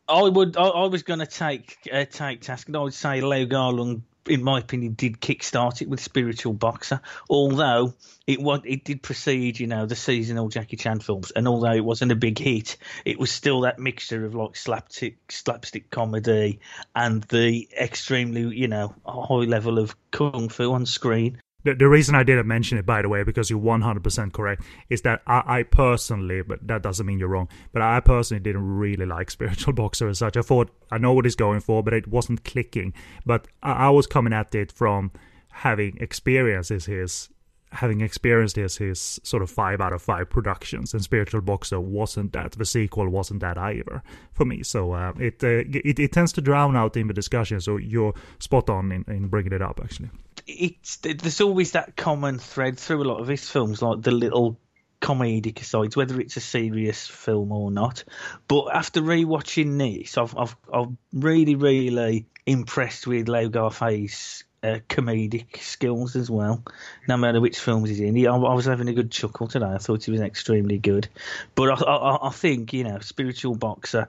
I 0.09 0.23
would. 0.23 0.57
I, 0.57 0.67
I 0.67 0.87
was 0.87 1.05
going 1.05 1.21
to 1.21 1.27
take 1.27 1.79
uh, 1.93 2.05
take 2.05 2.41
task, 2.41 2.67
and 2.67 2.77
I 2.77 2.81
would 2.81 2.95
say 2.95 3.21
Lau 3.21 3.47
Kar-leung 3.47 4.03
in 4.27 4.43
my 4.43 4.59
opinion, 4.59 4.95
did 4.95 5.21
kickstart 5.21 5.83
it 5.83 5.89
with 5.89 6.01
Spiritual 6.01 6.53
Boxer. 6.53 7.01
Although 7.29 7.95
it 8.27 8.41
was, 8.41 8.61
it 8.65 8.85
did 8.85 9.03
precede, 9.03 9.59
you 9.59 9.67
know, 9.67 9.87
the 9.87 9.97
seasonal 9.97 10.49
Jackie 10.49 10.77
Chan 10.77 11.01
films, 11.01 11.31
and 11.33 11.49
although 11.49 11.73
it 11.73 11.85
wasn't 11.85 12.13
a 12.13 12.17
big 12.17 12.39
hit, 12.39 12.77
it 13.05 13.19
was 13.19 13.31
still 13.31 13.63
that 13.63 13.79
mixture 13.79 14.25
of 14.25 14.35
like 14.35 14.57
slapstick, 14.57 15.19
slapstick 15.31 15.91
comedy 15.91 16.61
and 16.95 17.23
the 17.25 17.69
extremely, 17.79 18.57
you 18.57 18.69
know, 18.69 18.95
high 19.05 19.35
level 19.35 19.79
of 19.79 19.97
kung 20.11 20.49
fu 20.49 20.73
on 20.73 20.87
screen. 20.87 21.41
The, 21.65 21.75
the 21.75 21.89
reason 21.89 22.15
I 22.15 22.23
didn't 22.23 22.47
mention 22.47 22.79
it, 22.79 22.87
by 22.87 23.03
the 23.03 23.09
way, 23.09 23.23
because 23.23 23.51
you're 23.51 23.61
100% 23.61 24.33
correct, 24.33 24.63
is 24.89 25.03
that 25.03 25.23
I, 25.27 25.43
I, 25.47 25.63
personally, 25.63 26.43
but 26.43 26.67
that 26.67 26.83
doesn't 26.83 27.07
mean 27.07 27.19
you're 27.19 27.29
wrong, 27.29 27.49
but 27.73 27.83
I 27.83 28.01
personally 28.01 28.43
didn't 28.43 28.77
really 28.77 29.07
like 29.07 29.31
Spiritual 29.43 29.73
Boxer 29.73 30.09
as 30.09 30.19
such. 30.19 30.37
I 30.37 30.43
thought, 30.43 30.71
I 30.91 30.99
know 30.99 31.13
what 31.13 31.25
he's 31.25 31.37
going 31.37 31.61
for, 31.61 31.83
but 31.83 31.95
it 31.95 32.09
wasn't 32.09 32.45
clicking. 32.45 32.93
But 33.25 33.49
I, 33.63 33.73
I 33.73 33.91
was 33.91 34.07
coming 34.07 34.33
at 34.33 34.55
it 34.55 34.73
from 34.73 35.13
having 35.53 35.99
experiences 36.01 36.87
his 36.87 37.29
having 37.73 38.03
experienced 38.03 38.57
his 38.57 38.77
his 38.77 39.19
sort 39.23 39.43
of 39.43 39.51
five 39.51 39.81
out 39.81 39.93
of 39.93 40.03
five 40.03 40.29
productions, 40.29 40.93
and 40.93 41.03
Spiritual 41.03 41.41
Boxer 41.41 41.81
wasn't 41.81 42.33
that. 42.33 42.53
The 42.53 42.67
sequel 42.67 43.09
wasn't 43.09 43.41
that 43.41 43.57
either 43.57 44.03
for 44.33 44.45
me. 44.45 44.63
So 44.63 44.93
uh, 44.93 45.13
it, 45.19 45.43
uh, 45.43 45.65
it 45.73 45.99
it 45.99 46.13
tends 46.13 46.33
to 46.35 46.41
drown 46.41 46.77
out 46.77 46.97
in 46.97 47.07
the 47.07 47.15
discussion. 47.15 47.61
So 47.61 47.77
you're 47.79 48.15
spot 48.39 48.69
on 48.69 48.93
in, 48.93 49.05
in 49.09 49.29
bringing 49.29 49.53
it 49.53 49.63
up, 49.63 49.81
actually 49.83 50.11
it's 50.47 50.97
there's 50.97 51.41
always 51.41 51.73
that 51.73 51.97
common 51.97 52.39
thread 52.39 52.79
through 52.79 53.03
a 53.03 53.05
lot 53.05 53.21
of 53.21 53.29
his 53.29 53.49
films, 53.49 53.83
like 53.83 54.03
the 54.03 54.11
little 54.11 54.59
comedic 55.01 55.61
asides, 55.61 55.97
whether 55.97 56.21
it's 56.21 56.37
a 56.37 56.41
serious 56.41 57.07
film 57.07 57.53
or 57.53 57.71
not. 57.71 58.05
But 58.49 58.75
after 58.75 59.01
rewatching 59.01 59.79
this, 59.79 60.17
I've 60.17 60.37
I've, 60.37 60.57
I've 60.73 60.93
really 61.13 61.55
really 61.55 62.27
impressed 62.47 63.07
with 63.07 63.29
Lau 63.29 63.49
Kar-fai's 63.49 64.45
uh, 64.63 64.79
comedic 64.89 65.61
skills 65.61 66.17
as 66.17 66.31
well. 66.31 66.63
No 67.09 67.17
matter 67.17 67.41
which 67.41 67.59
films 67.59 67.89
he's 67.89 68.01
in, 68.01 68.15
he, 68.15 68.27
I, 68.27 68.35
I, 68.35 68.55
was 68.55 68.67
having 68.67 68.89
a 68.89 68.93
good 68.93 69.11
chuckle 69.11 69.49
today. 69.49 69.67
I 69.67 69.79
thought 69.79 70.05
he 70.05 70.11
was 70.11 70.21
extremely 70.21 70.79
good. 70.79 71.09
But 71.55 71.83
I, 71.83 71.93
I, 71.93 72.29
I 72.29 72.31
think 72.31 72.73
you 72.73 72.85
know, 72.85 72.99
spiritual 73.01 73.57
boxer, 73.57 74.09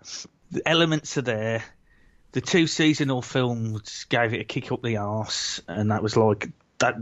the 0.52 0.68
elements 0.68 1.18
are 1.18 1.24
there 1.24 1.64
the 2.34 2.42
two 2.42 2.68
seasonal 2.68 3.22
films 3.22 4.06
gave 4.10 4.34
it 4.34 4.42
a 4.42 4.44
kick 4.44 4.72
up 4.72 4.82
the 4.82 4.98
arse, 4.98 5.62
and 5.68 5.92
that 5.92 6.04
was 6.04 6.18
like 6.18 6.50
that. 6.80 6.96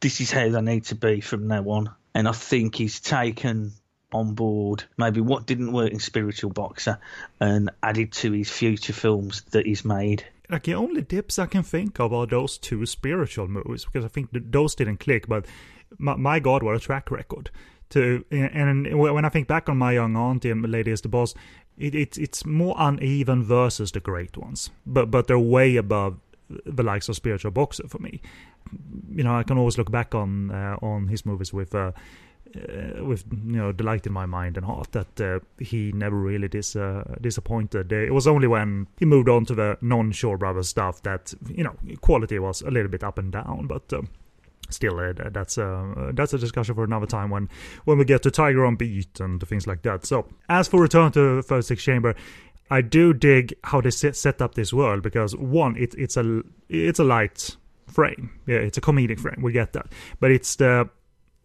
This 0.00 0.20
is 0.20 0.30
how 0.30 0.48
they 0.48 0.60
need 0.60 0.84
to 0.86 0.94
be 0.94 1.20
from 1.20 1.48
now 1.48 1.62
on. 1.70 1.90
And 2.14 2.28
I 2.28 2.32
think 2.32 2.74
he's 2.74 3.00
taken 3.00 3.72
on 4.12 4.34
board 4.34 4.84
maybe 4.96 5.20
what 5.20 5.46
didn't 5.46 5.72
work 5.72 5.90
in 5.90 5.98
Spiritual 5.98 6.50
Boxer 6.50 6.98
and 7.40 7.70
added 7.82 8.12
to 8.12 8.32
his 8.32 8.50
future 8.50 8.92
films 8.92 9.42
that 9.50 9.66
he's 9.66 9.84
made. 9.84 10.24
Like 10.48 10.62
the 10.62 10.74
only 10.74 11.02
dips 11.02 11.38
I 11.38 11.46
can 11.46 11.62
think 11.62 11.98
of 11.98 12.12
are 12.12 12.26
those 12.26 12.56
two 12.56 12.86
spiritual 12.86 13.48
movies 13.48 13.84
because 13.84 14.04
I 14.04 14.08
think 14.08 14.30
those 14.32 14.74
didn't 14.74 15.00
click. 15.00 15.26
But 15.26 15.46
my, 15.98 16.14
my 16.16 16.38
God, 16.38 16.62
what 16.62 16.76
a 16.76 16.80
track 16.80 17.10
record! 17.10 17.50
To 17.90 18.24
and 18.30 18.98
when 18.98 19.24
I 19.24 19.28
think 19.28 19.46
back 19.46 19.68
on 19.68 19.76
my 19.76 19.92
young 19.92 20.16
auntie 20.16 20.50
and 20.50 20.62
Lady 20.68 20.90
is 20.90 21.00
the 21.02 21.08
Boss, 21.08 21.34
it, 21.78 21.94
it, 21.94 22.18
it's 22.18 22.44
more 22.44 22.74
uneven 22.78 23.42
versus 23.44 23.92
the 23.92 24.00
great 24.00 24.36
ones, 24.36 24.70
but 24.86 25.10
but 25.10 25.26
they're 25.26 25.38
way 25.38 25.76
above 25.76 26.18
the 26.48 26.82
likes 26.82 27.08
of 27.08 27.16
Spiritual 27.16 27.50
Boxer 27.50 27.88
for 27.88 27.98
me. 27.98 28.20
You 29.10 29.24
know, 29.24 29.36
I 29.36 29.42
can 29.42 29.58
always 29.58 29.78
look 29.78 29.90
back 29.90 30.14
on 30.14 30.50
uh, 30.50 30.76
on 30.82 31.08
his 31.08 31.26
movies 31.26 31.52
with. 31.52 31.74
Uh, 31.74 31.92
uh, 32.54 33.04
with 33.04 33.24
you 33.30 33.56
know 33.56 33.72
delight 33.72 34.06
in 34.06 34.12
my 34.12 34.24
mind 34.24 34.56
and 34.56 34.64
heart 34.64 34.92
that 34.92 35.20
uh, 35.20 35.40
he 35.58 35.90
never 35.92 36.16
really 36.16 36.48
dis- 36.48 36.76
uh, 36.76 37.02
disappointed. 37.20 37.92
it 37.92 38.14
was 38.14 38.26
only 38.26 38.46
when 38.46 38.86
he 38.98 39.04
moved 39.04 39.28
on 39.28 39.44
to 39.44 39.54
the 39.54 39.76
non-Shaw 39.82 40.36
Brothers 40.36 40.68
stuff 40.68 41.02
that 41.02 41.34
you 41.48 41.64
know 41.64 41.74
quality 42.00 42.38
was 42.38 42.62
a 42.62 42.70
little 42.70 42.88
bit 42.88 43.02
up 43.02 43.18
and 43.18 43.32
down. 43.32 43.66
But 43.66 43.92
um, 43.92 44.08
still 44.70 44.98
uh, 44.98 45.12
that's 45.30 45.58
a 45.58 45.66
uh, 45.66 46.12
that's 46.12 46.32
a 46.32 46.38
discussion 46.38 46.74
for 46.74 46.84
another 46.84 47.06
time 47.06 47.30
when 47.30 47.48
when 47.84 47.98
we 47.98 48.04
get 48.04 48.22
to 48.22 48.30
Tiger 48.30 48.64
on 48.64 48.76
Beat 48.76 49.20
and 49.20 49.46
things 49.46 49.66
like 49.66 49.82
that. 49.82 50.06
So 50.06 50.26
as 50.48 50.68
for 50.68 50.80
Return 50.80 51.12
to 51.12 51.42
36 51.42 51.82
Chamber, 51.82 52.14
I 52.70 52.80
do 52.80 53.12
dig 53.12 53.54
how 53.64 53.80
they 53.80 53.90
set, 53.90 54.16
set 54.16 54.42
up 54.42 54.54
this 54.54 54.72
world 54.72 55.02
because 55.02 55.36
one, 55.36 55.76
it, 55.76 55.94
it's 55.96 56.16
a 56.16 56.42
it's 56.68 56.98
a 56.98 57.04
light 57.04 57.56
frame, 57.86 58.30
yeah, 58.46 58.56
it's 58.56 58.78
a 58.78 58.80
comedic 58.80 59.20
frame. 59.20 59.40
We 59.42 59.52
get 59.52 59.72
that, 59.74 59.86
but 60.20 60.30
it's 60.30 60.56
the 60.56 60.88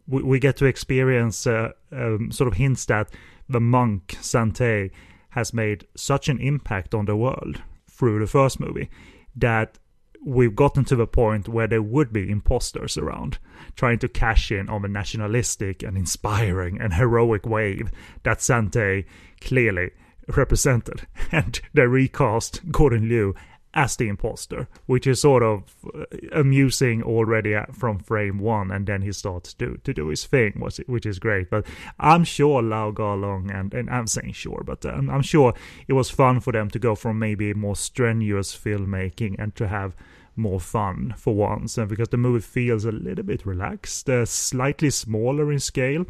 we, 0.07 0.23
we 0.23 0.39
get 0.39 0.57
to 0.57 0.65
experience 0.65 1.45
uh, 1.45 1.71
um, 1.91 2.31
sort 2.31 2.47
of 2.47 2.55
hints 2.55 2.85
that 2.85 3.09
the 3.47 3.59
monk 3.59 4.17
Sante 4.21 4.91
has 5.31 5.53
made 5.53 5.87
such 5.95 6.27
an 6.27 6.39
impact 6.39 6.93
on 6.93 7.05
the 7.05 7.15
world 7.15 7.61
through 7.89 8.19
the 8.19 8.27
first 8.27 8.59
movie 8.59 8.89
that 9.35 9.77
we've 10.23 10.55
gotten 10.55 10.85
to 10.85 10.95
the 10.95 11.07
point 11.07 11.49
where 11.49 11.67
there 11.67 11.81
would 11.81 12.13
be 12.13 12.29
imposters 12.29 12.97
around, 12.97 13.39
trying 13.75 13.99
to 13.99 14.07
cash 14.07 14.51
in 14.51 14.69
on 14.69 14.81
the 14.81 14.87
nationalistic 14.87 15.83
and 15.83 15.97
inspiring 15.97 16.79
and 16.79 16.93
heroic 16.93 17.45
wave 17.45 17.91
that 18.23 18.41
Sante 18.41 19.05
clearly 19.39 19.91
represented. 20.27 21.07
And 21.31 21.59
they 21.73 21.87
recast 21.87 22.71
Gordon 22.71 23.07
Liu 23.07 23.33
as 23.73 23.95
the 23.95 24.07
imposter, 24.07 24.67
which 24.85 25.07
is 25.07 25.21
sort 25.21 25.43
of 25.43 25.63
uh, 25.93 26.05
amusing 26.33 27.01
already 27.03 27.55
from 27.71 27.99
frame 27.99 28.39
one, 28.39 28.71
and 28.71 28.85
then 28.85 29.01
he 29.01 29.11
starts 29.11 29.53
to 29.53 29.77
to 29.83 29.93
do 29.93 30.07
his 30.07 30.25
thing, 30.25 30.53
which 30.87 31.05
is 31.05 31.19
great. 31.19 31.49
But 31.49 31.65
I'm 31.99 32.23
sure 32.23 32.61
Lau 32.61 32.91
Kar-leung, 32.91 33.49
and, 33.53 33.73
and 33.73 33.89
I'm 33.89 34.07
saying 34.07 34.33
sure, 34.33 34.63
but 34.65 34.85
um, 34.85 35.09
I'm 35.09 35.21
sure 35.21 35.53
it 35.87 35.93
was 35.93 36.09
fun 36.09 36.39
for 36.39 36.51
them 36.51 36.69
to 36.71 36.79
go 36.79 36.95
from 36.95 37.19
maybe 37.19 37.53
more 37.53 37.75
strenuous 37.75 38.55
filmmaking 38.55 39.35
and 39.39 39.55
to 39.55 39.67
have 39.67 39.95
more 40.35 40.59
fun 40.59 41.13
for 41.17 41.35
once, 41.35 41.77
and 41.77 41.89
because 41.89 42.09
the 42.09 42.17
movie 42.17 42.41
feels 42.41 42.85
a 42.85 42.91
little 42.91 43.23
bit 43.23 43.45
relaxed, 43.45 44.09
uh, 44.09 44.25
slightly 44.25 44.89
smaller 44.89 45.51
in 45.51 45.59
scale, 45.59 46.05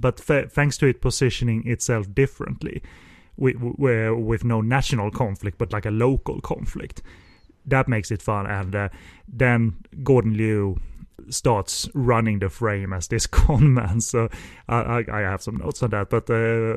but 0.00 0.20
f- 0.28 0.50
thanks 0.50 0.76
to 0.78 0.86
it 0.86 1.00
positioning 1.00 1.66
itself 1.66 2.12
differently 2.14 2.82
with, 3.38 3.56
with 3.56 4.44
no 4.44 4.60
national 4.60 5.10
conflict, 5.10 5.58
but 5.58 5.72
like 5.72 5.86
a 5.86 5.90
local 5.90 6.40
conflict. 6.40 7.02
That 7.64 7.88
makes 7.88 8.10
it 8.10 8.20
fun. 8.20 8.46
And 8.46 8.74
uh, 8.74 8.88
then 9.28 9.76
Gordon 10.02 10.36
Liu 10.36 10.80
starts 11.30 11.88
running 11.94 12.38
the 12.38 12.48
frame 12.48 12.92
as 12.92 13.08
this 13.08 13.26
con 13.38 13.74
man. 13.74 14.00
So 14.00 14.28
I, 14.68 15.04
I, 15.10 15.20
have 15.20 15.42
some 15.42 15.56
notes 15.56 15.82
on 15.82 15.90
that. 15.90 16.10
But 16.10 16.28
uh, 16.30 16.76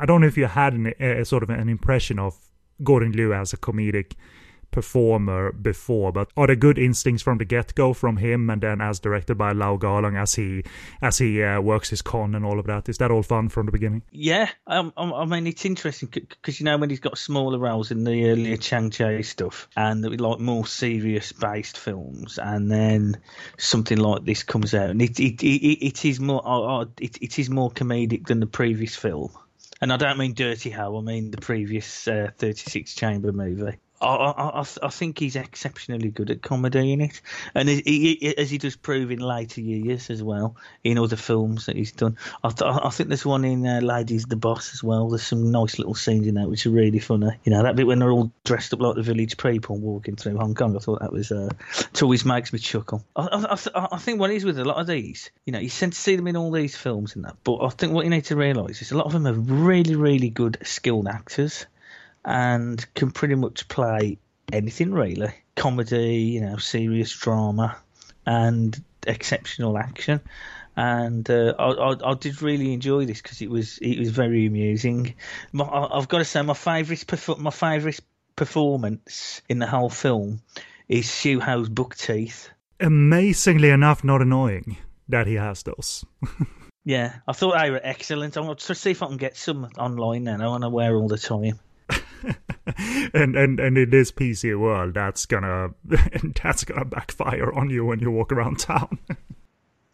I 0.00 0.06
don't 0.06 0.20
know 0.20 0.26
if 0.26 0.36
you 0.36 0.46
had 0.46 0.74
an, 0.74 0.92
a, 1.00 1.24
sort 1.24 1.42
of 1.42 1.50
an 1.50 1.68
impression 1.68 2.18
of 2.18 2.36
Gordon 2.82 3.12
Liu 3.12 3.32
as 3.32 3.52
a 3.52 3.56
comedic 3.56 4.12
performer 4.70 5.52
before, 5.52 6.12
but 6.12 6.30
are 6.36 6.46
there 6.46 6.56
good 6.56 6.78
instincts 6.78 7.22
from 7.22 7.38
the 7.38 7.44
get 7.44 7.74
go 7.74 7.92
from 7.92 8.18
him, 8.18 8.50
and 8.50 8.62
then 8.62 8.80
as 8.80 9.00
directed 9.00 9.36
by 9.36 9.52
Lau 9.52 9.76
Kar-leung 9.76 10.20
as 10.20 10.34
he 10.34 10.64
as 11.02 11.18
he 11.18 11.42
uh, 11.42 11.60
works 11.60 11.90
his 11.90 12.02
con 12.02 12.34
and 12.34 12.44
all 12.44 12.58
of 12.58 12.66
that? 12.66 12.88
Is 12.88 12.98
that 12.98 13.10
all 13.10 13.22
fun 13.22 13.48
from 13.48 13.66
the 13.66 13.72
beginning? 13.72 14.02
Yeah, 14.10 14.50
um, 14.66 14.92
um 14.96 15.12
I 15.14 15.24
mean 15.24 15.46
it's 15.46 15.64
interesting 15.64 16.08
because 16.12 16.60
you 16.60 16.64
know 16.64 16.76
when 16.78 16.90
he's 16.90 17.00
got 17.00 17.18
smaller 17.18 17.58
roles 17.58 17.90
in 17.90 18.04
the 18.04 18.30
earlier 18.30 18.56
Chang 18.56 18.90
Cheh 18.90 19.22
stuff, 19.22 19.68
and 19.76 20.04
like 20.20 20.40
more 20.40 20.66
serious 20.66 21.32
based 21.32 21.78
films, 21.78 22.38
and 22.38 22.70
then 22.70 23.20
something 23.58 23.98
like 23.98 24.24
this 24.24 24.42
comes 24.42 24.74
out, 24.74 24.90
and 24.90 25.02
it 25.02 25.18
it 25.20 25.42
it, 25.42 25.86
it 25.86 26.04
is 26.04 26.20
more 26.20 26.46
uh, 26.46 26.80
uh, 26.80 26.84
it, 27.00 27.18
it 27.22 27.38
is 27.38 27.50
more 27.50 27.70
comedic 27.70 28.26
than 28.26 28.40
the 28.40 28.46
previous 28.46 28.96
film. 28.96 29.30
And 29.80 29.92
I 29.92 29.96
don't 29.98 30.18
mean 30.18 30.32
Dirty 30.32 30.70
Ho, 30.70 30.98
I 30.98 31.00
mean 31.02 31.30
the 31.30 31.36
previous 31.36 32.08
uh, 32.08 32.30
36 32.38 32.94
Chamber 32.94 33.32
movie. 33.32 33.78
I, 34.00 34.06
I, 34.06 34.66
I, 34.82 34.88
think 34.88 35.18
he's 35.18 35.36
exceptionally 35.36 36.10
good 36.10 36.30
at 36.30 36.42
comedy 36.42 36.92
in 36.92 37.00
it, 37.00 37.20
and 37.54 37.68
he, 37.68 37.80
he, 38.20 38.36
as 38.36 38.50
he 38.50 38.58
does 38.58 38.76
prove 38.76 39.10
in 39.10 39.20
later 39.20 39.60
years 39.62 40.10
as 40.10 40.22
well 40.22 40.56
in 40.84 40.98
other 40.98 41.16
films 41.16 41.66
that 41.66 41.76
he's 41.76 41.92
done. 41.92 42.18
I, 42.44 42.52
I 42.60 42.90
think 42.90 43.08
there's 43.08 43.24
one 43.24 43.44
in 43.44 43.66
uh, 43.66 43.80
Ladies 43.80 44.26
the 44.26 44.36
Boss 44.36 44.74
as 44.74 44.84
well. 44.84 45.08
There's 45.08 45.22
some 45.22 45.50
nice 45.50 45.78
little 45.78 45.94
scenes 45.94 46.26
in 46.26 46.34
that 46.34 46.48
which 46.48 46.66
are 46.66 46.70
really 46.70 46.98
funny. 46.98 47.30
You 47.44 47.52
know 47.52 47.62
that 47.62 47.76
bit 47.76 47.86
when 47.86 47.98
they're 47.98 48.10
all 48.10 48.30
dressed 48.44 48.74
up 48.74 48.80
like 48.80 48.96
the 48.96 49.02
village 49.02 49.38
people 49.38 49.78
walking 49.78 50.16
through 50.16 50.36
Hong 50.36 50.54
Kong. 50.54 50.76
I 50.76 50.80
thought 50.80 51.00
that 51.00 51.12
was 51.12 51.32
uh, 51.32 51.48
it 51.78 52.02
always 52.02 52.24
makes 52.24 52.52
me 52.52 52.58
chuckle. 52.58 53.04
I, 53.16 53.56
I, 53.74 53.98
think 53.98 54.22
he's 54.26 54.44
with 54.44 54.58
a 54.58 54.64
lot 54.64 54.76
of 54.76 54.86
these, 54.86 55.30
you 55.46 55.52
know, 55.52 55.58
you 55.58 55.70
tend 55.70 55.94
to 55.94 55.98
see 55.98 56.16
them 56.16 56.26
in 56.26 56.36
all 56.36 56.50
these 56.50 56.76
films 56.76 57.16
and 57.16 57.24
that. 57.24 57.36
But 57.44 57.64
I 57.64 57.70
think 57.70 57.92
what 57.92 58.04
you 58.04 58.10
need 58.10 58.24
to 58.26 58.36
realise 58.36 58.82
is 58.82 58.92
a 58.92 58.96
lot 58.96 59.06
of 59.06 59.12
them 59.12 59.26
are 59.26 59.32
really, 59.32 59.96
really 59.96 60.30
good 60.30 60.58
skilled 60.62 61.08
actors 61.08 61.66
and 62.26 62.84
can 62.94 63.10
pretty 63.10 63.36
much 63.36 63.68
play 63.68 64.18
anything 64.52 64.92
really 64.92 65.32
comedy, 65.56 66.18
you 66.18 66.40
know, 66.42 66.58
serious 66.58 67.10
drama, 67.12 67.76
and 68.26 68.80
exceptional 69.06 69.78
action. 69.78 70.20
And 70.76 71.28
uh, 71.30 71.54
I, 71.58 71.70
I, 71.70 72.10
I, 72.10 72.14
did 72.14 72.42
really 72.42 72.74
enjoy 72.74 73.06
this 73.06 73.22
because 73.22 73.40
it 73.40 73.48
was 73.48 73.78
it 73.78 73.98
was 73.98 74.10
very 74.10 74.44
amusing. 74.44 75.14
My, 75.52 75.64
I've 75.64 76.08
got 76.08 76.18
to 76.18 76.24
say, 76.24 76.42
my 76.42 76.52
favourite 76.52 77.38
my 77.38 77.50
favourite 77.50 77.98
performance 78.36 79.40
in 79.48 79.58
the 79.58 79.66
whole 79.66 79.88
film 79.88 80.42
is 80.86 81.06
Hsiao 81.06 81.40
Ho's 81.40 81.70
buck 81.70 81.96
teeth. 81.96 82.50
Amazingly 82.78 83.70
enough, 83.70 84.04
not 84.04 84.20
annoying 84.20 84.76
that 85.08 85.26
he 85.26 85.34
has 85.34 85.62
those. 85.62 86.04
yeah, 86.84 87.16
I 87.26 87.32
thought 87.32 87.58
they 87.58 87.70
were 87.70 87.80
excellent. 87.82 88.36
I'm 88.36 88.44
going 88.44 88.56
to 88.56 88.74
see 88.74 88.90
if 88.90 89.02
I 89.02 89.06
can 89.06 89.16
get 89.16 89.34
some 89.34 89.70
online 89.78 90.24
then. 90.24 90.42
I 90.42 90.48
want 90.48 90.64
to 90.64 90.68
wear 90.68 90.94
all 90.94 91.08
the 91.08 91.16
time. 91.16 91.58
And 93.14 93.36
and 93.36 93.60
and 93.60 93.78
in 93.78 93.90
this 93.90 94.12
PC 94.12 94.58
world, 94.58 94.94
that's 94.94 95.26
gonna 95.26 95.70
that's 96.42 96.64
gonna 96.64 96.84
backfire 96.84 97.52
on 97.52 97.70
you 97.70 97.84
when 97.84 98.00
you 98.00 98.10
walk 98.10 98.32
around 98.32 98.58
town. 98.58 98.98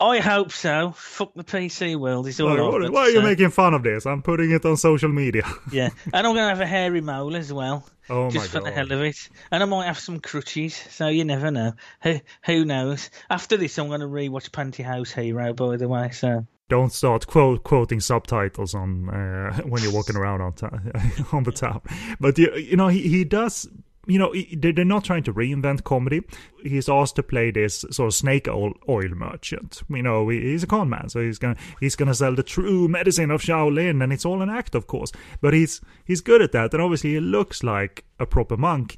I 0.02 0.18
hope 0.18 0.50
so. 0.50 0.90
Fuck 0.96 1.34
the 1.34 1.44
PC 1.44 1.94
world. 1.94 2.26
It's 2.26 2.40
all 2.40 2.48
why, 2.48 2.58
over. 2.58 2.90
Why 2.90 3.02
are 3.02 3.10
you 3.10 3.22
making 3.22 3.50
fun 3.50 3.72
of 3.72 3.84
this? 3.84 4.04
I'm 4.04 4.20
putting 4.20 4.50
it 4.50 4.64
on 4.64 4.76
social 4.76 5.10
media. 5.10 5.44
yeah, 5.72 5.90
and 6.12 6.26
I'm 6.26 6.34
gonna 6.34 6.48
have 6.48 6.60
a 6.60 6.66
hairy 6.66 7.00
mole 7.00 7.36
as 7.36 7.52
well. 7.52 7.86
Oh 8.10 8.28
just 8.28 8.50
for 8.50 8.58
God. 8.58 8.66
the 8.66 8.72
hell 8.72 8.90
of 8.90 9.00
it. 9.02 9.28
And 9.52 9.62
I 9.62 9.66
might 9.66 9.86
have 9.86 10.00
some 10.00 10.18
crutches, 10.18 10.74
so 10.74 11.06
you 11.06 11.24
never 11.24 11.52
know. 11.52 11.74
Who 12.02 12.18
who 12.44 12.64
knows? 12.64 13.10
After 13.30 13.56
this, 13.56 13.78
I'm 13.78 13.88
gonna 13.88 14.08
rewatch 14.08 14.50
Pantyhose 14.50 15.12
Hero, 15.12 15.52
by 15.52 15.76
the 15.76 15.86
way. 15.86 16.10
So 16.10 16.46
don't 16.68 16.92
start 16.92 17.26
quote, 17.26 17.64
quoting 17.64 18.00
subtitles 18.00 18.74
on 18.74 19.08
uh, 19.10 19.54
when 19.64 19.82
you're 19.82 19.92
walking 19.92 20.16
around 20.16 20.40
on 20.40 20.54
on 21.32 21.42
the 21.44 21.52
town. 21.52 21.82
But 22.20 22.38
you, 22.38 22.54
you 22.56 22.76
know, 22.76 22.88
he, 22.88 23.02
he 23.08 23.24
does. 23.24 23.68
You 24.06 24.18
know, 24.18 24.32
he, 24.32 24.56
they're 24.56 24.84
not 24.84 25.04
trying 25.04 25.22
to 25.24 25.32
reinvent 25.32 25.84
comedy. 25.84 26.22
He's 26.64 26.88
asked 26.88 27.14
to 27.16 27.22
play 27.22 27.52
this 27.52 27.84
sort 27.92 28.08
of 28.08 28.14
snake 28.14 28.48
oil, 28.48 28.74
merchant. 28.88 29.82
You 29.88 30.02
know, 30.02 30.28
he's 30.28 30.64
a 30.64 30.66
con 30.66 30.88
man, 30.88 31.08
so 31.08 31.20
he's 31.20 31.38
gonna 31.38 31.56
he's 31.78 31.94
gonna 31.94 32.14
sell 32.14 32.34
the 32.34 32.42
true 32.42 32.88
medicine 32.88 33.30
of 33.30 33.42
Shaolin, 33.42 34.02
and 34.02 34.12
it's 34.12 34.24
all 34.24 34.42
an 34.42 34.50
act, 34.50 34.74
of 34.74 34.88
course. 34.88 35.12
But 35.40 35.54
he's 35.54 35.80
he's 36.04 36.20
good 36.20 36.42
at 36.42 36.50
that, 36.50 36.72
and 36.72 36.82
obviously 36.82 37.10
he 37.10 37.20
looks 37.20 37.62
like 37.62 38.04
a 38.18 38.26
proper 38.26 38.56
monk 38.56 38.96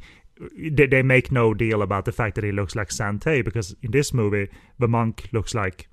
they 0.56 1.02
make 1.02 1.30
no 1.30 1.54
deal 1.54 1.80
about 1.80 2.04
the 2.06 2.12
fact 2.12 2.34
that 2.34 2.42
he 2.42 2.50
looks 2.50 2.74
like 2.74 2.90
Sante 2.90 3.40
because 3.42 3.74
in 3.82 3.92
this 3.92 4.12
movie 4.12 4.48
the 4.80 4.88
monk 4.88 5.28
looks 5.32 5.54
like 5.54 5.88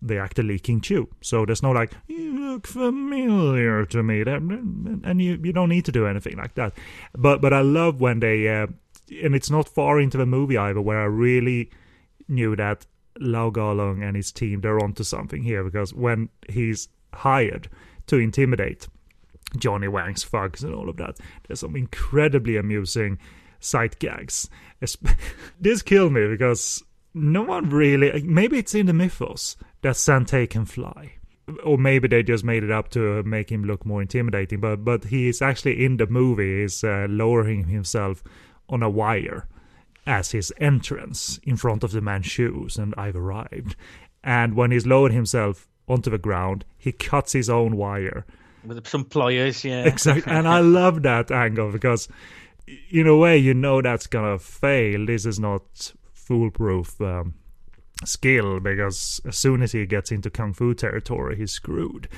the 0.00 0.18
actor 0.18 0.42
Lee 0.42 0.58
King 0.58 0.80
Chiu. 0.80 1.08
So 1.20 1.44
there's 1.46 1.62
no 1.62 1.70
like, 1.70 1.92
you 2.08 2.38
look 2.38 2.66
familiar 2.66 3.86
to 3.86 4.02
me, 4.02 4.22
and 4.22 5.20
you 5.20 5.40
you 5.42 5.52
don't 5.52 5.68
need 5.68 5.84
to 5.86 5.92
do 5.92 6.06
anything 6.06 6.36
like 6.36 6.54
that. 6.54 6.74
But 7.16 7.40
but 7.40 7.52
I 7.52 7.60
love 7.60 8.00
when 8.00 8.20
they, 8.20 8.48
uh, 8.48 8.66
and 9.22 9.34
it's 9.34 9.50
not 9.50 9.68
far 9.68 10.00
into 10.00 10.18
the 10.18 10.26
movie 10.26 10.56
either, 10.58 10.80
where 10.80 11.00
I 11.00 11.06
really 11.06 11.70
knew 12.28 12.56
that 12.56 12.86
Lau 13.18 13.50
Kar-leung 13.50 14.02
and 14.02 14.16
his 14.16 14.32
team 14.32 14.60
they're 14.60 14.82
onto 14.82 15.04
something 15.04 15.42
here 15.42 15.62
because 15.62 15.94
when 15.94 16.28
he's 16.48 16.88
hired 17.12 17.68
to 18.06 18.16
intimidate 18.16 18.88
Johnny 19.56 19.88
Wang's 19.88 20.24
thugs 20.24 20.64
and 20.64 20.74
all 20.74 20.88
of 20.88 20.96
that, 20.96 21.18
there's 21.46 21.60
some 21.60 21.76
incredibly 21.76 22.56
amusing 22.56 23.18
sight 23.60 23.98
gags. 23.98 24.48
this 25.60 25.82
killed 25.82 26.12
me 26.12 26.26
because 26.28 26.82
no 27.14 27.42
one 27.42 27.70
really 27.70 28.22
maybe 28.22 28.58
it's 28.58 28.74
in 28.74 28.86
the 28.86 28.92
mythos 28.92 29.56
that 29.82 29.96
Sante 29.96 30.46
can 30.46 30.64
fly. 30.64 31.12
Or 31.62 31.76
maybe 31.76 32.08
they 32.08 32.22
just 32.22 32.42
made 32.42 32.64
it 32.64 32.70
up 32.70 32.88
to 32.90 33.22
make 33.22 33.52
him 33.52 33.64
look 33.64 33.84
more 33.84 34.00
intimidating. 34.00 34.60
But 34.60 34.84
but 34.84 35.04
he 35.04 35.28
is 35.28 35.42
actually 35.42 35.84
in 35.84 35.98
the 35.98 36.06
movie 36.06 36.62
is 36.62 36.82
uh, 36.82 37.06
lowering 37.08 37.64
himself 37.64 38.24
on 38.68 38.82
a 38.82 38.88
wire 38.88 39.46
as 40.06 40.32
his 40.32 40.52
entrance 40.58 41.38
in 41.44 41.56
front 41.56 41.84
of 41.84 41.92
the 41.92 42.00
Manchus, 42.00 42.76
and 42.76 42.94
I've 42.96 43.16
arrived. 43.16 43.76
And 44.22 44.54
when 44.54 44.70
he's 44.70 44.86
lowered 44.86 45.12
himself 45.12 45.68
onto 45.86 46.10
the 46.10 46.18
ground, 46.18 46.64
he 46.78 46.92
cuts 46.92 47.32
his 47.32 47.50
own 47.50 47.76
wire 47.76 48.24
with 48.66 48.86
some 48.86 49.04
pliers. 49.04 49.64
Yeah, 49.64 49.84
exactly. 49.84 50.32
and 50.32 50.48
I 50.48 50.60
love 50.60 51.02
that 51.02 51.30
angle 51.30 51.70
because, 51.70 52.08
in 52.90 53.06
a 53.06 53.16
way, 53.16 53.36
you 53.36 53.54
know 53.54 53.82
that's 53.82 54.06
gonna 54.06 54.38
fail. 54.38 55.06
This 55.06 55.26
is 55.26 55.38
not 55.38 55.92
foolproof. 56.24 57.00
Um, 57.00 57.34
skill 58.04 58.60
because 58.60 59.20
as 59.26 59.36
soon 59.36 59.62
as 59.62 59.72
he 59.72 59.86
gets 59.86 60.10
into 60.10 60.30
kung 60.30 60.52
fu 60.52 60.74
territory, 60.74 61.36
he's 61.36 61.52
screwed. 61.52 62.08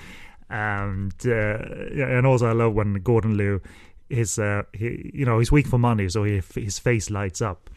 And 0.48 1.14
uh, 1.24 1.58
and 2.04 2.26
also 2.26 2.48
I 2.48 2.52
love 2.52 2.74
when 2.74 2.94
Gordon 2.94 3.36
Liu 3.36 3.60
is 4.08 4.38
uh, 4.38 4.62
he 4.72 5.10
you 5.12 5.24
know 5.24 5.38
he's 5.38 5.52
weak 5.52 5.66
for 5.66 5.78
money, 5.78 6.08
so 6.08 6.24
he, 6.24 6.40
his 6.54 6.78
face 6.78 7.10
lights 7.10 7.42
up 7.42 7.68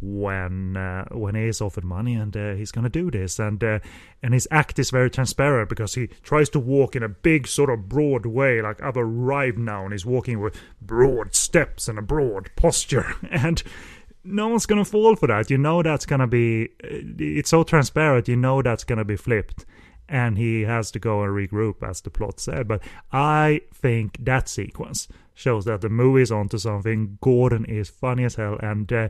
when 0.00 0.76
uh, 0.76 1.06
when 1.10 1.34
he 1.34 1.46
is 1.46 1.60
offered 1.60 1.84
money 1.84 2.14
and 2.14 2.36
uh, 2.36 2.52
he's 2.54 2.70
gonna 2.70 2.88
do 2.88 3.10
this 3.10 3.38
and 3.38 3.64
uh, 3.64 3.80
and 4.22 4.32
his 4.32 4.46
act 4.50 4.78
is 4.78 4.90
very 4.90 5.10
transparent 5.10 5.68
because 5.68 5.94
he 5.94 6.06
tries 6.22 6.48
to 6.48 6.60
walk 6.60 6.94
in 6.94 7.02
a 7.02 7.08
big 7.08 7.48
sort 7.48 7.68
of 7.68 7.88
broad 7.88 8.24
way 8.24 8.62
like 8.62 8.80
I've 8.80 8.96
arrived 8.96 9.58
now 9.58 9.82
and 9.82 9.92
he's 9.92 10.06
walking 10.06 10.40
with 10.40 10.54
broad 10.80 11.34
steps 11.34 11.88
and 11.88 11.98
a 11.98 12.02
broad 12.02 12.50
posture 12.54 13.16
and 13.30 13.62
no 14.24 14.48
one's 14.48 14.66
gonna 14.66 14.84
fall 14.84 15.16
for 15.16 15.26
that. 15.28 15.50
You 15.50 15.58
know 15.58 15.82
that's 15.82 16.06
gonna 16.06 16.26
be. 16.26 16.70
It's 16.80 17.50
so 17.50 17.62
transparent. 17.62 18.28
You 18.28 18.36
know 18.36 18.62
that's 18.62 18.84
gonna 18.84 19.04
be 19.04 19.16
flipped, 19.16 19.64
and 20.08 20.38
he 20.38 20.62
has 20.62 20.90
to 20.92 20.98
go 20.98 21.22
and 21.22 21.32
regroup, 21.32 21.88
as 21.88 22.00
the 22.00 22.10
plot 22.10 22.40
said. 22.40 22.68
But 22.68 22.82
I 23.12 23.62
think 23.72 24.24
that 24.24 24.48
sequence 24.48 25.08
shows 25.34 25.64
that 25.66 25.80
the 25.80 25.88
movie 25.88 26.22
is 26.22 26.32
onto 26.32 26.58
something. 26.58 27.18
Gordon 27.20 27.64
is 27.64 27.88
funny 27.88 28.24
as 28.24 28.34
hell, 28.34 28.58
and 28.60 28.92
uh, 28.92 29.08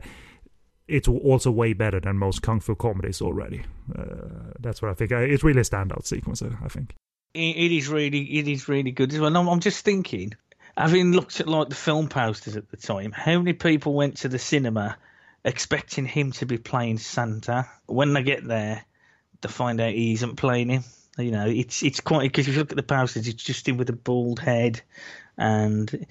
it's 0.87 1.07
also 1.07 1.51
way 1.51 1.73
better 1.73 1.99
than 1.99 2.17
most 2.17 2.41
kung 2.41 2.59
fu 2.59 2.75
comedies 2.75 3.21
already. 3.21 3.63
Uh, 3.97 4.53
that's 4.59 4.81
what 4.81 4.91
I 4.91 4.93
think. 4.93 5.11
It's 5.11 5.43
really 5.43 5.61
a 5.61 5.63
standout 5.63 6.05
sequence. 6.05 6.41
I 6.41 6.67
think. 6.67 6.95
It 7.35 7.71
is 7.71 7.87
really, 7.87 8.23
it 8.39 8.47
is 8.47 8.67
really 8.67 8.91
good 8.91 9.13
as 9.13 9.19
well. 9.19 9.37
I'm 9.37 9.59
just 9.59 9.85
thinking 9.85 10.33
having 10.79 11.11
looked 11.11 11.41
at 11.41 11.47
like 11.47 11.69
the 11.69 11.75
film 11.75 12.07
posters 12.07 12.55
at 12.55 12.71
the 12.71 12.77
time, 12.77 13.11
how 13.11 13.37
many 13.37 13.53
people 13.53 13.93
went 13.93 14.17
to 14.17 14.29
the 14.29 14.39
cinema 14.39 14.97
expecting 15.43 16.05
him 16.05 16.31
to 16.31 16.45
be 16.45 16.57
playing 16.57 16.97
Sante. 16.97 17.63
When 17.85 18.13
they 18.13 18.23
get 18.23 18.45
there, 18.45 18.83
they 19.41 19.49
find 19.49 19.79
out 19.81 19.91
he 19.91 20.13
isn't 20.13 20.37
playing 20.37 20.69
him. 20.69 20.83
You 21.17 21.31
know, 21.31 21.47
it's 21.47 21.83
it's 21.83 21.99
quite 21.99 22.23
because 22.23 22.47
if 22.47 22.53
you 22.53 22.61
look 22.61 22.71
at 22.71 22.77
the 22.77 22.83
posters, 22.83 23.27
it's 23.27 23.43
just 23.43 23.67
him 23.67 23.77
with 23.77 23.89
a 23.89 23.93
bald 23.93 24.39
head, 24.39 24.81
and 25.37 26.07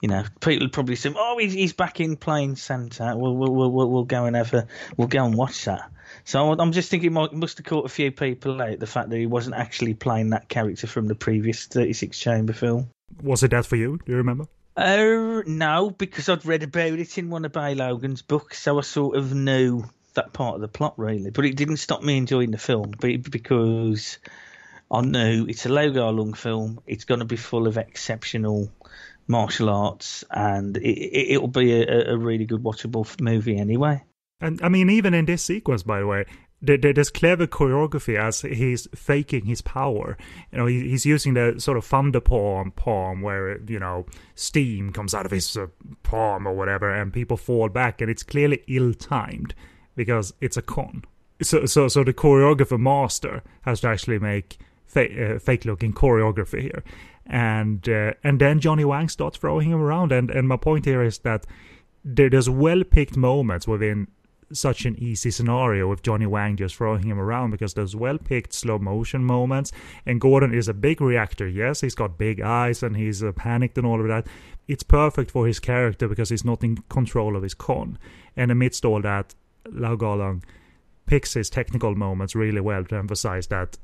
you 0.00 0.08
know, 0.08 0.24
people 0.40 0.68
probably 0.68 0.96
say, 0.96 1.12
"Oh, 1.16 1.38
he's, 1.38 1.52
he's 1.52 1.72
back 1.72 2.00
in 2.00 2.16
playing 2.16 2.56
Sante." 2.56 3.04
We'll 3.14 3.36
we'll, 3.36 3.52
we'll 3.52 3.90
we'll 3.90 4.04
go 4.04 4.24
and 4.24 4.34
have 4.34 4.52
a 4.54 4.66
we'll 4.96 5.06
go 5.06 5.24
and 5.24 5.36
watch 5.36 5.64
that. 5.66 5.90
So 6.24 6.50
I'm 6.50 6.72
just 6.72 6.90
thinking, 6.90 7.16
it 7.16 7.32
must 7.32 7.58
have 7.58 7.66
caught 7.66 7.84
a 7.84 7.90
few 7.90 8.10
people 8.10 8.60
out 8.60 8.80
the 8.80 8.86
fact 8.86 9.10
that 9.10 9.16
he 9.16 9.26
wasn't 9.26 9.56
actually 9.56 9.94
playing 9.94 10.30
that 10.30 10.48
character 10.48 10.86
from 10.86 11.06
the 11.06 11.14
previous 11.14 11.66
36 11.66 12.18
Chamber 12.18 12.52
film. 12.54 12.88
Was 13.22 13.42
it 13.42 13.50
that 13.50 13.66
for 13.66 13.76
you? 13.76 13.98
Do 14.04 14.12
you 14.12 14.18
remember? 14.18 14.46
Uh, 14.76 15.42
no, 15.46 15.90
because 15.90 16.28
I'd 16.28 16.46
read 16.46 16.62
about 16.62 16.92
it 16.92 17.18
in 17.18 17.30
one 17.30 17.44
of 17.44 17.52
Bey 17.52 17.74
Logan's 17.74 18.22
books, 18.22 18.60
so 18.60 18.78
I 18.78 18.82
sort 18.82 19.16
of 19.16 19.34
knew 19.34 19.84
that 20.14 20.32
part 20.32 20.54
of 20.54 20.60
the 20.60 20.68
plot 20.68 20.94
really. 20.96 21.30
But 21.30 21.46
it 21.46 21.56
didn't 21.56 21.78
stop 21.78 22.02
me 22.02 22.16
enjoying 22.16 22.52
the 22.52 22.58
film, 22.58 22.92
because 23.00 24.18
I 24.90 25.00
knew 25.00 25.46
it's 25.48 25.66
a 25.66 25.68
Lau 25.68 25.92
Kar-leung 25.92 26.36
film. 26.36 26.80
It's 26.86 27.04
going 27.04 27.20
to 27.20 27.26
be 27.26 27.36
full 27.36 27.66
of 27.66 27.76
exceptional 27.76 28.70
martial 29.26 29.68
arts, 29.68 30.24
and 30.30 30.76
it, 30.80 31.40
will 31.40 31.48
be 31.48 31.82
a, 31.82 32.12
a 32.12 32.16
really 32.16 32.46
good 32.46 32.62
watchable 32.62 33.20
movie 33.20 33.58
anyway. 33.58 34.02
And 34.40 34.60
I 34.62 34.68
mean, 34.68 34.90
even 34.90 35.12
in 35.12 35.24
this 35.24 35.44
sequence, 35.44 35.82
by 35.82 36.00
the 36.00 36.06
way, 36.06 36.24
there's 36.60 37.10
clever 37.10 37.46
choreography 37.46 38.18
as 38.18 38.40
he's 38.40 38.88
faking 38.94 39.44
his 39.44 39.62
power. 39.62 40.16
You 40.50 40.58
know, 40.58 40.66
he's 40.66 41.06
using 41.06 41.34
the 41.34 41.54
sort 41.58 41.78
of 41.78 41.84
thunder 41.84 42.20
palm, 42.20 42.72
palm 42.72 43.22
where 43.22 43.60
you 43.68 43.78
know 43.78 44.06
steam 44.34 44.92
comes 44.92 45.14
out 45.14 45.24
of 45.24 45.30
his 45.30 45.56
uh, 45.56 45.68
palm 46.02 46.46
or 46.46 46.54
whatever, 46.54 46.92
and 46.92 47.12
people 47.12 47.36
fall 47.36 47.68
back, 47.68 48.00
and 48.00 48.10
it's 48.10 48.22
clearly 48.22 48.62
ill-timed 48.66 49.54
because 49.94 50.32
it's 50.40 50.56
a 50.56 50.62
con. 50.62 51.04
So, 51.40 51.66
so, 51.66 51.86
so 51.86 52.02
the 52.02 52.12
choreographer 52.12 52.78
master 52.80 53.42
has 53.62 53.80
to 53.82 53.88
actually 53.88 54.18
make 54.18 54.58
fa- 54.86 55.36
uh, 55.36 55.38
fake-looking 55.38 55.92
choreography 55.92 56.62
here, 56.62 56.82
and 57.24 57.88
uh, 57.88 58.14
and 58.24 58.40
then 58.40 58.58
Johnny 58.58 58.84
Wang 58.84 59.08
starts 59.08 59.38
throwing 59.38 59.70
him 59.70 59.80
around, 59.80 60.10
and 60.10 60.28
and 60.28 60.48
my 60.48 60.56
point 60.56 60.86
here 60.86 61.02
is 61.02 61.18
that 61.18 61.46
there's 62.04 62.50
well 62.50 62.82
picked 62.82 63.16
moments 63.16 63.68
within 63.68 64.08
such 64.52 64.84
an 64.84 64.96
easy 64.98 65.30
scenario 65.30 65.88
with 65.88 66.02
Johnny 66.02 66.26
Wang 66.26 66.56
just 66.56 66.76
throwing 66.76 67.02
him 67.02 67.18
around 67.18 67.50
because 67.50 67.74
there's 67.74 67.94
well 67.94 68.18
picked 68.18 68.52
slow 68.52 68.78
motion 68.78 69.24
moments. 69.24 69.72
And 70.06 70.20
Gordon 70.20 70.54
is 70.54 70.68
a 70.68 70.74
big 70.74 71.00
reactor. 71.00 71.48
Yes, 71.48 71.80
he's 71.80 71.94
got 71.94 72.18
big 72.18 72.40
eyes 72.40 72.82
and 72.82 72.96
he's 72.96 73.22
uh, 73.22 73.32
panicked 73.32 73.78
and 73.78 73.86
all 73.86 74.00
of 74.00 74.08
that. 74.08 74.26
It's 74.66 74.82
perfect 74.82 75.30
for 75.30 75.46
his 75.46 75.60
character 75.60 76.08
because 76.08 76.28
he's 76.28 76.44
not 76.44 76.62
in 76.62 76.78
control 76.88 77.36
of 77.36 77.42
his 77.42 77.54
con. 77.54 77.98
And 78.36 78.50
amidst 78.50 78.84
all 78.84 79.02
that, 79.02 79.34
Lau 79.70 79.96
Kar-leung 79.96 80.42
picks 81.06 81.34
his 81.34 81.50
technical 81.50 81.94
moments 81.94 82.34
really 82.34 82.60
well 82.60 82.84
to 82.84 82.96
emphasize 82.96 83.46
that, 83.48 83.78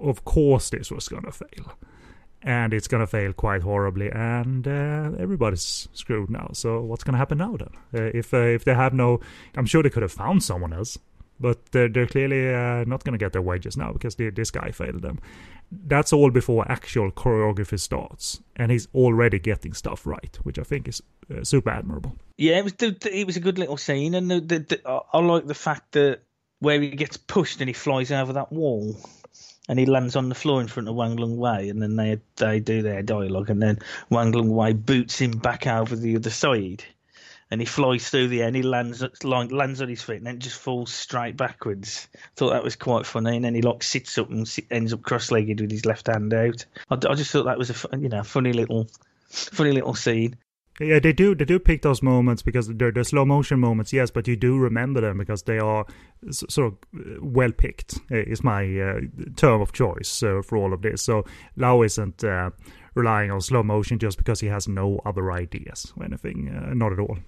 of 0.00 0.24
course, 0.24 0.70
this 0.70 0.90
was 0.90 1.08
going 1.08 1.24
to 1.24 1.32
fail 1.32 1.76
and 2.44 2.74
it's 2.74 2.88
gonna 2.88 3.06
fail 3.06 3.32
quite 3.32 3.62
horribly, 3.62 4.10
and 4.10 4.66
uh, 4.66 5.10
everybody's 5.18 5.88
screwed 5.92 6.30
now. 6.30 6.50
So 6.52 6.80
what's 6.82 7.04
gonna 7.04 7.18
happen 7.18 7.38
now 7.38 7.56
then? 7.56 7.70
Uh, 7.94 8.10
if 8.14 8.34
uh, 8.34 8.38
if 8.38 8.64
they 8.64 8.74
have 8.74 8.94
no, 8.94 9.20
I'm 9.56 9.66
sure 9.66 9.82
they 9.82 9.90
could 9.90 10.02
have 10.02 10.12
found 10.12 10.42
someone 10.42 10.72
else, 10.72 10.98
but 11.40 11.64
they're, 11.72 11.88
they're 11.88 12.06
clearly 12.06 12.52
uh, 12.52 12.84
not 12.84 13.04
gonna 13.04 13.18
get 13.18 13.32
their 13.32 13.42
wages 13.42 13.76
now 13.76 13.92
because 13.92 14.16
they, 14.16 14.30
this 14.30 14.50
guy 14.50 14.70
failed 14.70 15.02
them. 15.02 15.18
That's 15.70 16.12
all 16.12 16.30
before 16.30 16.70
actual 16.70 17.10
choreography 17.10 17.80
starts, 17.80 18.40
and 18.56 18.70
he's 18.70 18.88
already 18.94 19.38
getting 19.38 19.72
stuff 19.72 20.06
right, 20.06 20.38
which 20.42 20.58
I 20.58 20.62
think 20.62 20.88
is 20.88 21.02
uh, 21.34 21.44
super 21.44 21.70
admirable. 21.70 22.16
Yeah, 22.36 22.58
it 22.58 22.64
was 22.64 22.74
it 22.80 23.26
was 23.26 23.36
a 23.36 23.40
good 23.40 23.58
little 23.58 23.76
scene, 23.76 24.14
and 24.14 24.30
the, 24.30 24.40
the, 24.40 24.58
the, 24.58 25.02
I 25.12 25.18
like 25.18 25.46
the 25.46 25.54
fact 25.54 25.92
that 25.92 26.22
where 26.58 26.80
he 26.80 26.90
gets 26.90 27.16
pushed 27.16 27.60
and 27.60 27.68
he 27.68 27.72
flies 27.72 28.12
over 28.12 28.34
that 28.34 28.52
wall 28.52 28.96
and 29.68 29.78
he 29.78 29.86
lands 29.86 30.16
on 30.16 30.28
the 30.28 30.34
floor 30.34 30.60
in 30.60 30.68
front 30.68 30.88
of 30.88 30.94
Wang 30.94 31.16
Lung 31.16 31.36
Wei, 31.36 31.68
and 31.68 31.82
then 31.82 31.96
they 31.96 32.20
they 32.36 32.60
do 32.60 32.82
their 32.82 33.02
dialogue, 33.02 33.50
and 33.50 33.62
then 33.62 33.78
Wang 34.10 34.32
Lung 34.32 34.50
Wei 34.50 34.72
boots 34.72 35.20
him 35.20 35.32
back 35.32 35.66
over 35.66 35.94
the 35.94 36.16
other 36.16 36.30
side, 36.30 36.84
and 37.50 37.60
he 37.60 37.66
flies 37.66 38.08
through 38.08 38.28
the 38.28 38.42
air, 38.42 38.48
and 38.48 38.56
he 38.56 38.62
lands 38.62 39.04
lands 39.24 39.80
on 39.80 39.88
his 39.88 40.02
feet, 40.02 40.16
and 40.16 40.26
then 40.26 40.40
just 40.40 40.58
falls 40.58 40.92
straight 40.92 41.36
backwards. 41.36 42.08
Thought 42.36 42.50
that 42.50 42.64
was 42.64 42.76
quite 42.76 43.06
funny, 43.06 43.36
and 43.36 43.44
then 43.44 43.54
he 43.54 43.62
like 43.62 43.82
sits 43.82 44.18
up 44.18 44.30
and 44.30 44.52
ends 44.70 44.92
up 44.92 45.02
cross-legged 45.02 45.60
with 45.60 45.70
his 45.70 45.86
left 45.86 46.08
hand 46.08 46.34
out. 46.34 46.64
I, 46.90 46.94
I 46.94 47.14
just 47.14 47.30
thought 47.30 47.44
that 47.44 47.58
was 47.58 47.70
a 47.70 47.98
you 47.98 48.08
know 48.08 48.22
funny 48.24 48.52
little 48.52 48.88
funny 49.28 49.72
little 49.72 49.94
scene. 49.94 50.36
Yeah, 50.80 51.00
they 51.00 51.12
do. 51.12 51.34
They 51.34 51.44
do 51.44 51.58
pick 51.58 51.82
those 51.82 52.02
moments 52.02 52.42
because 52.42 52.68
they're 52.68 52.92
the 52.92 53.04
slow 53.04 53.24
motion 53.24 53.60
moments, 53.60 53.92
yes, 53.92 54.10
but 54.10 54.26
you 54.26 54.36
do 54.36 54.56
remember 54.58 55.00
them 55.02 55.18
because 55.18 55.42
they 55.42 55.58
are 55.58 55.84
sort 56.30 56.72
of 56.72 56.78
uh, 56.98 57.18
well 57.20 57.52
picked. 57.52 58.00
Is 58.10 58.42
my 58.42 58.64
uh, 58.80 59.00
term 59.36 59.60
of 59.60 59.72
choice 59.72 60.22
uh, 60.22 60.40
for 60.42 60.56
all 60.56 60.72
of 60.72 60.82
this. 60.82 61.02
So 61.02 61.24
Lau 61.56 61.82
isn't 61.82 62.24
uh, 62.24 62.50
relying 62.94 63.30
on 63.30 63.40
slow 63.40 63.62
motion 63.62 63.98
just 63.98 64.16
because 64.16 64.40
he 64.40 64.46
has 64.46 64.66
no 64.66 65.00
other 65.04 65.30
ideas 65.30 65.92
or 65.96 66.04
anything. 66.04 66.48
Uh, 66.48 66.72
not 66.74 66.92
at 66.92 66.98
all. 66.98 67.18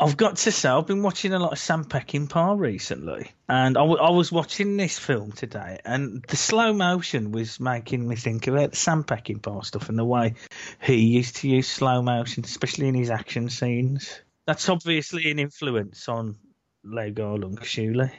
I've 0.00 0.16
got 0.16 0.36
to 0.36 0.50
say, 0.50 0.70
I've 0.70 0.86
been 0.86 1.02
watching 1.02 1.34
a 1.34 1.38
lot 1.38 1.52
of 1.52 1.58
Sam 1.58 1.84
Peckinpah 1.84 2.58
recently, 2.58 3.32
and 3.50 3.76
I, 3.76 3.82
w- 3.82 3.98
I 3.98 4.08
was 4.08 4.32
watching 4.32 4.78
this 4.78 4.98
film 4.98 5.32
today, 5.32 5.78
and 5.84 6.24
the 6.26 6.38
slow 6.38 6.72
motion 6.72 7.32
was 7.32 7.60
making 7.60 8.08
me 8.08 8.16
think 8.16 8.46
about 8.46 8.74
Sam 8.74 9.04
Peckinpah 9.04 9.62
stuff 9.62 9.90
and 9.90 9.98
the 9.98 10.04
way 10.06 10.36
he 10.80 10.94
used 10.94 11.36
to 11.36 11.50
use 11.50 11.68
slow 11.68 12.00
motion, 12.00 12.44
especially 12.44 12.88
in 12.88 12.94
his 12.94 13.10
action 13.10 13.50
scenes. 13.50 14.22
That's 14.46 14.70
obviously 14.70 15.30
an 15.30 15.38
influence 15.38 16.08
on 16.08 16.36
Lau 16.82 17.10
Kar-leung, 17.10 17.62
surely. 17.62 18.10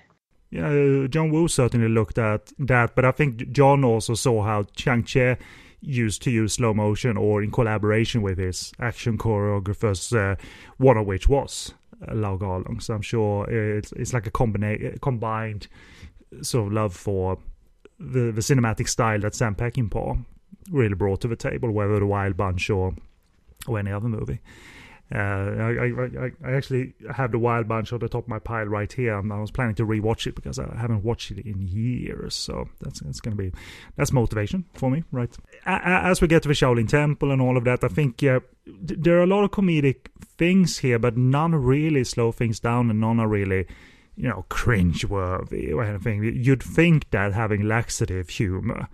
Yeah, 0.51 1.07
John 1.07 1.31
Woo 1.31 1.47
certainly 1.47 1.89
looked 1.89 2.19
at 2.19 2.53
that, 2.59 2.93
but 2.93 3.05
I 3.05 3.11
think 3.11 3.51
John 3.51 3.83
also 3.83 4.13
saw 4.13 4.43
how 4.43 4.65
Chang 4.75 5.03
Cheh 5.03 5.35
used 5.81 6.21
to 6.21 6.31
use 6.31 6.53
slow 6.53 6.73
motion 6.73 7.17
or 7.17 7.43
in 7.43 7.51
collaboration 7.51 8.21
with 8.21 8.37
his 8.37 8.71
action 8.79 9.17
choreographers, 9.17 10.15
uh, 10.15 10.35
one 10.77 10.97
of 10.97 11.05
which 11.07 11.27
was 11.27 11.73
uh, 12.07 12.15
Lau 12.15 12.37
Kar-leung. 12.37 12.81
So 12.81 12.93
I'm 12.93 13.01
sure 13.01 13.49
it's 13.49 13.91
it's 13.93 14.13
like 14.13 14.27
a 14.27 14.31
combina- 14.31 14.99
combined 15.01 15.67
sort 16.41 16.67
of 16.67 16.73
love 16.73 16.95
for 16.95 17.37
the 17.99 18.31
the 18.31 18.41
cinematic 18.41 18.87
style 18.87 19.19
that 19.19 19.35
Sam 19.35 19.55
Peckinpah 19.55 20.23
really 20.71 20.95
brought 20.95 21.21
to 21.21 21.27
the 21.27 21.35
table, 21.35 21.71
whether 21.71 21.99
the 21.99 22.05
Wild 22.05 22.37
Bunch 22.37 22.69
or 22.69 22.93
or 23.67 23.79
any 23.79 23.91
other 23.91 24.09
movie. 24.09 24.39
Uh, 25.13 25.17
I, 25.17 26.25
I, 26.25 26.31
I 26.45 26.51
actually 26.53 26.93
have 27.13 27.31
the 27.31 27.39
Wild 27.39 27.67
Bunch 27.67 27.91
on 27.91 27.99
the 27.99 28.07
top 28.07 28.23
of 28.23 28.29
my 28.29 28.39
pile 28.39 28.65
right 28.65 28.91
here. 28.91 29.15
I 29.15 29.39
was 29.39 29.51
planning 29.51 29.75
to 29.75 29.85
rewatch 29.85 30.25
it 30.25 30.35
because 30.35 30.57
I 30.57 30.73
haven't 30.77 31.03
watched 31.03 31.31
it 31.31 31.45
in 31.45 31.67
years. 31.67 32.33
So 32.33 32.69
that's 32.79 33.01
that's 33.01 33.19
going 33.19 33.35
to 33.35 33.43
be 33.43 33.51
that's 33.97 34.13
motivation 34.13 34.65
for 34.73 34.89
me, 34.89 35.03
right? 35.11 35.35
As 35.65 36.21
we 36.21 36.27
get 36.27 36.43
to 36.43 36.47
the 36.47 36.53
Shaolin 36.53 36.88
Temple 36.88 37.31
and 37.31 37.41
all 37.41 37.57
of 37.57 37.65
that, 37.65 37.83
I 37.83 37.89
think 37.89 38.21
yeah, 38.21 38.39
there 38.65 39.19
are 39.19 39.23
a 39.23 39.27
lot 39.27 39.43
of 39.43 39.51
comedic 39.51 40.07
things 40.38 40.77
here, 40.77 40.97
but 40.97 41.17
none 41.17 41.55
really 41.55 42.05
slow 42.05 42.31
things 42.31 42.59
down, 42.61 42.89
and 42.89 43.01
none 43.01 43.19
are 43.19 43.27
really 43.27 43.67
you 44.15 44.29
know 44.29 44.45
cringe-worthy 44.47 45.73
or 45.73 45.83
anything. 45.83 46.23
You'd 46.23 46.63
think 46.63 47.09
that 47.09 47.33
having 47.33 47.67
laxative 47.67 48.29
humor 48.29 48.88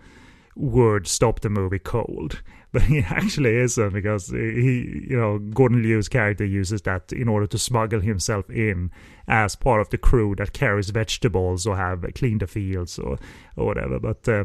would 0.55 1.05
stop 1.05 1.41
the 1.41 1.49
movie 1.49 1.77
cold 1.77 2.41
but 2.77 2.85
he 2.85 2.99
actually 3.09 3.55
isn't 3.55 3.91
because 3.91 4.27
he, 4.27 5.07
you 5.09 5.17
know, 5.17 5.39
Gordon 5.39 5.81
Liu's 5.81 6.07
character 6.07 6.45
uses 6.45 6.83
that 6.83 7.11
in 7.11 7.27
order 7.27 7.47
to 7.47 7.57
smuggle 7.57 8.01
himself 8.01 8.47
in 8.51 8.91
as 9.27 9.55
part 9.55 9.81
of 9.81 9.89
the 9.89 9.97
crew 9.97 10.35
that 10.35 10.53
carries 10.53 10.91
vegetables 10.91 11.65
or 11.65 11.75
have 11.75 12.05
cleaned 12.13 12.41
the 12.41 12.47
fields 12.47 12.99
or 12.99 13.17
or 13.55 13.65
whatever. 13.65 13.99
But 13.99 14.29
uh, 14.29 14.43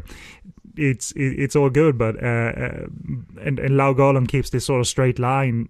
it's 0.75 1.11
it, 1.11 1.39
it's 1.39 1.55
all 1.55 1.69
good. 1.69 1.99
But 1.99 2.15
uh, 2.23 2.53
uh, 2.57 2.85
and 3.39 3.59
and 3.59 3.77
Lau 3.77 3.93
Kar-leung 3.93 4.27
keeps 4.27 4.49
this 4.49 4.65
sort 4.65 4.81
of 4.81 4.87
straight 4.87 5.19
line 5.19 5.69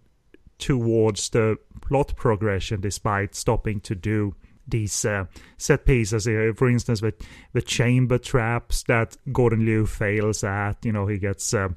towards 0.57 1.29
the 1.31 1.57
plot 1.81 2.15
progression 2.15 2.79
despite 2.79 3.35
stopping 3.35 3.81
to 3.81 3.93
do 3.93 4.35
these 4.65 5.03
uh, 5.03 5.25
set 5.57 5.85
pieces. 5.85 6.25
Uh, 6.25 6.53
for 6.55 6.69
instance, 6.69 7.01
the 7.01 7.13
the 7.51 7.61
chamber 7.61 8.19
traps 8.19 8.83
that 8.83 9.17
Gordon 9.33 9.65
Liu 9.65 9.85
fails 9.85 10.45
at. 10.45 10.85
You 10.85 10.93
know, 10.93 11.07
he 11.07 11.17
gets 11.17 11.53
uh, 11.53 11.69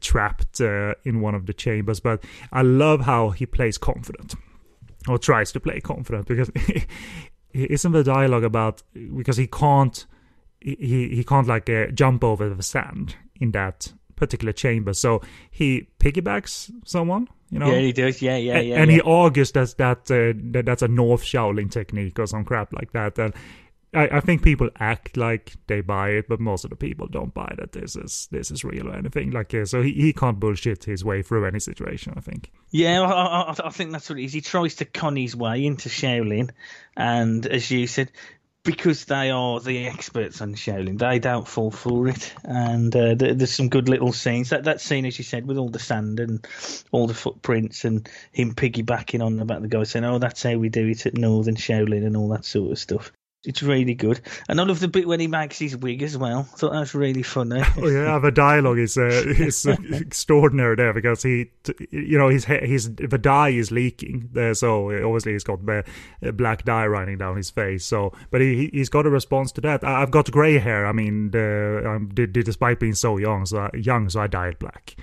trapped 0.00 0.60
uh, 0.60 0.94
in 1.04 1.20
one 1.20 1.34
of 1.34 1.46
the 1.46 1.52
chambers. 1.52 2.00
But 2.00 2.24
I 2.52 2.62
love 2.62 3.02
how 3.02 3.30
he 3.30 3.46
plays 3.46 3.78
confident 3.78 4.34
or 5.08 5.18
tries 5.18 5.52
to 5.52 5.60
play 5.60 5.80
confident 5.80 6.26
because 6.26 6.50
isn't 7.52 7.92
the 7.92 8.04
dialogue 8.04 8.44
about 8.44 8.82
because 9.16 9.36
he 9.36 9.46
can't 9.46 10.06
he 10.60 11.08
he 11.14 11.24
can't 11.24 11.46
like 11.46 11.68
uh, 11.68 11.86
jump 11.88 12.24
over 12.24 12.48
the 12.48 12.62
sand 12.62 13.16
in 13.40 13.50
that 13.52 13.92
particular 14.16 14.52
chamber 14.52 14.92
so 14.92 15.20
he 15.50 15.88
piggybacks 15.98 16.70
someone 16.84 17.28
you 17.50 17.58
know 17.58 17.70
yeah 17.70 17.78
he 17.78 17.92
does 17.92 18.22
yeah 18.22 18.36
yeah 18.36 18.58
yeah 18.60 18.80
and, 18.80 18.90
yeah. 18.90 18.96
he 18.96 19.00
argues 19.02 19.52
that 19.52 19.76
that, 19.76 20.10
uh, 20.10 20.32
that 20.52 20.64
that's 20.64 20.82
a 20.82 20.88
north 20.88 21.22
shaolin 21.22 21.70
technique 21.70 22.18
or 22.18 22.26
some 22.26 22.44
crap 22.44 22.72
like 22.72 22.92
that 22.92 23.18
and 23.18 23.34
I, 23.94 24.16
I 24.16 24.20
think 24.20 24.42
people 24.42 24.68
act 24.78 25.16
like 25.16 25.54
they 25.66 25.80
buy 25.80 26.10
it, 26.10 26.28
but 26.28 26.40
most 26.40 26.64
of 26.64 26.70
the 26.70 26.76
people 26.76 27.06
don't 27.06 27.32
buy 27.32 27.54
that 27.58 27.72
this 27.72 27.96
is 27.96 28.28
this 28.30 28.50
is 28.50 28.64
real 28.64 28.88
or 28.88 28.94
anything. 28.94 29.30
Like 29.30 29.54
uh, 29.54 29.64
so, 29.64 29.82
he, 29.82 29.92
he 29.92 30.12
can't 30.12 30.40
bullshit 30.40 30.84
his 30.84 31.04
way 31.04 31.22
through 31.22 31.46
any 31.46 31.60
situation. 31.60 32.14
I 32.16 32.20
think. 32.20 32.50
Yeah, 32.70 33.02
I, 33.02 33.52
I, 33.52 33.54
I 33.64 33.70
think 33.70 33.92
that's 33.92 34.08
what 34.08 34.18
it 34.18 34.24
is. 34.24 34.32
He 34.32 34.40
tries 34.40 34.76
to 34.76 34.84
con 34.84 35.16
his 35.16 35.36
way 35.36 35.64
into 35.64 35.88
Shaolin, 35.88 36.50
and 36.96 37.46
as 37.46 37.70
you 37.70 37.86
said, 37.86 38.10
because 38.64 39.04
they 39.04 39.30
are 39.30 39.60
the 39.60 39.86
experts 39.86 40.40
on 40.40 40.54
Shaolin, 40.54 40.98
they 40.98 41.18
don't 41.18 41.46
fall 41.46 41.70
for 41.70 42.08
it. 42.08 42.34
And 42.42 42.94
uh, 42.96 43.14
there's 43.14 43.54
some 43.54 43.68
good 43.68 43.88
little 43.88 44.12
scenes. 44.12 44.50
That 44.50 44.64
that 44.64 44.80
scene, 44.80 45.04
as 45.06 45.18
you 45.18 45.24
said, 45.24 45.46
with 45.46 45.58
all 45.58 45.68
the 45.68 45.78
sand 45.78 46.18
and 46.18 46.44
all 46.90 47.06
the 47.06 47.14
footprints, 47.14 47.84
and 47.84 48.08
him 48.32 48.54
piggybacking 48.54 49.24
on 49.24 49.38
about 49.38 49.62
the 49.62 49.68
guy 49.68 49.84
saying, 49.84 50.04
"Oh, 50.04 50.18
that's 50.18 50.42
how 50.42 50.56
we 50.56 50.70
do 50.70 50.88
it 50.88 51.06
at 51.06 51.16
Northern 51.16 51.56
Shaolin," 51.56 52.06
and 52.06 52.16
all 52.16 52.28
that 52.30 52.44
sort 52.44 52.72
of 52.72 52.78
stuff. 52.78 53.12
It's 53.46 53.62
really 53.62 53.94
good, 53.94 54.20
and 54.48 54.60
I 54.60 54.64
love 54.64 54.80
the 54.80 54.88
bit 54.88 55.06
when 55.06 55.20
he 55.20 55.26
makes 55.26 55.58
his 55.58 55.76
wig 55.76 56.02
as 56.02 56.16
well. 56.16 56.40
I 56.40 56.56
thought 56.56 56.72
that 56.72 56.80
was 56.80 56.94
really 56.94 57.22
funny. 57.22 57.62
oh 57.76 57.88
yeah, 57.88 58.18
the 58.18 58.30
dialogue 58.30 58.78
is 58.78 58.96
uh, 58.96 59.04
is 59.26 59.66
extraordinary 59.66 60.76
there 60.76 60.94
because 60.94 61.22
he, 61.22 61.50
you 61.90 62.16
know, 62.16 62.28
his 62.28 62.46
his 62.46 62.94
the 62.94 63.18
dye 63.18 63.50
is 63.50 63.70
leaking 63.70 64.30
there, 64.32 64.54
so 64.54 64.90
obviously 64.90 65.32
he's 65.32 65.44
got 65.44 65.60
black 66.32 66.64
dye 66.64 66.86
running 66.86 67.18
down 67.18 67.36
his 67.36 67.50
face. 67.50 67.84
So, 67.84 68.12
but 68.30 68.40
he 68.40 68.70
he's 68.72 68.88
got 68.88 69.04
a 69.04 69.10
response 69.10 69.52
to 69.52 69.60
that. 69.60 69.84
I've 69.84 70.10
got 70.10 70.30
grey 70.30 70.58
hair. 70.58 70.86
I 70.86 70.92
mean, 70.92 71.30
the, 71.30 71.82
um, 71.86 72.10
despite 72.14 72.80
being 72.80 72.94
so 72.94 73.18
young, 73.18 73.44
so 73.44 73.68
young, 73.74 74.08
so 74.08 74.20
I 74.20 74.26
dyed 74.26 74.58
black 74.58 74.96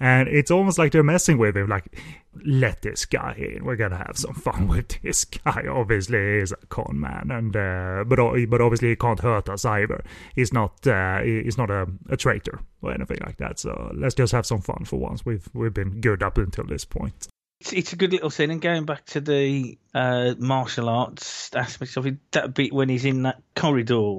and 0.00 0.28
it's 0.28 0.50
almost 0.50 0.78
like 0.78 0.92
they're 0.92 1.02
messing 1.02 1.38
with 1.38 1.56
him 1.56 1.68
like 1.68 1.96
let 2.44 2.82
this 2.82 3.06
guy 3.06 3.34
in. 3.38 3.64
We're 3.64 3.76
gonna 3.76 3.96
have 3.96 4.16
some 4.16 4.34
fun 4.34 4.68
with 4.74 5.00
this 5.02 5.24
guy. 5.24 5.64
Obviously 5.68 6.40
he's 6.40 6.52
a 6.52 6.56
con 6.68 6.98
man 7.00 7.30
and 7.30 7.56
uh, 7.56 8.04
but 8.06 8.18
but 8.48 8.60
obviously 8.60 8.90
he 8.90 8.96
can't 8.96 9.20
hurt 9.20 9.48
us 9.48 9.64
either. 9.64 10.02
He's 10.34 10.52
not 10.52 10.86
uh, 10.86 11.20
he's 11.22 11.58
not 11.58 11.70
a, 11.70 11.86
a 12.08 12.16
traitor 12.16 12.60
or 12.82 12.92
anything 12.92 13.18
like 13.24 13.36
that. 13.38 13.58
So 13.58 13.92
let's 13.94 14.14
just 14.14 14.32
have 14.32 14.46
some 14.46 14.60
fun 14.60 14.84
for 14.84 14.98
once. 14.98 15.24
We've 15.24 15.48
we've 15.54 15.74
been 15.74 16.00
good 16.00 16.22
up 16.22 16.38
until 16.38 16.64
this 16.64 16.84
point. 16.84 17.28
It's, 17.60 17.72
it's 17.72 17.92
a 17.92 17.96
good 17.96 18.12
little 18.12 18.30
scene. 18.30 18.50
And 18.50 18.60
going 18.60 18.84
back 18.84 19.06
to 19.06 19.20
the 19.20 19.78
uh, 19.94 20.34
martial 20.38 20.88
arts 20.88 21.54
aspects 21.54 21.96
of 21.96 22.06
it 22.06 22.16
that 22.32 22.52
bit 22.52 22.72
when 22.72 22.88
he's 22.88 23.04
in 23.04 23.22
that 23.22 23.40
corridor 23.54 24.18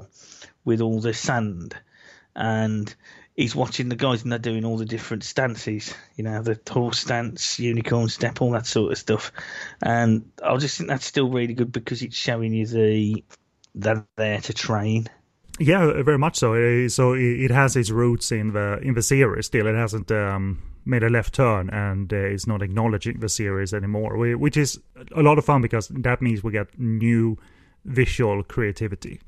with 0.64 0.80
all 0.80 1.00
the 1.00 1.14
sand 1.14 1.76
and 2.34 2.94
he's 3.36 3.54
watching 3.54 3.88
the 3.88 3.96
guys 3.96 4.22
and 4.22 4.32
they're 4.32 4.38
doing 4.38 4.64
all 4.64 4.78
the 4.78 4.84
different 4.84 5.22
stances, 5.22 5.94
you 6.16 6.24
know, 6.24 6.42
the 6.42 6.58
horse 6.68 7.00
stance, 7.00 7.58
unicorn 7.58 8.08
step, 8.08 8.40
all 8.40 8.50
that 8.52 8.66
sort 8.66 8.92
of 8.92 8.98
stuff. 8.98 9.30
And 9.82 10.30
I 10.42 10.56
just 10.56 10.78
think 10.78 10.88
that's 10.88 11.06
still 11.06 11.30
really 11.30 11.54
good 11.54 11.70
because 11.70 12.02
it's 12.02 12.16
showing 12.16 12.52
you 12.52 12.66
the 12.66 13.24
they're 13.74 14.06
there 14.16 14.40
to 14.40 14.54
train. 14.54 15.08
Yeah, 15.58 16.02
very 16.02 16.18
much 16.18 16.36
so. 16.36 16.88
So 16.88 17.14
it 17.14 17.44
it 17.44 17.50
has 17.50 17.76
its 17.76 17.90
roots 17.90 18.32
in 18.32 18.52
the 18.52 18.78
in 18.82 18.94
the 18.94 19.02
series. 19.02 19.46
Still, 19.46 19.66
it 19.66 19.74
hasn't 19.74 20.10
um, 20.10 20.62
made 20.84 21.02
a 21.02 21.08
left 21.08 21.34
turn, 21.34 21.70
and 21.70 22.12
uh, 22.12 22.16
it's 22.16 22.46
not 22.46 22.62
acknowledging 22.62 23.20
the 23.20 23.28
series 23.28 23.72
anymore, 23.72 24.16
which 24.36 24.56
is 24.56 24.78
a 25.14 25.22
lot 25.22 25.38
of 25.38 25.44
fun 25.44 25.62
because 25.62 25.88
that 25.88 26.20
means 26.20 26.42
we 26.42 26.52
get 26.52 26.78
new 26.78 27.38
visual 27.84 28.42
creativity, 28.42 29.20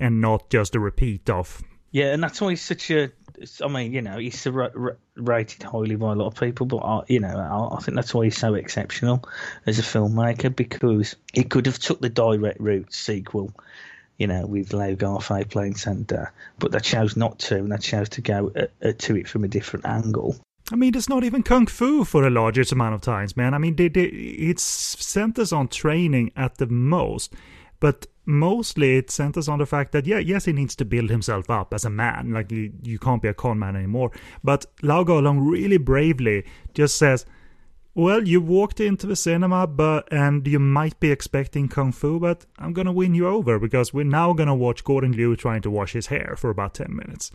and 0.00 0.20
not 0.20 0.48
just 0.48 0.74
a 0.74 0.80
repeat 0.80 1.28
of. 1.28 1.62
Yeah, 1.90 2.12
and 2.12 2.22
that's 2.22 2.40
why 2.40 2.50
he's 2.50 2.62
such 2.62 2.90
a. 2.90 3.10
I 3.62 3.68
mean, 3.68 3.92
you 3.92 4.02
know, 4.02 4.18
he's 4.18 4.46
ra- 4.46 4.68
ra- 4.74 4.92
rated 5.16 5.62
highly 5.62 5.96
by 5.96 6.12
a 6.12 6.14
lot 6.14 6.26
of 6.26 6.38
people, 6.38 6.66
but 6.66 6.78
I, 6.78 7.02
you 7.08 7.20
know, 7.20 7.36
I, 7.36 7.76
I 7.76 7.80
think 7.80 7.96
that's 7.96 8.14
why 8.14 8.24
he's 8.24 8.38
so 8.38 8.54
exceptional 8.54 9.24
as 9.66 9.78
a 9.78 9.82
filmmaker 9.82 10.54
because 10.54 11.16
he 11.32 11.44
could 11.44 11.66
have 11.66 11.78
took 11.78 12.00
the 12.00 12.08
direct 12.08 12.60
route 12.60 12.92
sequel, 12.92 13.52
you 14.18 14.26
know, 14.26 14.46
with 14.46 14.72
Lau 14.72 14.94
Kar-fai 14.94 15.44
playing 15.44 15.74
Sante, 15.74 16.26
but 16.58 16.72
they 16.72 16.80
chose 16.80 17.16
not 17.16 17.38
to, 17.40 17.56
and 17.56 17.72
they 17.72 17.78
chose 17.78 18.08
to 18.10 18.20
go 18.20 18.52
uh, 18.54 18.66
uh, 18.86 18.92
to 18.98 19.16
it 19.16 19.28
from 19.28 19.44
a 19.44 19.48
different 19.48 19.86
angle. 19.86 20.36
I 20.72 20.76
mean, 20.76 20.96
it's 20.96 21.10
not 21.10 21.24
even 21.24 21.42
kung 21.42 21.66
fu 21.66 22.04
for 22.04 22.22
the 22.22 22.30
largest 22.30 22.72
amount 22.72 22.94
of 22.94 23.02
times, 23.02 23.36
man. 23.36 23.52
I 23.52 23.58
mean, 23.58 23.76
they, 23.76 23.88
they, 23.88 24.04
it 24.04 24.58
centers 24.60 25.52
on 25.52 25.68
training 25.68 26.32
at 26.36 26.56
the 26.56 26.66
most, 26.66 27.34
but 27.84 28.06
mostly 28.24 28.96
it 28.96 29.10
centers 29.10 29.46
on 29.46 29.58
the 29.58 29.66
fact 29.66 29.92
that 29.92 30.06
yeah, 30.06 30.16
yes, 30.16 30.46
he 30.46 30.54
needs 30.54 30.74
to 30.74 30.86
build 30.86 31.10
himself 31.10 31.50
up 31.50 31.74
as 31.74 31.84
a 31.84 31.90
man. 31.90 32.32
Like 32.32 32.50
you, 32.50 32.72
you 32.82 32.98
can't 32.98 33.20
be 33.20 33.28
a 33.28 33.34
con 33.34 33.58
man 33.58 33.76
anymore. 33.76 34.10
But 34.42 34.64
Lau 34.80 35.04
Kar-leung 35.04 35.46
really 35.46 35.76
bravely 35.76 36.46
just 36.72 36.96
says, 36.96 37.26
"Well, 37.94 38.26
you 38.26 38.40
walked 38.40 38.80
into 38.80 39.06
the 39.06 39.16
cinema, 39.16 39.66
but 39.66 40.10
and 40.10 40.48
you 40.48 40.58
might 40.58 40.98
be 40.98 41.10
expecting 41.10 41.68
kung 41.68 41.92
fu, 41.92 42.18
but 42.18 42.46
I'm 42.58 42.72
gonna 42.72 42.90
win 42.90 43.14
you 43.14 43.28
over 43.28 43.58
because 43.58 43.92
we're 43.92 44.04
now 44.04 44.32
gonna 44.32 44.54
watch 44.54 44.82
Gordon 44.82 45.12
Liu 45.12 45.36
trying 45.36 45.60
to 45.60 45.70
wash 45.70 45.92
his 45.92 46.06
hair 46.06 46.36
for 46.38 46.48
about 46.48 46.72
ten 46.72 46.96
minutes." 46.96 47.30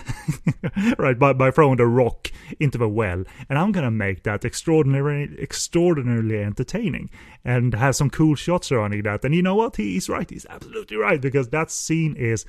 right 0.98 1.18
by, 1.18 1.32
by 1.32 1.50
throwing 1.50 1.76
the 1.76 1.86
rock 1.86 2.30
into 2.60 2.78
the 2.78 2.88
well. 2.88 3.24
And 3.48 3.58
i'm 3.58 3.72
gonna 3.72 3.90
make 3.90 4.22
that 4.24 4.44
extraordinary 4.44 5.36
extraordinarily 5.40 6.38
entertaining 6.38 7.10
and 7.44 7.74
have 7.74 7.96
some 7.96 8.10
cool 8.10 8.34
shots 8.34 8.68
surrounding 8.68 9.02
that. 9.02 9.24
And 9.24 9.34
you 9.34 9.42
know 9.42 9.56
what? 9.56 9.76
He's 9.76 10.08
right. 10.08 10.28
He's 10.28 10.46
absolutely 10.48 10.96
right 10.96 11.20
because 11.20 11.48
that 11.48 11.70
scene 11.70 12.14
is 12.16 12.44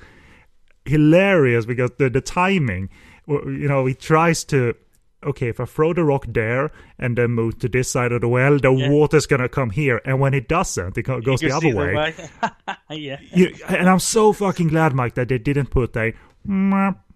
hilarious 0.84 1.64
because 1.66 1.90
the, 1.98 2.10
the 2.10 2.20
timing 2.20 2.90
you 3.26 3.66
know 3.68 3.86
he 3.86 3.94
tries 3.94 4.44
to 4.44 4.74
okay 5.24 5.48
if 5.48 5.58
i 5.58 5.64
throw 5.64 5.94
the 5.94 6.04
rock 6.04 6.26
there 6.28 6.70
and 6.98 7.16
then 7.16 7.30
move 7.30 7.58
to 7.58 7.68
this 7.70 7.90
side 7.90 8.12
of 8.12 8.20
the 8.20 8.28
well 8.28 8.58
the 8.58 8.70
Yeah. 8.70 8.90
water's 8.90 9.26
gonna 9.26 9.48
come 9.48 9.70
here. 9.70 10.02
And 10.04 10.20
when 10.20 10.34
it 10.34 10.46
doesn't 10.46 10.98
it 10.98 11.02
goes 11.04 11.40
the 11.40 11.50
other 11.52 11.74
way. 11.74 12.14
Yeah. 12.90 13.18
you, 13.32 13.54
and 13.66 13.88
I'm 13.88 13.98
so 13.98 14.32
fucking 14.32 14.68
glad, 14.68 14.94
Mike, 14.94 15.14
that 15.14 15.28
they 15.28 15.38
didn't 15.38 15.70
put 15.70 15.96
a 15.96 16.12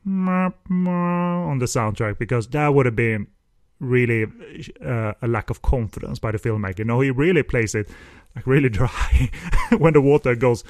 on 0.08 1.58
the 1.58 1.66
soundtrack 1.66 2.18
because 2.18 2.48
that 2.48 2.68
would 2.68 2.86
have 2.86 2.96
been 2.96 3.26
really 3.80 4.26
uh, 4.84 5.12
a 5.22 5.28
lack 5.28 5.50
of 5.50 5.62
confidence 5.62 6.18
by 6.18 6.32
the 6.32 6.38
filmmaker. 6.38 6.84
No, 6.84 7.00
he 7.00 7.10
really 7.10 7.42
plays 7.42 7.74
it 7.74 7.88
like 8.34 8.46
really 8.46 8.68
dry 8.80 9.30
when 9.78 9.92
the 9.92 10.00
water 10.00 10.34
goes 10.34 10.64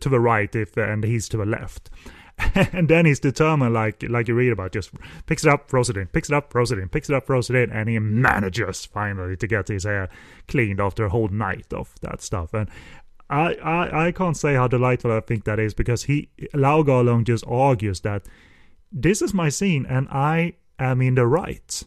to 0.00 0.08
the 0.08 0.20
right 0.20 0.54
if 0.54 0.76
and 0.76 1.04
he's 1.04 1.28
to 1.30 1.36
the 1.36 1.46
left. 1.46 1.90
and 2.54 2.88
then 2.88 3.06
he's 3.06 3.20
determined, 3.20 3.74
like 3.74 4.02
like 4.08 4.26
you 4.26 4.34
read 4.34 4.50
about, 4.50 4.72
just 4.72 4.90
picks 5.26 5.44
it 5.44 5.50
up, 5.50 5.68
throws 5.68 5.88
it 5.88 5.96
in, 5.96 6.08
picks 6.08 6.28
it 6.28 6.34
up, 6.34 6.50
throws 6.50 6.72
it 6.72 6.80
in, 6.80 6.88
picks 6.88 7.08
it 7.08 7.14
up, 7.14 7.26
throws 7.26 7.48
it 7.48 7.54
in, 7.54 7.70
and 7.70 7.88
he 7.88 7.98
manages 8.00 8.84
finally 8.84 9.36
to 9.36 9.46
get 9.46 9.68
his 9.68 9.84
hair 9.84 10.08
cleaned 10.48 10.80
after 10.80 11.04
a 11.04 11.10
whole 11.10 11.28
night 11.28 11.72
of 11.72 11.94
that 12.00 12.20
stuff. 12.20 12.52
And 12.52 12.68
I, 13.30 13.54
I, 13.54 14.06
I 14.06 14.12
can't 14.12 14.36
say 14.36 14.54
how 14.54 14.66
delightful 14.66 15.12
I 15.12 15.20
think 15.20 15.44
that 15.44 15.60
is 15.60 15.74
because 15.74 16.04
he 16.04 16.28
Lau 16.52 16.82
Kar-leung 16.82 17.24
just 17.24 17.46
argues 17.46 18.00
that 18.00 18.24
this 18.94 19.20
is 19.20 19.34
my 19.34 19.48
scene 19.48 19.84
and 19.86 20.08
I 20.08 20.54
am 20.78 21.02
in 21.02 21.16
the 21.16 21.26
right 21.26 21.82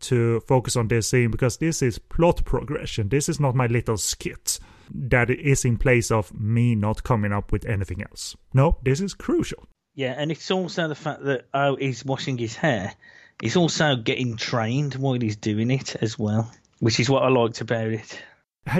to 0.00 0.40
focus 0.40 0.76
on 0.76 0.88
this 0.88 1.08
scene 1.08 1.30
because 1.30 1.58
this 1.58 1.80
is 1.82 1.98
plot 1.98 2.44
progression. 2.44 3.08
This 3.08 3.28
is 3.28 3.38
not 3.38 3.54
my 3.54 3.66
little 3.66 3.96
skit 3.96 4.58
that 4.92 5.30
is 5.30 5.64
in 5.64 5.76
place 5.76 6.10
of 6.10 6.38
me 6.38 6.74
not 6.74 7.04
coming 7.04 7.32
up 7.32 7.52
with 7.52 7.64
anything 7.66 8.02
else. 8.02 8.36
No, 8.52 8.78
this 8.82 9.00
is 9.00 9.14
crucial. 9.14 9.66
Yeah, 9.94 10.14
and 10.16 10.30
it's 10.32 10.50
also 10.50 10.88
the 10.88 10.94
fact 10.94 11.24
that 11.24 11.46
oh, 11.54 11.76
he's 11.76 12.04
washing 12.04 12.38
his 12.38 12.56
hair. 12.56 12.94
He's 13.40 13.56
also 13.56 13.96
getting 13.96 14.36
trained 14.36 14.94
while 14.94 15.18
he's 15.20 15.36
doing 15.36 15.70
it 15.70 15.96
as 16.02 16.18
well, 16.18 16.50
which 16.80 17.00
is 17.00 17.08
what 17.08 17.22
I 17.22 17.28
liked 17.28 17.60
about 17.60 17.88
it. 17.88 18.22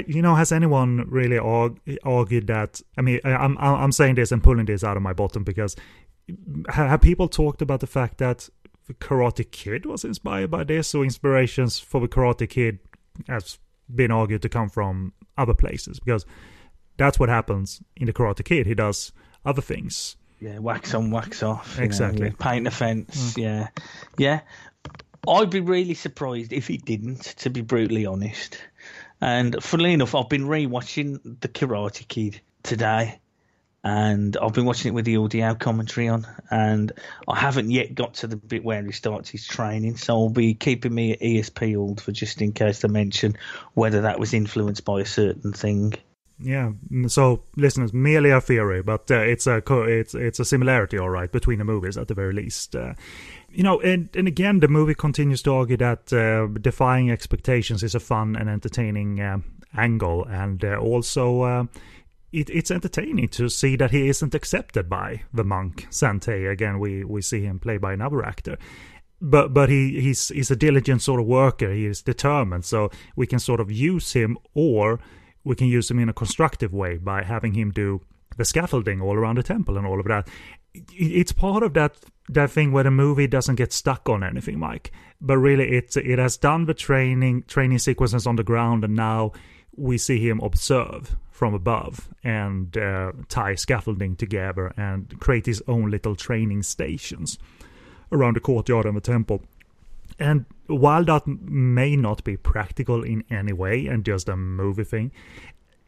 You 0.07 0.23
know, 0.23 0.35
has 0.35 0.53
anyone 0.53 1.07
really 1.09 1.39
arg- 1.39 1.81
argued 2.05 2.47
that? 2.49 2.81
I 2.99 3.01
mean, 3.01 3.21
I'm 3.25 3.57
I'm 3.59 3.93
saying 3.93 4.17
this 4.17 4.31
and 4.31 4.43
pulling 4.43 4.67
this 4.67 4.85
out 4.85 4.97
of 4.97 5.03
my 5.03 5.15
bottom 5.15 5.43
because 5.43 5.75
have 6.69 7.01
people 7.01 7.29
talked 7.29 7.63
about 7.63 7.81
the 7.81 7.87
fact 7.87 8.19
that 8.19 8.49
the 8.87 8.95
Karate 8.95 9.49
Kid 9.51 9.87
was 9.87 10.05
inspired 10.05 10.51
by 10.51 10.65
this, 10.65 10.95
or 10.95 11.05
inspirations 11.05 11.79
for 11.79 12.01
the 12.01 12.09
Karate 12.09 12.49
Kid 12.49 12.79
has 13.29 13.59
been 13.95 14.11
argued 14.11 14.43
to 14.43 14.49
come 14.49 14.69
from 14.69 15.13
other 15.37 15.55
places 15.55 16.01
because 16.01 16.25
that's 16.97 17.19
what 17.19 17.29
happens 17.29 17.83
in 17.97 18.07
the 18.07 18.13
Karate 18.13 18.45
Kid. 18.45 18.67
He 18.67 18.75
does 18.75 19.13
other 19.45 19.63
things. 19.63 20.17
Yeah, 20.41 20.59
wax 20.59 20.95
on, 20.95 21.11
wax 21.11 21.43
off. 21.43 21.79
know, 21.79 21.85
Exactly. 21.85 22.27
yeah, 22.29 22.33
paint 22.39 22.67
a 22.67 22.71
fence. 22.71 23.35
Mm. 23.35 23.43
Yeah, 23.43 23.69
yeah. 24.17 24.41
I'd 25.29 25.51
be 25.51 25.61
really 25.61 25.95
surprised 25.95 26.53
if 26.53 26.67
he 26.67 26.79
didn't, 26.79 27.23
to 27.39 27.51
be 27.51 27.61
brutally 27.61 28.07
honest. 28.07 28.59
And 29.21 29.63
funnily 29.63 29.93
enough, 29.93 30.15
I've 30.15 30.31
been 30.31 30.47
rewatching 30.47 31.41
The 31.41 31.49
Karate 31.49 32.09
Kid 32.09 32.41
today, 32.63 33.21
and 33.83 34.37
I've 34.37 34.53
been 34.53 34.67
watching 34.67 34.91
it 34.91 34.95
with 34.95 35.07
the 35.07 35.17
audio 35.17 35.55
commentary 35.55 36.09
on, 36.09 36.27
and 36.51 36.93
I 37.27 37.39
haven't 37.39 37.71
yet 37.71 37.95
got 37.95 38.15
to 38.15 38.27
the 38.27 38.37
bit 38.37 38.65
where 38.65 38.83
he 38.83 38.93
starts 38.93 39.31
his 39.31 39.47
training, 39.47 39.97
so 39.97 40.15
I'll 40.15 40.29
be 40.29 40.55
keeping 40.55 40.95
me 40.95 41.13
at 41.13 41.21
ESP 41.21 41.79
old 41.79 42.01
for 42.01 42.13
just 42.13 42.43
in 42.43 42.53
case 42.53 42.81
they 42.81 42.89
mention 42.89 43.37
whether 43.75 44.03
that 44.03 44.21
was 44.21 44.35
influenced 44.35 44.85
by 44.85 45.01
a 45.01 45.07
certain 45.07 45.53
thing. 45.53 45.95
Yeah. 46.43 46.73
So, 47.09 47.43
listeners, 47.57 47.93
merely 47.93 48.31
a 48.31 48.41
theory, 48.41 48.83
but 48.83 49.11
uh, 49.11 49.19
it's 49.19 49.47
a 49.47 49.61
co- 49.61 49.83
it's 49.83 50.15
it's 50.15 50.41
a 50.41 50.45
similarity, 50.45 50.99
all 50.99 51.11
right, 51.11 51.31
between 51.31 51.59
the 51.59 51.65
movies 51.65 51.97
at 51.97 52.09
the 52.09 52.15
very 52.15 52.33
least. 52.33 52.75
Uh, 52.75 52.95
you 53.51 53.63
know, 53.63 53.81
and 53.81 54.09
and 54.15 54.27
again, 54.27 54.61
the 54.61 54.69
movie 54.69 54.95
continues 54.95 55.43
to 55.43 55.53
argue 55.53 55.77
that 55.77 56.13
uh, 56.13 56.47
defying 56.61 57.11
expectations 57.11 57.83
is 57.83 57.95
a 57.95 58.01
fun 58.01 58.37
and 58.37 58.49
entertaining 58.49 59.21
uh, 59.21 59.39
angle, 59.77 60.25
and 60.27 60.65
uh, 60.65 60.77
also. 60.77 61.69
It, 62.33 62.49
it's 62.51 62.71
entertaining 62.71 63.29
to 63.29 63.49
see 63.49 63.77
that 63.77 63.91
he 63.91 64.09
isn't 64.09 64.35
accepted 64.35 64.89
by 64.89 65.23
the 65.33 65.45
monk 65.45 65.87
Sante. 65.91 66.47
Again, 66.47 66.79
we, 66.79 67.05
we 67.05 67.23
see 67.23 67.43
him 67.43 67.59
played 67.59 67.81
by 67.81 67.93
another 67.93 68.25
actor 68.25 68.57
but 69.23 69.53
but 69.53 69.69
he 69.69 70.01
he's 70.01 70.29
he's 70.29 70.51
a 70.51 70.57
diligent 70.57 71.03
sort 71.03 71.21
of 71.21 71.27
worker. 71.27 71.71
He 71.73 71.85
is 71.85 72.01
determined, 72.03 72.65
so 72.65 72.91
we 73.17 73.27
can 73.27 73.39
sort 73.39 73.61
of 73.61 73.71
use 73.71 74.13
him, 74.15 74.39
or 74.55 74.99
we 75.45 75.55
can 75.57 75.67
use 75.67 75.91
him 75.91 75.99
in 75.99 76.09
a 76.09 76.15
constructive 76.15 76.73
way 76.73 76.97
by 76.97 77.23
having 77.23 77.53
him 77.53 77.71
do 77.71 78.01
the 78.39 78.45
scaffolding 78.47 79.01
all 79.03 79.15
around 79.17 79.37
the 79.37 79.43
temple 79.43 79.77
and 79.77 79.87
all 79.87 80.01
of 80.01 80.07
that. 80.07 80.27
It- 80.73 80.87
It's 81.21 81.33
part 81.33 81.63
of 81.63 81.75
that 81.75 81.97
that 82.31 82.51
thing 82.51 82.73
where 82.73 82.85
the 82.85 82.91
movie 82.91 83.27
doesn't 83.27 83.57
get 83.57 83.73
stuck 83.73 84.09
on 84.09 84.23
anything, 84.25 84.59
Mike. 84.59 84.91
But 85.21 85.37
really, 85.37 85.69
it's 85.69 85.99
it 85.99 86.19
has 86.19 86.39
done 86.39 86.65
the 86.65 86.73
training 86.75 87.45
training 87.47 87.79
sequences 87.81 88.27
on 88.27 88.37
the 88.37 88.45
ground, 88.45 88.85
and 88.85 88.95
now 88.97 89.33
we 89.81 89.97
see 89.97 90.19
him 90.29 90.41
observe 90.41 91.17
from 91.31 91.55
above 91.55 92.11
and 92.23 92.77
uh, 92.77 93.13
tie 93.29 93.55
scaffolding 93.55 94.15
together 94.15 94.75
and 94.77 95.19
create 95.21 95.47
his 95.47 95.63
own 95.67 95.91
little 95.91 96.15
training 96.15 96.63
stations 96.63 97.39
around 98.13 98.37
the 98.37 98.41
courtyard 98.41 98.85
and 98.85 98.95
the 98.95 99.01
temple. 99.01 99.43
And 100.19 100.45
while 100.67 101.03
that 101.05 101.27
may 101.27 101.97
not 101.97 102.23
be 102.25 102.37
practical 102.37 103.03
in 103.03 103.25
any 103.31 103.55
way 103.55 103.87
and 103.87 104.05
just 104.05 104.29
a 104.29 104.37
movie 104.37 104.85
thing, 104.85 105.13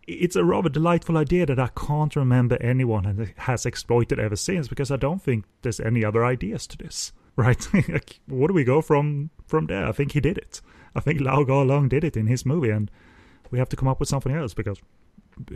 it's 0.06 0.36
a 0.36 0.44
rather 0.44 0.70
delightful 0.70 1.18
idea 1.18 1.44
that 1.44 1.58
I 1.60 1.68
can't 1.76 2.16
remember 2.16 2.56
anyone 2.60 3.32
has- 3.36 3.66
exploited 3.66 4.18
ever 4.18 4.36
since 4.36 4.68
because 4.68 4.90
I 4.90 4.96
don't 4.96 5.20
think 5.20 5.44
there's 5.60 5.80
any 5.80 6.02
other 6.02 6.24
ideas 6.24 6.66
to 6.68 6.78
this. 6.78 7.12
Right? 7.34 7.66
Like, 7.88 8.20
Where 8.28 8.48
do 8.48 8.52
we 8.52 8.62
go 8.62 8.82
from 8.82 9.30
from 9.46 9.66
there? 9.66 9.86
I 9.86 9.92
think 9.92 10.12
he 10.12 10.20
did 10.20 10.36
it. 10.36 10.60
I 10.94 11.00
think 11.00 11.18
Lao 11.18 11.40
Long 11.40 11.88
did 11.88 12.04
it 12.04 12.14
in 12.14 12.26
his 12.26 12.44
movie, 12.44 12.68
and 12.68 12.90
we 13.52 13.58
have 13.58 13.68
to 13.68 13.76
come 13.76 13.86
up 13.86 14.00
with 14.00 14.08
something 14.08 14.34
else 14.34 14.54
because 14.54 14.80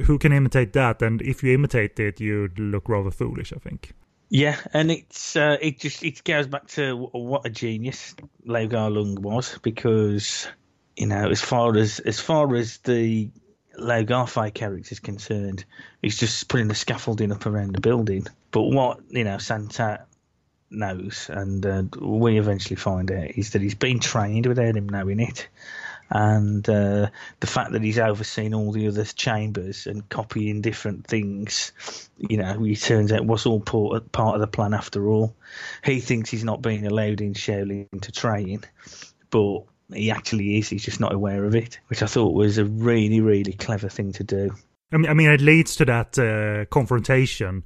who 0.05 0.19
can 0.19 0.33
imitate 0.33 0.73
that? 0.75 1.03
And 1.03 1.21
if 1.23 1.43
you 1.43 1.55
imitate 1.55 1.99
it, 1.99 2.21
you'd 2.21 2.59
look 2.59 2.89
rather 2.89 3.11
foolish. 3.11 3.53
I 3.53 3.59
think. 3.59 3.95
Yeah, 4.29 4.57
and 4.73 4.91
it's 4.91 5.37
uh, 5.37 5.57
it 5.61 5.79
just 5.79 6.05
it 6.05 6.23
goes 6.25 6.47
back 6.47 6.67
to 6.69 6.97
what 7.13 7.47
a 7.47 7.51
genius 7.51 8.15
Lau 8.45 8.67
Kar-leung 8.67 9.19
was 9.21 9.59
because 9.63 10.49
you 10.97 11.07
know 11.07 11.31
as 11.31 11.41
far 11.41 11.77
as 11.77 12.01
as 12.01 12.21
far 12.21 12.55
as 12.55 12.79
the 12.79 13.31
Lau 13.79 14.05
Kar-fai 14.05 14.51
character 14.51 14.93
is 14.93 15.01
concerned, 15.01 15.65
he's 16.03 16.19
just 16.19 16.49
putting 16.49 16.69
the 16.69 16.75
scaffolding 16.75 17.33
up 17.33 17.47
around 17.47 17.75
the 17.75 17.81
building. 17.81 18.27
But 18.51 18.63
what 18.63 19.01
you 19.11 19.25
know 19.25 19.39
Sante 19.39 19.99
knows, 20.71 21.31
and 21.33 21.65
uh, 21.65 21.83
we 22.01 22.39
eventually 22.39 22.77
find 22.77 23.11
out, 23.13 23.31
is 23.31 23.51
that 23.51 23.63
he's 23.63 23.77
been 23.77 24.01
trained 24.01 24.47
without 24.47 24.77
him 24.77 24.89
knowing 24.89 25.21
it. 25.21 25.49
And 26.11 26.69
uh, 26.69 27.09
the 27.41 27.47
fact 27.47 27.73
that 27.73 27.83
he's 27.83 27.99
overseen 27.99 28.55
all 28.55 28.71
the 28.71 28.87
other 28.89 29.05
chambers 29.05 29.87
and 29.87 30.09
copying 30.09 30.61
different 30.61 31.07
things, 31.07 31.73
you 32.19 32.37
know, 32.37 32.63
he 32.63 32.77
turns 32.77 33.13
out 33.13 33.27
was 33.27 33.47
all 33.47 33.61
part, 33.61 34.05
of 34.13 34.41
the 34.41 34.47
plan 34.47 34.73
after 34.73 35.09
all. 35.09 35.35
He 35.85 36.01
thinks 36.01 36.31
he's 36.31 36.45
not 36.45 36.63
being 36.63 36.87
allowed 36.87 37.21
in 37.21 37.35
Shaolin 37.35 38.01
to 38.01 38.13
train, 38.13 38.63
but 39.31 39.63
he 39.93 40.11
actually 40.11 40.59
is. 40.59 40.69
He's 40.69 40.85
just 40.85 41.01
not 41.01 41.13
aware 41.13 41.45
of 41.45 41.55
it, 41.55 41.81
which 41.89 42.03
I 42.03 42.07
thought 42.07 42.35
was 42.35 42.59
a 42.59 42.65
really, 42.65 43.21
really 43.21 43.53
clever 43.53 43.89
thing 43.89 44.13
to 44.13 44.25
do. 44.25 44.55
I 44.93 44.99
mean, 44.99 45.11
I 45.11 45.15
mean, 45.15 45.31
it 45.31 45.41
leads 45.41 45.75
to 45.77 45.85
that 45.87 46.19
uh, 46.19 46.67
confrontation 46.67 47.65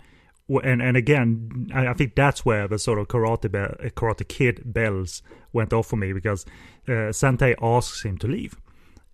and 0.59 0.83
and 0.83 0.97
again, 0.97 1.71
I, 1.75 1.89
I, 1.89 1.95
think 1.95 2.15
that's 2.15 2.45
where 2.45 2.67
the 2.67 2.79
sort 2.79 2.99
of 2.99 3.09
karate 3.09 3.51
be- 3.51 3.91
karate 3.91 4.27
kid 4.27 4.63
bells 4.65 5.23
went 5.53 5.73
off 5.73 5.87
for 5.87 5.97
me 5.97 6.13
because 6.13 6.45
uh, 6.89 7.13
Sante 7.13 7.55
asks 7.63 8.03
him 8.03 8.19
to 8.19 8.27
leave, 8.27 8.57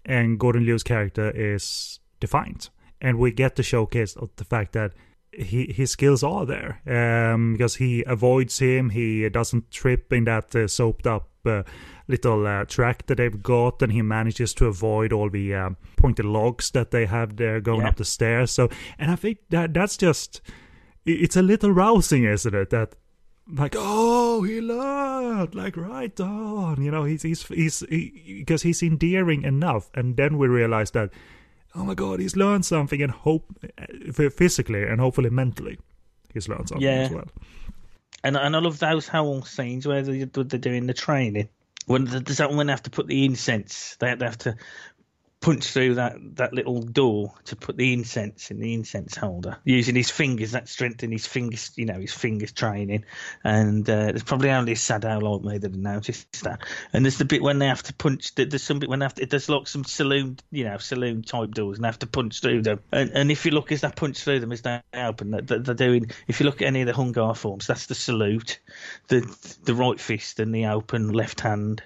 and 0.04 0.38
Gordon 0.38 0.64
Liu's 0.64 0.82
character 0.82 1.30
is 1.30 2.00
defined, 2.20 2.70
and 3.00 3.18
we 3.18 3.30
get 3.32 3.56
the 3.56 3.62
showcase 3.62 4.16
of 4.16 4.30
the 4.36 4.44
fact 4.44 4.72
that 4.72 4.92
he 5.32 5.72
his 5.72 5.90
skills 5.90 6.22
are 6.22 6.46
there 6.46 6.80
um, 6.86 7.52
because 7.52 7.76
he 7.76 8.02
avoids 8.06 8.58
him, 8.58 8.90
he 8.90 9.28
doesn't 9.28 9.70
trip 9.70 10.12
in 10.12 10.24
that 10.24 10.54
uh, 10.54 10.66
soaped 10.66 11.06
up. 11.06 11.28
Uh, 11.44 11.62
little 12.08 12.46
uh, 12.46 12.64
track 12.64 13.06
that 13.06 13.16
they've 13.16 13.42
got, 13.42 13.82
and 13.82 13.92
he 13.92 14.02
manages 14.02 14.54
to 14.54 14.66
avoid 14.66 15.12
all 15.12 15.28
the 15.28 15.54
uh, 15.54 15.70
pointed 15.96 16.24
logs 16.24 16.70
that 16.70 16.90
they 16.90 17.06
have 17.06 17.36
there 17.36 17.60
going 17.60 17.80
yeah. 17.80 17.88
up 17.88 17.96
the 17.96 18.04
stairs. 18.04 18.50
So, 18.50 18.68
and 18.98 19.10
I 19.10 19.16
think 19.16 19.38
that 19.50 19.74
that's 19.74 19.96
just 19.96 20.40
it's 21.06 21.36
a 21.36 21.42
little 21.42 21.70
rousing, 21.70 22.24
isn't 22.24 22.54
it? 22.54 22.70
That 22.70 22.94
like, 23.48 23.74
oh, 23.76 24.42
he 24.42 24.60
learned, 24.60 25.54
like 25.54 25.76
right 25.76 26.18
on, 26.20 26.82
you 26.82 26.90
know, 26.90 27.04
he's 27.04 27.22
he's 27.22 27.46
he's 27.46 27.82
because 27.82 28.62
he, 28.62 28.70
he's 28.70 28.82
endearing 28.82 29.42
enough, 29.44 29.90
and 29.94 30.16
then 30.16 30.36
we 30.36 30.48
realize 30.48 30.90
that, 30.92 31.10
oh 31.74 31.84
my 31.84 31.94
god, 31.94 32.20
he's 32.20 32.36
learned 32.36 32.66
something, 32.66 33.00
and 33.00 33.12
hope 33.12 33.44
uh, 33.78 34.30
physically 34.30 34.82
and 34.82 35.00
hopefully 35.00 35.30
mentally, 35.30 35.78
he's 36.34 36.48
learned 36.48 36.68
something 36.68 36.86
yeah. 36.86 37.02
as 37.02 37.10
well. 37.10 37.28
And 38.24 38.36
and 38.36 38.56
I 38.56 38.58
love 38.58 38.78
those 38.78 39.06
whole 39.06 39.42
scenes 39.42 39.86
where 39.86 40.02
they, 40.02 40.24
they're 40.24 40.58
doing 40.58 40.86
the 40.86 40.94
training 40.94 41.48
when 41.86 42.04
there's 42.04 42.38
that 42.38 42.52
when 42.52 42.66
they 42.66 42.72
have 42.72 42.82
to 42.82 42.90
put 42.90 43.06
the 43.06 43.24
incense, 43.24 43.96
they 44.00 44.08
have 44.08 44.38
to 44.38 44.56
punch 45.40 45.66
through 45.66 45.94
that, 45.94 46.16
that 46.36 46.52
little 46.52 46.80
door 46.80 47.32
to 47.44 47.56
put 47.56 47.76
the 47.76 47.92
incense 47.92 48.50
in 48.50 48.58
the 48.58 48.74
incense 48.74 49.16
holder 49.16 49.58
using 49.64 49.94
his 49.94 50.10
fingers. 50.10 50.52
That 50.52 50.68
strengthened 50.68 51.12
his 51.12 51.26
fingers, 51.26 51.70
you 51.76 51.84
know, 51.84 52.00
his 52.00 52.12
fingers 52.12 52.52
training. 52.52 53.04
And 53.44 53.88
uh, 53.88 54.06
there's 54.06 54.22
probably 54.22 54.50
only 54.50 54.72
a 54.72 54.76
sad 54.76 55.04
owl 55.04 55.20
like 55.20 55.42
me 55.42 55.58
that 55.58 55.74
noticed 55.74 56.42
that. 56.44 56.60
And 56.92 57.04
there's 57.04 57.18
the 57.18 57.24
bit 57.24 57.42
when 57.42 57.58
they 57.58 57.66
have 57.66 57.82
to 57.84 57.94
punch. 57.94 58.34
There's 58.34 58.62
some 58.62 58.78
bit 58.78 58.88
when 58.88 58.98
they 58.98 59.04
have 59.04 59.14
to. 59.14 59.26
There's 59.26 59.48
like 59.48 59.68
some 59.68 59.84
saloon, 59.84 60.38
you 60.50 60.64
know, 60.64 60.78
saloon 60.78 61.22
type 61.22 61.52
doors, 61.52 61.78
and 61.78 61.84
they 61.84 61.88
have 61.88 61.98
to 62.00 62.06
punch 62.06 62.40
through 62.40 62.62
them. 62.62 62.80
And, 62.90 63.10
and 63.10 63.30
if 63.30 63.44
you 63.44 63.52
look 63.52 63.70
as 63.72 63.82
they 63.82 63.90
punch 63.90 64.22
through 64.22 64.40
them 64.40 64.52
as 64.52 64.62
they 64.62 64.80
open, 64.94 65.30
they're, 65.30 65.60
they're 65.60 65.74
doing. 65.74 66.10
If 66.26 66.40
you 66.40 66.46
look 66.46 66.62
at 66.62 66.68
any 66.68 66.80
of 66.80 66.86
the 66.86 66.94
Hung 66.94 67.12
Gar 67.12 67.34
forms, 67.34 67.66
that's 67.66 67.86
the 67.86 67.94
salute, 67.94 68.58
the 69.08 69.20
the 69.64 69.74
right 69.74 70.00
fist 70.00 70.40
and 70.40 70.54
the 70.54 70.66
open 70.66 71.12
left 71.12 71.40
hand. 71.40 71.82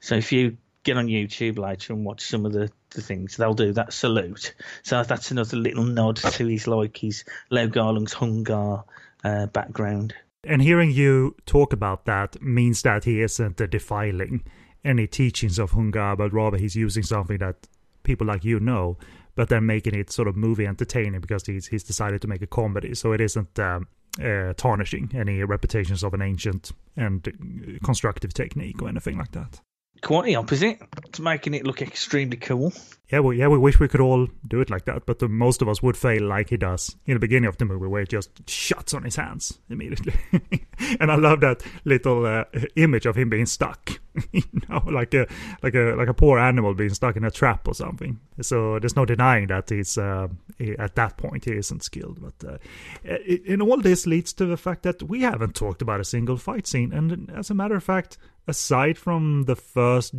So 0.00 0.14
if 0.14 0.32
you 0.32 0.56
get 0.84 0.96
on 0.96 1.06
YouTube 1.06 1.58
later 1.58 1.92
and 1.92 2.04
watch 2.04 2.22
some 2.22 2.46
of 2.46 2.52
the, 2.52 2.70
the 2.90 3.02
things. 3.02 3.36
They'll 3.36 3.54
do 3.54 3.72
that 3.72 3.92
salute. 3.92 4.54
So 4.82 5.02
that's 5.02 5.30
another 5.30 5.56
little 5.56 5.84
nod 5.84 6.16
to 6.16 6.46
his 6.46 6.66
like 6.66 6.96
his 6.96 7.24
Lau 7.50 7.68
Kar 7.68 7.92
Leung's 7.92 8.12
Hung 8.12 8.42
Gar 8.42 8.84
uh, 9.24 9.46
background. 9.46 10.14
And 10.44 10.62
hearing 10.62 10.90
you 10.90 11.36
talk 11.46 11.72
about 11.72 12.04
that 12.04 12.40
means 12.40 12.82
that 12.82 13.04
he 13.04 13.20
isn't 13.20 13.56
defiling 13.70 14.44
any 14.84 15.06
teachings 15.06 15.58
of 15.58 15.72
Hungar, 15.72 16.16
but 16.16 16.32
rather 16.32 16.56
he's 16.56 16.76
using 16.76 17.02
something 17.02 17.38
that 17.38 17.66
people 18.04 18.26
like 18.26 18.44
you 18.44 18.60
know, 18.60 18.96
but 19.34 19.48
then 19.48 19.66
making 19.66 19.94
it 19.94 20.10
sort 20.10 20.28
of 20.28 20.36
movie 20.36 20.66
entertaining 20.66 21.20
because 21.20 21.44
he's 21.44 21.66
he's 21.66 21.82
decided 21.82 22.22
to 22.22 22.28
make 22.28 22.42
a 22.42 22.46
comedy. 22.46 22.94
So 22.94 23.12
it 23.12 23.20
isn't 23.20 23.58
um, 23.58 23.88
uh, 24.22 24.52
tarnishing 24.56 25.10
any 25.14 25.42
reputations 25.42 26.04
of 26.04 26.14
an 26.14 26.22
ancient 26.22 26.70
and 26.96 27.78
constructive 27.84 28.32
technique 28.32 28.80
or 28.80 28.88
anything 28.88 29.18
like 29.18 29.32
that 29.32 29.60
quite 30.00 30.26
the 30.26 30.36
opposite. 30.36 30.78
It's 31.06 31.20
making 31.20 31.54
it 31.54 31.66
look 31.66 31.82
extremely 31.82 32.36
cool. 32.36 32.72
Yeah, 33.10 33.20
well, 33.20 33.32
yeah, 33.32 33.48
we 33.48 33.56
wish 33.56 33.80
we 33.80 33.88
could 33.88 34.02
all 34.02 34.28
do 34.46 34.60
it 34.60 34.68
like 34.68 34.84
that, 34.84 35.06
but 35.06 35.18
the, 35.18 35.28
most 35.28 35.62
of 35.62 35.68
us 35.68 35.82
would 35.82 35.96
fail 35.96 36.22
like 36.24 36.50
he 36.50 36.58
does 36.58 36.94
in 37.06 37.14
the 37.14 37.20
beginning 37.20 37.48
of 37.48 37.56
the 37.56 37.64
movie, 37.64 37.86
where 37.86 38.02
he 38.02 38.06
just 38.06 38.48
shuts 38.48 38.92
on 38.92 39.02
his 39.02 39.16
hands 39.16 39.58
immediately. 39.70 40.12
and 41.00 41.10
I 41.10 41.14
love 41.14 41.40
that 41.40 41.62
little 41.86 42.26
uh, 42.26 42.44
image 42.76 43.06
of 43.06 43.16
him 43.16 43.30
being 43.30 43.46
stuck, 43.46 43.98
you 44.32 44.42
know, 44.68 44.82
like 44.90 45.14
a 45.14 45.26
like 45.62 45.74
a 45.74 45.94
like 45.96 46.08
a 46.08 46.14
poor 46.14 46.38
animal 46.38 46.74
being 46.74 46.92
stuck 46.92 47.16
in 47.16 47.24
a 47.24 47.30
trap 47.30 47.66
or 47.66 47.72
something. 47.72 48.20
So 48.42 48.78
there's 48.78 48.96
no 48.96 49.06
denying 49.06 49.46
that 49.46 49.70
he's 49.70 49.96
uh, 49.96 50.28
he, 50.58 50.76
at 50.76 50.94
that 50.96 51.16
point 51.16 51.46
he 51.46 51.52
isn't 51.52 51.82
skilled. 51.82 52.20
But 52.20 52.46
uh, 52.46 52.58
it, 53.04 53.46
and 53.48 53.62
all 53.62 53.78
this 53.78 54.06
leads 54.06 54.34
to 54.34 54.44
the 54.44 54.58
fact 54.58 54.82
that 54.82 55.02
we 55.02 55.22
haven't 55.22 55.54
talked 55.54 55.80
about 55.80 56.00
a 56.00 56.04
single 56.04 56.36
fight 56.36 56.66
scene, 56.66 56.92
and 56.92 57.32
as 57.34 57.48
a 57.48 57.54
matter 57.54 57.76
of 57.76 57.84
fact, 57.84 58.18
aside 58.48 58.98
from 58.98 59.44
the 59.44 59.54
first 59.54 60.14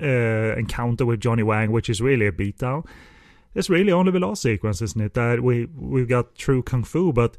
uh, 0.00 0.56
encounter 0.56 1.06
with 1.06 1.20
Johnny 1.20 1.42
Wang, 1.42 1.72
which 1.72 1.88
is 1.88 2.02
really 2.02 2.26
a 2.26 2.32
beatdown. 2.32 2.86
It's 3.54 3.70
really 3.70 3.92
only 3.92 4.12
the 4.12 4.20
last 4.20 4.42
sequence, 4.42 4.82
isn't 4.82 5.00
it? 5.00 5.14
That 5.14 5.42
we 5.42 5.66
we've 5.74 6.08
got 6.08 6.34
true 6.34 6.62
kung 6.62 6.84
fu, 6.84 7.12
but 7.12 7.36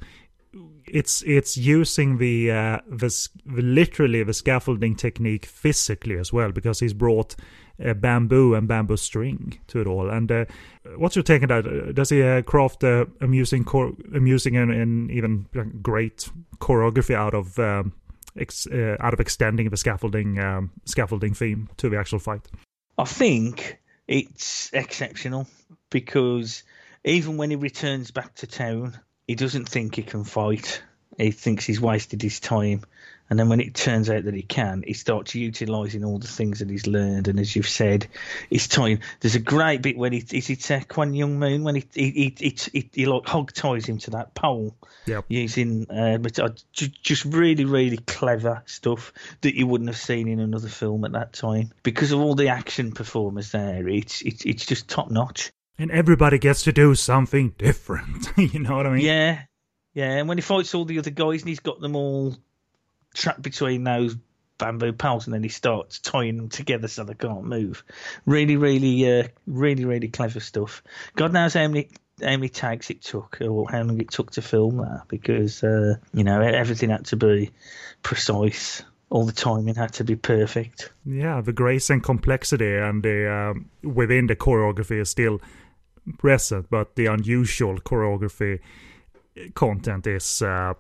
it's 0.87 1.21
it's 1.23 1.55
using 1.55 2.17
the 2.17 2.51
uh, 2.51 2.79
the, 2.87 3.29
literally 3.45 4.23
the 4.23 4.33
scaffolding 4.33 4.95
technique 4.95 5.45
physically 5.45 6.17
as 6.17 6.33
well 6.33 6.51
because 6.51 6.79
he's 6.79 6.93
brought 6.93 7.35
uh, 7.83 7.93
bamboo 7.93 8.55
and 8.55 8.67
bamboo 8.67 8.97
string 8.97 9.59
to 9.67 9.79
it 9.79 9.87
all. 9.87 10.09
And 10.09 10.31
uh, 10.31 10.45
what's 10.97 11.15
your 11.15 11.23
take 11.23 11.43
on 11.43 11.49
that? 11.49 11.95
Does 11.95 12.09
he 12.09 12.21
uh, 12.21 12.41
craft 12.41 12.83
uh, 12.83 13.05
amusing, 13.21 13.63
cor- 13.63 13.93
amusing 14.13 14.57
and, 14.57 14.71
and, 14.71 15.11
even 15.11 15.45
great 15.81 16.29
choreography 16.59 17.15
out 17.15 17.33
of 17.33 17.57
um, 17.59 17.93
ex, 18.37 18.67
uh, 18.67 18.97
out 18.99 19.13
of 19.13 19.19
extending 19.19 19.69
the 19.69 19.77
scaffolding 19.77 20.39
um, 20.39 20.71
scaffolding 20.85 21.33
theme 21.33 21.69
to 21.77 21.89
the 21.89 21.97
actual 21.97 22.19
fight? 22.19 22.47
I 22.97 23.05
think 23.05 23.79
it's 24.07 24.71
exceptional 24.73 25.47
because 25.89 26.63
even 27.03 27.37
when 27.37 27.49
he 27.49 27.55
returns 27.55 28.11
back 28.11 28.35
to 28.35 28.47
town, 28.47 28.99
he 29.27 29.35
doesn't 29.35 29.69
think 29.69 29.95
he 29.95 30.03
can 30.03 30.23
fight. 30.23 30.81
He 31.17 31.31
thinks 31.31 31.65
he's 31.65 31.81
wasted 31.81 32.21
his 32.21 32.39
time. 32.39 32.83
And 33.29 33.37
then 33.37 33.47
when 33.47 33.59
it 33.59 33.75
turns 33.75 34.09
out 34.09 34.23
that 34.23 34.33
he 34.33 34.41
can, 34.41 34.83
he 34.85 34.93
starts 34.93 35.35
utilising 35.35 36.03
all 36.03 36.17
the 36.17 36.27
things 36.27 36.59
that 36.59 36.69
he's 36.69 36.87
learned. 36.87 37.27
And 37.27 37.39
as 37.39 37.55
you've 37.55 37.69
said, 37.69 38.07
he's 38.49 38.67
time. 38.67 38.99
There's 39.19 39.35
a 39.35 39.39
great 39.39 39.83
bit 39.83 39.97
when 39.97 40.13
he 40.13 40.25
is 40.31 40.49
it 40.49 40.71
uh, 40.71 40.81
Kwan 40.81 41.13
Young 41.13 41.37
Moon 41.37 41.63
when 41.63 41.75
he 41.75 41.85
he, 41.93 42.11
he 42.11 42.35
he, 42.39 42.57
he, 42.73 42.89
he 42.91 43.05
like 43.05 43.27
hog 43.27 43.53
ties 43.53 43.85
him 43.85 43.99
to 43.99 44.11
that 44.11 44.33
pole 44.33 44.75
yep. 45.05 45.25
using 45.27 45.85
uh, 45.91 46.17
uh, 46.41 46.49
just 46.73 47.25
really 47.25 47.65
really 47.65 47.97
clever 47.97 48.63
stuff 48.65 49.13
that 49.41 49.55
you 49.55 49.67
wouldn't 49.67 49.89
have 49.89 49.97
seen 49.97 50.27
in 50.27 50.39
another 50.39 50.69
film 50.69 51.05
at 51.05 51.11
that 51.11 51.33
time 51.33 51.71
because 51.83 52.11
of 52.11 52.19
all 52.19 52.35
the 52.35 52.47
action 52.47 52.91
performers 52.91 53.51
there. 53.51 53.87
It's 53.87 54.21
it's 54.23 54.43
it's 54.43 54.65
just 54.65 54.87
top 54.87 55.11
notch. 55.11 55.51
And 55.77 55.91
everybody 55.91 56.39
gets 56.39 56.63
to 56.63 56.73
do 56.73 56.93
something 56.95 57.53
different. 57.57 58.27
you 58.37 58.59
know 58.59 58.75
what 58.75 58.85
I 58.85 58.89
mean? 58.89 59.05
Yeah, 59.05 59.43
yeah. 59.93 60.17
And 60.17 60.27
when 60.27 60.37
he 60.37 60.41
fights 60.41 60.73
all 60.75 60.83
the 60.83 60.99
other 60.99 61.11
guys 61.11 61.41
and 61.41 61.49
he's 61.49 61.61
got 61.61 61.79
them 61.79 61.95
all 61.95 62.35
trapped 63.13 63.41
between 63.41 63.83
those 63.83 64.15
bamboo 64.59 64.93
poles 64.93 65.25
and 65.25 65.33
then 65.33 65.41
he 65.41 65.49
starts 65.49 65.99
tying 65.99 66.37
them 66.37 66.49
together 66.49 66.87
so 66.87 67.03
they 67.03 67.15
can't 67.15 67.45
move. 67.45 67.83
Really, 68.25 68.57
really, 68.57 69.19
uh, 69.19 69.27
really, 69.47 69.85
really 69.85 70.09
clever 70.09 70.39
stuff. 70.39 70.83
God 71.15 71.33
knows 71.33 71.53
how 71.55 71.67
many 71.67 71.89
how 72.21 72.31
many 72.31 72.49
takes 72.49 72.89
it 72.89 73.01
took 73.01 73.37
or 73.41 73.69
how 73.69 73.81
long 73.81 73.99
it 74.01 74.11
took 74.11 74.31
to 74.31 74.41
film 74.41 74.77
that 74.77 75.03
because 75.07 75.63
uh, 75.63 75.95
you 76.13 76.23
know 76.23 76.41
everything 76.41 76.89
had 76.89 77.05
to 77.05 77.15
be 77.15 77.51
precise. 78.03 78.83
All 79.09 79.25
the 79.25 79.31
timing 79.31 79.73
had 79.73 79.93
to 79.93 80.03
be 80.03 80.15
perfect. 80.15 80.91
Yeah, 81.03 81.41
the 81.41 81.53
grace 81.53 81.89
and 81.89 82.03
complexity 82.03 82.75
and 82.75 83.01
the 83.01 83.31
um, 83.31 83.69
within 83.81 84.27
the 84.27 84.35
choreography 84.35 85.01
is 85.01 85.09
still 85.09 85.41
present, 86.19 86.67
but 86.69 86.95
the 86.95 87.07
unusual 87.07 87.79
choreography 87.79 88.59
content 89.55 90.05
is 90.05 90.41
uh, 90.41 90.73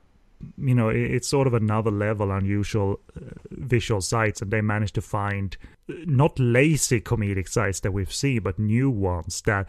you 0.57 0.75
know, 0.75 0.89
it's 0.89 1.27
sort 1.27 1.47
of 1.47 1.53
another 1.53 1.91
level 1.91 2.31
unusual 2.31 2.99
uh, 3.15 3.31
visual 3.51 4.01
sites, 4.01 4.41
and 4.41 4.51
they 4.51 4.61
managed 4.61 4.95
to 4.95 5.01
find 5.01 5.57
uh, 5.89 5.93
not 6.05 6.39
lazy 6.39 7.01
comedic 7.01 7.47
sites 7.47 7.81
that 7.81 7.91
we've 7.91 8.13
seen, 8.13 8.41
but 8.41 8.57
new 8.57 8.89
ones 8.89 9.41
that 9.41 9.67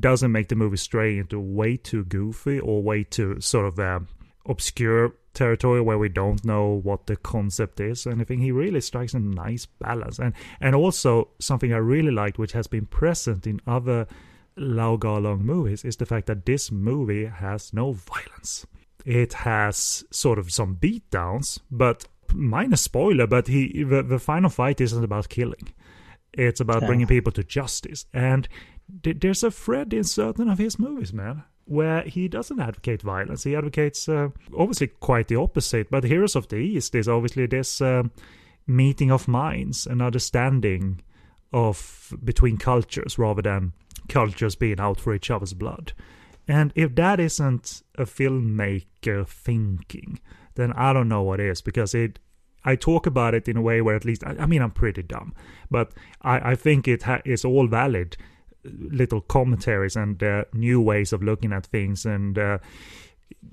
doesn't 0.00 0.32
make 0.32 0.48
the 0.48 0.54
movie 0.54 0.76
stray 0.76 1.18
into 1.18 1.38
way 1.38 1.76
too 1.76 2.04
goofy 2.04 2.58
or 2.58 2.82
way 2.82 3.04
too 3.04 3.40
sort 3.40 3.66
of 3.66 3.78
uh, 3.78 4.00
obscure 4.46 5.14
territory 5.34 5.80
where 5.80 5.98
we 5.98 6.08
don't 6.08 6.44
know 6.44 6.80
what 6.84 7.06
the 7.06 7.16
concept 7.16 7.80
is 7.80 8.06
or 8.06 8.12
anything. 8.12 8.38
He 8.38 8.52
really 8.52 8.80
strikes 8.80 9.14
a 9.14 9.18
nice 9.18 9.66
balance, 9.66 10.18
and 10.18 10.32
and 10.60 10.74
also 10.74 11.28
something 11.40 11.72
I 11.72 11.78
really 11.78 12.12
liked, 12.12 12.38
which 12.38 12.52
has 12.52 12.66
been 12.66 12.86
present 12.86 13.46
in 13.46 13.60
other 13.66 14.06
Kar 14.56 15.18
Leung 15.20 15.40
movies, 15.40 15.84
is 15.84 15.96
the 15.96 16.06
fact 16.06 16.26
that 16.28 16.46
this 16.46 16.70
movie 16.70 17.26
has 17.26 17.72
no 17.72 17.92
violence 17.92 18.64
It 19.04 19.32
has 19.34 20.04
sort 20.10 20.38
of 20.38 20.50
some 20.52 20.76
beatdowns, 20.76 21.60
but 21.70 22.06
minor 22.32 22.76
spoiler, 22.76 23.26
but 23.26 23.46
he 23.48 23.82
the, 23.84 24.02
the 24.02 24.18
final 24.18 24.50
fight 24.50 24.80
isn't 24.80 25.04
about 25.04 25.28
killing. 25.28 25.72
It's 26.32 26.60
about 26.60 26.78
Okay. 26.78 26.86
bringing 26.86 27.06
people 27.06 27.32
to 27.32 27.44
justice. 27.44 28.06
And 28.12 28.48
th- 29.02 29.18
there's 29.20 29.42
a 29.44 29.50
thread 29.50 29.92
in 29.92 30.04
certain 30.04 30.48
of 30.48 30.58
his 30.58 30.78
movies, 30.78 31.12
man, 31.12 31.44
where 31.66 32.02
he 32.02 32.26
doesn't 32.28 32.58
advocate 32.60 33.02
violence. 33.02 33.44
He 33.44 33.54
advocates 33.54 34.08
uh, 34.08 34.30
obviously 34.56 34.88
quite 34.88 35.28
the 35.28 35.36
opposite. 35.36 35.90
But 35.90 36.04
Heroes 36.04 36.34
of 36.34 36.48
the 36.48 36.56
East 36.56 36.94
is 36.94 37.08
obviously 37.08 37.46
this 37.46 37.80
um 37.80 38.10
meeting 38.66 39.10
of 39.12 39.28
minds 39.28 39.86
and 39.86 40.00
understanding 40.00 41.02
of 41.52 42.12
between 42.24 42.56
cultures 42.56 43.18
rather 43.18 43.42
than 43.42 43.72
cultures 44.08 44.56
being 44.56 44.80
out 44.80 44.98
for 44.98 45.14
each 45.14 45.30
other's 45.30 45.52
blood. 45.54 45.92
And 46.46 46.72
if 46.74 46.94
that 46.96 47.20
isn't 47.20 47.82
a 47.96 48.04
filmmaker 48.04 49.26
thinking, 49.26 50.20
then 50.54 50.72
I 50.72 50.92
don't 50.92 51.08
know 51.08 51.22
what 51.22 51.40
is 51.40 51.60
because 51.60 51.94
it. 51.94 52.18
I 52.66 52.76
talk 52.76 53.06
about 53.06 53.34
it 53.34 53.46
in 53.46 53.58
a 53.58 53.62
way 53.62 53.82
where 53.82 53.94
at 53.94 54.06
least 54.06 54.24
I, 54.24 54.36
I 54.38 54.46
mean 54.46 54.62
I'm 54.62 54.70
pretty 54.70 55.02
dumb, 55.02 55.34
but 55.70 55.92
I, 56.22 56.52
I 56.52 56.54
think 56.54 56.88
it 56.88 57.02
ha- 57.02 57.20
it's 57.24 57.44
all 57.44 57.66
valid 57.66 58.16
little 58.64 59.20
commentaries 59.20 59.96
and 59.96 60.22
uh, 60.22 60.44
new 60.54 60.80
ways 60.80 61.12
of 61.12 61.22
looking 61.22 61.52
at 61.52 61.66
things 61.66 62.06
and 62.06 62.38
uh, 62.38 62.58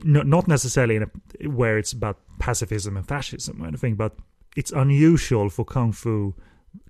not 0.03 0.47
necessarily 0.47 0.95
in 0.95 1.03
a, 1.03 1.49
where 1.49 1.77
it's 1.77 1.91
about 1.91 2.19
pacifism 2.39 2.97
and 2.97 3.07
fascism 3.07 3.61
or 3.61 3.67
anything, 3.67 3.95
but 3.95 4.15
it's 4.55 4.71
unusual 4.71 5.49
for 5.49 5.65
kung 5.65 5.91
fu 5.91 6.33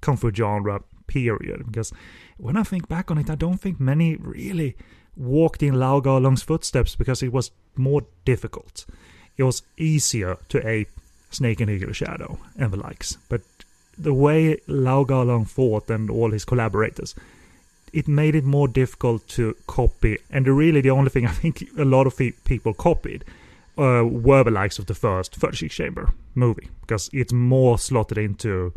kung 0.01 0.17
fu 0.17 0.31
genre 0.31 0.81
period 1.07 1.65
because 1.65 1.91
when 2.37 2.55
I 2.55 2.63
think 2.63 2.87
back 2.87 3.11
on 3.11 3.17
it, 3.17 3.29
I 3.29 3.35
don't 3.35 3.59
think 3.59 3.79
many 3.79 4.15
really 4.15 4.75
walked 5.15 5.63
in 5.63 5.79
Lau 5.79 5.99
Kar-leung's 5.99 6.43
footsteps 6.43 6.95
because 6.95 7.21
it 7.21 7.33
was 7.33 7.51
more 7.75 8.03
difficult. 8.25 8.85
It 9.37 9.43
was 9.43 9.63
easier 9.77 10.37
to 10.49 10.67
ape 10.67 10.89
Snake 11.29 11.61
and 11.61 11.69
Eagle 11.69 11.93
Shadow 11.93 12.37
and 12.57 12.71
the 12.71 12.77
likes, 12.77 13.17
but 13.29 13.41
the 13.97 14.13
way 14.13 14.59
Lau 14.67 15.03
Kar-leung 15.03 15.47
fought 15.47 15.89
and 15.89 16.09
all 16.09 16.31
his 16.31 16.45
collaborators, 16.45 17.15
it 17.93 18.07
made 18.07 18.35
it 18.35 18.43
more 18.43 18.67
difficult 18.67 19.27
to 19.29 19.55
copy. 19.67 20.17
And 20.29 20.47
really, 20.47 20.81
the 20.81 20.91
only 20.91 21.09
thing 21.09 21.25
I 21.27 21.31
think 21.31 21.63
a 21.77 21.85
lot 21.85 22.07
of 22.07 22.19
people 22.45 22.73
copied 22.73 23.25
uh, 23.77 24.03
were 24.05 24.43
the 24.43 24.51
likes 24.51 24.79
of 24.79 24.87
the 24.87 24.95
first 24.95 25.35
36 25.35 25.73
Chamber 25.73 26.11
movie 26.35 26.69
because 26.81 27.09
it's 27.13 27.33
more 27.33 27.77
slotted 27.77 28.17
into 28.17 28.73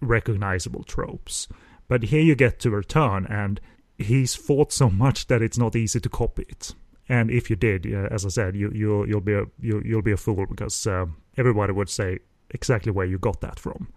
recognizable 0.00 0.84
tropes. 0.84 1.48
But 1.88 2.04
here 2.04 2.22
you 2.22 2.34
get 2.34 2.60
to 2.60 2.70
return, 2.70 3.26
and 3.26 3.60
he's 4.00 4.34
fought 4.34 4.72
so 4.72 4.90
much 4.90 5.26
that 5.26 5.42
it's 5.42 5.58
not 5.58 5.76
easy 5.76 6.00
to 6.00 6.08
copy 6.08 6.46
it. 6.48 6.74
And 7.08 7.30
if 7.30 7.50
you 7.50 7.56
did, 7.56 7.92
uh, 7.92 8.08
as 8.10 8.24
I 8.24 8.28
said, 8.28 8.54
you 8.54 8.70
you 8.72 9.04
you'll 9.04 9.20
be 9.20 9.34
a 9.34 9.44
you, 9.60 9.82
you'll 9.84 10.02
be 10.02 10.12
a 10.12 10.16
fool 10.16 10.46
because 10.46 10.86
uh, 10.86 11.06
everybody 11.36 11.72
would 11.72 11.88
say 11.88 12.20
exactly 12.50 12.92
where 12.92 13.06
you 13.06 13.18
got 13.18 13.40
that 13.40 13.58
from, 13.58 13.88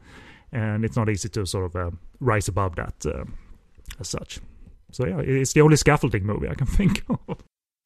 and 0.51 0.83
it's 0.83 0.95
not 0.95 1.09
easy 1.09 1.29
to 1.29 1.45
sort 1.45 1.65
of 1.65 1.75
uh, 1.75 1.91
rise 2.19 2.47
above 2.47 2.75
that 2.75 3.05
uh, 3.05 3.25
as 3.99 4.09
such. 4.09 4.39
So 4.91 5.05
yeah, 5.05 5.19
it's 5.19 5.53
the 5.53 5.61
only 5.61 5.75
scaffolding 5.75 6.25
movie 6.25 6.49
I 6.49 6.55
can 6.55 6.67
think 6.79 7.03
of. 7.09 7.37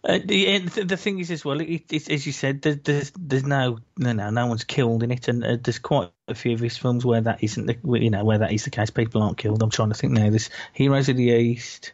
Uh, 0.04 0.20
the, 0.24 0.60
the 0.60 0.96
thing 0.96 1.20
is 1.20 1.32
as 1.32 1.44
well, 1.44 1.60
it, 1.60 1.84
it's 1.92 2.08
as 2.08 2.26
you 2.26 2.32
said, 2.32 2.62
there, 2.62 2.76
there's 2.76 3.12
there's 3.20 3.44
no 3.44 3.80
no 3.98 4.14
no 4.14 4.30
no 4.30 4.48
one's 4.48 4.64
killed 4.64 5.04
in 5.04 5.12
it, 5.12 5.28
and 5.28 5.44
uh, 5.44 5.58
there's 5.62 5.80
quite 5.80 6.12
a 6.30 6.36
few 6.36 6.54
of 6.54 6.62
his 6.62 6.78
films 6.78 7.04
where 7.04 7.20
that 7.20 7.44
isn't 7.44 7.66
the 7.66 7.78
you 8.00 8.10
know 8.10 8.24
where 8.24 8.38
that 8.38 8.54
is 8.54 8.64
the 8.64 8.70
case. 8.70 8.90
People 8.90 9.22
aren't 9.22 9.38
killed. 9.38 9.62
I'm 9.62 9.70
trying 9.72 9.90
to 9.90 9.96
think 9.96 10.14
now. 10.14 10.30
There's 10.30 10.50
Heroes 10.72 11.10
of 11.10 11.18
the 11.18 11.32
East, 11.32 11.92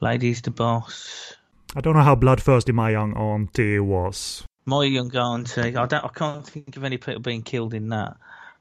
Ladies 0.00 0.40
the 0.40 0.50
Boss, 0.50 1.34
I 1.76 1.80
don't 1.80 1.94
know 1.94 2.02
how 2.02 2.14
bloodthirsty 2.14 2.72
my 2.72 2.90
young 2.90 3.14
auntie 3.16 3.78
was. 3.78 4.44
My 4.64 4.84
Young 4.84 5.14
Auntie. 5.16 5.76
I 5.76 5.86
don't 5.86 6.04
I 6.04 6.08
can't 6.08 6.46
think 6.46 6.76
of 6.76 6.84
any 6.84 6.96
people 6.96 7.20
being 7.20 7.42
killed 7.42 7.74
in 7.74 7.88
that. 7.90 8.16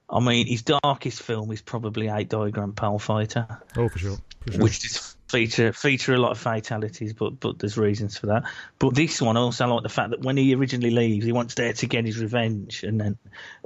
I 0.09 0.19
mean, 0.19 0.47
his 0.47 0.63
darkest 0.63 1.21
film 1.21 1.51
is 1.51 1.61
probably 1.61 2.07
Eight 2.09 2.29
Diagram 2.29 2.73
Pole 2.73 2.99
Fighter. 2.99 3.47
Oh, 3.77 3.89
for 3.89 3.99
sure. 3.99 4.17
For 4.41 4.51
sure. 4.53 4.61
which 4.61 4.81
does 4.81 5.15
feature 5.29 5.71
feature 5.71 6.13
a 6.13 6.17
lot 6.17 6.31
of 6.31 6.39
fatalities, 6.39 7.13
but 7.13 7.39
but 7.39 7.59
there's 7.59 7.77
reasons 7.77 8.17
for 8.17 8.27
that. 8.27 8.43
But 8.79 8.95
this 8.95 9.21
one 9.21 9.37
I 9.37 9.41
also 9.41 9.67
like 9.67 9.83
the 9.83 9.89
fact 9.89 10.09
that 10.09 10.21
when 10.21 10.35
he 10.37 10.55
originally 10.55 10.91
leaves, 10.91 11.25
he 11.25 11.31
wants 11.31 11.55
there 11.55 11.73
to 11.73 11.85
get 11.85 12.05
his 12.05 12.19
revenge, 12.19 12.83
and 12.83 12.99
then 12.99 13.17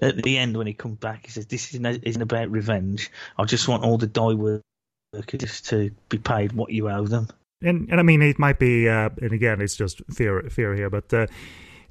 at 0.02 0.22
the 0.22 0.38
end 0.38 0.58
when 0.58 0.68
he 0.68 0.74
comes 0.74 0.98
back, 0.98 1.26
he 1.26 1.32
says, 1.32 1.46
"This 1.46 1.74
isn't, 1.74 2.04
isn't 2.04 2.22
about 2.22 2.52
revenge. 2.52 3.10
I 3.38 3.46
just 3.46 3.68
want 3.68 3.84
all 3.84 3.98
the 3.98 4.08
die 4.08 4.34
workers 4.34 5.62
to 5.62 5.92
be 6.10 6.18
paid 6.18 6.52
what 6.52 6.72
you 6.72 6.90
owe 6.90 7.08
them." 7.08 7.30
And 7.64 7.88
and 7.90 8.00
I 8.00 8.04
mean 8.04 8.22
it 8.22 8.40
might 8.40 8.60
be 8.60 8.90
uh, 8.90 9.10
and 9.22 9.32
again 9.32 9.62
it's 9.62 9.76
just 9.76 10.02
fear 10.12 10.42
fear 10.50 10.76
here, 10.76 10.90
but 10.90 11.14
uh, 11.14 11.28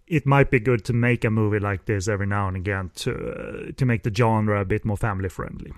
it 0.06 0.26
might 0.26 0.50
be 0.50 0.60
good 0.60 0.84
to 0.84 0.92
make 0.92 1.24
a 1.24 1.30
movie 1.30 1.58
like 1.58 1.86
this 1.86 2.08
every 2.08 2.26
now 2.26 2.48
and 2.48 2.56
again 2.56 2.90
to 2.96 3.10
uh, 3.12 3.72
to 3.76 3.86
make 3.86 4.02
the 4.02 4.14
genre 4.14 4.60
a 4.60 4.64
bit 4.64 4.84
more 4.84 4.96
family 4.96 5.28
friendly. 5.28 5.72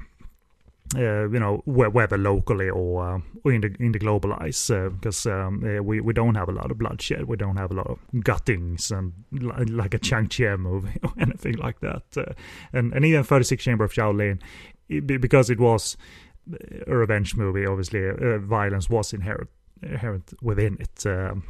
Uh, 0.96 1.28
you 1.30 1.40
know, 1.40 1.62
whether 1.64 2.18
locally 2.18 2.68
or 2.68 3.14
uh, 3.14 3.20
or 3.42 3.52
in 3.52 3.60
the 3.62 3.74
in 3.80 3.92
the 3.92 3.98
global 3.98 4.32
eyes, 4.34 4.70
because 4.70 5.26
um, 5.26 5.64
uh, 5.64 5.82
we 5.82 6.00
we 6.00 6.12
don't 6.12 6.34
have 6.34 6.48
a 6.48 6.52
lot 6.52 6.70
of 6.70 6.78
bloodshed, 6.78 7.24
we 7.24 7.36
don't 7.36 7.56
have 7.56 7.70
a 7.70 7.74
lot 7.74 7.86
of 7.86 7.98
guttings 8.22 8.90
and 8.90 9.12
li- 9.32 9.64
like 9.64 9.94
a 9.94 9.98
Chang 9.98 10.28
Cheh 10.28 10.56
movie 10.56 10.98
or 11.02 11.12
anything 11.18 11.54
like 11.54 11.80
that, 11.80 12.02
uh, 12.16 12.32
and 12.72 12.92
and 12.92 13.04
even 13.04 13.24
Thirty 13.24 13.44
Six 13.44 13.64
Chamber 13.64 13.84
of 13.84 13.92
Shaolin, 13.92 14.40
it, 14.88 15.06
because 15.06 15.50
it 15.50 15.58
was 15.58 15.96
a 16.86 16.94
revenge 16.94 17.34
movie, 17.34 17.66
obviously 17.66 18.06
uh, 18.08 18.38
violence 18.38 18.90
was 18.90 19.12
inherent 19.12 19.48
inherent 19.86 20.32
within 20.42 20.78
it. 20.80 21.06
Um, 21.06 21.44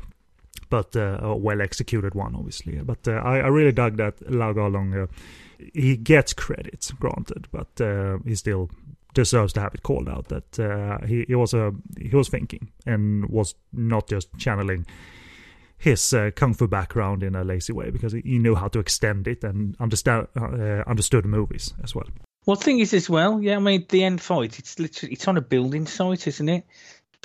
but 0.70 0.96
uh, 0.96 1.18
a 1.22 1.36
well 1.36 1.60
executed 1.60 2.14
one, 2.14 2.34
obviously. 2.34 2.76
But 2.82 3.06
uh, 3.06 3.12
I, 3.12 3.38
I 3.38 3.48
really 3.48 3.72
dug 3.72 3.96
that 3.96 4.30
Lau 4.30 4.52
Kar-leung. 4.52 5.04
Uh, 5.04 5.06
he 5.72 5.96
gets 5.96 6.32
credit, 6.32 6.90
granted, 6.98 7.48
but 7.52 7.80
uh, 7.80 8.18
he 8.24 8.34
still 8.34 8.70
deserves 9.14 9.52
to 9.52 9.60
have 9.60 9.74
it 9.74 9.82
called 9.82 10.08
out 10.08 10.28
that 10.28 10.58
uh, 10.58 11.04
he, 11.06 11.24
he 11.28 11.34
was 11.34 11.54
a 11.54 11.72
he 11.96 12.14
was 12.16 12.28
thinking 12.28 12.72
and 12.84 13.26
was 13.26 13.54
not 13.72 14.08
just 14.08 14.28
channeling 14.36 14.84
his 15.78 16.14
kung 16.34 16.54
fu 16.54 16.66
background 16.66 17.22
in 17.22 17.36
a 17.36 17.44
lazy 17.44 17.72
way 17.72 17.90
because 17.90 18.12
he, 18.12 18.38
knew 18.38 18.54
how 18.56 18.66
to 18.66 18.80
extend 18.80 19.28
it 19.28 19.44
and 19.44 19.76
understand 19.78 20.26
understood 20.86 21.24
movies 21.26 21.74
as 21.84 21.94
well. 21.94 22.08
Well, 22.46 22.56
thing 22.56 22.80
is 22.80 22.92
as 22.92 23.08
well, 23.08 23.40
yeah. 23.40 23.56
I 23.56 23.58
mean, 23.60 23.86
the 23.88 24.02
end 24.02 24.20
fight, 24.20 24.58
it's 24.58 24.78
literally 24.78 25.12
it's 25.12 25.28
on 25.28 25.36
a 25.36 25.40
building 25.40 25.86
site, 25.86 26.26
isn't 26.26 26.48
it? 26.48 26.66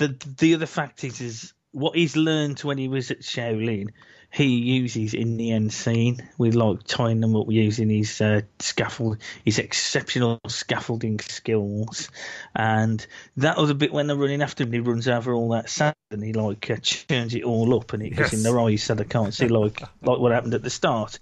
The 0.00 0.16
the 0.38 0.54
other 0.54 0.66
fact 0.66 1.04
is, 1.04 1.20
is 1.20 1.52
what 1.72 1.94
he's 1.94 2.16
learned 2.16 2.60
when 2.60 2.78
he 2.78 2.88
was 2.88 3.10
at 3.10 3.20
Shaolin, 3.20 3.88
he 4.32 4.46
uses 4.46 5.14
in 5.14 5.36
the 5.36 5.50
end 5.52 5.72
scene. 5.72 6.28
With 6.38 6.54
like 6.54 6.84
tying 6.84 7.20
them 7.20 7.36
up 7.36 7.46
using 7.50 7.90
his 7.90 8.20
uh, 8.20 8.42
scaffold, 8.58 9.18
his 9.44 9.58
exceptional 9.58 10.38
scaffolding 10.46 11.18
skills, 11.20 12.08
and 12.54 13.04
that 13.36 13.56
other 13.58 13.74
bit 13.74 13.92
when 13.92 14.06
they're 14.06 14.16
running 14.16 14.42
after 14.42 14.64
him, 14.64 14.72
he 14.72 14.80
runs 14.80 15.08
over 15.08 15.32
all 15.34 15.50
that 15.50 15.68
sand 15.68 15.94
and 16.10 16.22
he 16.24 16.32
like 16.32 16.70
uh, 16.70 16.76
churns 16.76 17.34
it 17.34 17.44
all 17.44 17.74
up 17.78 17.92
and 17.92 18.02
it 18.02 18.10
goes 18.10 18.32
in 18.32 18.38
Yes. 18.38 18.44
their 18.44 18.58
eyes 18.60 18.82
so 18.82 18.94
they 18.94 19.04
can't 19.04 19.34
see 19.34 19.48
like 19.48 19.80
like 20.02 20.18
what 20.18 20.32
happened 20.32 20.54
at 20.54 20.62
the 20.62 20.70
start. 20.70 21.18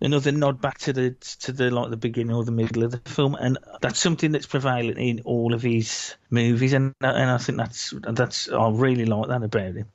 Another 0.00 0.30
nod 0.32 0.60
back 0.60 0.78
to 0.78 0.92
the 0.92 1.10
to 1.40 1.52
the 1.52 1.70
like 1.70 1.90
the 1.90 1.96
beginning 1.96 2.34
or 2.34 2.44
the 2.44 2.52
middle 2.52 2.82
of 2.82 2.90
the 2.92 3.10
film, 3.10 3.34
and 3.34 3.58
that's 3.80 3.98
something 3.98 4.30
that's 4.32 4.46
prevalent 4.46 4.98
in 4.98 5.20
all 5.24 5.54
of 5.54 5.62
his 5.62 6.14
movies, 6.30 6.74
and 6.74 6.92
and 7.00 7.30
I 7.30 7.38
think 7.38 7.56
that's 7.58 7.94
that's 8.02 8.50
I 8.50 8.68
really 8.70 9.06
like 9.06 9.28
that 9.28 9.42
about 9.42 9.74
him, 9.74 9.88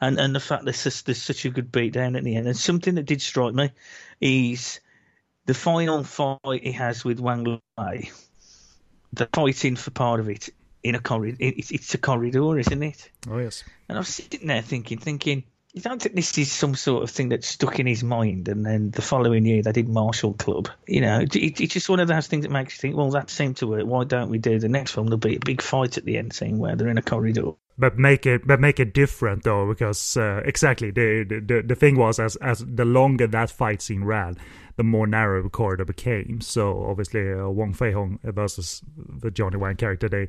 and 0.00 0.18
and 0.18 0.34
the 0.34 0.40
fact 0.40 0.64
that 0.64 0.76
there's, 0.76 1.02
there's 1.02 1.22
such 1.22 1.44
a 1.44 1.50
good 1.50 1.72
beatdown 1.72 2.16
at 2.16 2.24
the 2.24 2.36
end, 2.36 2.46
and 2.46 2.56
something 2.56 2.94
that 2.96 3.06
did 3.06 3.22
strike 3.22 3.54
me 3.54 3.70
is 4.20 4.80
the 5.46 5.54
final 5.54 6.02
fight 6.02 6.62
he 6.62 6.72
has 6.72 7.04
with 7.04 7.20
Wang 7.20 7.60
Lei, 7.78 8.10
the 9.12 9.28
fighting 9.32 9.76
for 9.76 9.90
part 9.90 10.20
of 10.20 10.28
it 10.28 10.50
in 10.82 10.94
a 10.94 11.00
corridor, 11.00 11.36
it's, 11.40 11.70
it's 11.72 11.94
a 11.94 11.98
corridor, 11.98 12.58
isn't 12.58 12.82
it? 12.82 13.10
Oh 13.28 13.38
yes, 13.38 13.64
And 13.88 13.98
I 13.98 14.00
was 14.00 14.08
sitting 14.08 14.46
there 14.46 14.62
thinking, 14.62 14.98
thinking, 14.98 15.44
you 15.76 15.82
don't 15.82 16.00
think 16.00 16.14
this 16.14 16.36
is 16.38 16.50
some 16.50 16.74
sort 16.74 17.02
of 17.02 17.10
thing 17.10 17.28
that's 17.28 17.46
stuck 17.46 17.78
in 17.78 17.86
his 17.86 18.02
mind? 18.02 18.48
And 18.48 18.64
then 18.64 18.90
the 18.92 19.02
following 19.02 19.44
year 19.44 19.62
they 19.62 19.72
did 19.72 19.88
Martial 19.88 20.32
Club. 20.32 20.70
You 20.88 21.02
know, 21.02 21.20
it, 21.20 21.36
it's 21.36 21.74
just 21.74 21.90
one 21.90 22.00
of 22.00 22.08
those 22.08 22.26
things 22.26 22.44
that 22.44 22.50
makes 22.50 22.74
you 22.74 22.80
think, 22.80 22.96
well, 22.96 23.10
that 23.10 23.28
seemed 23.28 23.58
to 23.58 23.66
work. 23.66 23.84
Why 23.84 24.04
don't 24.04 24.30
we 24.30 24.38
do 24.38 24.58
the 24.58 24.70
next 24.70 24.92
film? 24.92 25.06
There'll 25.08 25.18
be 25.18 25.36
a 25.36 25.40
big 25.40 25.60
fight 25.60 25.98
at 25.98 26.06
the 26.06 26.16
end 26.16 26.32
scene 26.32 26.58
where 26.58 26.74
they're 26.76 26.88
in 26.88 26.96
a 26.96 27.02
corridor. 27.02 27.52
but 27.78 27.98
make 27.98 28.24
it 28.24 28.46
but 28.46 28.58
make 28.58 28.80
it 28.80 28.94
different 28.94 29.42
though 29.42 29.68
because 29.68 30.16
uh, 30.16 30.40
exactly 30.44 30.90
the, 30.90 31.24
the 31.24 31.62
the 31.62 31.74
thing 31.74 31.96
was 31.96 32.18
as 32.18 32.36
as 32.36 32.64
the 32.66 32.84
longer 32.84 33.26
that 33.26 33.50
fight 33.50 33.82
scene 33.82 34.02
ran 34.04 34.36
the 34.76 34.82
more 34.82 35.06
narrow 35.06 35.42
the 35.42 35.50
corridor 35.50 35.84
became 35.84 36.40
so 36.40 36.86
obviously 36.88 37.30
uh, 37.32 37.48
Wong 37.48 37.74
Fei 37.74 37.92
Hong 37.92 38.18
versus 38.24 38.82
the 38.96 39.30
Johnny 39.30 39.58
Wang 39.58 39.76
character 39.76 40.08
they 40.08 40.28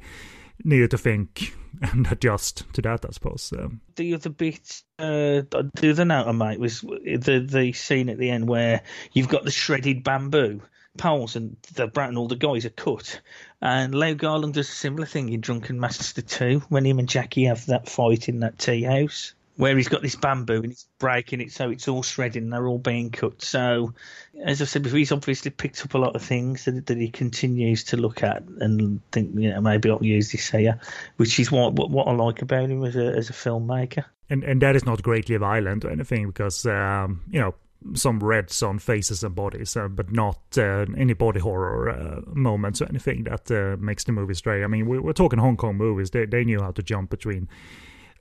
needed 0.63 0.91
to 0.91 0.97
think 0.97 1.55
and 1.81 2.11
adjust 2.11 2.63
to 2.73 2.81
that 2.81 3.05
I 3.05 3.11
suppose 3.11 3.53
um, 3.57 3.81
The 3.95 4.13
other 4.13 4.29
bit, 4.29 4.81
uh, 4.99 5.41
the 5.49 5.89
other 5.91 6.05
note 6.05 6.27
I 6.27 6.31
made 6.31 6.59
was 6.59 6.81
the 6.81 7.45
the 7.47 7.73
scene 7.73 8.09
at 8.09 8.17
the 8.17 8.29
end 8.29 8.47
where 8.47 8.81
you've 9.13 9.29
got 9.29 9.43
the 9.43 9.51
shredded 9.51 10.03
bamboo 10.03 10.61
poles 10.97 11.35
and 11.35 11.55
the 11.75 11.87
Brat 11.87 12.09
and 12.09 12.17
all 12.17 12.27
the 12.27 12.35
guys 12.35 12.65
are 12.65 12.71
cut. 12.71 13.21
And 13.61 13.95
Lau 13.95 14.15
Kar-leung 14.15 14.53
does 14.53 14.69
a 14.69 14.71
similar 14.71 15.05
thing 15.05 15.29
in 15.29 15.41
Drunken 15.41 15.79
Master 15.79 16.21
2 16.21 16.63
when 16.69 16.85
him 16.85 16.99
and 16.99 17.07
Jackie 17.07 17.45
have 17.45 17.65
that 17.67 17.87
fight 17.87 18.27
in 18.27 18.39
that 18.39 18.57
tea 18.57 18.83
house. 18.83 19.33
Where 19.57 19.75
he's 19.75 19.87
got 19.87 20.03
this 20.03 20.15
bamboo 20.15 20.57
and 20.57 20.67
he's 20.67 20.87
breaking 20.99 21.41
it 21.41 21.51
so 21.51 21.69
it's 21.71 21.87
all 21.87 22.03
shredding 22.03 22.43
and 22.43 22.53
they're 22.53 22.67
all 22.67 22.77
being 22.77 23.09
cut. 23.09 23.41
So, 23.41 23.93
as 24.41 24.61
I 24.61 24.65
said 24.65 24.83
before, 24.83 24.99
he's 24.99 25.11
obviously 25.11 25.51
picked 25.51 25.83
up 25.83 25.95
a 25.95 25.97
lot 25.97 26.15
of 26.15 26.21
things 26.21 26.65
that, 26.65 26.85
that 26.85 26.97
he 26.97 27.09
continues 27.09 27.83
to 27.85 27.97
look 27.97 28.23
at 28.23 28.43
and 28.59 29.01
think, 29.11 29.31
you 29.35 29.49
know, 29.49 29.59
maybe 29.59 29.89
I'll 29.89 30.03
use 30.03 30.31
this 30.31 30.49
here, 30.49 30.79
which 31.17 31.39
is 31.39 31.51
what 31.51 31.73
what, 31.73 31.89
what 31.89 32.07
I 32.07 32.11
like 32.13 32.41
about 32.41 32.69
him 32.69 32.83
as 32.85 32.95
a 32.95 33.07
as 33.07 33.29
a 33.29 33.33
filmmaker. 33.33 34.05
And 34.29 34.43
and 34.43 34.61
that 34.61 34.75
is 34.75 34.85
not 34.85 35.01
greatly 35.01 35.35
violent 35.37 35.83
or 35.85 35.89
anything 35.89 36.27
because 36.27 36.65
um, 36.65 37.21
you 37.29 37.39
know 37.39 37.55
some 37.93 38.19
reds 38.19 38.61
on 38.61 38.79
faces 38.79 39.23
and 39.23 39.33
bodies, 39.35 39.75
uh, 39.75 39.87
but 39.87 40.11
not 40.11 40.39
uh, 40.57 40.85
any 40.97 41.13
body 41.13 41.39
horror 41.39 41.89
uh, 41.89 42.21
moments 42.33 42.81
or 42.81 42.85
anything 42.89 43.23
that 43.23 43.49
uh, 43.51 43.77
makes 43.79 44.03
the 44.03 44.11
movie 44.11 44.33
stray. 44.33 44.63
I 44.63 44.67
mean, 44.67 44.87
we, 44.87 44.99
we're 44.99 45.13
talking 45.13 45.39
Hong 45.39 45.57
Kong 45.57 45.75
movies; 45.77 46.11
they 46.11 46.25
they 46.25 46.43
knew 46.43 46.61
how 46.61 46.71
to 46.71 46.83
jump 46.83 47.09
between 47.09 47.47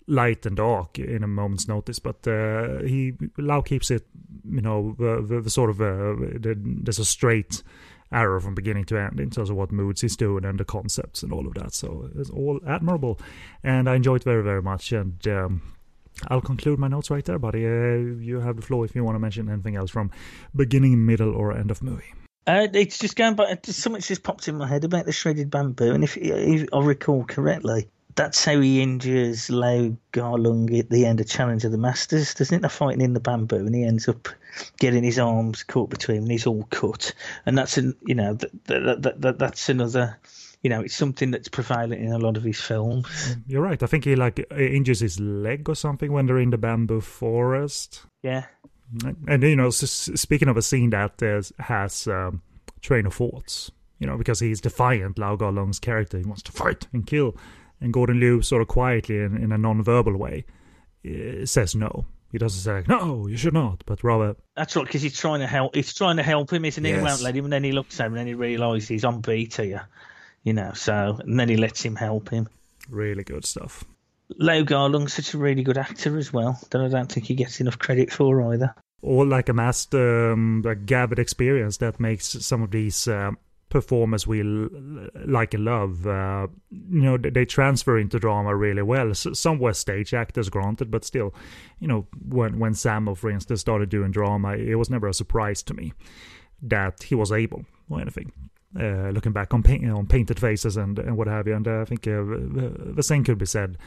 light 0.06 0.46
and 0.46 0.56
dark 0.56 0.98
in 0.98 1.22
a 1.22 1.26
moment's 1.26 1.68
notice. 1.68 1.98
But 1.98 2.26
uh, 2.26 2.82
he 2.82 3.14
Lau 3.38 3.60
keeps 3.60 3.90
it, 3.90 4.06
you 4.48 4.60
know, 4.60 4.94
the, 4.98 5.24
the, 5.26 5.40
the 5.42 5.50
sort 5.50 5.70
of 5.70 5.80
uh, 5.80 6.14
the, 6.38 6.56
there's 6.58 6.98
a 6.98 7.04
straight 7.04 7.62
arrow 8.12 8.40
from 8.40 8.54
beginning 8.54 8.84
to 8.84 8.96
end 8.96 9.18
in 9.18 9.30
terms 9.30 9.50
of 9.50 9.56
what 9.56 9.72
moods 9.72 10.00
he's 10.00 10.16
doing 10.16 10.44
and 10.44 10.60
the 10.60 10.64
concepts 10.64 11.22
and 11.22 11.32
all 11.32 11.46
of 11.46 11.54
that. 11.54 11.74
So 11.74 12.08
it's 12.16 12.30
all 12.30 12.60
admirable, 12.66 13.18
and 13.62 13.88
I 13.88 13.96
enjoy 13.96 14.16
it 14.16 14.24
very 14.24 14.42
very 14.42 14.62
much. 14.62 14.92
And 14.92 15.26
um, 15.28 15.62
I'll 16.28 16.40
conclude 16.40 16.78
my 16.78 16.88
notes 16.88 17.10
right 17.10 17.24
there, 17.24 17.38
buddy. 17.38 17.66
Uh, 17.66 18.20
you 18.20 18.40
have 18.40 18.56
the 18.56 18.62
floor 18.62 18.84
if 18.84 18.94
you 18.94 19.04
want 19.04 19.16
to 19.16 19.20
mention 19.20 19.48
anything 19.48 19.76
else 19.76 19.90
from 19.90 20.10
beginning, 20.54 21.04
middle, 21.04 21.34
or 21.34 21.52
end 21.52 21.70
of 21.70 21.82
movie. 21.82 22.12
Uh, 22.46 22.68
it's 22.72 22.98
just 22.98 23.16
going 23.16 23.34
back. 23.34 23.66
Something 23.66 24.00
just 24.00 24.22
popped 24.22 24.46
in 24.46 24.56
my 24.56 24.68
head 24.68 24.84
about 24.84 25.04
the 25.04 25.12
shredded 25.12 25.50
bamboo, 25.50 25.92
and 25.92 26.04
if, 26.04 26.16
if 26.16 26.68
I 26.72 26.78
recall 26.78 27.24
correctly, 27.24 27.88
that's 28.16 28.44
how 28.44 28.60
he 28.60 28.82
injures 28.82 29.50
Lau 29.50 29.96
Kar-leung 30.12 30.76
at 30.78 30.90
the 30.90 31.06
end 31.06 31.20
of 31.20 31.28
Challenge 31.28 31.64
of 31.64 31.72
the 31.72 31.78
Masters, 31.78 32.34
doesn't 32.34 32.56
it? 32.56 32.60
They're 32.62 32.70
fighting 32.70 33.02
in 33.02 33.12
the 33.12 33.20
bamboo, 33.20 33.66
and 33.66 33.74
he 33.74 33.84
ends 33.84 34.08
up 34.08 34.28
getting 34.78 35.04
his 35.04 35.18
arms 35.18 35.62
caught 35.62 35.90
between, 35.90 36.22
and 36.22 36.30
he's 36.30 36.46
all 36.46 36.64
cut. 36.70 37.14
And 37.44 37.56
that's 37.56 37.78
an, 37.78 37.94
you 38.06 38.14
know, 38.14 38.34
that, 38.34 38.64
that, 38.64 39.02
that, 39.02 39.20
that 39.20 39.38
that's 39.38 39.68
another 39.68 40.18
you 40.62 40.70
know, 40.70 40.80
it's 40.80 40.96
something 40.96 41.30
that's 41.30 41.48
prevalent 41.48 42.02
in 42.02 42.10
a 42.10 42.18
lot 42.18 42.36
of 42.36 42.42
his 42.42 42.60
films. 42.60 43.36
You're 43.46 43.62
right. 43.62 43.80
I 43.80 43.86
think 43.86 44.04
he 44.04 44.16
like 44.16 44.44
injures 44.50 44.98
his 44.98 45.20
leg 45.20 45.68
or 45.68 45.76
something 45.76 46.10
when 46.10 46.26
they're 46.26 46.40
in 46.40 46.50
the 46.50 46.58
bamboo 46.58 47.02
forest. 47.02 48.02
Yeah. 48.24 48.46
And 49.28 49.44
you 49.44 49.54
know, 49.54 49.70
speaking 49.70 50.48
of 50.48 50.56
a 50.56 50.62
scene 50.62 50.90
that 50.90 51.20
has 51.60 52.08
um, 52.08 52.42
train 52.80 53.06
of 53.06 53.14
thoughts, 53.14 53.70
you 54.00 54.06
know, 54.08 54.16
because 54.16 54.40
he's 54.40 54.60
defiant, 54.60 55.18
Lau 55.18 55.36
Kar-leung's 55.36 55.78
character, 55.78 56.18
he 56.18 56.24
wants 56.24 56.42
to 56.42 56.52
fight 56.52 56.88
and 56.92 57.06
kill, 57.06 57.36
and 57.80 57.92
Gordon 57.92 58.20
Liu 58.20 58.42
sort 58.42 58.62
of 58.62 58.68
quietly 58.68 59.18
in, 59.18 59.36
in 59.36 59.52
a 59.52 59.58
non-verbal 59.58 60.16
way 60.16 60.44
uh, 61.04 61.44
says 61.46 61.74
no. 61.74 62.06
He 62.32 62.38
doesn't 62.38 62.60
say 62.60 62.72
like, 62.72 62.88
no, 62.88 63.28
you 63.28 63.36
should 63.36 63.54
not, 63.54 63.82
but 63.86 64.02
rather 64.02 64.36
that's 64.56 64.74
right 64.76 64.84
because 64.84 65.02
he's 65.02 65.18
trying 65.18 65.40
to 65.40 65.46
help. 65.46 65.74
He's 65.74 65.94
trying 65.94 66.16
to 66.16 66.22
help 66.22 66.52
him, 66.52 66.64
isn't 66.64 66.84
he? 66.84 66.90
Yes. 66.90 66.98
He 66.98 67.04
won't 67.04 67.22
let 67.22 67.36
him, 67.36 67.44
and 67.44 67.52
then 67.52 67.64
he 67.64 67.72
looks 67.72 68.00
at 68.00 68.06
him 68.06 68.12
and 68.12 68.20
then 68.20 68.26
he 68.26 68.34
realises 68.34 68.88
he's 68.88 69.04
on 69.04 69.20
beat 69.20 69.56
here 69.56 69.88
you 70.46 70.54
know. 70.54 70.72
So 70.74 71.18
and 71.20 71.38
then 71.38 71.50
he 71.50 71.58
lets 71.58 71.84
him 71.84 71.96
help 71.96 72.30
him. 72.30 72.48
Really 72.88 73.24
good 73.24 73.44
stuff. 73.44 73.84
Lau 74.38 74.64
Kar-leung's 74.64 75.12
such 75.12 75.34
a 75.34 75.38
really 75.38 75.62
good 75.62 75.76
actor 75.76 76.16
as 76.16 76.32
well 76.32 76.58
that 76.70 76.80
I 76.80 76.88
don't 76.88 77.12
think 77.12 77.26
he 77.26 77.34
gets 77.34 77.60
enough 77.60 77.78
credit 77.78 78.10
for 78.10 78.52
either. 78.52 78.74
Or 79.02 79.26
like 79.26 79.48
amassed 79.48 79.94
um, 79.94 80.64
a 80.66 80.74
gathered 80.74 81.18
experience 81.18 81.76
that 81.78 82.00
makes 82.00 82.26
some 82.44 82.62
of 82.62 82.70
these 82.70 83.06
uh, 83.06 83.32
performers 83.68 84.26
we 84.26 84.40
l- 84.40 84.68
like 85.26 85.54
and 85.54 85.64
love. 85.64 86.06
Uh, 86.06 86.46
you 86.70 87.02
know, 87.02 87.16
they 87.16 87.44
transfer 87.44 87.98
into 87.98 88.18
drama 88.18 88.54
really 88.54 88.82
well. 88.82 89.14
some 89.14 89.58
were 89.58 89.72
stage 89.72 90.14
actors, 90.14 90.48
granted, 90.48 90.90
but 90.90 91.04
still, 91.04 91.34
you 91.78 91.88
know, 91.88 92.06
when 92.28 92.58
when 92.58 92.72
Sammo, 92.72 93.16
for 93.16 93.30
instance, 93.30 93.60
started 93.60 93.88
doing 93.88 94.12
drama, 94.12 94.56
it 94.56 94.76
was 94.76 94.90
never 94.90 95.08
a 95.08 95.14
surprise 95.14 95.62
to 95.64 95.74
me 95.74 95.92
that 96.62 97.02
he 97.04 97.14
was 97.14 97.32
able 97.32 97.64
or 97.88 98.00
anything. 98.00 98.32
Uh, 98.78 99.10
looking 99.10 99.32
back 99.32 99.54
on 99.54 99.62
on 99.90 100.06
painted 100.06 100.38
faces 100.38 100.76
and 100.76 100.98
and 100.98 101.16
what 101.16 101.28
have 101.28 101.46
you. 101.46 101.54
And 101.54 101.66
uh, 101.66 101.80
I 101.80 101.84
think 101.84 102.06
uh, 102.06 102.22
the 102.94 103.02
same 103.02 103.24
could 103.24 103.38
be 103.38 103.46
said 103.46 103.78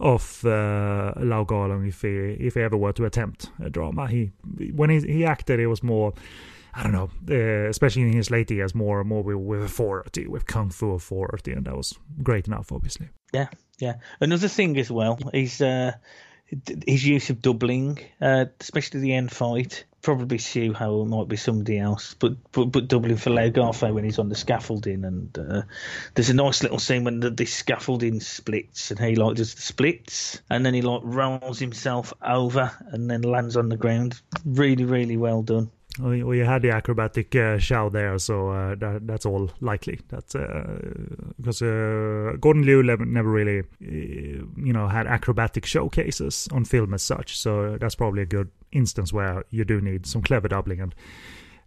of 0.00 0.44
uh, 0.44 1.12
Lau 1.16 1.44
Kar-leung 1.44 1.88
if 1.88 2.02
he 2.02 2.08
if 2.46 2.54
he 2.54 2.60
ever 2.60 2.76
were 2.76 2.92
to 2.92 3.04
attempt 3.04 3.50
a 3.62 3.70
drama. 3.70 4.06
He 4.06 4.32
when 4.74 4.90
he 4.90 5.00
he 5.00 5.24
acted, 5.24 5.60
it 5.60 5.66
was 5.66 5.82
more. 5.82 6.12
I 6.74 6.82
don't 6.82 6.92
know, 6.92 7.10
uh, 7.30 7.68
especially 7.68 8.02
in 8.02 8.12
his 8.12 8.30
late 8.30 8.50
years, 8.50 8.74
more 8.74 9.00
and 9.00 9.08
more 9.08 9.22
with, 9.22 9.36
with 9.36 9.62
authority, 9.62 10.26
with 10.26 10.46
kung 10.46 10.70
fu 10.70 10.92
authority, 10.92 11.52
and 11.52 11.66
that 11.66 11.76
was 11.76 11.98
great 12.22 12.46
enough, 12.46 12.72
obviously. 12.72 13.08
Yeah, 13.32 13.48
yeah. 13.78 13.94
Another 14.20 14.48
thing 14.48 14.76
as 14.78 14.90
well 14.90 15.18
is 15.32 15.60
uh, 15.60 15.92
his 16.86 17.06
use 17.06 17.30
of 17.30 17.42
doubling, 17.42 17.98
uh, 18.20 18.46
especially 18.60 19.00
the 19.00 19.14
end 19.14 19.30
fight 19.32 19.84
probably 20.04 20.36
Hsiao 20.36 20.74
Ho 20.74 21.04
might 21.06 21.28
be 21.28 21.36
somebody 21.36 21.78
else, 21.78 22.14
but 22.14 22.34
but, 22.52 22.66
but 22.66 22.86
doubling 22.86 23.16
for 23.16 23.30
Lau 23.30 23.50
Kar-fai 23.50 23.90
when 23.90 24.04
he's 24.04 24.18
on 24.18 24.28
the 24.28 24.36
scaffolding, 24.36 25.04
and 25.04 25.36
uh, 25.36 25.62
there's 26.14 26.30
a 26.30 26.34
nice 26.34 26.62
little 26.62 26.78
scene 26.78 27.02
when 27.04 27.20
the, 27.20 27.30
the 27.30 27.46
scaffolding 27.46 28.20
splits, 28.20 28.90
and 28.90 29.00
he 29.00 29.16
like 29.16 29.36
just 29.36 29.58
splits, 29.58 30.40
and 30.50 30.64
then 30.64 30.74
he 30.74 30.82
like 30.82 31.00
rolls 31.02 31.58
himself 31.58 32.12
over, 32.22 32.70
and 32.92 33.10
then 33.10 33.22
lands 33.22 33.56
on 33.56 33.70
the 33.70 33.76
ground. 33.76 34.20
Really, 34.44 34.84
really 34.84 35.16
well 35.16 35.42
done. 35.42 35.70
You 36.00 36.44
had 36.44 36.62
the 36.62 36.70
acrobatic 36.70 37.36
uh, 37.36 37.58
show 37.58 37.88
there, 37.88 38.18
so 38.18 38.48
uh, 38.48 38.74
that, 38.74 39.06
that's 39.06 39.24
all 39.24 39.50
likely. 39.60 40.00
That's 40.08 40.32
because 41.36 41.62
uh, 41.62 42.36
Gordon 42.40 42.64
Liu 42.64 42.82
never 42.82 43.30
really, 43.30 43.62
you 43.78 44.72
know, 44.72 44.88
had 44.88 45.06
acrobatic 45.06 45.64
showcases 45.64 46.48
on 46.50 46.64
film 46.64 46.94
as 46.94 47.02
such. 47.02 47.38
So 47.38 47.76
that's 47.78 47.94
probably 47.94 48.22
a 48.22 48.26
good 48.26 48.50
instance 48.72 49.12
where 49.12 49.44
you 49.50 49.64
do 49.64 49.80
need 49.80 50.04
some 50.04 50.22
clever 50.22 50.48
doubling, 50.48 50.80
and 50.80 50.94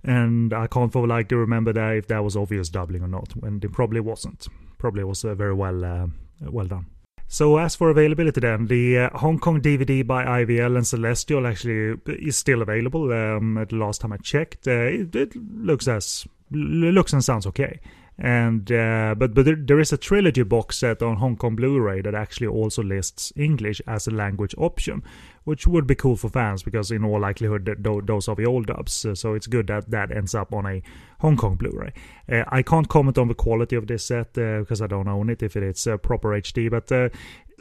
and 0.03 0.53
I 0.53 0.67
can't 0.67 0.91
for 0.91 1.07
like 1.07 1.29
to 1.29 1.37
remember 1.37 1.71
that 1.71 1.95
if 1.95 2.07
that 2.07 2.21
was 2.21 2.35
obvious 2.35 2.67
doubling 2.67 3.03
or 3.03 3.07
not, 3.07 3.33
and 3.43 3.63
it 3.63 3.71
probably 3.71 4.01
wasn't. 4.01 4.47
Probably 4.77 5.05
was 5.05 5.21
very 5.21 5.53
well 5.53 6.11
well 6.41 6.67
done. 6.67 6.87
So 7.27 7.57
as 7.57 7.75
for 7.75 7.89
availability 7.89 8.39
then, 8.39 8.67
the 8.67 8.97
uh, 8.99 9.17
Hong 9.17 9.37
Kong 9.37 9.61
DVD 9.61 10.05
by 10.05 10.23
IVL 10.23 10.77
and 10.77 10.87
Celestial 10.87 11.45
actually 11.45 11.99
is 12.07 12.37
still 12.37 12.61
available. 12.61 13.11
Um, 13.11 13.57
at 13.57 13.69
the 13.69 13.75
last 13.75 14.01
time 14.01 14.13
I 14.13 14.17
checked, 14.17 14.67
uh, 14.67 14.71
it, 14.71 15.15
it, 15.15 15.35
looks 15.35 15.87
as 15.87 16.25
looks 16.51 17.11
and 17.11 17.23
sounds 17.23 17.45
okay. 17.47 17.81
And 18.19 18.71
uh, 18.71 19.13
but 19.15 19.35
but 19.35 19.45
there, 19.45 19.55
there 19.55 19.79
is 19.79 19.93
a 19.93 19.97
trilogy 19.97 20.41
box 20.41 20.77
set 20.79 21.03
on 21.03 21.17
Hong 21.17 21.35
Kong 21.35 21.55
Blu-ray 21.55 22.01
that 22.01 22.15
actually 22.15 22.47
also 22.47 22.81
lists 22.81 23.31
English 23.35 23.79
as 23.85 24.07
a 24.07 24.11
language 24.11 24.55
option, 24.57 25.03
which 25.43 25.67
would 25.67 25.85
be 25.85 25.93
cool 25.93 26.15
for 26.15 26.27
fans 26.27 26.63
because 26.63 26.89
in 26.89 27.05
all 27.05 27.19
likelihood 27.19 27.77
those 27.79 28.27
are 28.27 28.35
the 28.35 28.45
old 28.45 28.65
dubs. 28.67 29.05
So 29.13 29.35
it's 29.35 29.45
good 29.45 29.67
that 29.67 29.91
that 29.91 30.11
ends 30.11 30.33
up 30.33 30.51
on 30.51 30.65
a 30.65 30.81
Hong 31.19 31.37
Kong 31.37 31.55
Blu-ray. 31.55 31.93
Uh, 32.31 32.43
I 32.47 32.63
can't 32.63 32.89
comment 32.89 33.19
on 33.19 33.27
the 33.27 33.35
quality 33.35 33.75
of 33.75 33.85
this 33.85 34.05
set 34.05 34.35
uh, 34.35 34.61
because 34.61 34.81
I 34.81 34.87
don't 34.87 35.07
own 35.07 35.29
it 35.29 35.43
if 35.43 35.55
it's 35.55 35.85
uh, 35.85 35.97
proper 35.97 36.29
HD, 36.29 36.71
but 36.71 36.91
uh, 36.91 37.09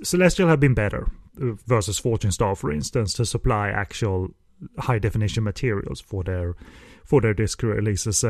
Celestial 0.03 0.49
have 0.49 0.61
been 0.61 0.75
better 0.75 1.11
uh, 1.39 1.53
versus 1.67 1.99
Fortune 1.99 2.33
Star, 2.33 2.55
for 2.55 2.73
instance, 2.73 3.13
to 3.15 3.27
supply 3.27 3.69
actual 3.69 4.31
high 4.79 4.99
definition 4.99 5.45
materials 5.45 6.01
for 6.01 6.25
their 6.25 6.55
for 7.05 7.21
their 7.21 7.35
disc 7.35 7.63
releases 7.63 8.25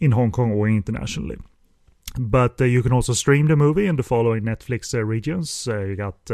in 0.00 0.12
Hong 0.12 0.32
Kong 0.32 0.52
or 0.52 0.66
internationally. 0.68 1.36
But 2.18 2.60
uh, 2.60 2.64
you 2.64 2.82
can 2.82 2.92
also 2.92 3.12
stream 3.12 3.46
the 3.46 3.56
movie 3.56 3.86
in 3.86 3.96
the 3.96 4.02
following 4.02 4.42
Netflix 4.42 4.94
uh, 4.94 5.04
regions. 5.04 5.68
Uh, 5.68 5.80
you 5.80 5.96
got 5.96 6.30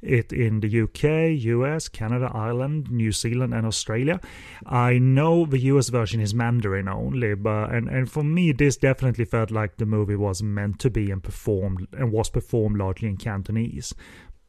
it 0.00 0.32
in 0.32 0.60
the 0.60 0.82
UK, 0.82 1.42
US, 1.44 1.88
Canada, 1.88 2.30
Ireland, 2.32 2.90
New 2.90 3.10
Zealand, 3.10 3.52
and 3.52 3.66
Australia. 3.66 4.20
I 4.66 4.98
know 4.98 5.44
the 5.44 5.58
US 5.58 5.88
version 5.88 6.20
is 6.20 6.34
Mandarin 6.34 6.88
only, 6.88 7.34
but 7.34 7.70
and, 7.70 7.88
and 7.88 8.10
for 8.10 8.22
me, 8.22 8.52
this 8.52 8.76
definitely 8.76 9.24
felt 9.24 9.50
like 9.50 9.76
the 9.76 9.86
movie 9.86 10.16
was 10.16 10.42
meant 10.42 10.78
to 10.80 10.90
be 10.90 11.10
and 11.10 11.22
performed 11.22 11.88
and 11.92 12.12
was 12.12 12.30
performed 12.30 12.78
largely 12.78 13.08
in 13.08 13.16
Cantonese. 13.16 13.94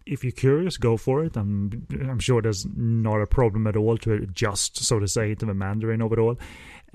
If 0.06 0.24
you're 0.24 0.32
curious, 0.32 0.78
go 0.78 0.98
for 0.98 1.24
it. 1.24 1.36
I'm 1.36 1.88
I'm 2.02 2.20
sure 2.20 2.41
there's 2.41 2.66
not 2.76 3.22
a 3.22 3.28
problem 3.28 3.66
at 3.68 3.76
all 3.76 3.98
to 3.98 4.14
adjust, 4.14 4.78
so 4.78 5.00
to 5.00 5.08
say, 5.08 5.36
to 5.36 5.46
the 5.46 5.54
Mandarin 5.54 6.02
of 6.02 6.14
it 6.14 6.20
all. 6.20 6.38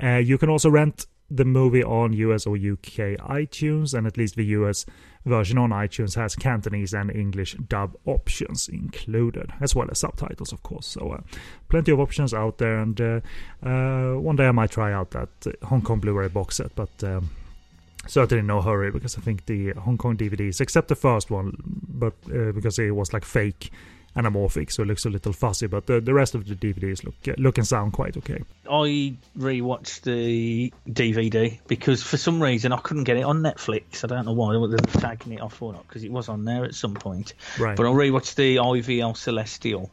Uh, 0.02 0.16
you 0.16 0.38
can 0.38 0.48
also 0.48 0.70
rent 0.70 1.06
the 1.34 1.44
movie 1.44 1.82
on 1.82 2.12
US 2.12 2.46
or 2.46 2.54
UK 2.54 3.18
iTunes, 3.18 3.92
and 3.92 4.06
at 4.06 4.16
least 4.16 4.36
the 4.36 4.44
US 4.46 4.86
version 5.24 5.58
on 5.58 5.70
iTunes 5.70 6.14
has 6.14 6.36
Cantonese 6.36 6.94
and 6.94 7.10
English 7.10 7.54
dub 7.68 7.96
options 8.06 8.68
included, 8.68 9.52
as 9.60 9.74
well 9.74 9.88
as 9.90 9.98
subtitles, 9.98 10.52
of 10.52 10.62
course. 10.62 10.86
So, 10.86 11.12
uh, 11.12 11.20
plenty 11.68 11.92
of 11.92 11.98
options 11.98 12.32
out 12.32 12.58
there, 12.58 12.78
and 12.78 13.00
uh, 13.00 13.20
uh, 13.62 14.14
one 14.14 14.36
day 14.36 14.46
I 14.46 14.52
might 14.52 14.70
try 14.70 14.92
out 14.92 15.10
that 15.10 15.28
Hong 15.64 15.82
Kong 15.82 15.98
Blu 16.00 16.12
ray 16.12 16.28
box 16.28 16.56
set, 16.56 16.74
but. 16.74 17.02
Um, 17.02 17.30
certainly 18.06 18.42
no 18.42 18.60
hurry 18.60 18.90
because 18.90 19.16
I 19.16 19.22
think 19.22 19.46
the 19.46 19.70
Hong 19.70 19.96
Kong 19.96 20.14
DVDs, 20.14 20.60
except 20.60 20.88
the 20.88 20.94
first 20.94 21.30
one, 21.30 21.56
but 21.88 22.12
uh, 22.26 22.52
because 22.52 22.78
it 22.78 22.94
was 22.94 23.14
like 23.14 23.24
fake 23.24 23.72
anamorphic, 24.16 24.70
so 24.70 24.82
it 24.82 24.86
looks 24.86 25.04
a 25.04 25.10
little 25.10 25.32
fuzzy. 25.32 25.66
But 25.66 25.86
the, 25.86 26.00
the 26.00 26.14
rest 26.14 26.34
of 26.34 26.46
the 26.46 26.54
DVDs 26.54 27.04
look 27.04 27.14
look 27.38 27.58
and 27.58 27.66
sound 27.66 27.92
quite 27.92 28.16
okay. 28.16 28.42
I 28.68 29.14
rewatched 29.36 30.02
the 30.02 30.72
DVD 30.88 31.58
because 31.66 32.02
for 32.02 32.16
some 32.16 32.42
reason 32.42 32.72
I 32.72 32.78
couldn't 32.78 33.04
get 33.04 33.16
it 33.16 33.22
on 33.22 33.40
Netflix. 33.40 34.04
I 34.04 34.08
don't 34.08 34.26
know 34.26 34.32
why 34.32 34.56
whether 34.56 34.76
they're 34.76 35.00
taking 35.00 35.32
it 35.32 35.40
off 35.40 35.60
or 35.60 35.72
not 35.72 35.86
because 35.86 36.04
it 36.04 36.10
was 36.10 36.28
on 36.28 36.44
there 36.44 36.64
at 36.64 36.74
some 36.74 36.94
point. 36.94 37.34
Right. 37.58 37.76
But 37.76 37.86
I 37.86 37.90
rewatched 37.90 38.34
the 38.36 38.56
IVL 38.56 39.16
Celestial, 39.16 39.90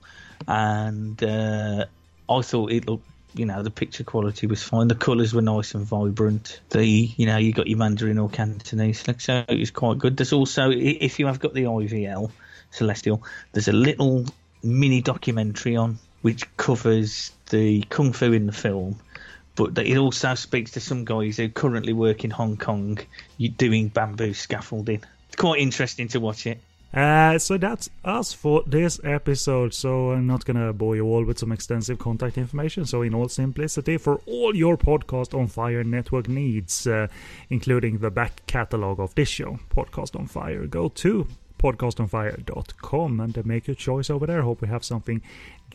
and 0.47 1.21
uh, 1.23 1.85
I 2.29 2.41
thought 2.41 2.71
it 2.71 2.87
looked. 2.87 3.07
You 3.33 3.45
know, 3.45 3.63
the 3.63 3.71
picture 3.71 4.03
quality 4.03 4.45
was 4.45 4.61
fine. 4.61 4.89
The 4.89 4.95
colours 4.95 5.33
were 5.33 5.41
nice 5.41 5.73
and 5.73 5.85
vibrant. 5.85 6.59
The, 6.71 6.85
you 6.85 7.25
know, 7.25 7.37
you 7.37 7.53
got 7.53 7.67
your 7.67 7.77
Mandarin 7.77 8.17
or 8.17 8.27
Cantonese, 8.27 9.05
so 9.19 9.45
it 9.47 9.57
was 9.57 9.71
quite 9.71 9.99
good. 9.99 10.17
There's 10.17 10.33
also, 10.33 10.69
if 10.69 11.17
you 11.17 11.27
have 11.27 11.39
got 11.39 11.53
the 11.53 11.63
IVL 11.63 12.29
Celestial, 12.71 13.23
there's 13.51 13.67
a 13.67 13.73
little 13.73 14.25
mini 14.63 15.01
documentary 15.01 15.75
on 15.75 15.99
which 16.21 16.45
covers 16.57 17.31
the 17.49 17.81
kung 17.83 18.13
fu 18.13 18.31
in 18.31 18.45
the 18.45 18.51
film, 18.51 18.99
but 19.55 19.77
it 19.77 19.97
also 19.97 20.35
speaks 20.35 20.71
to 20.71 20.79
some 20.79 21.05
guys 21.05 21.37
who 21.37 21.49
currently 21.49 21.93
work 21.93 22.23
in 22.23 22.31
Hong 22.31 22.57
Kong 22.57 22.99
doing 23.57 23.89
bamboo 23.89 24.33
scaffolding. 24.33 25.03
It's 25.27 25.35
quite 25.35 25.59
interesting 25.59 26.07
to 26.09 26.19
watch 26.19 26.45
it. 26.47 26.59
Uh, 26.93 27.39
so 27.39 27.57
that's 27.57 27.89
us 28.03 28.33
for 28.33 28.63
this 28.67 28.99
episode. 29.03 29.73
So 29.73 30.11
I'm 30.11 30.27
not 30.27 30.43
gonna 30.43 30.73
bore 30.73 30.95
you 30.95 31.05
all 31.05 31.23
with 31.23 31.39
some 31.39 31.51
extensive 31.51 31.99
contact 31.99 32.37
information. 32.37 32.85
So 32.85 33.01
in 33.01 33.13
all 33.13 33.29
simplicity, 33.29 33.97
for 33.97 34.17
all 34.25 34.55
your 34.55 34.77
podcast 34.77 35.37
on 35.37 35.47
fire 35.47 35.83
network 35.83 36.27
needs, 36.27 36.85
uh, 36.85 37.07
including 37.49 37.99
the 37.99 38.11
back 38.11 38.45
catalog 38.45 38.99
of 38.99 39.15
this 39.15 39.29
show, 39.29 39.59
Podcast 39.69 40.19
on 40.19 40.27
Fire, 40.27 40.67
go 40.67 40.89
to 40.89 41.27
podcastonfire.com 41.61 43.19
and 43.19 43.45
make 43.45 43.67
your 43.67 43.75
choice 43.75 44.09
over 44.09 44.25
there. 44.25 44.41
Hope 44.41 44.61
we 44.61 44.67
have 44.67 44.83
something 44.83 45.21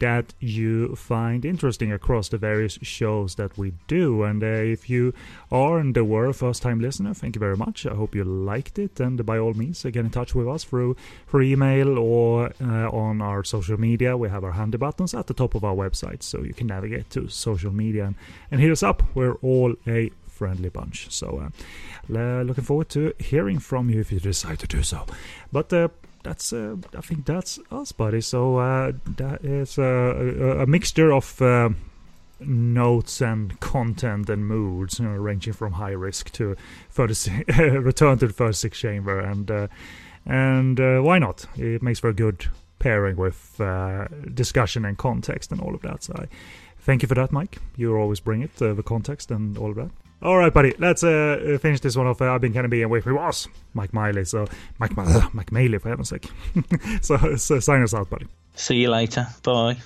that 0.01 0.35
you 0.41 0.95
find 0.95 1.45
interesting 1.45 1.93
across 1.93 2.29
the 2.29 2.39
various 2.39 2.79
shows 2.83 3.37
that 3.37 3.57
we 3.57 3.73
do. 3.87 4.23
And 4.25 4.43
uh, 4.43 4.47
if 4.47 4.91
you 4.91 5.15
are 5.51 5.79
and 5.79 5.97
were 5.97 6.27
a 6.27 6.35
first 6.35 6.63
time 6.63 6.81
listener, 6.81 7.15
thank 7.15 7.37
you 7.37 7.41
very 7.41 7.57
much. 7.57 7.87
I 7.87 7.95
hope 7.95 8.15
you 8.15 8.25
liked 8.25 8.79
it. 8.79 9.01
And 9.01 9.25
by 9.25 9.39
all 9.39 9.55
means, 9.55 9.83
get 9.83 9.97
in 9.97 10.11
touch 10.11 10.35
with 10.35 10.49
us 10.49 10.65
through, 10.65 10.97
through 11.29 11.43
email 11.43 11.99
or 11.99 12.53
uh, 12.61 12.91
on 12.91 13.23
our 13.23 13.45
social 13.45 13.79
media. 13.79 14.17
We 14.17 14.29
have 14.29 14.45
our 14.45 14.53
handy 14.53 14.79
buttons 14.79 15.15
at 15.15 15.27
the 15.27 15.35
top 15.35 15.55
of 15.55 15.65
our 15.65 15.75
website 15.75 16.23
so 16.23 16.43
you 16.43 16.55
can 16.55 16.67
navigate 16.67 17.11
to 17.11 17.29
social 17.29 17.73
media 17.73 18.07
and, 18.07 18.15
and 18.51 18.61
hit 18.61 18.71
us 18.71 18.83
up. 18.83 19.03
We're 19.15 19.35
all 19.35 19.75
a 19.87 20.11
friendly 20.37 20.69
bunch. 20.69 21.11
So, 21.11 21.51
uh, 22.11 22.43
looking 22.43 22.65
forward 22.65 22.89
to 22.91 23.15
hearing 23.19 23.59
from 23.59 23.91
you 23.91 24.01
if 24.01 24.13
you 24.13 24.21
decide 24.21 24.59
to 24.61 24.67
do 24.67 24.83
so. 24.83 25.07
But 25.51 25.73
uh, 25.73 25.89
that's 26.27 26.53
uh, 26.53 26.77
I 26.97 27.01
think 27.01 27.25
that's 27.25 27.59
us, 27.71 27.93
buddy. 27.93 28.21
So 28.21 28.59
uh, 28.59 28.93
that 29.17 29.45
is 29.45 29.79
a, 29.79 30.63
a 30.63 30.67
mixture 30.67 31.13
of 31.13 31.41
uh, 31.41 31.71
notes 32.41 33.21
and 33.21 33.59
content 33.61 34.29
and 34.29 34.47
moods, 34.47 34.99
you 34.99 35.07
know, 35.07 35.17
ranging 35.17 35.53
from 35.53 35.75
high 35.75 35.93
risk 35.93 36.33
to 36.33 36.57
return 36.99 38.19
to 38.19 38.27
the 38.27 38.33
first 38.33 38.61
six 38.61 38.79
chamber, 38.79 39.21
and 39.21 39.51
uh, 39.51 39.69
and 40.25 40.79
why 41.05 41.19
not? 41.19 41.47
It 41.57 41.83
makes 41.83 42.01
for 42.01 42.09
a 42.09 42.15
good 42.15 42.47
pairing 42.79 43.17
with 43.17 43.61
discussion 44.35 44.85
and 44.85 44.99
context 44.99 45.53
and 45.53 45.61
all 45.61 45.75
of 45.75 45.83
that. 45.83 46.03
So 46.03 46.15
I 46.19 46.27
thank 46.81 47.03
you 47.03 47.09
for 47.09 47.15
that, 47.15 47.31
Mike. 47.31 47.59
You 47.77 47.97
always 47.97 48.21
bring 48.21 48.43
it, 48.43 48.57
the 48.57 48.83
context 48.85 49.31
and 49.31 49.57
all 49.57 49.71
of 49.71 49.77
that. 49.77 49.91
All 50.23 50.39
right, 50.39 50.53
buddy. 50.53 50.75
Let's 50.79 51.05
uh, 51.05 51.59
finish 51.61 51.81
this 51.81 51.97
one 51.97 52.07
off. 52.07 52.23
Uh, 52.23 52.33
I've 52.33 52.41
been 52.41 52.53
of 52.65 52.71
being 52.71 52.89
with 52.89 53.07
me 53.07 53.13
was 53.13 53.49
Mike 53.75 53.93
Miley. 53.93 54.25
So 54.25 54.47
Mike, 54.79 54.97
uh, 54.97 55.29
Mike 55.33 55.51
Maley, 55.51 55.81
for 55.81 55.91
heaven's 55.91 56.09
sake. 56.09 56.31
so, 57.03 57.37
so 57.37 57.61
sign 57.61 57.83
us 57.83 57.95
out, 57.95 58.09
buddy. 58.09 58.27
See 58.55 58.77
you 58.77 58.91
later. 58.91 59.27
Bye. 59.43 59.77